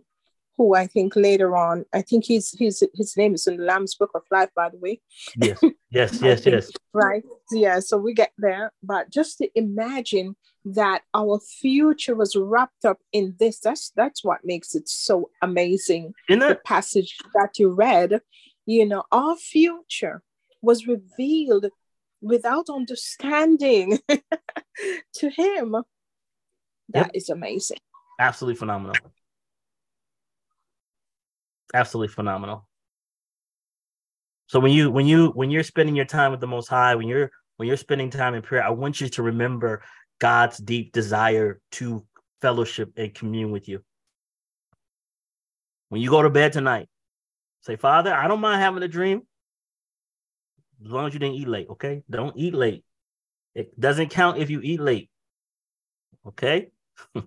who 0.60 0.74
I 0.74 0.86
think 0.86 1.16
later 1.16 1.56
on, 1.56 1.86
I 1.94 2.02
think 2.02 2.26
he's 2.26 2.54
his 2.58 2.86
his 2.94 3.16
name 3.16 3.34
is 3.34 3.46
in 3.46 3.56
the 3.56 3.64
Lamb's 3.64 3.94
Book 3.94 4.10
of 4.14 4.24
Life, 4.30 4.50
by 4.54 4.68
the 4.68 4.76
way. 4.76 5.00
Yes, 5.36 5.58
yes, 5.90 6.20
yes, 6.20 6.44
yes. 6.44 6.70
Right. 6.92 7.22
Yeah. 7.50 7.80
So 7.80 7.96
we 7.96 8.12
get 8.12 8.32
there, 8.36 8.70
but 8.82 9.10
just 9.10 9.38
to 9.38 9.48
imagine 9.54 10.36
that 10.66 11.00
our 11.14 11.40
future 11.40 12.14
was 12.14 12.36
wrapped 12.36 12.84
up 12.84 12.98
in 13.10 13.36
this. 13.38 13.58
That's 13.60 13.90
that's 13.96 14.22
what 14.22 14.44
makes 14.44 14.74
it 14.74 14.86
so 14.86 15.30
amazing. 15.40 16.12
In 16.28 16.40
the 16.40 16.60
passage 16.62 17.16
that 17.34 17.58
you 17.58 17.70
read, 17.70 18.20
you 18.66 18.84
know, 18.84 19.04
our 19.10 19.36
future 19.36 20.22
was 20.60 20.86
revealed 20.86 21.68
without 22.20 22.68
understanding 22.68 23.98
to 25.14 25.30
him. 25.30 25.76
That 26.92 27.06
yep. 27.06 27.10
is 27.14 27.28
amazing. 27.28 27.78
Absolutely 28.18 28.58
phenomenal 28.58 28.96
absolutely 31.74 32.12
phenomenal. 32.12 32.66
So 34.46 34.58
when 34.58 34.72
you 34.72 34.90
when 34.90 35.06
you 35.06 35.28
when 35.28 35.50
you're 35.50 35.62
spending 35.62 35.94
your 35.94 36.04
time 36.04 36.32
with 36.32 36.40
the 36.40 36.46
Most 36.46 36.68
High, 36.68 36.94
when 36.96 37.06
you're 37.06 37.30
when 37.56 37.68
you're 37.68 37.76
spending 37.76 38.10
time 38.10 38.34
in 38.34 38.42
prayer, 38.42 38.64
I 38.64 38.70
want 38.70 39.00
you 39.00 39.08
to 39.08 39.22
remember 39.22 39.82
God's 40.18 40.58
deep 40.58 40.92
desire 40.92 41.60
to 41.72 42.04
fellowship 42.40 42.92
and 42.96 43.14
commune 43.14 43.52
with 43.52 43.68
you. 43.68 43.82
When 45.88 46.00
you 46.00 46.10
go 46.10 46.22
to 46.22 46.30
bed 46.30 46.52
tonight, 46.52 46.88
say, 47.62 47.76
Father, 47.76 48.14
I 48.14 48.28
don't 48.28 48.40
mind 48.40 48.60
having 48.60 48.82
a 48.82 48.88
dream 48.88 49.22
as 50.84 50.90
long 50.90 51.06
as 51.06 51.14
you 51.14 51.20
didn't 51.20 51.36
eat 51.36 51.48
late. 51.48 51.68
Okay, 51.70 52.02
don't 52.10 52.36
eat 52.36 52.54
late. 52.54 52.84
It 53.54 53.78
doesn't 53.78 54.10
count 54.10 54.38
if 54.38 54.50
you 54.50 54.60
eat 54.62 54.80
late. 54.80 55.10
Okay. 56.26 56.70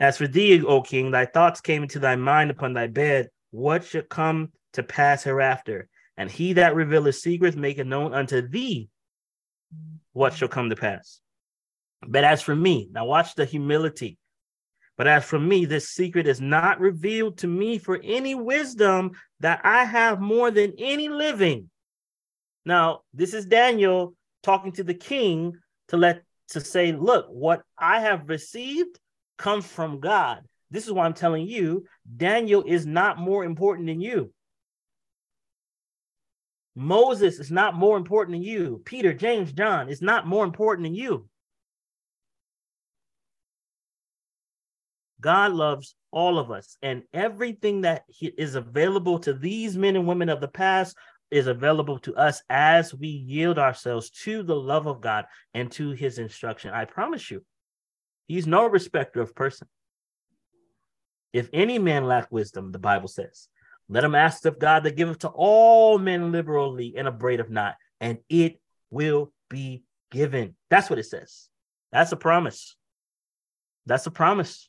As 0.00 0.18
for 0.18 0.26
thee, 0.26 0.62
O 0.64 0.82
king, 0.82 1.10
thy 1.10 1.26
thoughts 1.26 1.60
came 1.60 1.82
into 1.82 1.98
thy 1.98 2.16
mind 2.16 2.50
upon 2.50 2.72
thy 2.72 2.88
bed, 2.88 3.30
what 3.50 3.84
should 3.84 4.08
come 4.08 4.52
to 4.72 4.82
pass 4.82 5.22
hereafter? 5.22 5.88
And 6.16 6.30
he 6.30 6.54
that 6.54 6.74
revealeth 6.74 7.16
secrets 7.16 7.56
maketh 7.56 7.86
known 7.86 8.12
unto 8.12 8.46
thee 8.46 8.88
what 10.12 10.34
shall 10.34 10.48
come 10.48 10.70
to 10.70 10.76
pass. 10.76 11.20
But 12.06 12.24
as 12.24 12.42
for 12.42 12.56
me, 12.56 12.88
now 12.92 13.06
watch 13.06 13.34
the 13.34 13.44
humility. 13.44 14.18
But 14.96 15.06
as 15.06 15.24
for 15.24 15.38
me, 15.38 15.64
this 15.64 15.90
secret 15.90 16.26
is 16.26 16.40
not 16.40 16.80
revealed 16.80 17.38
to 17.38 17.46
me 17.46 17.78
for 17.78 17.98
any 18.02 18.34
wisdom 18.34 19.12
that 19.40 19.60
I 19.64 19.84
have 19.84 20.20
more 20.20 20.50
than 20.50 20.74
any 20.78 21.08
living. 21.08 21.70
Now, 22.64 23.00
this 23.14 23.34
is 23.34 23.46
Daniel 23.46 24.14
talking 24.42 24.72
to 24.72 24.84
the 24.84 24.94
king 24.94 25.56
to 25.88 25.96
let 25.96 26.22
to 26.52 26.60
say, 26.60 26.92
look, 26.92 27.26
what 27.28 27.62
I 27.78 28.00
have 28.00 28.28
received 28.28 28.98
comes 29.36 29.66
from 29.66 30.00
God. 30.00 30.40
This 30.70 30.86
is 30.86 30.92
why 30.92 31.04
I'm 31.04 31.14
telling 31.14 31.46
you, 31.46 31.84
Daniel 32.16 32.64
is 32.66 32.86
not 32.86 33.18
more 33.18 33.44
important 33.44 33.88
than 33.88 34.00
you. 34.00 34.32
Moses 36.74 37.38
is 37.38 37.50
not 37.50 37.74
more 37.74 37.98
important 37.98 38.34
than 38.34 38.42
you. 38.42 38.80
Peter, 38.84 39.12
James, 39.12 39.52
John 39.52 39.90
is 39.90 40.00
not 40.00 40.26
more 40.26 40.44
important 40.44 40.86
than 40.86 40.94
you. 40.94 41.28
God 45.20 45.52
loves 45.52 45.94
all 46.10 46.38
of 46.38 46.50
us, 46.50 46.76
and 46.82 47.02
everything 47.12 47.82
that 47.82 48.02
is 48.20 48.54
available 48.54 49.18
to 49.20 49.32
these 49.32 49.76
men 49.76 49.96
and 49.96 50.06
women 50.06 50.28
of 50.28 50.40
the 50.40 50.48
past 50.48 50.96
is 51.32 51.46
available 51.46 51.98
to 52.00 52.14
us 52.14 52.42
as 52.50 52.94
we 52.94 53.08
yield 53.08 53.58
ourselves 53.58 54.10
to 54.10 54.42
the 54.42 54.54
love 54.54 54.86
of 54.86 55.00
God 55.00 55.24
and 55.54 55.70
to 55.72 55.90
his 55.90 56.18
instruction. 56.18 56.72
I 56.72 56.84
promise 56.84 57.30
you, 57.30 57.44
He's 58.28 58.46
no 58.46 58.66
respecter 58.66 59.20
of 59.20 59.34
person. 59.34 59.68
If 61.32 61.48
any 61.52 61.78
man 61.78 62.04
lack 62.04 62.30
wisdom, 62.30 62.72
the 62.72 62.78
Bible 62.78 63.08
says, 63.08 63.48
let 63.88 64.04
him 64.04 64.14
ask 64.14 64.44
of 64.46 64.58
God 64.58 64.84
that 64.84 64.96
giveth 64.96 65.18
to 65.18 65.28
all 65.28 65.98
men 65.98 66.32
liberally 66.32 66.94
and 66.96 67.08
upbraideth 67.08 67.50
not, 67.50 67.74
and 68.00 68.18
it 68.28 68.60
will 68.90 69.32
be 69.50 69.82
given. 70.10 70.56
That's 70.70 70.88
what 70.88 70.98
it 70.98 71.04
says. 71.04 71.48
That's 71.90 72.12
a 72.12 72.16
promise. 72.16 72.76
That's 73.86 74.06
a 74.06 74.10
promise. 74.10 74.68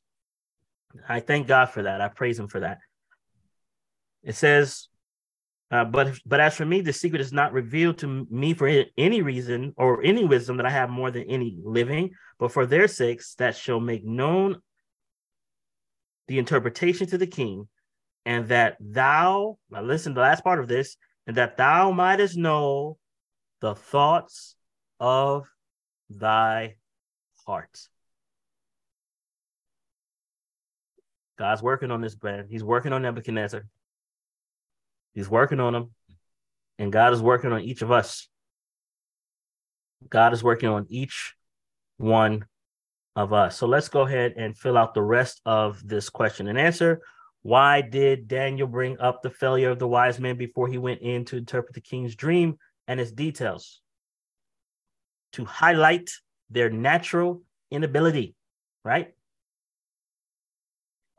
I 1.07 1.19
thank 1.19 1.47
God 1.47 1.67
for 1.67 1.83
that. 1.83 2.01
I 2.01 2.07
praise 2.07 2.37
him 2.37 2.47
for 2.47 2.61
that. 2.61 2.79
It 4.23 4.35
says, 4.35 4.87
uh, 5.73 5.83
but 5.83 6.19
but 6.23 6.39
as 6.39 6.55
for 6.55 6.65
me, 6.65 6.81
the 6.81 6.93
secret 6.93 7.19
is 7.19 7.33
not 7.33 7.51
revealed 7.51 7.97
to 7.97 8.27
me 8.29 8.53
for 8.53 8.67
any 8.95 9.23
reason 9.23 9.73
or 9.75 10.03
any 10.03 10.23
wisdom 10.23 10.57
that 10.57 10.67
I 10.67 10.69
have 10.69 10.91
more 10.91 11.09
than 11.09 11.23
any 11.23 11.57
living, 11.63 12.11
but 12.37 12.51
for 12.51 12.67
their 12.67 12.87
sakes 12.87 13.33
that 13.35 13.57
shall 13.57 13.79
make 13.79 14.05
known 14.05 14.61
the 16.27 16.37
interpretation 16.37 17.07
to 17.07 17.17
the 17.17 17.25
king, 17.25 17.67
and 18.23 18.47
that 18.49 18.77
thou 18.79 19.57
now 19.71 19.81
listen 19.81 20.11
to 20.11 20.19
the 20.19 20.21
last 20.21 20.43
part 20.43 20.59
of 20.59 20.67
this, 20.67 20.95
and 21.25 21.37
that 21.37 21.57
thou 21.57 21.89
mightest 21.89 22.37
know 22.37 22.99
the 23.59 23.73
thoughts 23.73 24.55
of 24.99 25.49
thy 26.07 26.75
heart. 27.47 27.79
God's 31.39 31.63
working 31.63 31.89
on 31.89 32.01
this, 32.01 32.15
man. 32.21 32.45
He's 32.47 32.63
working 32.63 32.93
on 32.93 33.01
Nebuchadnezzar. 33.01 33.65
He's 35.13 35.29
working 35.29 35.59
on 35.59 35.73
them. 35.73 35.91
And 36.79 36.91
God 36.91 37.13
is 37.13 37.21
working 37.21 37.51
on 37.51 37.61
each 37.61 37.81
of 37.81 37.91
us. 37.91 38.27
God 40.09 40.33
is 40.33 40.43
working 40.43 40.69
on 40.69 40.85
each 40.89 41.35
one 41.97 42.45
of 43.15 43.31
us. 43.31 43.57
So 43.57 43.67
let's 43.67 43.89
go 43.89 44.01
ahead 44.01 44.33
and 44.37 44.57
fill 44.57 44.77
out 44.77 44.93
the 44.93 45.01
rest 45.01 45.39
of 45.45 45.87
this 45.87 46.09
question 46.09 46.47
and 46.47 46.57
answer. 46.57 47.01
Why 47.43 47.81
did 47.81 48.27
Daniel 48.27 48.67
bring 48.67 48.99
up 48.99 49.21
the 49.21 49.29
failure 49.29 49.69
of 49.69 49.79
the 49.79 49.87
wise 49.87 50.19
men 50.19 50.37
before 50.37 50.67
he 50.67 50.77
went 50.77 51.01
in 51.01 51.25
to 51.25 51.37
interpret 51.37 51.75
the 51.75 51.81
king's 51.81 52.15
dream 52.15 52.57
and 52.87 52.99
its 52.99 53.11
details? 53.11 53.81
To 55.33 55.45
highlight 55.45 56.09
their 56.49 56.69
natural 56.69 57.41
inability, 57.69 58.35
right? 58.83 59.13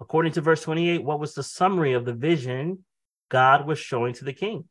According 0.00 0.32
to 0.32 0.40
verse 0.40 0.62
28, 0.62 1.04
what 1.04 1.20
was 1.20 1.34
the 1.34 1.42
summary 1.42 1.92
of 1.92 2.04
the 2.04 2.12
vision 2.12 2.84
God 3.28 3.66
was 3.66 3.78
showing 3.78 4.14
to 4.14 4.24
the 4.24 4.32
king. 4.32 4.64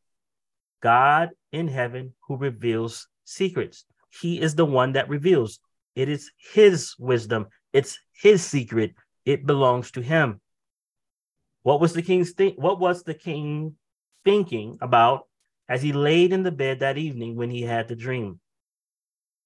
God 0.81 1.29
in 1.51 1.67
heaven 1.67 2.13
who 2.27 2.37
reveals 2.37 3.07
secrets. 3.23 3.85
He 4.21 4.41
is 4.41 4.55
the 4.55 4.65
one 4.65 4.93
that 4.93 5.09
reveals. 5.09 5.59
It 5.95 6.09
is 6.09 6.31
his 6.53 6.95
wisdom, 6.99 7.47
it's 7.71 7.99
his 8.11 8.43
secret. 8.43 8.93
It 9.25 9.45
belongs 9.45 9.91
to 9.91 10.01
him. 10.01 10.41
What 11.61 11.79
was 11.79 11.93
the 11.93 12.01
king's 12.01 12.31
think 12.31 12.55
what 12.57 12.79
was 12.79 13.03
the 13.03 13.13
king 13.13 13.75
thinking 14.25 14.77
about 14.81 15.27
as 15.69 15.81
he 15.81 15.93
laid 15.93 16.33
in 16.33 16.43
the 16.43 16.51
bed 16.51 16.79
that 16.79 16.97
evening 16.97 17.35
when 17.35 17.49
he 17.49 17.61
had 17.61 17.87
the 17.87 17.95
dream? 17.95 18.39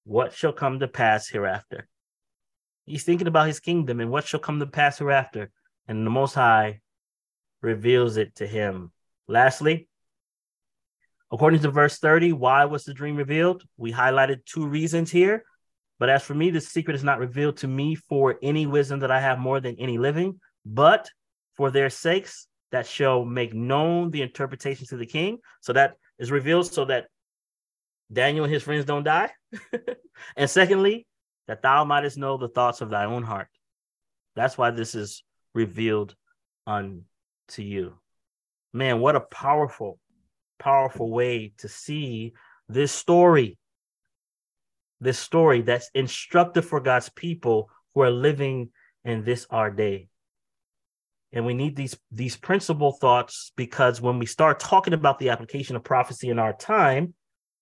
What 0.04 0.34
shall 0.34 0.54
come 0.54 0.80
to 0.80 0.88
pass 0.88 1.28
hereafter? 1.28 1.88
He's 2.86 3.04
thinking 3.04 3.28
about 3.28 3.48
his 3.48 3.60
kingdom 3.60 4.00
and 4.00 4.10
what 4.10 4.26
shall 4.26 4.40
come 4.40 4.60
to 4.60 4.66
pass 4.66 4.98
hereafter. 4.98 5.52
And 5.88 6.06
the 6.06 6.10
Most 6.10 6.34
High 6.34 6.82
reveals 7.62 8.18
it 8.18 8.36
to 8.36 8.48
him 8.48 8.92
Lastly, 9.28 9.88
according 11.32 11.62
to 11.62 11.72
verse 11.72 12.00
30, 12.00 12.34
why 12.34 12.66
was 12.66 12.84
the 12.84 12.94
dream 12.94 13.16
revealed? 13.16 13.64
We 13.78 13.92
highlighted 13.92 14.46
two 14.46 14.68
reasons 14.68 15.12
here. 15.12 15.44
But 16.00 16.10
as 16.10 16.24
for 16.24 16.36
me, 16.36 16.52
the 16.52 16.62
secret 16.62 16.96
is 16.96 17.04
not 17.04 17.20
revealed 17.20 17.58
to 17.58 17.68
me 17.68 17.96
for 17.96 18.38
any 18.42 18.68
wisdom 18.68 19.00
that 19.00 19.12
I 19.12 19.20
have 19.20 19.40
more 19.40 19.60
than 19.60 19.76
any 19.80 19.98
living, 19.98 20.40
but 20.66 21.10
for 21.56 21.72
their 21.72 21.90
sakes 21.90 22.48
that 22.72 22.86
shall 22.86 23.26
make 23.26 23.54
known 23.54 24.12
the 24.12 24.22
interpretation 24.22 24.86
to 24.88 24.98
the 24.98 25.06
king. 25.06 25.40
So 25.62 25.74
that 25.74 25.96
is 26.20 26.32
revealed 26.32 26.72
so 26.72 26.86
that 26.86 27.08
Daniel 28.12 28.46
and 28.46 28.54
his 28.54 28.64
friends 28.64 28.86
don't 28.86 29.04
die. 29.04 29.32
and 30.38 30.50
secondly, 30.50 31.08
that 31.48 31.62
thou 31.62 31.84
mightest 31.84 32.18
know 32.18 32.38
the 32.38 32.50
thoughts 32.50 32.82
of 32.82 32.90
thy 32.90 33.06
own 33.06 33.24
heart. 33.24 33.48
That's 34.36 34.58
why 34.58 34.72
this 34.72 34.96
is 34.96 35.24
revealed 35.54 36.16
unto 36.68 37.04
you. 37.58 37.98
Man, 38.78 39.00
what 39.00 39.16
a 39.16 39.22
powerful, 39.22 39.98
powerful 40.60 41.10
way 41.10 41.52
to 41.58 41.68
see 41.68 42.34
this 42.70 42.92
story. 42.92 43.58
This 45.00 45.18
story 45.18 45.62
that's 45.62 45.90
instructive 45.96 46.64
for 46.64 46.80
God's 46.80 47.10
people 47.10 47.72
who 47.96 48.02
are 48.02 48.12
living 48.12 48.70
in 49.04 49.24
this 49.24 49.48
our 49.50 49.72
day. 49.72 50.10
And 51.34 51.44
we 51.44 51.56
need 51.56 51.76
these 51.76 51.98
these 52.12 52.38
principal 52.38 52.92
thoughts 52.92 53.52
because 53.56 54.00
when 54.00 54.20
we 54.20 54.28
start 54.28 54.60
talking 54.60 54.94
about 54.94 55.18
the 55.18 55.30
application 55.30 55.76
of 55.76 55.84
prophecy 55.84 56.30
in 56.30 56.38
our 56.38 56.54
time, 56.54 57.16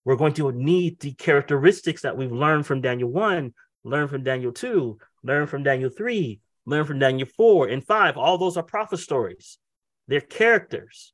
we're 0.03 0.17
going 0.17 0.33
to 0.33 0.51
need 0.51 0.99
the 0.99 1.13
characteristics 1.13 2.01
that 2.01 2.17
we've 2.17 2.33
learned 2.33 2.65
from 2.65 2.81
Daniel 2.81 3.09
1, 3.09 3.53
learn 3.85 4.09
from 4.09 4.23
Daniel 4.23 4.51
2, 4.51 4.97
learn 5.23 5.47
from 5.47 5.63
Daniel 5.63 5.89
3, 5.89 6.41
learn 6.65 6.83
from 6.83 6.99
Daniel 6.99 7.29
4 7.37 7.69
and 7.69 7.85
5. 7.85 8.17
All 8.17 8.37
those 8.37 8.57
are 8.57 8.63
prophet 8.63 8.97
stories. 8.97 9.59
They're 10.07 10.21
characters, 10.21 11.13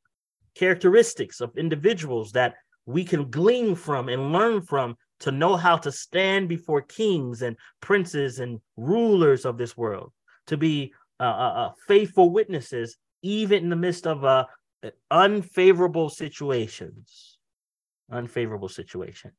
characteristics 0.55 1.41
of 1.41 1.57
individuals 1.57 2.31
that 2.34 2.55
we 2.85 3.03
can 3.03 3.30
glean 3.30 3.76
from 3.76 4.09
and 4.09 4.34
learn 4.34 4.61
from 4.61 4.97
to 5.22 5.31
know 5.31 5.55
how 5.55 5.77
to 5.77 5.91
stand 5.91 6.49
before 6.49 6.81
kings 6.81 7.41
and 7.41 7.55
princes 7.80 8.39
and 8.39 8.59
rulers 8.76 9.45
of 9.45 9.57
this 9.57 9.77
world, 9.77 10.11
to 10.47 10.57
be 10.57 10.93
uh, 11.19 11.23
uh, 11.23 11.53
uh 11.68 11.72
faithful 11.88 12.31
witnesses, 12.31 12.97
even 13.22 13.63
in 13.63 13.69
the 13.69 13.76
midst 13.76 14.07
of 14.07 14.26
uh, 14.26 14.45
unfavorable 15.11 16.09
situations 16.09 17.31
unfavorable 18.11 18.69
situations. 18.69 19.34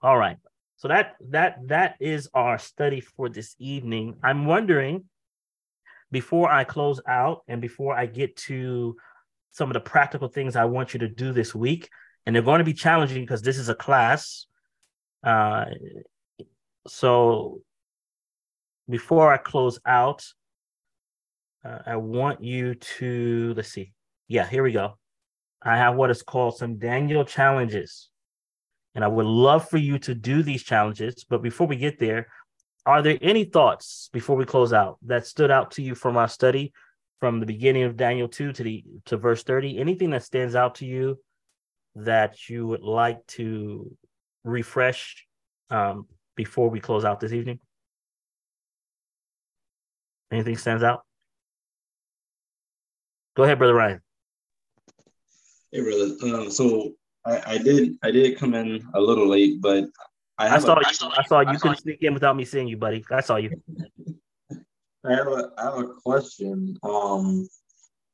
All 0.00 0.16
right. 0.16 0.38
So 0.76 0.88
that 0.88 1.14
that 1.30 1.58
that 1.66 1.96
is 2.00 2.28
our 2.34 2.58
study 2.58 3.00
for 3.00 3.28
this 3.28 3.54
evening. 3.58 4.16
I'm 4.22 4.46
wondering 4.46 5.04
before 6.12 6.48
I 6.50 6.62
close 6.62 7.00
out 7.08 7.42
and 7.48 7.60
before 7.60 7.96
I 7.96 8.06
get 8.06 8.36
to 8.48 8.96
some 9.50 9.68
of 9.68 9.74
the 9.74 9.80
practical 9.80 10.28
things 10.28 10.54
I 10.54 10.66
want 10.66 10.94
you 10.94 11.00
to 11.00 11.08
do 11.08 11.32
this 11.32 11.54
week, 11.54 11.88
and 12.24 12.34
they're 12.34 12.42
going 12.42 12.58
to 12.58 12.64
be 12.64 12.74
challenging 12.74 13.22
because 13.22 13.42
this 13.42 13.58
is 13.58 13.68
a 13.68 13.74
class. 13.74 14.46
Uh, 15.24 15.64
so 16.86 17.60
before 18.88 19.32
I 19.32 19.38
close 19.38 19.80
out, 19.86 20.24
uh, 21.64 21.78
I 21.86 21.96
want 21.96 22.42
you 22.42 22.74
to 22.74 23.54
let's 23.56 23.70
see. 23.70 23.92
Yeah, 24.28 24.46
here 24.46 24.62
we 24.62 24.72
go. 24.72 24.98
I 25.62 25.76
have 25.76 25.94
what 25.96 26.10
is 26.10 26.22
called 26.22 26.56
some 26.56 26.78
Daniel 26.78 27.24
challenges. 27.24 28.08
And 28.94 29.04
I 29.04 29.08
would 29.08 29.26
love 29.26 29.68
for 29.68 29.78
you 29.78 29.98
to 30.00 30.14
do 30.14 30.42
these 30.42 30.62
challenges. 30.62 31.24
But 31.28 31.42
before 31.42 31.66
we 31.66 31.76
get 31.76 31.98
there, 31.98 32.28
are 32.84 33.02
there 33.02 33.18
any 33.20 33.44
thoughts 33.44 34.10
before 34.12 34.36
we 34.36 34.44
close 34.44 34.72
out 34.72 34.98
that 35.06 35.26
stood 35.26 35.50
out 35.50 35.72
to 35.72 35.82
you 35.82 35.94
from 35.94 36.16
our 36.16 36.28
study 36.28 36.72
from 37.20 37.38
the 37.38 37.46
beginning 37.46 37.84
of 37.84 37.96
Daniel 37.96 38.28
2 38.28 38.52
to 38.52 38.62
the 38.62 38.84
to 39.06 39.16
verse 39.16 39.42
30? 39.44 39.78
Anything 39.78 40.10
that 40.10 40.24
stands 40.24 40.54
out 40.54 40.76
to 40.76 40.86
you 40.86 41.18
that 41.94 42.48
you 42.48 42.66
would 42.66 42.82
like 42.82 43.24
to 43.28 43.96
refresh 44.44 45.26
um, 45.70 46.06
before 46.34 46.70
we 46.70 46.80
close 46.80 47.04
out 47.04 47.20
this 47.20 47.32
evening? 47.32 47.60
Anything 50.32 50.56
stands 50.56 50.82
out? 50.82 51.02
Go 53.36 53.44
ahead, 53.44 53.58
Brother 53.58 53.74
Ryan. 53.74 54.00
Hey, 55.70 55.80
brother. 55.80 56.36
Um, 56.36 56.50
so 56.50 56.92
I, 57.24 57.54
I 57.54 57.58
did 57.58 57.96
I 58.02 58.10
did 58.10 58.38
come 58.38 58.54
in 58.54 58.82
a 58.94 59.00
little 59.00 59.28
late, 59.28 59.60
but 59.60 59.84
I, 60.38 60.56
I 60.56 60.58
saw 60.58 60.74
a, 60.74 60.80
you. 60.80 61.10
I 61.16 61.22
saw 61.24 61.40
you 61.40 61.48
I 61.48 61.56
couldn't 61.56 61.78
sneak 61.78 62.02
in 62.02 62.14
without 62.14 62.36
me 62.36 62.44
seeing 62.44 62.68
you, 62.68 62.76
buddy. 62.76 63.04
I 63.10 63.20
saw 63.20 63.36
you. 63.36 63.50
I 65.04 65.14
have 65.14 65.26
a 65.28 65.50
I 65.58 65.64
have 65.64 65.78
a 65.78 65.88
question. 66.04 66.76
Um, 66.82 67.48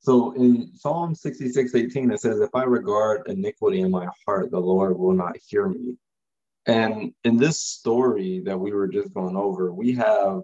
so 0.00 0.32
in 0.32 0.70
Psalm 0.74 1.14
66, 1.14 1.74
18, 1.74 2.10
it 2.12 2.20
says, 2.20 2.40
If 2.40 2.54
I 2.54 2.64
regard 2.64 3.28
iniquity 3.28 3.80
in 3.80 3.90
my 3.90 4.08
heart, 4.24 4.50
the 4.50 4.60
Lord 4.60 4.98
will 4.98 5.12
not 5.12 5.36
hear 5.46 5.68
me. 5.68 5.96
And 6.66 7.12
in 7.24 7.36
this 7.36 7.60
story 7.60 8.40
that 8.44 8.58
we 8.58 8.72
were 8.72 8.88
just 8.88 9.12
going 9.12 9.36
over, 9.36 9.72
we 9.72 9.94
have 9.94 10.42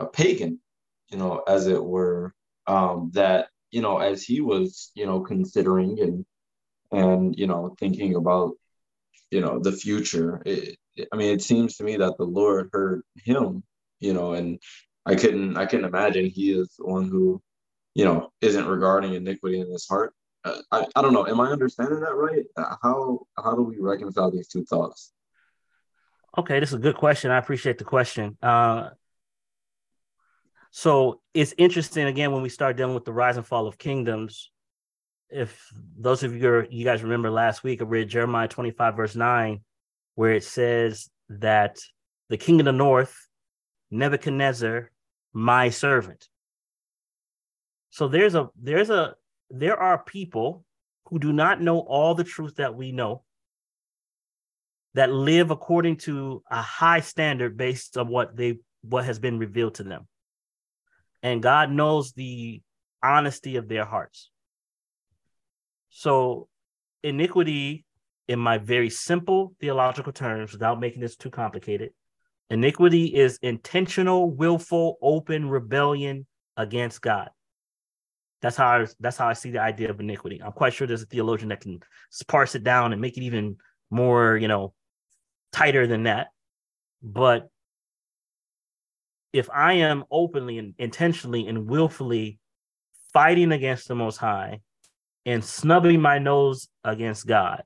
a 0.00 0.06
pagan, 0.06 0.58
you 1.10 1.18
know, 1.18 1.42
as 1.46 1.68
it 1.68 1.82
were, 1.82 2.34
um, 2.66 3.10
that, 3.14 3.48
you 3.70 3.82
know, 3.82 3.98
as 3.98 4.22
he 4.24 4.40
was, 4.40 4.90
you 4.94 5.06
know, 5.06 5.20
considering 5.20 6.00
and 6.00 6.24
and 6.92 7.36
you 7.38 7.46
know 7.46 7.74
thinking 7.80 8.14
about 8.14 8.52
you 9.30 9.40
know 9.40 9.58
the 9.58 9.72
future 9.72 10.42
it, 10.44 10.76
i 11.12 11.16
mean 11.16 11.34
it 11.34 11.42
seems 11.42 11.76
to 11.76 11.84
me 11.84 11.96
that 11.96 12.16
the 12.18 12.24
lord 12.24 12.70
heard 12.72 13.02
him 13.16 13.62
you 14.00 14.12
know 14.12 14.32
and 14.32 14.58
i 15.06 15.14
couldn't 15.14 15.56
i 15.56 15.66
couldn't 15.66 15.86
imagine 15.86 16.26
he 16.26 16.52
is 16.52 16.74
the 16.78 16.84
one 16.84 17.08
who 17.08 17.42
you 17.94 18.04
know 18.04 18.30
isn't 18.40 18.66
regarding 18.66 19.14
iniquity 19.14 19.60
in 19.60 19.70
his 19.70 19.86
heart. 19.86 20.14
Uh, 20.44 20.58
I, 20.72 20.86
I 20.96 21.02
don't 21.02 21.12
know. 21.12 21.26
Am 21.26 21.40
i 21.40 21.50
understanding 21.50 22.00
that 22.00 22.14
right? 22.14 22.44
Uh, 22.56 22.76
how 22.82 23.20
how 23.36 23.54
do 23.54 23.62
we 23.62 23.78
reconcile 23.78 24.30
these 24.30 24.48
two 24.48 24.64
thoughts? 24.64 25.12
Okay 26.36 26.60
this 26.60 26.70
is 26.70 26.74
a 26.74 26.78
good 26.78 26.96
question. 26.96 27.30
I 27.30 27.38
appreciate 27.38 27.78
the 27.78 27.84
question. 27.84 28.36
Uh 28.42 28.90
so 30.70 31.20
it's 31.34 31.54
interesting 31.58 32.06
again 32.06 32.32
when 32.32 32.42
we 32.42 32.48
start 32.48 32.76
dealing 32.76 32.94
with 32.94 33.04
the 33.04 33.12
rise 33.12 33.36
and 33.36 33.46
fall 33.46 33.66
of 33.66 33.78
kingdoms 33.78 34.50
if 35.28 35.72
those 35.96 36.22
of 36.22 36.36
you 36.36 36.46
are, 36.46 36.66
you 36.66 36.84
guys 36.84 37.02
remember 37.02 37.30
last 37.30 37.64
week, 37.64 37.80
I 37.80 37.86
read 37.86 38.10
Jeremiah 38.10 38.48
25, 38.48 38.96
verse 38.96 39.16
9, 39.16 39.60
where 40.14 40.32
it 40.32 40.44
says 40.44 41.08
that 41.28 41.78
the 42.28 42.36
king 42.36 42.60
of 42.60 42.66
the 42.66 42.72
north, 42.72 43.16
Nebuchadnezzar, 43.90 44.90
my 45.32 45.70
servant. 45.70 46.28
So 47.90 48.08
there's 48.08 48.34
a 48.34 48.48
there's 48.60 48.90
a 48.90 49.14
there 49.50 49.78
are 49.78 50.02
people 50.02 50.64
who 51.08 51.18
do 51.18 51.32
not 51.32 51.60
know 51.60 51.78
all 51.78 52.14
the 52.14 52.24
truth 52.24 52.56
that 52.56 52.74
we 52.74 52.92
know 52.92 53.22
that 54.94 55.10
live 55.10 55.50
according 55.50 55.96
to 55.96 56.42
a 56.50 56.62
high 56.62 57.00
standard 57.00 57.56
based 57.56 57.96
on 57.96 58.08
what 58.08 58.36
they 58.36 58.58
what 58.82 59.04
has 59.04 59.18
been 59.18 59.38
revealed 59.38 59.74
to 59.74 59.84
them. 59.84 60.06
And 61.22 61.42
God 61.42 61.70
knows 61.70 62.12
the 62.12 62.62
honesty 63.02 63.56
of 63.56 63.68
their 63.68 63.84
hearts. 63.84 64.30
So, 65.90 66.48
iniquity, 67.02 67.84
in 68.28 68.38
my 68.38 68.58
very 68.58 68.90
simple 68.90 69.54
theological 69.60 70.12
terms, 70.12 70.52
without 70.52 70.80
making 70.80 71.00
this 71.00 71.16
too 71.16 71.30
complicated, 71.30 71.90
iniquity 72.50 73.06
is 73.06 73.38
intentional, 73.42 74.30
willful, 74.30 74.98
open 75.02 75.48
rebellion 75.48 76.26
against 76.56 77.00
God. 77.02 77.30
That's 78.40 78.56
how 78.56 78.66
I, 78.66 78.86
that's 79.00 79.16
how 79.16 79.28
I 79.28 79.34
see 79.34 79.50
the 79.50 79.60
idea 79.60 79.90
of 79.90 80.00
iniquity. 80.00 80.42
I'm 80.42 80.52
quite 80.52 80.72
sure 80.72 80.86
there's 80.86 81.02
a 81.02 81.06
theologian 81.06 81.48
that 81.50 81.60
can 81.60 81.80
parse 82.26 82.54
it 82.54 82.64
down 82.64 82.92
and 82.92 83.00
make 83.00 83.16
it 83.16 83.22
even 83.22 83.56
more, 83.90 84.36
you 84.36 84.48
know, 84.48 84.74
tighter 85.52 85.86
than 85.86 86.04
that. 86.04 86.28
But 87.02 87.48
if 89.32 89.48
I 89.50 89.74
am 89.74 90.04
openly 90.10 90.58
and 90.58 90.74
intentionally 90.78 91.46
and 91.46 91.68
willfully 91.68 92.38
fighting 93.12 93.52
against 93.52 93.88
the 93.88 93.94
Most 93.94 94.16
High, 94.16 94.60
and 95.24 95.44
snubbing 95.44 96.00
my 96.00 96.18
nose 96.18 96.68
against 96.84 97.26
God. 97.26 97.62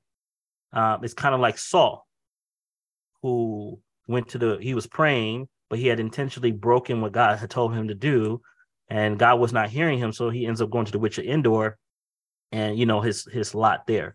Um, 0.77 1.03
it's 1.03 1.15
kind 1.15 1.35
of 1.35 1.41
like 1.41 1.57
Saul, 1.57 2.07
who 3.23 3.81
went 4.07 4.29
to 4.29 4.39
the, 4.39 4.59
he 4.61 4.75
was 4.75 4.87
praying, 4.87 5.49
but 5.71 5.79
he 5.79 5.87
had 5.89 6.01
intentionally 6.01 6.53
broken 6.53 7.01
what 7.01 7.13
God 7.13 7.39
had 7.39 7.49
told 7.49 7.75
him 7.75 7.89
to 7.89 7.95
do, 7.95 8.43
and 8.91 9.19
God 9.19 9.41
was 9.41 9.53
not 9.55 9.71
hearing 9.71 9.99
him. 9.99 10.13
So 10.13 10.29
he 10.29 10.47
ends 10.47 10.61
up 10.61 10.71
going 10.71 10.85
to 10.85 10.93
the 10.93 10.99
witch 10.99 11.17
of 11.19 11.25
Endor 11.25 11.79
and, 12.53 12.79
you 12.79 12.85
know, 12.85 13.01
his, 13.01 13.25
his 13.25 13.55
lot 13.55 13.87
there. 13.87 14.15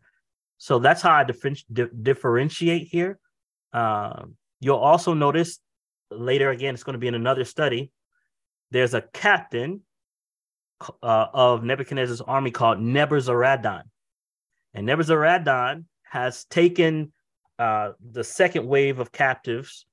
So 0.59 0.77
that's 0.77 1.01
how 1.01 1.11
I 1.11 1.23
differ- 1.23 1.89
differentiate 2.01 2.88
here. 2.88 3.17
Um, 3.73 4.35
you'll 4.59 4.77
also 4.77 5.15
notice 5.15 5.59
later, 6.11 6.51
again, 6.51 6.75
it's 6.75 6.83
going 6.83 6.93
to 6.93 6.99
be 6.99 7.07
in 7.07 7.15
another 7.15 7.43
study. 7.43 7.91
There's 8.69 8.93
a 8.93 9.01
captain 9.01 9.81
uh, 11.01 11.27
of 11.33 11.63
Nebuchadnezzar's 11.63 12.21
army 12.21 12.51
called 12.51 12.77
Nebuzaradan. 12.77 13.83
And 14.75 14.88
Nebuzaradan 14.88 15.85
has 16.11 16.43
taken 16.45 17.13
uh, 17.57 17.91
the 18.11 18.23
second 18.23 18.67
wave 18.67 18.99
of 18.99 19.11
captives, 19.11 19.85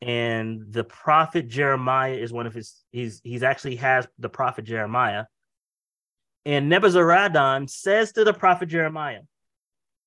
and 0.00 0.62
the 0.70 0.84
prophet 0.84 1.46
Jeremiah 1.48 2.14
is 2.14 2.32
one 2.32 2.46
of 2.46 2.54
his. 2.54 2.82
He's 2.90 3.20
he's 3.22 3.42
actually 3.42 3.76
has 3.76 4.08
the 4.18 4.30
prophet 4.30 4.64
Jeremiah, 4.64 5.24
and 6.46 6.72
Nebuzaradan 6.72 7.68
says 7.68 8.12
to 8.12 8.24
the 8.24 8.32
prophet 8.32 8.70
Jeremiah, 8.70 9.20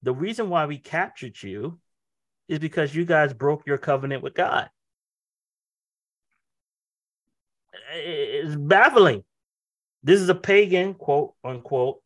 "The 0.02 0.14
reason 0.14 0.50
why 0.50 0.66
we 0.66 0.78
captured 0.78 1.42
you 1.44 1.80
is 2.48 2.58
because 2.58 2.96
you 2.96 3.06
guys 3.06 3.34
broke 3.34 3.68
your 3.68 3.78
covenant 3.78 4.24
with 4.24 4.34
God." 4.34 4.70
It's 7.94 8.56
baffling 8.56 9.24
this 10.04 10.20
is 10.20 10.30
a 10.30 10.36
pagan, 10.36 10.94
quote 10.96 11.34
unquote, 11.44 12.02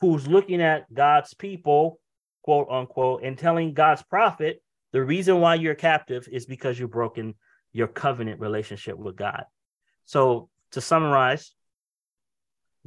who's 0.00 0.26
looking 0.26 0.62
at 0.62 0.92
God's 0.92 1.34
people 1.34 2.00
quote 2.44 2.68
unquote, 2.70 3.22
and 3.24 3.38
telling 3.38 3.72
God's 3.74 4.02
prophet 4.02 4.62
the 4.92 5.02
reason 5.02 5.40
why 5.40 5.56
you're 5.56 5.74
captive 5.74 6.28
is 6.30 6.46
because 6.46 6.78
you've 6.78 6.90
broken 6.90 7.34
your 7.72 7.88
covenant 7.88 8.38
relationship 8.38 8.96
with 8.96 9.16
God. 9.16 9.44
So 10.04 10.50
to 10.72 10.80
summarize, 10.80 11.52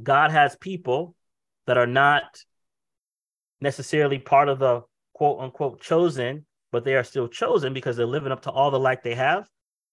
God 0.02 0.30
has 0.30 0.56
people 0.56 1.14
that 1.66 1.76
are 1.76 1.86
not 1.86 2.22
necessarily 3.60 4.18
part 4.18 4.48
of 4.48 4.58
the 4.58 4.82
quote 5.12 5.40
unquote 5.40 5.80
chosen, 5.80 6.46
but 6.70 6.84
they 6.84 6.94
are 6.94 7.04
still 7.04 7.28
chosen 7.28 7.74
because 7.74 7.96
they're 7.96 8.06
living 8.06 8.32
up 8.32 8.42
to 8.42 8.50
all 8.50 8.70
the 8.70 8.78
light 8.78 9.02
they 9.02 9.16
have 9.16 9.48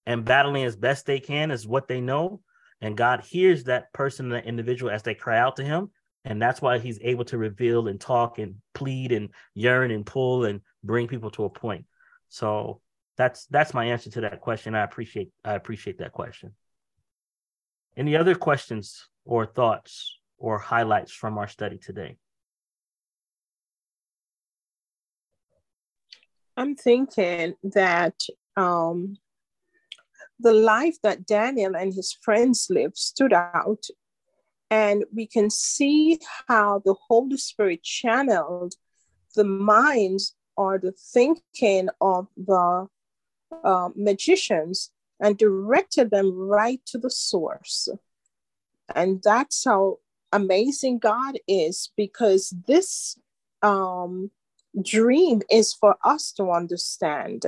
and 0.06 0.24
battling 0.24 0.64
as 0.64 0.76
best 0.76 1.04
they 1.04 1.18
can 1.18 1.50
is 1.50 1.66
what 1.66 1.88
they 1.88 2.00
know. 2.00 2.40
And 2.80 2.96
God 2.96 3.22
hears 3.22 3.64
that 3.64 3.92
person, 3.92 4.28
that 4.30 4.46
individual, 4.46 4.92
as 4.92 5.02
they 5.02 5.14
cry 5.14 5.38
out 5.38 5.56
to 5.56 5.64
Him. 5.64 5.90
And 6.24 6.40
that's 6.40 6.62
why 6.62 6.78
He's 6.78 7.00
able 7.02 7.24
to 7.26 7.38
reveal 7.38 7.88
and 7.88 8.00
talk 8.00 8.38
and 8.38 8.56
plead 8.76 9.10
and 9.10 9.30
yearn 9.54 9.90
and 9.90 10.04
pull 10.04 10.44
and 10.44 10.60
bring 10.84 11.08
people 11.08 11.30
to 11.32 11.44
a 11.44 11.50
point. 11.50 11.86
So 12.28 12.80
that's 13.16 13.46
that's 13.46 13.74
my 13.74 13.86
answer 13.86 14.10
to 14.10 14.20
that 14.20 14.40
question. 14.40 14.74
I 14.74 14.84
appreciate 14.84 15.30
I 15.44 15.54
appreciate 15.54 15.98
that 15.98 16.12
question. 16.12 16.52
Any 17.96 18.14
other 18.14 18.34
questions 18.34 19.08
or 19.24 19.46
thoughts 19.46 20.18
or 20.36 20.58
highlights 20.58 21.12
from 21.12 21.38
our 21.38 21.48
study 21.48 21.78
today? 21.78 22.18
I'm 26.58 26.74
thinking 26.74 27.54
that 27.62 28.20
um, 28.56 29.16
the 30.38 30.52
life 30.52 30.96
that 31.02 31.26
Daniel 31.26 31.76
and 31.76 31.92
his 31.94 32.16
friends 32.22 32.66
lived 32.70 32.96
stood 32.96 33.32
out. 33.32 33.84
And 34.70 35.04
we 35.14 35.26
can 35.26 35.50
see 35.50 36.18
how 36.48 36.82
the 36.84 36.94
Holy 37.08 37.36
Spirit 37.36 37.82
channeled 37.82 38.74
the 39.34 39.44
minds 39.44 40.34
or 40.56 40.78
the 40.78 40.92
thinking 40.92 41.88
of 42.00 42.26
the 42.36 42.88
uh, 43.64 43.90
magicians 43.94 44.90
and 45.20 45.38
directed 45.38 46.10
them 46.10 46.32
right 46.32 46.80
to 46.86 46.98
the 46.98 47.10
source. 47.10 47.88
And 48.94 49.22
that's 49.22 49.64
how 49.64 49.98
amazing 50.32 50.98
God 50.98 51.38
is 51.46 51.90
because 51.96 52.54
this 52.66 53.16
um, 53.62 54.30
dream 54.82 55.42
is 55.50 55.72
for 55.72 55.96
us 56.04 56.32
to 56.32 56.50
understand. 56.50 57.46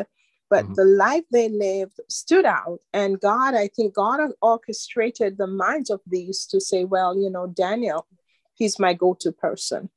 But 0.50 0.64
mm-hmm. 0.64 0.74
the 0.74 0.84
life 0.84 1.24
they 1.30 1.48
lived 1.48 2.00
stood 2.08 2.44
out. 2.44 2.80
And 2.92 3.20
God, 3.20 3.54
I 3.54 3.68
think 3.68 3.94
God 3.94 4.20
orchestrated 4.40 5.36
the 5.36 5.46
minds 5.46 5.90
of 5.90 6.00
these 6.06 6.46
to 6.46 6.60
say, 6.60 6.84
well, 6.84 7.16
you 7.18 7.30
know, 7.30 7.46
Daniel, 7.46 8.06
he's 8.54 8.78
my 8.78 8.94
go 8.94 9.14
to 9.20 9.32
person. 9.32 9.90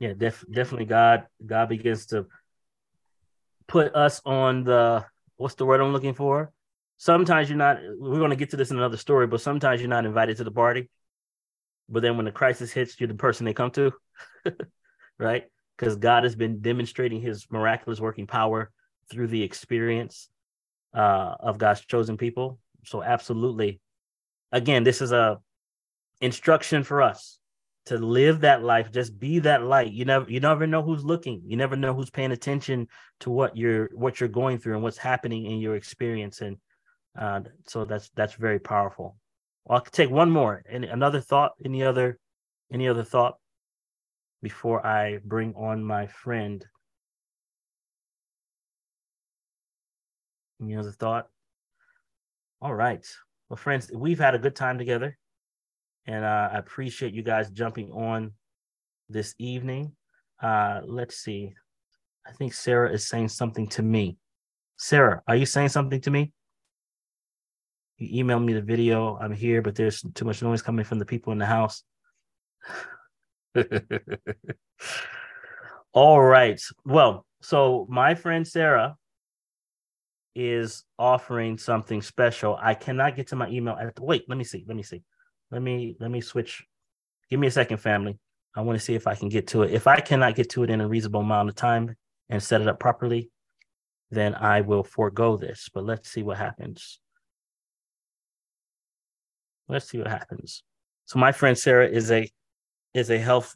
Yeah, 0.00 0.14
def- 0.16 0.44
definitely 0.50 0.86
God. 0.86 1.26
God 1.44 1.68
begins 1.68 2.06
to 2.06 2.26
put 3.66 3.94
us 3.94 4.20
on 4.24 4.64
the 4.64 5.04
what's 5.36 5.54
the 5.54 5.66
word 5.66 5.80
I'm 5.80 5.92
looking 5.92 6.14
for? 6.14 6.52
Sometimes 6.96 7.48
you're 7.48 7.58
not, 7.58 7.78
we're 7.98 8.18
going 8.18 8.30
to 8.30 8.36
get 8.36 8.50
to 8.50 8.56
this 8.56 8.70
in 8.70 8.78
another 8.78 8.96
story, 8.96 9.26
but 9.26 9.40
sometimes 9.40 9.80
you're 9.80 9.90
not 9.90 10.06
invited 10.06 10.36
to 10.38 10.44
the 10.44 10.50
party. 10.50 10.88
But 11.88 12.02
then 12.02 12.16
when 12.16 12.24
the 12.24 12.32
crisis 12.32 12.72
hits, 12.72 12.98
you're 12.98 13.08
the 13.08 13.14
person 13.14 13.44
they 13.44 13.52
come 13.52 13.70
to, 13.72 13.92
right? 15.18 15.44
because 15.76 15.96
God 15.96 16.24
has 16.24 16.34
been 16.34 16.60
demonstrating 16.60 17.20
his 17.20 17.46
miraculous 17.50 18.00
working 18.00 18.26
power 18.26 18.70
through 19.10 19.28
the 19.28 19.42
experience 19.42 20.28
uh, 20.94 21.34
of 21.40 21.58
God's 21.58 21.80
chosen 21.80 22.16
people. 22.16 22.58
So 22.84 23.02
absolutely. 23.02 23.80
Again, 24.52 24.84
this 24.84 25.00
is 25.00 25.12
a 25.12 25.38
instruction 26.20 26.84
for 26.84 27.02
us 27.02 27.38
to 27.86 27.98
live 27.98 28.40
that 28.40 28.62
life, 28.62 28.90
just 28.90 29.18
be 29.18 29.40
that 29.40 29.62
light. 29.62 29.92
You 29.92 30.04
never 30.04 30.30
you 30.30 30.40
never 30.40 30.66
know 30.66 30.82
who's 30.82 31.04
looking. 31.04 31.42
You 31.46 31.56
never 31.56 31.76
know 31.76 31.92
who's 31.92 32.10
paying 32.10 32.32
attention 32.32 32.88
to 33.20 33.30
what 33.30 33.56
you're 33.56 33.90
what 33.94 34.20
you're 34.20 34.28
going 34.28 34.58
through 34.58 34.74
and 34.74 34.82
what's 34.82 34.98
happening 34.98 35.46
in 35.46 35.58
your 35.58 35.76
experience. 35.76 36.40
And 36.40 36.56
uh, 37.18 37.40
so 37.66 37.84
that's 37.84 38.10
that's 38.14 38.34
very 38.34 38.58
powerful. 38.58 39.16
Well, 39.64 39.78
I'll 39.78 39.84
take 39.84 40.10
one 40.10 40.30
more. 40.30 40.62
Any 40.68 40.88
another 40.88 41.20
thought? 41.20 41.52
Any 41.64 41.82
other 41.82 42.18
any 42.72 42.88
other 42.88 43.04
thought? 43.04 43.36
before 44.44 44.86
I 44.86 45.18
bring 45.24 45.54
on 45.54 45.82
my 45.82 46.06
friend. 46.06 46.64
Any 50.64 50.76
other 50.76 50.92
thought? 50.92 51.28
All 52.62 52.74
right. 52.74 53.06
Well, 53.48 53.58
friends, 53.58 53.90
we've 53.94 54.18
had 54.18 54.34
a 54.34 54.38
good 54.38 54.56
time 54.56 54.78
together. 54.78 55.18
And 56.06 56.24
uh, 56.24 56.48
I 56.52 56.56
appreciate 56.58 57.12
you 57.12 57.22
guys 57.22 57.50
jumping 57.50 57.92
on 57.92 58.32
this 59.10 59.34
evening. 59.38 59.92
Uh, 60.42 60.80
let's 60.86 61.16
see. 61.16 61.52
I 62.26 62.32
think 62.32 62.54
Sarah 62.54 62.90
is 62.90 63.06
saying 63.06 63.28
something 63.28 63.68
to 63.68 63.82
me. 63.82 64.16
Sarah, 64.76 65.22
are 65.28 65.36
you 65.36 65.44
saying 65.44 65.68
something 65.68 66.00
to 66.00 66.10
me? 66.10 66.32
You 67.98 68.24
emailed 68.24 68.44
me 68.44 68.54
the 68.54 68.62
video. 68.62 69.18
I'm 69.20 69.32
here, 69.32 69.60
but 69.60 69.74
there's 69.74 70.02
too 70.14 70.24
much 70.24 70.42
noise 70.42 70.62
coming 70.62 70.86
from 70.86 70.98
the 70.98 71.04
people 71.04 71.32
in 71.32 71.38
the 71.38 71.46
house. 71.46 71.84
All 75.92 76.22
right. 76.22 76.60
Well, 76.86 77.26
so 77.42 77.86
my 77.90 78.14
friend 78.14 78.48
Sarah 78.48 78.96
is 80.34 80.84
offering 80.98 81.58
something 81.58 82.02
special. 82.02 82.58
I 82.60 82.74
cannot 82.74 83.16
get 83.16 83.28
to 83.28 83.36
my 83.36 83.48
email 83.48 83.76
at 83.80 83.94
the, 83.94 84.02
wait, 84.02 84.24
let 84.28 84.36
me 84.38 84.44
see. 84.44 84.64
Let 84.66 84.76
me 84.76 84.82
see. 84.82 85.02
Let 85.50 85.62
me 85.62 85.96
let 86.00 86.10
me 86.10 86.20
switch. 86.20 86.64
Give 87.30 87.38
me 87.38 87.46
a 87.46 87.50
second, 87.50 87.78
family. 87.78 88.18
I 88.56 88.60
want 88.62 88.78
to 88.78 88.84
see 88.84 88.94
if 88.94 89.06
I 89.06 89.14
can 89.14 89.28
get 89.28 89.46
to 89.48 89.62
it. 89.62 89.72
If 89.72 89.86
I 89.86 90.00
cannot 90.00 90.34
get 90.34 90.50
to 90.50 90.62
it 90.62 90.70
in 90.70 90.80
a 90.80 90.88
reasonable 90.88 91.20
amount 91.20 91.48
of 91.48 91.54
time 91.54 91.96
and 92.28 92.42
set 92.42 92.60
it 92.60 92.68
up 92.68 92.78
properly, 92.78 93.30
then 94.10 94.34
I 94.34 94.60
will 94.60 94.84
forego 94.84 95.36
this. 95.36 95.68
But 95.72 95.84
let's 95.84 96.10
see 96.10 96.22
what 96.22 96.38
happens. 96.38 97.00
Let's 99.68 99.88
see 99.88 99.98
what 99.98 100.08
happens. 100.08 100.62
So 101.06 101.18
my 101.18 101.32
friend 101.32 101.56
Sarah 101.56 101.88
is 101.88 102.10
a 102.10 102.30
is 102.92 103.10
a 103.10 103.18
health 103.18 103.54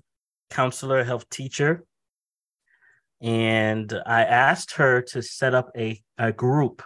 counselor, 0.51 1.05
health 1.05 1.29
teacher. 1.31 1.85
And 3.21 3.93
I 4.07 4.25
asked 4.25 4.73
her 4.75 5.03
to 5.03 5.23
set 5.23 5.55
up 5.55 5.71
a, 5.77 6.01
a 6.19 6.33
group, 6.33 6.83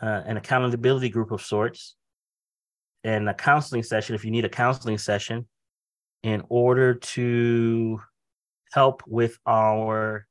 uh, 0.00 0.22
an 0.24 0.36
accountability 0.36 1.08
group 1.08 1.32
of 1.32 1.42
sorts, 1.42 1.96
and 3.02 3.28
a 3.28 3.34
counseling 3.34 3.82
session 3.82 4.14
if 4.14 4.24
you 4.24 4.30
need 4.30 4.44
a 4.44 4.50
counseling 4.50 4.98
session 4.98 5.48
in 6.22 6.42
order 6.48 6.94
to 6.94 8.00
help 8.72 9.02
with 9.06 9.38
our 9.46 10.26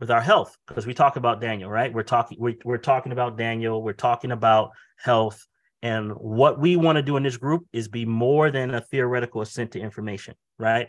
with 0.00 0.10
our 0.10 0.20
health 0.20 0.56
because 0.66 0.86
we 0.86 0.94
talk 0.94 1.16
about 1.16 1.40
Daniel, 1.40 1.70
right? 1.70 1.92
We're 1.92 2.02
talking 2.02 2.38
we're, 2.40 2.56
we're 2.64 2.78
talking 2.78 3.12
about 3.12 3.36
Daniel, 3.36 3.82
we're 3.82 3.92
talking 3.92 4.32
about 4.32 4.70
health, 4.96 5.46
and 5.82 6.12
what 6.12 6.58
we 6.58 6.76
want 6.76 6.96
to 6.96 7.02
do 7.02 7.16
in 7.16 7.22
this 7.22 7.36
group 7.36 7.66
is 7.72 7.88
be 7.88 8.04
more 8.04 8.50
than 8.50 8.74
a 8.74 8.80
theoretical 8.80 9.42
assent 9.42 9.72
to 9.72 9.80
information, 9.80 10.34
right? 10.58 10.88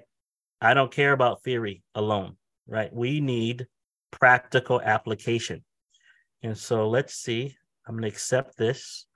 I 0.61 0.73
don't 0.75 0.91
care 0.91 1.11
about 1.11 1.43
theory 1.43 1.81
alone, 1.95 2.37
right? 2.67 2.93
We 2.93 3.19
need 3.19 3.67
practical 4.11 4.79
application. 4.79 5.63
And 6.43 6.57
so 6.57 6.87
let's 6.87 7.15
see. 7.15 7.55
I'm 7.87 7.95
going 7.95 8.03
to 8.03 8.07
accept 8.07 8.57
this. 8.57 9.07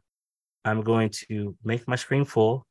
I'm 0.64 0.82
going 0.82 1.12
to 1.30 1.56
make 1.64 1.88
my 1.88 1.96
screen 1.96 2.26
full. 2.26 2.66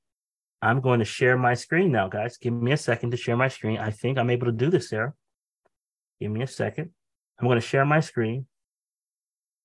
I'm 0.61 0.81
going 0.81 0.99
to 0.99 1.05
share 1.05 1.37
my 1.37 1.55
screen 1.55 1.93
now, 1.93 2.09
guys. 2.09 2.37
Give 2.39 2.53
me 2.53 2.73
a 2.73 2.77
second 2.77 3.13
to 3.13 3.17
share 3.17 3.37
my 3.37 3.49
screen. 3.49 3.79
I 3.79 3.91
think 3.91 4.19
I'm 4.19 4.31
able 4.31 4.47
to 4.47 4.53
do 4.53 4.71
this, 4.71 4.89
Sarah. 4.89 5.13
Give 6.21 6.31
me 6.31 6.43
a 6.43 6.47
second. 6.47 6.91
I'm 7.39 7.47
going 7.47 7.61
to 7.61 7.67
share 7.67 7.85
my 7.85 8.01
screen. 8.01 8.47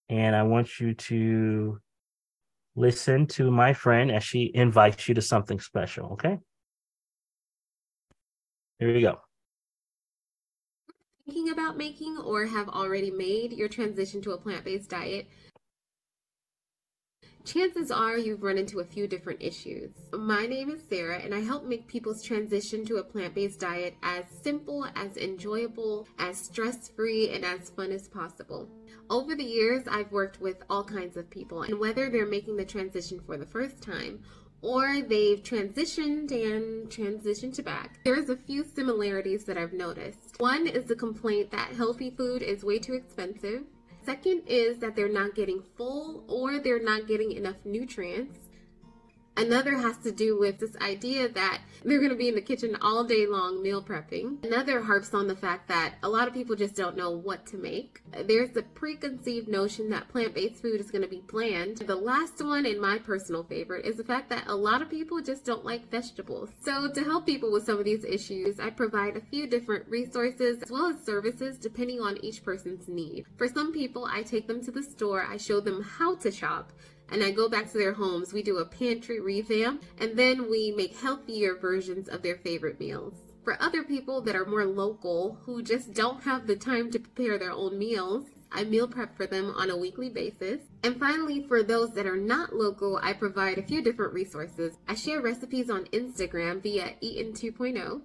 And 0.09 0.35
I 0.35 0.43
want 0.43 0.79
you 0.79 0.93
to 0.93 1.79
listen 2.75 3.27
to 3.27 3.49
my 3.49 3.73
friend 3.73 4.11
as 4.11 4.23
she 4.23 4.51
invites 4.53 5.07
you 5.07 5.15
to 5.15 5.21
something 5.21 5.59
special. 5.59 6.13
Okay. 6.13 6.37
Here 8.79 8.93
we 8.93 9.01
go. 9.01 9.19
Thinking 11.25 11.49
about 11.49 11.77
making 11.77 12.17
or 12.17 12.45
have 12.45 12.69
already 12.69 13.11
made 13.11 13.51
your 13.51 13.67
transition 13.67 14.21
to 14.21 14.31
a 14.31 14.37
plant 14.37 14.63
based 14.63 14.89
diet, 14.89 15.27
chances 17.43 17.91
are 17.91 18.17
you've 18.17 18.41
run 18.41 18.57
into 18.57 18.79
a 18.79 18.85
few 18.85 19.05
different 19.05 19.41
issues. 19.41 19.91
My 20.13 20.45
name 20.45 20.69
is 20.69 20.81
Sarah, 20.89 21.19
and 21.19 21.35
I 21.35 21.41
help 21.41 21.65
make 21.65 21.87
people's 21.87 22.23
transition 22.23 22.85
to 22.85 22.97
a 22.97 23.03
plant 23.03 23.35
based 23.35 23.59
diet 23.59 23.95
as 24.01 24.23
simple, 24.41 24.87
as 24.95 25.17
enjoyable, 25.17 26.07
as 26.17 26.37
stress 26.37 26.87
free, 26.87 27.31
and 27.31 27.43
as 27.43 27.69
fun 27.71 27.91
as 27.91 28.07
possible. 28.07 28.69
Over 29.09 29.35
the 29.35 29.43
years, 29.43 29.89
I've 29.89 30.13
worked 30.13 30.39
with 30.39 30.63
all 30.69 30.85
kinds 30.85 31.17
of 31.17 31.29
people, 31.29 31.63
and 31.63 31.79
whether 31.79 32.09
they're 32.09 32.25
making 32.25 32.55
the 32.55 32.65
transition 32.65 33.19
for 33.19 33.35
the 33.35 33.45
first 33.45 33.81
time 33.81 34.23
or 34.61 35.01
they've 35.01 35.41
transitioned 35.41 36.31
and 36.31 36.89
transitioned 36.89 37.53
to 37.55 37.63
back. 37.63 37.99
There's 38.03 38.29
a 38.29 38.37
few 38.37 38.63
similarities 38.63 39.45
that 39.45 39.57
I've 39.57 39.73
noticed. 39.73 40.35
One 40.39 40.67
is 40.67 40.85
the 40.85 40.95
complaint 40.95 41.51
that 41.51 41.73
healthy 41.75 42.09
food 42.09 42.41
is 42.41 42.63
way 42.63 42.79
too 42.79 42.93
expensive. 42.93 43.63
Second 44.05 44.43
is 44.47 44.79
that 44.79 44.95
they're 44.95 45.07
not 45.07 45.35
getting 45.35 45.61
full 45.77 46.23
or 46.27 46.59
they're 46.59 46.81
not 46.81 47.07
getting 47.07 47.31
enough 47.33 47.57
nutrients. 47.65 48.48
Another 49.39 49.77
has 49.77 49.95
to 49.99 50.11
do 50.11 50.37
with 50.37 50.59
this 50.59 50.75
idea 50.81 51.29
that 51.29 51.61
they're 51.85 51.99
going 51.99 52.09
to 52.09 52.17
be 52.17 52.27
in 52.27 52.35
the 52.35 52.41
kitchen 52.41 52.75
all 52.81 53.05
day 53.05 53.25
long 53.25 53.61
meal 53.61 53.81
prepping. 53.81 54.43
Another 54.43 54.81
harps 54.81 55.13
on 55.13 55.27
the 55.27 55.35
fact 55.35 55.69
that 55.69 55.93
a 56.03 56.09
lot 56.09 56.27
of 56.27 56.33
people 56.33 56.57
just 56.57 56.75
don't 56.75 56.97
know 56.97 57.11
what 57.11 57.45
to 57.45 57.57
make. 57.57 58.01
There's 58.25 58.49
the 58.49 58.63
preconceived 58.63 59.47
notion 59.47 59.89
that 59.91 60.09
plant 60.09 60.35
based 60.35 60.61
food 60.61 60.81
is 60.81 60.91
going 60.91 61.03
to 61.03 61.07
be 61.07 61.23
bland. 61.25 61.77
The 61.77 61.95
last 61.95 62.43
one, 62.43 62.65
and 62.65 62.81
my 62.81 62.97
personal 62.97 63.45
favorite, 63.45 63.85
is 63.85 63.95
the 63.95 64.03
fact 64.03 64.29
that 64.29 64.47
a 64.47 64.55
lot 64.55 64.81
of 64.81 64.89
people 64.89 65.21
just 65.21 65.45
don't 65.45 65.63
like 65.63 65.89
vegetables. 65.89 66.49
So, 66.61 66.91
to 66.91 67.03
help 67.05 67.25
people 67.25 67.49
with 67.49 67.65
some 67.65 67.79
of 67.79 67.85
these 67.85 68.03
issues, 68.03 68.59
I 68.59 68.71
provide 68.71 69.15
a 69.15 69.21
few 69.21 69.47
different 69.47 69.87
resources 69.87 70.61
as 70.61 70.69
well 70.69 70.87
as 70.87 71.01
services 71.05 71.57
depending 71.57 72.01
on 72.01 72.17
each 72.21 72.43
person's 72.43 72.89
need. 72.89 73.23
For 73.37 73.47
some 73.47 73.71
people, 73.71 74.03
I 74.05 74.21
take 74.21 74.47
them 74.47 74.61
to 74.65 74.71
the 74.71 74.83
store, 74.83 75.23
I 75.23 75.37
show 75.37 75.61
them 75.61 75.81
how 75.81 76.15
to 76.17 76.29
shop 76.29 76.73
and 77.11 77.23
I 77.23 77.31
go 77.31 77.49
back 77.49 77.71
to 77.71 77.77
their 77.77 77.93
homes. 77.93 78.33
We 78.33 78.43
do 78.43 78.57
a 78.57 78.65
pantry 78.65 79.19
revamp, 79.19 79.83
and 79.97 80.17
then 80.17 80.49
we 80.49 80.71
make 80.75 80.95
healthier 80.97 81.55
versions 81.55 82.07
of 82.07 82.21
their 82.21 82.37
favorite 82.37 82.79
meals. 82.79 83.13
For 83.43 83.61
other 83.61 83.83
people 83.83 84.21
that 84.21 84.35
are 84.35 84.45
more 84.45 84.65
local 84.65 85.39
who 85.43 85.63
just 85.63 85.93
don't 85.93 86.23
have 86.23 86.45
the 86.45 86.55
time 86.55 86.91
to 86.91 86.99
prepare 86.99 87.37
their 87.37 87.51
own 87.51 87.79
meals, 87.79 88.25
I 88.51 88.63
meal 88.63 88.87
prep 88.87 89.15
for 89.15 89.27
them 89.27 89.53
on 89.55 89.69
a 89.69 89.77
weekly 89.77 90.09
basis. 90.09 90.61
And 90.83 90.99
finally, 90.99 91.45
for 91.47 91.61
those 91.61 91.93
that 91.93 92.07
are 92.07 92.17
not 92.17 92.53
local, 92.53 92.99
I 93.01 93.13
provide 93.13 93.57
a 93.57 93.63
few 93.63 93.81
different 93.81 94.13
resources. 94.13 94.73
I 94.87 94.95
share 94.95 95.21
recipes 95.21 95.69
on 95.69 95.85
Instagram 95.85 96.61
via 96.61 96.95
Eaton 97.01 97.33
2.0. 97.33 98.01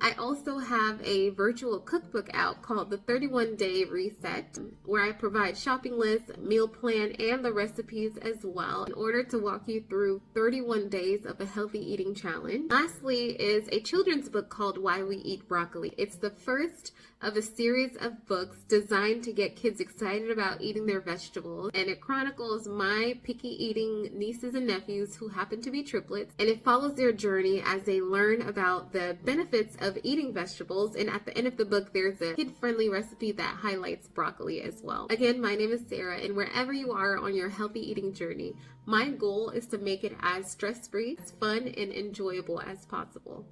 I 0.00 0.12
also 0.12 0.58
have 0.58 1.00
a 1.02 1.30
virtual 1.30 1.80
cookbook 1.80 2.30
out 2.32 2.62
called 2.62 2.90
the 2.90 2.98
31 2.98 3.56
Day 3.56 3.84
Reset, 3.84 4.58
where 4.84 5.02
I 5.02 5.12
provide 5.12 5.56
shopping 5.56 5.98
lists, 5.98 6.30
meal 6.38 6.68
plan, 6.68 7.12
and 7.18 7.44
the 7.44 7.52
recipes 7.52 8.16
as 8.18 8.44
well 8.44 8.84
in 8.84 8.92
order 8.92 9.24
to 9.24 9.38
walk 9.38 9.66
you 9.66 9.82
through 9.88 10.22
31 10.34 10.88
days 10.88 11.24
of 11.24 11.40
a 11.40 11.46
healthy 11.46 11.80
eating 11.80 12.14
challenge. 12.14 12.70
Lastly, 12.70 13.30
is 13.30 13.68
a 13.72 13.80
children's 13.80 14.28
book 14.28 14.48
called 14.48 14.78
Why 14.78 15.02
We 15.02 15.16
Eat 15.16 15.48
Broccoli. 15.48 15.94
It's 15.96 16.16
the 16.16 16.30
first 16.30 16.92
of 17.20 17.36
a 17.36 17.42
series 17.42 17.96
of 17.96 18.26
books 18.26 18.58
designed 18.68 19.24
to 19.24 19.32
get 19.32 19.56
kids 19.56 19.80
excited 19.80 20.30
about 20.30 20.60
eating 20.60 20.86
their 20.86 21.00
vegetables. 21.00 21.70
And 21.74 21.88
it 21.88 22.00
chronicles 22.00 22.68
my 22.68 23.18
picky 23.22 23.48
eating 23.48 24.10
nieces 24.12 24.54
and 24.54 24.66
nephews 24.66 25.16
who 25.16 25.28
happen 25.28 25.60
to 25.62 25.70
be 25.70 25.82
triplets. 25.82 26.34
And 26.38 26.48
it 26.48 26.64
follows 26.64 26.94
their 26.94 27.12
journey 27.12 27.62
as 27.64 27.82
they 27.82 28.00
learn 28.00 28.42
about 28.42 28.92
the 28.92 29.16
benefits 29.24 29.76
of 29.80 29.98
eating 30.02 30.32
vegetables. 30.32 30.94
And 30.94 31.10
at 31.10 31.26
the 31.26 31.36
end 31.36 31.46
of 31.46 31.56
the 31.56 31.64
book, 31.64 31.92
there's 31.92 32.20
a 32.20 32.34
kid 32.34 32.54
friendly 32.60 32.88
recipe 32.88 33.32
that 33.32 33.56
highlights 33.56 34.08
broccoli 34.08 34.62
as 34.62 34.80
well. 34.82 35.08
Again, 35.10 35.40
my 35.40 35.54
name 35.54 35.72
is 35.72 35.82
Sarah, 35.88 36.18
and 36.18 36.36
wherever 36.36 36.72
you 36.72 36.92
are 36.92 37.18
on 37.18 37.34
your 37.34 37.48
healthy 37.48 37.80
eating 37.80 38.12
journey, 38.12 38.54
my 38.86 39.10
goal 39.10 39.50
is 39.50 39.66
to 39.66 39.78
make 39.78 40.04
it 40.04 40.16
as 40.20 40.50
stress 40.50 40.88
free, 40.88 41.16
as 41.20 41.32
fun, 41.32 41.68
and 41.68 41.92
enjoyable 41.92 42.60
as 42.60 42.86
possible. 42.86 43.44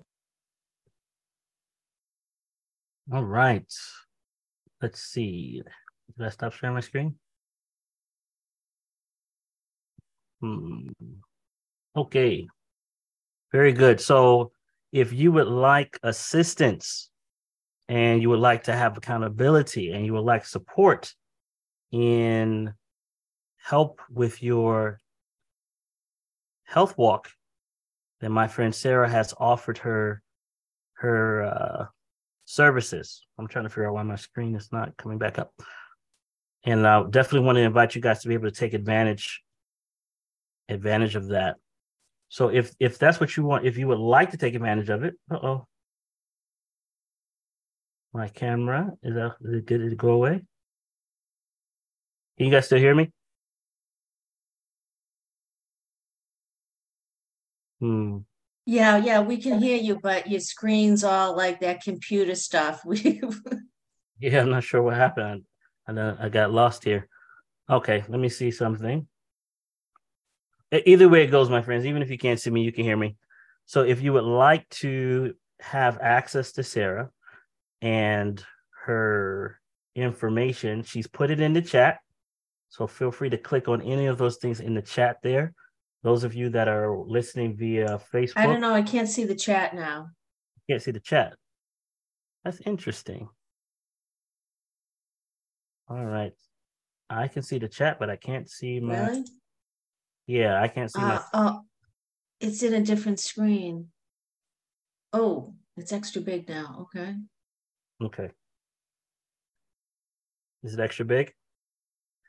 All 3.12 3.24
right. 3.24 3.72
Let's 4.82 5.00
see. 5.00 5.62
Did 6.16 6.26
I 6.26 6.30
stop 6.30 6.52
sharing 6.52 6.74
my 6.74 6.80
screen? 6.80 7.14
Hmm. 10.40 10.88
Okay. 11.96 12.46
Very 13.52 13.72
good. 13.72 14.00
So 14.00 14.50
if 14.92 15.12
you 15.12 15.32
would 15.32 15.46
like 15.46 15.98
assistance 16.02 17.10
and 17.88 18.20
you 18.20 18.28
would 18.30 18.40
like 18.40 18.64
to 18.64 18.72
have 18.72 18.96
accountability 18.96 19.92
and 19.92 20.04
you 20.04 20.12
would 20.14 20.24
like 20.24 20.44
support 20.44 21.14
in 21.92 22.74
help 23.56 24.00
with 24.10 24.42
your 24.42 24.98
health 26.64 26.98
walk, 26.98 27.30
then 28.20 28.32
my 28.32 28.48
friend 28.48 28.74
Sarah 28.74 29.08
has 29.08 29.32
offered 29.38 29.78
her 29.78 30.22
her 30.94 31.42
uh, 31.44 31.86
services. 32.46 33.22
I'm 33.38 33.48
trying 33.48 33.64
to 33.64 33.68
figure 33.68 33.88
out 33.88 33.94
why 33.94 34.02
my 34.04 34.16
screen 34.16 34.54
is 34.54 34.72
not 34.72 34.96
coming 34.96 35.18
back 35.18 35.38
up. 35.38 35.52
And 36.64 36.86
I 36.86 37.02
definitely 37.02 37.46
want 37.46 37.56
to 37.56 37.62
invite 37.62 37.94
you 37.94 38.00
guys 38.00 38.22
to 38.22 38.28
be 38.28 38.34
able 38.34 38.50
to 38.50 38.56
take 38.56 38.72
advantage 38.72 39.42
advantage 40.68 41.14
of 41.14 41.28
that. 41.28 41.56
So 42.28 42.48
if 42.48 42.72
if 42.80 42.98
that's 42.98 43.20
what 43.20 43.36
you 43.36 43.44
want, 43.44 43.66
if 43.66 43.76
you 43.76 43.86
would 43.88 43.98
like 43.98 44.30
to 44.30 44.36
take 44.36 44.54
advantage 44.54 44.88
of 44.88 45.04
it, 45.04 45.14
uh 45.30 45.36
oh, 45.36 45.66
my 48.12 48.28
camera 48.28 48.92
is 49.02 49.14
that 49.14 49.34
is 49.42 49.54
it, 49.54 49.66
did 49.66 49.80
it 49.82 49.96
go 49.98 50.10
away? 50.10 50.42
Can 52.38 52.46
you 52.46 52.50
guys 52.50 52.66
still 52.66 52.78
hear 52.78 52.94
me? 52.94 53.10
Hmm. 57.80 58.18
Yeah, 58.68 58.96
yeah, 58.96 59.20
we 59.20 59.36
can 59.36 59.60
hear 59.60 59.76
you, 59.76 60.00
but 60.02 60.28
your 60.28 60.40
screen's 60.40 61.04
all 61.04 61.36
like 61.36 61.60
that 61.60 61.82
computer 61.82 62.34
stuff. 62.34 62.82
We 62.84 63.22
Yeah, 64.18 64.40
I'm 64.40 64.50
not 64.50 64.64
sure 64.64 64.82
what 64.82 64.94
happened. 64.94 65.44
I, 65.86 66.16
I 66.18 66.28
got 66.28 66.52
lost 66.52 66.82
here. 66.82 67.08
Okay, 67.70 68.04
let 68.08 68.18
me 68.18 68.28
see 68.28 68.50
something. 68.50 69.06
Either 70.72 71.08
way 71.08 71.22
it 71.22 71.30
goes, 71.30 71.48
my 71.48 71.62
friends, 71.62 71.86
even 71.86 72.02
if 72.02 72.10
you 72.10 72.18
can't 72.18 72.40
see 72.40 72.50
me, 72.50 72.62
you 72.62 72.72
can 72.72 72.84
hear 72.84 72.96
me. 72.96 73.16
So 73.66 73.82
if 73.82 74.02
you 74.02 74.12
would 74.14 74.24
like 74.24 74.68
to 74.80 75.34
have 75.60 75.98
access 76.00 76.52
to 76.52 76.64
Sarah 76.64 77.10
and 77.80 78.44
her 78.84 79.60
information, 79.94 80.82
she's 80.82 81.06
put 81.06 81.30
it 81.30 81.40
in 81.40 81.52
the 81.52 81.62
chat. 81.62 81.98
So 82.68 82.88
feel 82.88 83.12
free 83.12 83.30
to 83.30 83.38
click 83.38 83.68
on 83.68 83.80
any 83.80 84.06
of 84.06 84.18
those 84.18 84.38
things 84.38 84.58
in 84.58 84.74
the 84.74 84.82
chat 84.82 85.18
there. 85.22 85.54
Those 86.06 86.22
of 86.22 86.34
you 86.34 86.50
that 86.50 86.68
are 86.68 86.96
listening 86.96 87.56
via 87.56 88.00
Facebook. 88.12 88.36
I 88.36 88.46
don't 88.46 88.60
know. 88.60 88.72
I 88.72 88.82
can't 88.82 89.08
see 89.08 89.24
the 89.24 89.34
chat 89.34 89.74
now. 89.74 90.10
Can't 90.70 90.80
see 90.80 90.92
the 90.92 91.00
chat. 91.00 91.34
That's 92.44 92.60
interesting. 92.64 93.28
All 95.88 96.04
right. 96.04 96.32
I 97.10 97.26
can 97.26 97.42
see 97.42 97.58
the 97.58 97.66
chat, 97.66 97.98
but 97.98 98.08
I 98.08 98.14
can't 98.14 98.48
see 98.48 98.78
my. 98.78 99.08
Really? 99.08 99.24
Yeah, 100.28 100.62
I 100.62 100.68
can't 100.68 100.92
see 100.92 101.02
uh, 101.02 101.06
my. 101.06 101.20
Oh, 101.34 101.62
it's 102.38 102.62
in 102.62 102.74
a 102.74 102.82
different 102.82 103.18
screen. 103.18 103.88
Oh, 105.12 105.54
it's 105.76 105.92
extra 105.92 106.22
big 106.22 106.48
now. 106.48 106.86
Okay. 106.94 107.16
Okay. 108.00 108.30
Is 110.62 110.74
it 110.74 110.78
extra 110.78 111.04
big? 111.04 111.32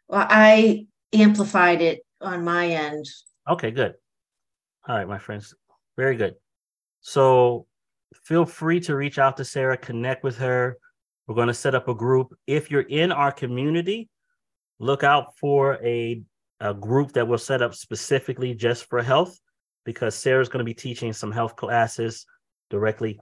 Well, 0.07 0.25
I 0.27 0.87
amplified 1.13 1.83
it 1.83 1.99
on 2.19 2.43
my 2.43 2.69
end 2.69 3.05
Okay, 3.47 3.71
good. 3.71 3.93
All 4.87 4.95
right, 4.97 5.07
my 5.07 5.19
friends. 5.19 5.53
Very 5.95 6.17
good. 6.17 6.35
So 6.99 7.65
feel 8.23 8.45
free 8.45 8.79
to 8.81 8.95
reach 8.95 9.19
out 9.19 9.37
to 9.37 9.45
Sarah, 9.45 9.77
connect 9.77 10.23
with 10.23 10.37
her. 10.37 10.77
We're 11.27 11.35
going 11.35 11.47
to 11.47 11.53
set 11.53 11.75
up 11.75 11.87
a 11.87 11.93
group. 11.93 12.33
If 12.45 12.71
you're 12.71 12.81
in 12.81 13.11
our 13.11 13.31
community, 13.31 14.09
look 14.79 15.03
out 15.03 15.37
for 15.37 15.75
a, 15.83 16.21
a 16.59 16.73
group 16.73 17.13
that 17.13 17.27
we'll 17.27 17.37
set 17.37 17.61
up 17.61 17.73
specifically 17.73 18.53
just 18.53 18.85
for 18.85 19.01
health 19.01 19.37
because 19.85 20.15
Sarah's 20.15 20.49
going 20.49 20.59
to 20.59 20.65
be 20.65 20.73
teaching 20.73 21.13
some 21.13 21.31
health 21.31 21.55
classes 21.55 22.25
directly. 22.69 23.19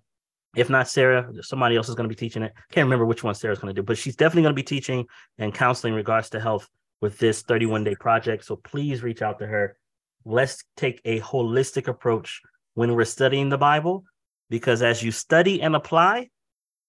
If 0.56 0.70
not 0.70 0.88
Sarah, 0.88 1.32
somebody 1.42 1.76
else 1.76 1.90
is 1.90 1.96
going 1.96 2.10
to 2.10 2.16
be 2.16 2.20
teaching 2.20 2.44
it. 2.44 2.54
Can't 2.72 2.86
remember 2.86 3.06
which 3.06 3.24
one 3.24 3.36
Sarah's 3.36 3.60
going 3.60 3.74
to 3.74 3.80
do, 3.80 3.86
but 3.86 3.98
she's 3.98 4.16
definitely 4.16 4.44
going 4.44 4.56
to 4.56 4.62
be 4.62 4.64
teaching 4.64 5.06
and 5.38 5.54
counseling 5.54 5.94
in 5.94 5.98
regards 5.98 6.30
to 6.32 6.40
health 6.40 6.68
with 7.02 7.18
this 7.20 7.44
31 7.44 7.84
day 7.84 7.96
project. 7.96 8.46
So 8.46 8.56
please 8.56 9.04
reach 9.04 9.22
out 9.22 9.40
to 9.40 9.48
her 9.48 9.78
let's 10.26 10.64
take 10.76 11.00
a 11.06 11.20
holistic 11.22 11.88
approach 11.88 12.42
when 12.74 12.94
we're 12.96 13.06
studying 13.06 13.50
the 13.50 13.58
Bible, 13.58 14.04
because 14.50 14.82
as 14.82 15.02
you 15.02 15.12
study 15.12 15.62
and 15.62 15.76
apply, 15.76 16.30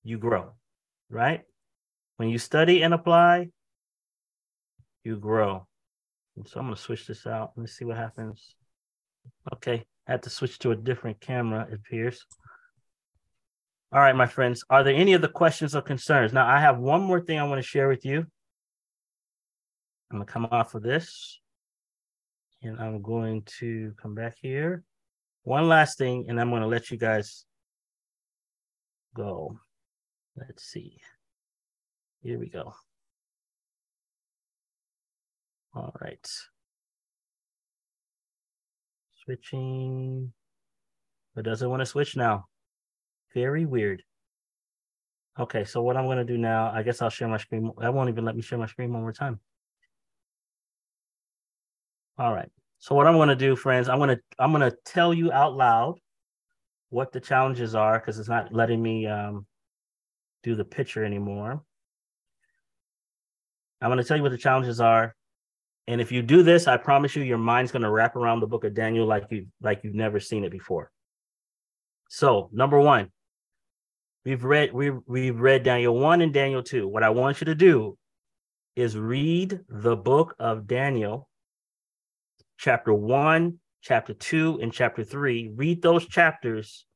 you 0.03 0.19
grow, 0.19 0.53
right? 1.11 1.43
When 2.17 2.29
you 2.29 2.39
study 2.39 2.83
and 2.83 2.95
apply, 2.95 3.49
you 5.05 5.17
grow. 5.17 5.67
And 6.37 6.49
so 6.49 6.61
I'm 6.61 6.67
going 6.67 6.77
to 6.77 6.83
switch 6.83 7.07
this 7.07 7.27
out. 7.27 7.53
Let's 7.57 7.77
see 7.77 7.85
what 7.85 7.97
happens. 7.97 8.55
Okay, 9.53 9.85
I 10.09 10.13
had 10.13 10.23
to 10.25 10.31
switch 10.31 10.59
to 10.61 10.71
a 10.71 10.77
different 10.77 11.21
camera, 11.21 11.69
it 11.71 11.75
appears. 11.75 12.25
All 13.93 14.01
right, 14.01 14.17
my 14.17 14.27
friends, 14.27 14.65
are 14.69 14.83
there 14.83 14.95
any 14.95 15.15
other 15.15 15.29
questions 15.29 15.77
or 15.77 15.83
concerns? 15.83 16.33
Now, 16.33 16.47
I 16.47 16.61
have 16.61 16.79
one 16.79 17.03
more 17.03 17.21
thing 17.21 17.39
I 17.39 17.45
want 17.45 17.63
to 17.63 17.67
share 17.67 17.89
with 17.89 18.05
you. 18.05 18.27
I'm 20.11 20.19
going 20.19 20.27
to 20.27 20.33
come 20.33 20.47
off 20.51 20.75
of 20.75 20.83
this. 20.83 21.41
And 22.63 22.81
I'm 22.81 23.03
going 23.03 23.43
to 23.59 23.93
come 24.01 24.15
back 24.15 24.37
here. 24.41 24.83
One 25.43 25.69
last 25.69 25.99
thing, 25.99 26.27
and 26.29 26.41
I'm 26.41 26.51
going 26.51 26.63
to 26.63 26.69
let 26.69 26.91
you 26.91 26.97
guys 26.97 27.45
go. 29.15 29.59
Let's 30.37 30.65
see. 30.65 30.99
Here 32.23 32.39
we 32.39 32.49
go. 32.49 32.75
All 35.75 35.95
right. 36.01 36.27
Switching. 39.25 40.33
But 41.35 41.45
doesn't 41.45 41.69
want 41.69 41.81
to 41.81 41.87
switch 41.87 42.17
now. 42.17 42.47
Very 43.35 43.67
weird. 43.67 44.03
Okay, 45.39 45.65
so 45.65 45.83
what 45.83 45.99
I'm 45.99 46.07
going 46.07 46.17
to 46.17 46.25
do 46.25 46.39
now, 46.39 46.73
I 46.75 46.83
guess 46.83 47.03
I'll 47.03 47.11
share 47.11 47.29
my 47.29 47.37
screen. 47.37 47.71
That 47.79 47.93
won't 47.93 48.09
even 48.09 48.25
let 48.25 48.35
me 48.35 48.43
share 48.43 48.59
my 48.59 48.67
screen 48.67 48.93
one 48.93 49.03
more 49.03 49.13
time. 49.13 49.39
All 52.19 52.33
right. 52.33 52.49
So 52.79 52.95
what 52.95 53.07
I'm 53.07 53.15
going 53.15 53.29
to 53.29 53.37
do, 53.37 53.57
friends, 53.57 53.89
I'm 53.89 53.99
going 53.99 54.17
to 54.17 54.21
I'm 54.39 54.53
going 54.53 54.69
to 54.69 54.77
tell 54.85 55.13
you 55.13 55.33
out 55.33 55.57
loud 55.57 55.99
what 56.91 57.13
the 57.13 57.21
challenges 57.21 57.75
are 57.75 57.99
because 57.99 58.19
it's 58.19 58.29
not 58.29 58.53
letting 58.53 58.83
me 58.83 59.07
um, 59.07 59.47
do 60.43 60.55
the 60.55 60.65
picture 60.65 61.05
anymore. 61.05 61.63
I'm 63.81 63.91
going 63.91 63.99
to 63.99 64.05
tell 64.05 64.17
you 64.17 64.23
what 64.23 64.33
the 64.33 64.39
challenges 64.39 64.81
are, 64.81 65.15
and 65.87 66.01
if 66.01 66.11
you 66.11 66.23
do 66.23 66.43
this, 66.43 66.67
I 66.67 66.77
promise 66.77 67.15
you, 67.15 67.23
your 67.23 67.39
mind's 67.39 67.71
going 67.71 67.83
to 67.83 67.91
wrap 67.91 68.17
around 68.17 68.41
the 68.41 68.47
book 68.47 68.65
of 68.65 68.75
Daniel 68.75 69.07
like 69.07 69.25
you 69.31 69.47
like 69.61 69.81
you've 69.85 69.95
never 69.95 70.19
seen 70.19 70.45
it 70.45 70.51
before. 70.51 70.91
So 72.09 72.51
number 72.53 72.81
one, 72.81 73.11
we've 74.25 74.45
read 74.45 74.73
we 74.73 74.91
we've, 75.07 75.39
read 75.39 75.63
Daniel 75.63 75.97
one 75.97 76.23
and 76.23 76.33
Daniel 76.33 76.63
two. 76.63 76.89
What 76.89 77.03
I 77.03 77.11
want 77.11 77.41
you 77.41 77.45
to 77.47 77.55
do 77.55 77.97
is 78.75 78.97
read 78.97 79.61
the 79.69 79.97
book 79.97 80.35
of 80.39 80.67
Daniel, 80.67 81.29
chapter 82.59 82.93
one, 82.93 83.59
chapter 83.83 84.15
two, 84.15 84.59
and 84.63 84.73
chapter 84.73 85.05
three. 85.05 85.51
Read 85.55 85.83
those 85.83 86.07
chapters 86.07 86.87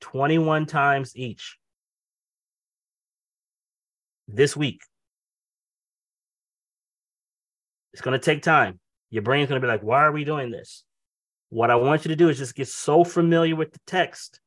21 0.00 0.66
times 0.66 1.12
each 1.16 1.56
this 4.28 4.56
week. 4.56 4.82
It's 7.92 8.02
going 8.02 8.18
to 8.18 8.24
take 8.24 8.42
time. 8.42 8.78
Your 9.10 9.22
brain's 9.22 9.48
going 9.48 9.60
to 9.60 9.66
be 9.66 9.70
like, 9.70 9.82
why 9.82 10.02
are 10.02 10.12
we 10.12 10.24
doing 10.24 10.50
this? 10.50 10.84
What 11.48 11.70
I 11.70 11.76
want 11.76 12.04
you 12.04 12.10
to 12.10 12.16
do 12.16 12.28
is 12.28 12.38
just 12.38 12.54
get 12.54 12.68
so 12.68 13.02
familiar 13.02 13.56
with 13.56 13.72
the 13.72 13.80
text 13.86 14.40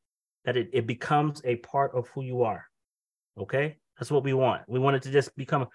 that 0.46 0.56
it, 0.56 0.70
it 0.72 0.86
becomes 0.86 1.42
a 1.44 1.56
part 1.56 1.92
of 1.94 2.08
who 2.08 2.22
you 2.22 2.42
are. 2.42 2.64
Okay? 3.38 3.76
That's 3.98 4.10
what 4.10 4.24
we 4.24 4.32
want. 4.32 4.62
We 4.66 4.78
want 4.78 4.96
it 4.96 5.02
to 5.02 5.10
just 5.10 5.36
become, 5.36 5.66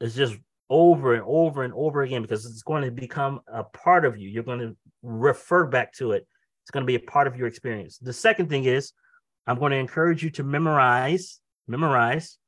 it's 0.00 0.14
just 0.14 0.34
over 0.72 1.12
and 1.12 1.22
over 1.26 1.64
and 1.64 1.74
over 1.74 2.00
again 2.00 2.22
because 2.22 2.46
it's 2.46 2.62
going 2.62 2.82
to 2.82 2.90
become 2.90 3.42
a 3.46 3.62
part 3.62 4.06
of 4.06 4.16
you. 4.16 4.30
You're 4.30 4.42
going 4.42 4.60
to 4.60 4.74
refer 5.02 5.66
back 5.66 5.92
to 5.94 6.12
it. 6.12 6.26
It's 6.64 6.70
going 6.70 6.80
to 6.82 6.86
be 6.86 6.94
a 6.94 7.10
part 7.10 7.26
of 7.26 7.36
your 7.36 7.46
experience. 7.46 7.98
The 7.98 8.14
second 8.14 8.48
thing 8.48 8.64
is, 8.64 8.92
I'm 9.46 9.58
going 9.58 9.72
to 9.72 9.76
encourage 9.76 10.24
you 10.24 10.30
to 10.30 10.42
memorize, 10.42 11.40
memorize 11.68 12.38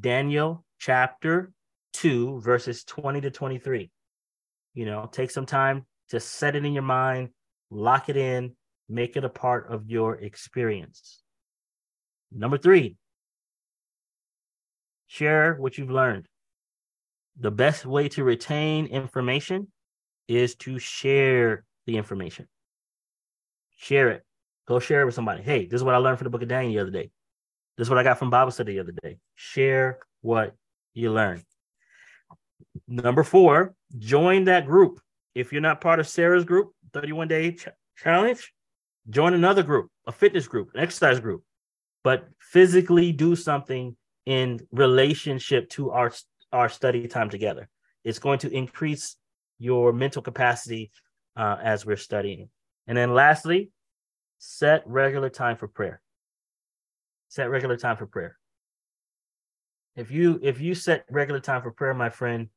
Daniel 0.00 0.64
chapter 0.78 1.52
2, 1.92 2.40
verses 2.40 2.84
20 2.84 3.20
to 3.20 3.30
23. 3.30 3.90
You 4.72 4.86
know, 4.86 5.10
take 5.12 5.30
some 5.30 5.44
time 5.44 5.84
to 6.08 6.20
set 6.20 6.56
it 6.56 6.64
in 6.64 6.72
your 6.72 6.84
mind, 6.84 7.28
lock 7.70 8.08
it 8.08 8.16
in, 8.16 8.56
make 8.88 9.18
it 9.18 9.24
a 9.24 9.28
part 9.28 9.70
of 9.70 9.90
your 9.90 10.14
experience. 10.14 11.20
Number 12.32 12.56
three, 12.56 12.96
share 15.06 15.54
what 15.56 15.76
you've 15.76 15.90
learned. 15.90 16.28
The 17.40 17.50
best 17.50 17.86
way 17.86 18.08
to 18.10 18.24
retain 18.24 18.86
information 18.86 19.68
is 20.28 20.54
to 20.56 20.78
share 20.78 21.64
the 21.86 21.96
information. 21.96 22.48
Share 23.76 24.10
it. 24.10 24.24
Go 24.66 24.78
share 24.78 25.02
it 25.02 25.06
with 25.06 25.14
somebody. 25.14 25.42
Hey, 25.42 25.66
this 25.66 25.78
is 25.80 25.84
what 25.84 25.94
I 25.94 25.98
learned 25.98 26.18
from 26.18 26.26
the 26.26 26.30
book 26.30 26.42
of 26.42 26.48
Daniel 26.48 26.72
the 26.72 26.80
other 26.80 26.90
day. 26.90 27.10
This 27.76 27.86
is 27.86 27.90
what 27.90 27.98
I 27.98 28.02
got 28.02 28.18
from 28.18 28.30
Bible 28.30 28.52
study 28.52 28.74
the 28.74 28.80
other 28.80 28.94
day. 29.02 29.18
Share 29.34 29.98
what 30.20 30.54
you 30.94 31.10
learn. 31.10 31.42
Number 32.86 33.22
four, 33.22 33.74
join 33.98 34.44
that 34.44 34.66
group. 34.66 35.00
If 35.34 35.52
you're 35.52 35.62
not 35.62 35.80
part 35.80 36.00
of 36.00 36.06
Sarah's 36.06 36.44
group, 36.44 36.72
31 36.92 37.28
day 37.28 37.52
ch- 37.52 37.68
challenge, 37.96 38.52
join 39.10 39.34
another 39.34 39.62
group, 39.62 39.90
a 40.06 40.12
fitness 40.12 40.46
group, 40.46 40.70
an 40.74 40.80
exercise 40.80 41.18
group, 41.18 41.42
but 42.04 42.28
physically 42.38 43.12
do 43.12 43.34
something 43.34 43.96
in 44.26 44.60
relationship 44.70 45.68
to 45.70 45.90
our, 45.90 46.12
our 46.52 46.68
study 46.68 47.08
time 47.08 47.30
together. 47.30 47.68
It's 48.04 48.18
going 48.18 48.38
to 48.40 48.50
increase 48.50 49.16
your 49.58 49.92
mental 49.92 50.22
capacity 50.22 50.90
uh, 51.36 51.56
as 51.62 51.86
we're 51.86 51.96
studying. 51.96 52.48
And 52.86 52.96
then 52.96 53.14
lastly, 53.14 53.70
set 54.38 54.82
regular 54.86 55.30
time 55.30 55.56
for 55.56 55.68
prayer. 55.68 56.00
Set 57.28 57.48
regular 57.48 57.76
time 57.76 57.96
for 57.96 58.06
prayer. 58.06 58.36
If 59.94 60.10
you 60.10 60.40
if 60.42 60.60
you 60.60 60.74
set 60.74 61.04
regular 61.10 61.40
time 61.40 61.62
for 61.62 61.70
prayer, 61.70 61.94
my 61.94 62.10
friend, 62.10 62.48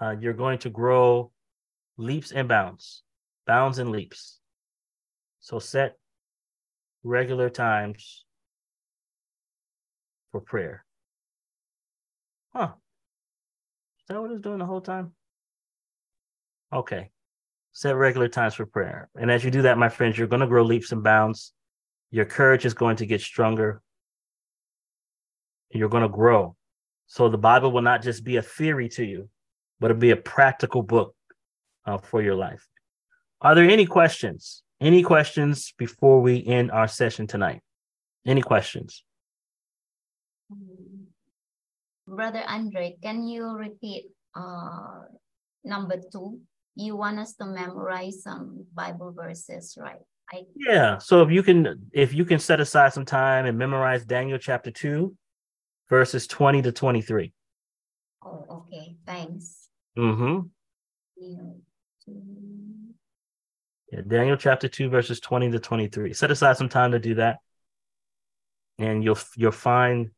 uh, 0.00 0.16
you're 0.20 0.32
going 0.32 0.58
to 0.60 0.70
grow 0.70 1.30
leaps 1.96 2.32
and 2.32 2.48
bounds, 2.48 3.02
bounds 3.46 3.78
and 3.78 3.90
leaps. 3.90 4.40
So 5.40 5.58
set 5.58 5.96
regular 7.04 7.50
times 7.50 8.24
for 10.30 10.40
prayer. 10.40 10.84
Huh. 12.54 12.72
Is 14.02 14.08
that 14.08 14.20
what 14.20 14.30
it's 14.30 14.40
doing 14.40 14.58
the 14.58 14.66
whole 14.66 14.80
time? 14.80 15.12
Okay. 16.72 17.10
Set 17.72 17.96
regular 17.96 18.28
times 18.28 18.54
for 18.54 18.66
prayer. 18.66 19.08
And 19.16 19.30
as 19.30 19.44
you 19.44 19.50
do 19.50 19.62
that, 19.62 19.78
my 19.78 19.88
friends, 19.88 20.18
you're 20.18 20.26
going 20.26 20.40
to 20.40 20.46
grow 20.46 20.64
leaps 20.64 20.92
and 20.92 21.02
bounds. 21.02 21.52
Your 22.10 22.24
courage 22.24 22.66
is 22.66 22.74
going 22.74 22.96
to 22.96 23.06
get 23.06 23.20
stronger. 23.20 23.80
You're 25.70 25.88
going 25.88 26.02
to 26.02 26.08
grow. 26.08 26.56
So 27.06 27.28
the 27.28 27.38
Bible 27.38 27.72
will 27.72 27.82
not 27.82 28.02
just 28.02 28.24
be 28.24 28.36
a 28.36 28.42
theory 28.42 28.88
to 28.90 29.04
you, 29.04 29.28
but 29.80 29.90
it'll 29.90 30.00
be 30.00 30.10
a 30.10 30.16
practical 30.16 30.82
book 30.82 31.14
uh, 31.86 31.98
for 31.98 32.22
your 32.22 32.34
life. 32.34 32.66
Are 33.40 33.54
there 33.54 33.68
any 33.68 33.86
questions? 33.86 34.62
Any 34.80 35.02
questions 35.02 35.72
before 35.78 36.20
we 36.20 36.44
end 36.44 36.70
our 36.70 36.88
session 36.88 37.26
tonight? 37.26 37.60
Any 38.26 38.42
questions? 38.42 39.04
Brother 42.06 42.42
Andre, 42.46 42.96
can 43.02 43.26
you 43.26 43.56
repeat 43.56 44.06
uh, 44.34 45.02
number 45.64 46.00
two? 46.10 46.40
You 46.74 46.96
want 46.96 47.18
us 47.18 47.34
to 47.34 47.46
memorize 47.46 48.22
some 48.22 48.66
Bible 48.74 49.12
verses, 49.12 49.76
right? 49.78 50.00
I... 50.32 50.42
Yeah. 50.56 50.98
So 50.98 51.22
if 51.22 51.30
you 51.30 51.42
can, 51.42 51.90
if 51.92 52.14
you 52.14 52.24
can 52.24 52.38
set 52.38 52.60
aside 52.60 52.92
some 52.92 53.04
time 53.04 53.46
and 53.46 53.58
memorize 53.58 54.04
Daniel 54.04 54.38
chapter 54.38 54.70
two, 54.70 55.14
verses 55.88 56.26
twenty 56.26 56.62
to 56.62 56.72
twenty-three. 56.72 57.32
Oh, 58.24 58.44
okay. 58.50 58.96
Thanks. 59.06 59.68
Mm-hmm. 59.98 60.48
Yeah, 63.92 64.00
Daniel 64.06 64.36
chapter 64.36 64.68
2, 64.68 64.88
verses 64.88 65.20
20 65.20 65.50
to 65.50 65.58
23. 65.58 66.14
Set 66.14 66.30
aside 66.30 66.56
some 66.56 66.70
time 66.70 66.92
to 66.92 66.98
do 66.98 67.16
that. 67.16 67.38
And 68.78 69.04
you'll 69.04 69.18
you'll 69.36 69.52
find 69.52 70.10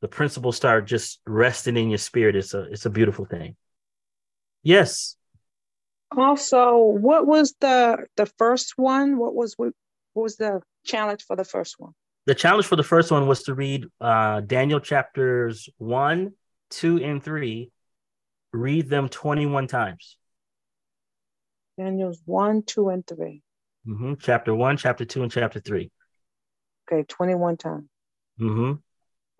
the 0.00 0.08
principles 0.08 0.56
start 0.56 0.86
just 0.86 1.20
resting 1.26 1.76
in 1.76 1.90
your 1.90 1.98
spirit. 1.98 2.36
It's 2.36 2.54
a 2.54 2.62
it's 2.62 2.86
a 2.86 2.90
beautiful 2.90 3.24
thing. 3.24 3.56
Yes. 4.62 5.16
Also, 6.16 6.78
what 6.78 7.26
was 7.26 7.54
the 7.60 8.06
the 8.16 8.26
first 8.26 8.74
one? 8.76 9.18
What 9.18 9.34
was 9.34 9.54
what 9.56 9.72
was 10.14 10.36
the 10.36 10.60
challenge 10.84 11.24
for 11.24 11.36
the 11.36 11.44
first 11.44 11.76
one? 11.78 11.92
The 12.26 12.34
challenge 12.34 12.66
for 12.66 12.76
the 12.76 12.82
first 12.82 13.10
one 13.10 13.26
was 13.26 13.44
to 13.44 13.54
read 13.54 13.86
uh, 14.00 14.40
Daniel 14.40 14.80
chapters 14.80 15.68
one, 15.78 16.32
two, 16.68 16.98
and 16.98 17.22
three. 17.22 17.70
Read 18.52 18.88
them 18.88 19.08
21 19.08 19.68
times. 19.68 20.16
Daniel's 21.78 22.20
1, 22.26 22.64
2, 22.64 22.88
and 22.88 23.06
3. 23.06 23.42
Mm-hmm. 23.86 24.14
Chapter 24.20 24.54
1, 24.54 24.76
chapter 24.76 25.04
2, 25.04 25.22
and 25.22 25.32
chapter 25.32 25.60
3. 25.60 25.90
Okay, 26.92 27.04
21 27.08 27.56
times. 27.56 27.84
Mm-hmm. 28.40 28.72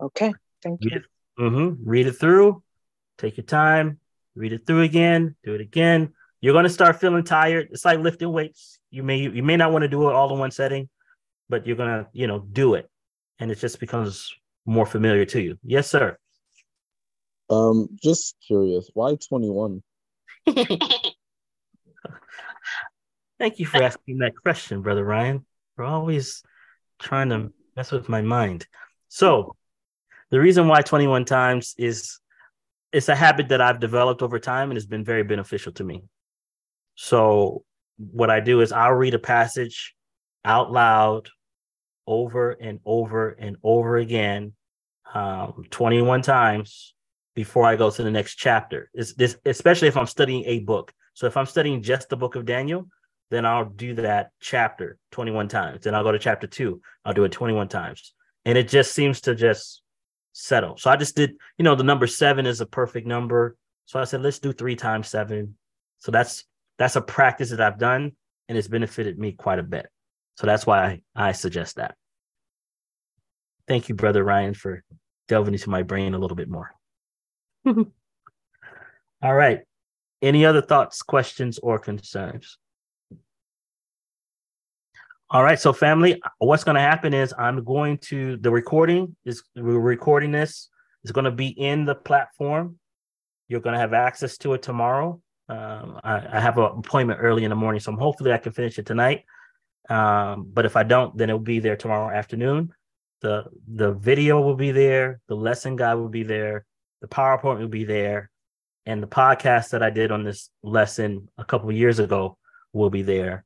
Okay, 0.03 0.33
thank 0.61 0.79
you. 0.83 1.01
Mm-hmm. 1.39 1.87
Read 1.87 2.07
it 2.07 2.13
through. 2.13 2.63
Take 3.17 3.37
your 3.37 3.45
time. 3.45 3.99
Read 4.35 4.53
it 4.53 4.65
through 4.65 4.81
again. 4.81 5.35
Do 5.43 5.53
it 5.53 5.61
again. 5.61 6.13
You're 6.39 6.53
going 6.53 6.63
to 6.63 6.69
start 6.69 6.99
feeling 6.99 7.23
tired. 7.23 7.69
It's 7.71 7.85
like 7.85 7.99
lifting 7.99 8.31
weights. 8.31 8.79
You 8.89 9.03
may 9.03 9.19
you 9.19 9.43
may 9.43 9.57
not 9.57 9.71
want 9.71 9.83
to 9.83 9.87
do 9.87 10.09
it 10.09 10.13
all 10.13 10.33
in 10.33 10.39
one 10.39 10.51
setting, 10.51 10.89
but 11.49 11.67
you're 11.67 11.75
going 11.75 11.89
to, 11.89 12.07
you 12.13 12.27
know, 12.27 12.39
do 12.39 12.73
it. 12.73 12.89
And 13.39 13.51
it 13.51 13.59
just 13.59 13.79
becomes 13.79 14.33
more 14.65 14.85
familiar 14.85 15.25
to 15.25 15.41
you. 15.41 15.57
Yes, 15.63 15.89
sir. 15.89 16.17
Um, 17.49 17.89
just 18.01 18.35
curious, 18.45 18.89
why 18.93 19.15
21? 19.15 19.83
Thank 23.39 23.59
you 23.59 23.65
for 23.65 23.83
asking 23.83 24.19
that 24.19 24.33
question, 24.41 24.81
brother 24.81 25.03
Ryan. 25.03 25.45
We're 25.75 25.85
always 25.85 26.43
trying 26.99 27.29
to 27.29 27.51
mess 27.75 27.91
with 27.91 28.07
my 28.07 28.21
mind. 28.21 28.67
So, 29.09 29.55
the 30.31 30.39
reason 30.39 30.67
why 30.67 30.81
21 30.81 31.25
times 31.25 31.75
is 31.77 32.19
it's 32.91 33.09
a 33.09 33.15
habit 33.15 33.49
that 33.49 33.61
I've 33.61 33.79
developed 33.79 34.21
over 34.21 34.39
time 34.39 34.71
and 34.71 34.77
it's 34.77 34.87
been 34.87 35.05
very 35.05 35.23
beneficial 35.23 35.71
to 35.73 35.83
me. 35.83 36.03
So, 36.95 37.63
what 37.97 38.29
I 38.29 38.39
do 38.39 38.61
is 38.61 38.71
I'll 38.71 38.93
read 38.93 39.13
a 39.13 39.19
passage 39.19 39.93
out 40.43 40.71
loud 40.71 41.29
over 42.07 42.51
and 42.51 42.79
over 42.83 43.29
and 43.29 43.57
over 43.63 43.97
again 43.97 44.53
um, 45.13 45.65
21 45.69 46.21
times 46.23 46.93
before 47.35 47.65
I 47.65 47.75
go 47.75 47.89
to 47.91 48.03
the 48.03 48.11
next 48.11 48.35
chapter. 48.35 48.89
Is 48.93 49.13
this 49.15 49.37
especially 49.45 49.87
if 49.87 49.97
I'm 49.97 50.07
studying 50.07 50.43
a 50.45 50.59
book. 50.59 50.93
So 51.13 51.27
if 51.27 51.37
I'm 51.37 51.45
studying 51.45 51.81
just 51.81 52.09
the 52.09 52.17
book 52.17 52.35
of 52.35 52.45
Daniel, 52.45 52.87
then 53.29 53.45
I'll 53.45 53.69
do 53.69 53.93
that 53.95 54.31
chapter 54.39 54.97
21 55.11 55.47
times. 55.47 55.83
Then 55.83 55.93
I'll 55.93 56.03
go 56.03 56.11
to 56.11 56.19
chapter 56.19 56.47
2. 56.47 56.81
I'll 57.05 57.13
do 57.13 57.23
it 57.23 57.31
21 57.31 57.67
times. 57.67 58.13
And 58.45 58.57
it 58.57 58.67
just 58.67 58.93
seems 58.93 59.21
to 59.21 59.35
just 59.35 59.81
settle. 60.33 60.77
So 60.77 60.89
I 60.89 60.95
just 60.95 61.15
did, 61.15 61.35
you 61.57 61.63
know, 61.63 61.75
the 61.75 61.83
number 61.83 62.07
7 62.07 62.45
is 62.45 62.61
a 62.61 62.65
perfect 62.65 63.07
number. 63.07 63.55
So 63.85 63.99
I 63.99 64.05
said 64.05 64.21
let's 64.21 64.39
do 64.39 64.53
3 64.53 64.75
times 64.75 65.07
7. 65.09 65.55
So 65.99 66.11
that's 66.11 66.45
that's 66.77 66.95
a 66.95 67.01
practice 67.01 67.51
that 67.51 67.61
I've 67.61 67.77
done 67.77 68.13
and 68.49 68.57
it's 68.57 68.67
benefited 68.67 69.19
me 69.19 69.33
quite 69.33 69.59
a 69.59 69.63
bit. 69.63 69.87
So 70.37 70.47
that's 70.47 70.65
why 70.65 71.01
I, 71.15 71.29
I 71.29 71.31
suggest 71.33 71.75
that. 71.75 71.95
Thank 73.67 73.89
you, 73.89 73.95
Brother 73.95 74.23
Ryan, 74.23 74.53
for 74.53 74.83
delving 75.27 75.53
into 75.53 75.69
my 75.69 75.83
brain 75.83 76.13
a 76.13 76.17
little 76.17 76.35
bit 76.35 76.49
more. 76.49 76.71
All 77.65 77.85
right. 79.21 79.61
Any 80.21 80.45
other 80.45 80.61
thoughts, 80.61 81.01
questions, 81.01 81.59
or 81.59 81.79
concerns? 81.79 82.57
All 85.33 85.45
right, 85.45 85.57
so 85.57 85.71
family, 85.71 86.21
what's 86.39 86.65
going 86.65 86.75
to 86.75 86.81
happen 86.81 87.13
is 87.13 87.33
I'm 87.37 87.63
going 87.63 87.99
to 88.09 88.35
the 88.35 88.51
recording 88.51 89.15
is 89.23 89.41
we're 89.55 89.79
recording 89.79 90.33
this 90.33 90.67
is 91.05 91.13
going 91.13 91.23
to 91.23 91.31
be 91.31 91.47
in 91.47 91.85
the 91.85 91.95
platform. 91.95 92.77
You're 93.47 93.61
going 93.61 93.71
to 93.71 93.79
have 93.79 93.93
access 93.93 94.37
to 94.39 94.55
it 94.55 94.61
tomorrow. 94.61 95.21
Um, 95.47 96.01
I, 96.03 96.37
I, 96.37 96.41
have 96.41 96.57
an 96.57 96.65
appointment 96.79 97.21
early 97.21 97.45
in 97.45 97.49
the 97.49 97.55
morning, 97.55 97.79
so 97.79 97.93
hopefully 97.93 98.33
I 98.33 98.39
can 98.39 98.51
finish 98.51 98.77
it 98.77 98.85
tonight. 98.85 99.23
Um, 99.89 100.49
but 100.51 100.65
if 100.65 100.75
I 100.75 100.83
don't, 100.83 101.17
then 101.17 101.29
it'll 101.29 101.39
be 101.39 101.59
there 101.59 101.77
tomorrow 101.77 102.13
afternoon. 102.13 102.73
the 103.21 103.45
The 103.73 103.93
video 103.93 104.41
will 104.41 104.57
be 104.57 104.71
there. 104.71 105.21
The 105.29 105.35
lesson 105.35 105.77
guide 105.77 105.93
will 105.93 106.09
be 106.09 106.23
there. 106.23 106.65
The 106.99 107.07
PowerPoint 107.07 107.59
will 107.59 107.69
be 107.69 107.85
there, 107.85 108.29
and 108.85 109.01
the 109.01 109.07
podcast 109.07 109.69
that 109.69 109.81
I 109.81 109.91
did 109.91 110.11
on 110.11 110.25
this 110.25 110.49
lesson 110.61 111.29
a 111.37 111.45
couple 111.45 111.71
years 111.71 111.99
ago 111.99 112.37
will 112.73 112.89
be 112.89 113.01
there 113.01 113.45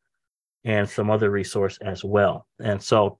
and 0.66 0.90
some 0.90 1.10
other 1.10 1.30
resource 1.30 1.78
as 1.82 2.04
well. 2.04 2.48
And 2.60 2.82
so 2.82 3.20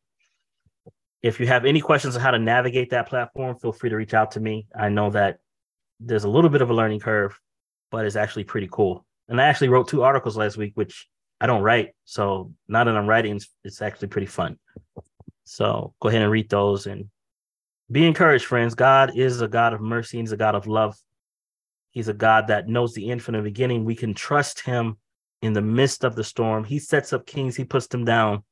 if 1.22 1.40
you 1.40 1.48
have 1.48 1.64
any 1.64 1.80
questions 1.80 2.16
on 2.16 2.22
how 2.22 2.32
to 2.32 2.40
navigate 2.40 2.90
that 2.90 3.08
platform, 3.08 3.58
feel 3.58 3.72
free 3.72 3.90
to 3.90 3.96
reach 3.96 4.14
out 4.14 4.32
to 4.32 4.40
me. 4.40 4.68
I 4.78 4.90
know 4.90 5.12
that 5.12 5.38
there's 6.00 6.26
a 6.26 6.30
little 6.30 6.50
bit 6.50 6.62
of 6.62 6.70
a 6.70 6.74
learning 6.74 7.00
curve, 7.00 7.40
but 7.92 8.06
it's 8.06 8.16
actually 8.16 8.44
pretty 8.44 8.68
cool. 8.72 9.06
And 9.30 9.40
I 9.40 9.46
actually 9.46 9.70
wrote 9.70 9.88
two 9.88 10.04
articles 10.04 10.36
last 10.36 10.58
week, 10.58 10.74
which 10.76 11.08
I 11.40 11.48
don't 11.48 11.62
write. 11.62 11.92
So 12.04 12.52
now 12.68 12.84
that 12.84 12.98
I'm 12.98 13.08
writing, 13.08 13.40
it's 13.64 13.82
actually 13.82 14.10
pretty 14.10 14.28
fun. 14.28 14.58
So 15.46 15.94
go 16.02 16.10
ahead 16.10 16.22
and 16.22 16.32
read 16.32 16.50
those 16.50 16.88
and 16.88 17.10
be 17.92 18.06
encouraged, 18.08 18.46
friends. 18.46 18.74
God 18.74 19.16
is 19.16 19.42
a 19.42 19.48
God 19.48 19.74
of 19.74 19.82
mercy. 19.82 20.20
He's 20.20 20.32
a 20.32 20.38
God 20.38 20.56
of 20.56 20.66
love. 20.66 20.96
He's 21.92 22.08
a 22.08 22.14
God 22.14 22.48
that 22.48 22.68
knows 22.68 22.94
the 22.94 23.12
end 23.12 23.22
from 23.22 23.36
the 23.36 23.42
beginning. 23.42 23.86
We 23.86 23.96
can 23.96 24.14
trust 24.14 24.62
him 24.62 24.98
in 25.42 25.54
the 25.54 25.62
midst 25.62 26.04
of 26.04 26.16
the 26.16 26.24
storm. 26.24 26.64
He 26.64 26.80
sets 26.80 27.14
up 27.14 27.26
kings, 27.26 27.56
he 27.56 27.66
puts 27.66 27.88
them 27.88 28.06
down. 28.06 28.44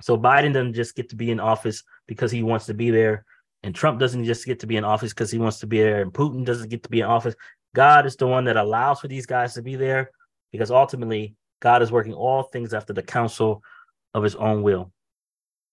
So 0.00 0.16
Biden 0.16 0.52
doesn't 0.52 0.74
just 0.74 0.96
get 0.96 1.08
to 1.10 1.16
be 1.16 1.30
in 1.30 1.40
office 1.40 1.82
because 2.06 2.30
he 2.30 2.42
wants 2.42 2.66
to 2.66 2.74
be 2.74 2.90
there. 2.90 3.24
And 3.62 3.74
Trump 3.74 3.98
doesn't 3.98 4.24
just 4.24 4.44
get 4.44 4.60
to 4.60 4.66
be 4.66 4.76
in 4.76 4.84
office 4.84 5.12
because 5.12 5.30
he 5.30 5.38
wants 5.38 5.60
to 5.60 5.66
be 5.66 5.78
there. 5.78 6.02
And 6.02 6.12
Putin 6.12 6.44
doesn't 6.44 6.68
get 6.68 6.82
to 6.82 6.90
be 6.90 7.00
in 7.00 7.06
office. 7.06 7.34
God 7.74 8.04
is 8.04 8.16
the 8.16 8.26
one 8.26 8.44
that 8.44 8.56
allows 8.56 9.00
for 9.00 9.08
these 9.08 9.26
guys 9.26 9.54
to 9.54 9.62
be 9.62 9.76
there 9.76 10.10
because 10.52 10.70
ultimately 10.70 11.34
God 11.60 11.82
is 11.82 11.90
working 11.90 12.12
all 12.12 12.42
things 12.42 12.74
after 12.74 12.92
the 12.92 13.02
counsel 13.02 13.62
of 14.12 14.22
his 14.22 14.34
own 14.34 14.62
will. 14.62 14.92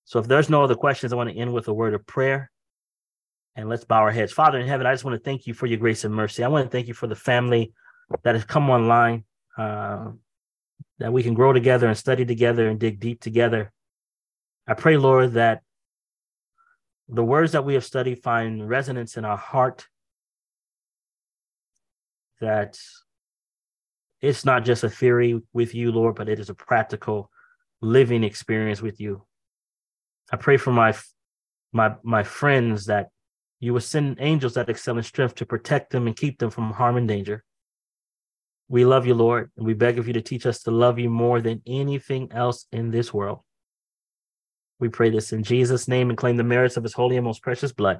So 0.05 0.19
if 0.19 0.27
there's 0.27 0.49
no 0.49 0.63
other 0.63 0.75
questions, 0.75 1.11
I 1.11 1.15
want 1.15 1.29
to 1.29 1.35
end 1.35 1.53
with 1.53 1.67
a 1.67 1.73
word 1.73 1.93
of 1.93 2.05
prayer. 2.07 2.49
And 3.55 3.67
let's 3.67 3.83
bow 3.83 3.99
our 3.99 4.11
heads. 4.11 4.31
Father 4.31 4.59
in 4.59 4.67
heaven, 4.67 4.87
I 4.87 4.93
just 4.93 5.03
want 5.03 5.17
to 5.17 5.23
thank 5.23 5.45
you 5.45 5.53
for 5.53 5.65
your 5.65 5.77
grace 5.77 6.05
and 6.05 6.15
mercy. 6.15 6.43
I 6.43 6.47
want 6.47 6.65
to 6.65 6.71
thank 6.71 6.87
you 6.87 6.93
for 6.93 7.07
the 7.07 7.15
family 7.15 7.73
that 8.23 8.35
has 8.35 8.45
come 8.45 8.69
online. 8.69 9.25
Uh, 9.57 10.11
that 11.01 11.11
we 11.11 11.23
can 11.23 11.33
grow 11.33 11.51
together 11.51 11.87
and 11.87 11.97
study 11.97 12.25
together 12.25 12.69
and 12.69 12.79
dig 12.79 12.99
deep 12.99 13.19
together. 13.19 13.73
I 14.67 14.75
pray, 14.75 14.97
Lord, 14.97 15.33
that 15.33 15.63
the 17.09 17.23
words 17.23 17.53
that 17.53 17.65
we 17.65 17.73
have 17.73 17.83
studied 17.83 18.21
find 18.21 18.69
resonance 18.69 19.17
in 19.17 19.25
our 19.25 19.35
heart, 19.35 19.87
that 22.39 22.77
it's 24.21 24.45
not 24.45 24.63
just 24.63 24.83
a 24.83 24.89
theory 24.91 25.41
with 25.53 25.73
you, 25.73 25.91
Lord, 25.91 26.15
but 26.15 26.29
it 26.29 26.39
is 26.39 26.51
a 26.51 26.53
practical 26.53 27.31
living 27.81 28.23
experience 28.23 28.79
with 28.79 29.01
you. 29.01 29.23
I 30.31 30.37
pray 30.37 30.57
for 30.57 30.71
my 30.71 30.93
my 31.73 31.95
my 32.03 32.21
friends 32.21 32.85
that 32.85 33.09
you 33.59 33.73
will 33.73 33.81
send 33.81 34.17
angels 34.19 34.53
that 34.53 34.69
excel 34.69 34.97
in 34.97 35.03
strength 35.03 35.33
to 35.35 35.47
protect 35.47 35.89
them 35.89 36.05
and 36.05 36.15
keep 36.15 36.37
them 36.37 36.51
from 36.51 36.71
harm 36.71 36.95
and 36.95 37.07
danger. 37.07 37.43
We 38.71 38.85
love 38.85 39.05
you, 39.05 39.15
Lord, 39.15 39.51
and 39.57 39.65
we 39.65 39.73
beg 39.73 39.99
of 39.99 40.07
you 40.07 40.13
to 40.13 40.21
teach 40.21 40.45
us 40.45 40.63
to 40.63 40.71
love 40.71 40.97
you 40.97 41.09
more 41.09 41.41
than 41.41 41.61
anything 41.67 42.31
else 42.31 42.67
in 42.71 42.89
this 42.89 43.13
world. 43.13 43.39
We 44.79 44.87
pray 44.87 45.09
this 45.09 45.33
in 45.33 45.43
Jesus' 45.43 45.89
name 45.89 46.09
and 46.09 46.17
claim 46.17 46.37
the 46.37 46.45
merits 46.45 46.77
of 46.77 46.83
his 46.83 46.93
holy 46.93 47.17
and 47.17 47.25
most 47.25 47.43
precious 47.43 47.73
blood. 47.73 47.99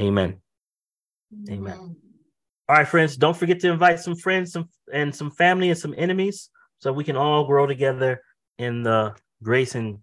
Amen. 0.00 0.38
Amen. 1.48 1.56
Amen. 1.56 1.96
All 2.68 2.76
right, 2.76 2.88
friends, 2.88 3.16
don't 3.16 3.36
forget 3.36 3.60
to 3.60 3.70
invite 3.70 4.00
some 4.00 4.16
friends 4.16 4.50
some, 4.50 4.68
and 4.92 5.14
some 5.14 5.30
family 5.30 5.70
and 5.70 5.78
some 5.78 5.94
enemies 5.96 6.50
so 6.80 6.92
we 6.92 7.04
can 7.04 7.16
all 7.16 7.46
grow 7.46 7.68
together 7.68 8.22
in 8.58 8.82
the 8.82 9.14
grace 9.40 9.76
and 9.76 9.98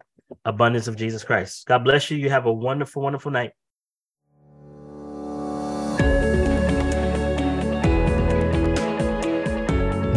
abundance 0.45 0.87
of 0.87 0.95
Jesus 0.95 1.25
Christ. 1.25 1.65
God 1.67 1.83
bless 1.83 2.09
you. 2.09 2.17
You 2.17 2.29
have 2.29 2.45
a 2.45 2.53
wonderful, 2.53 3.01
wonderful 3.01 3.31
night. 3.31 3.51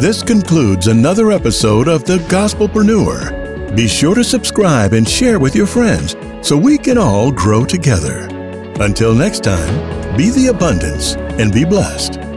This 0.03 0.21
concludes 0.21 0.87
another 0.87 1.31
episode 1.31 1.87
of 1.87 2.03
The 2.03 2.17
Gospelpreneur. 2.27 3.73
Be 3.73 3.87
sure 3.87 4.13
to 4.15 4.23
subscribe 4.25 4.91
and 4.91 5.07
share 5.07 5.39
with 5.39 5.55
your 5.55 5.65
friends 5.65 6.17
so 6.41 6.57
we 6.57 6.77
can 6.77 6.97
all 6.97 7.31
grow 7.31 7.63
together. 7.63 8.27
Until 8.81 9.15
next 9.15 9.45
time, 9.45 10.17
be 10.17 10.29
the 10.29 10.47
abundance 10.47 11.15
and 11.39 11.53
be 11.53 11.63
blessed. 11.63 12.32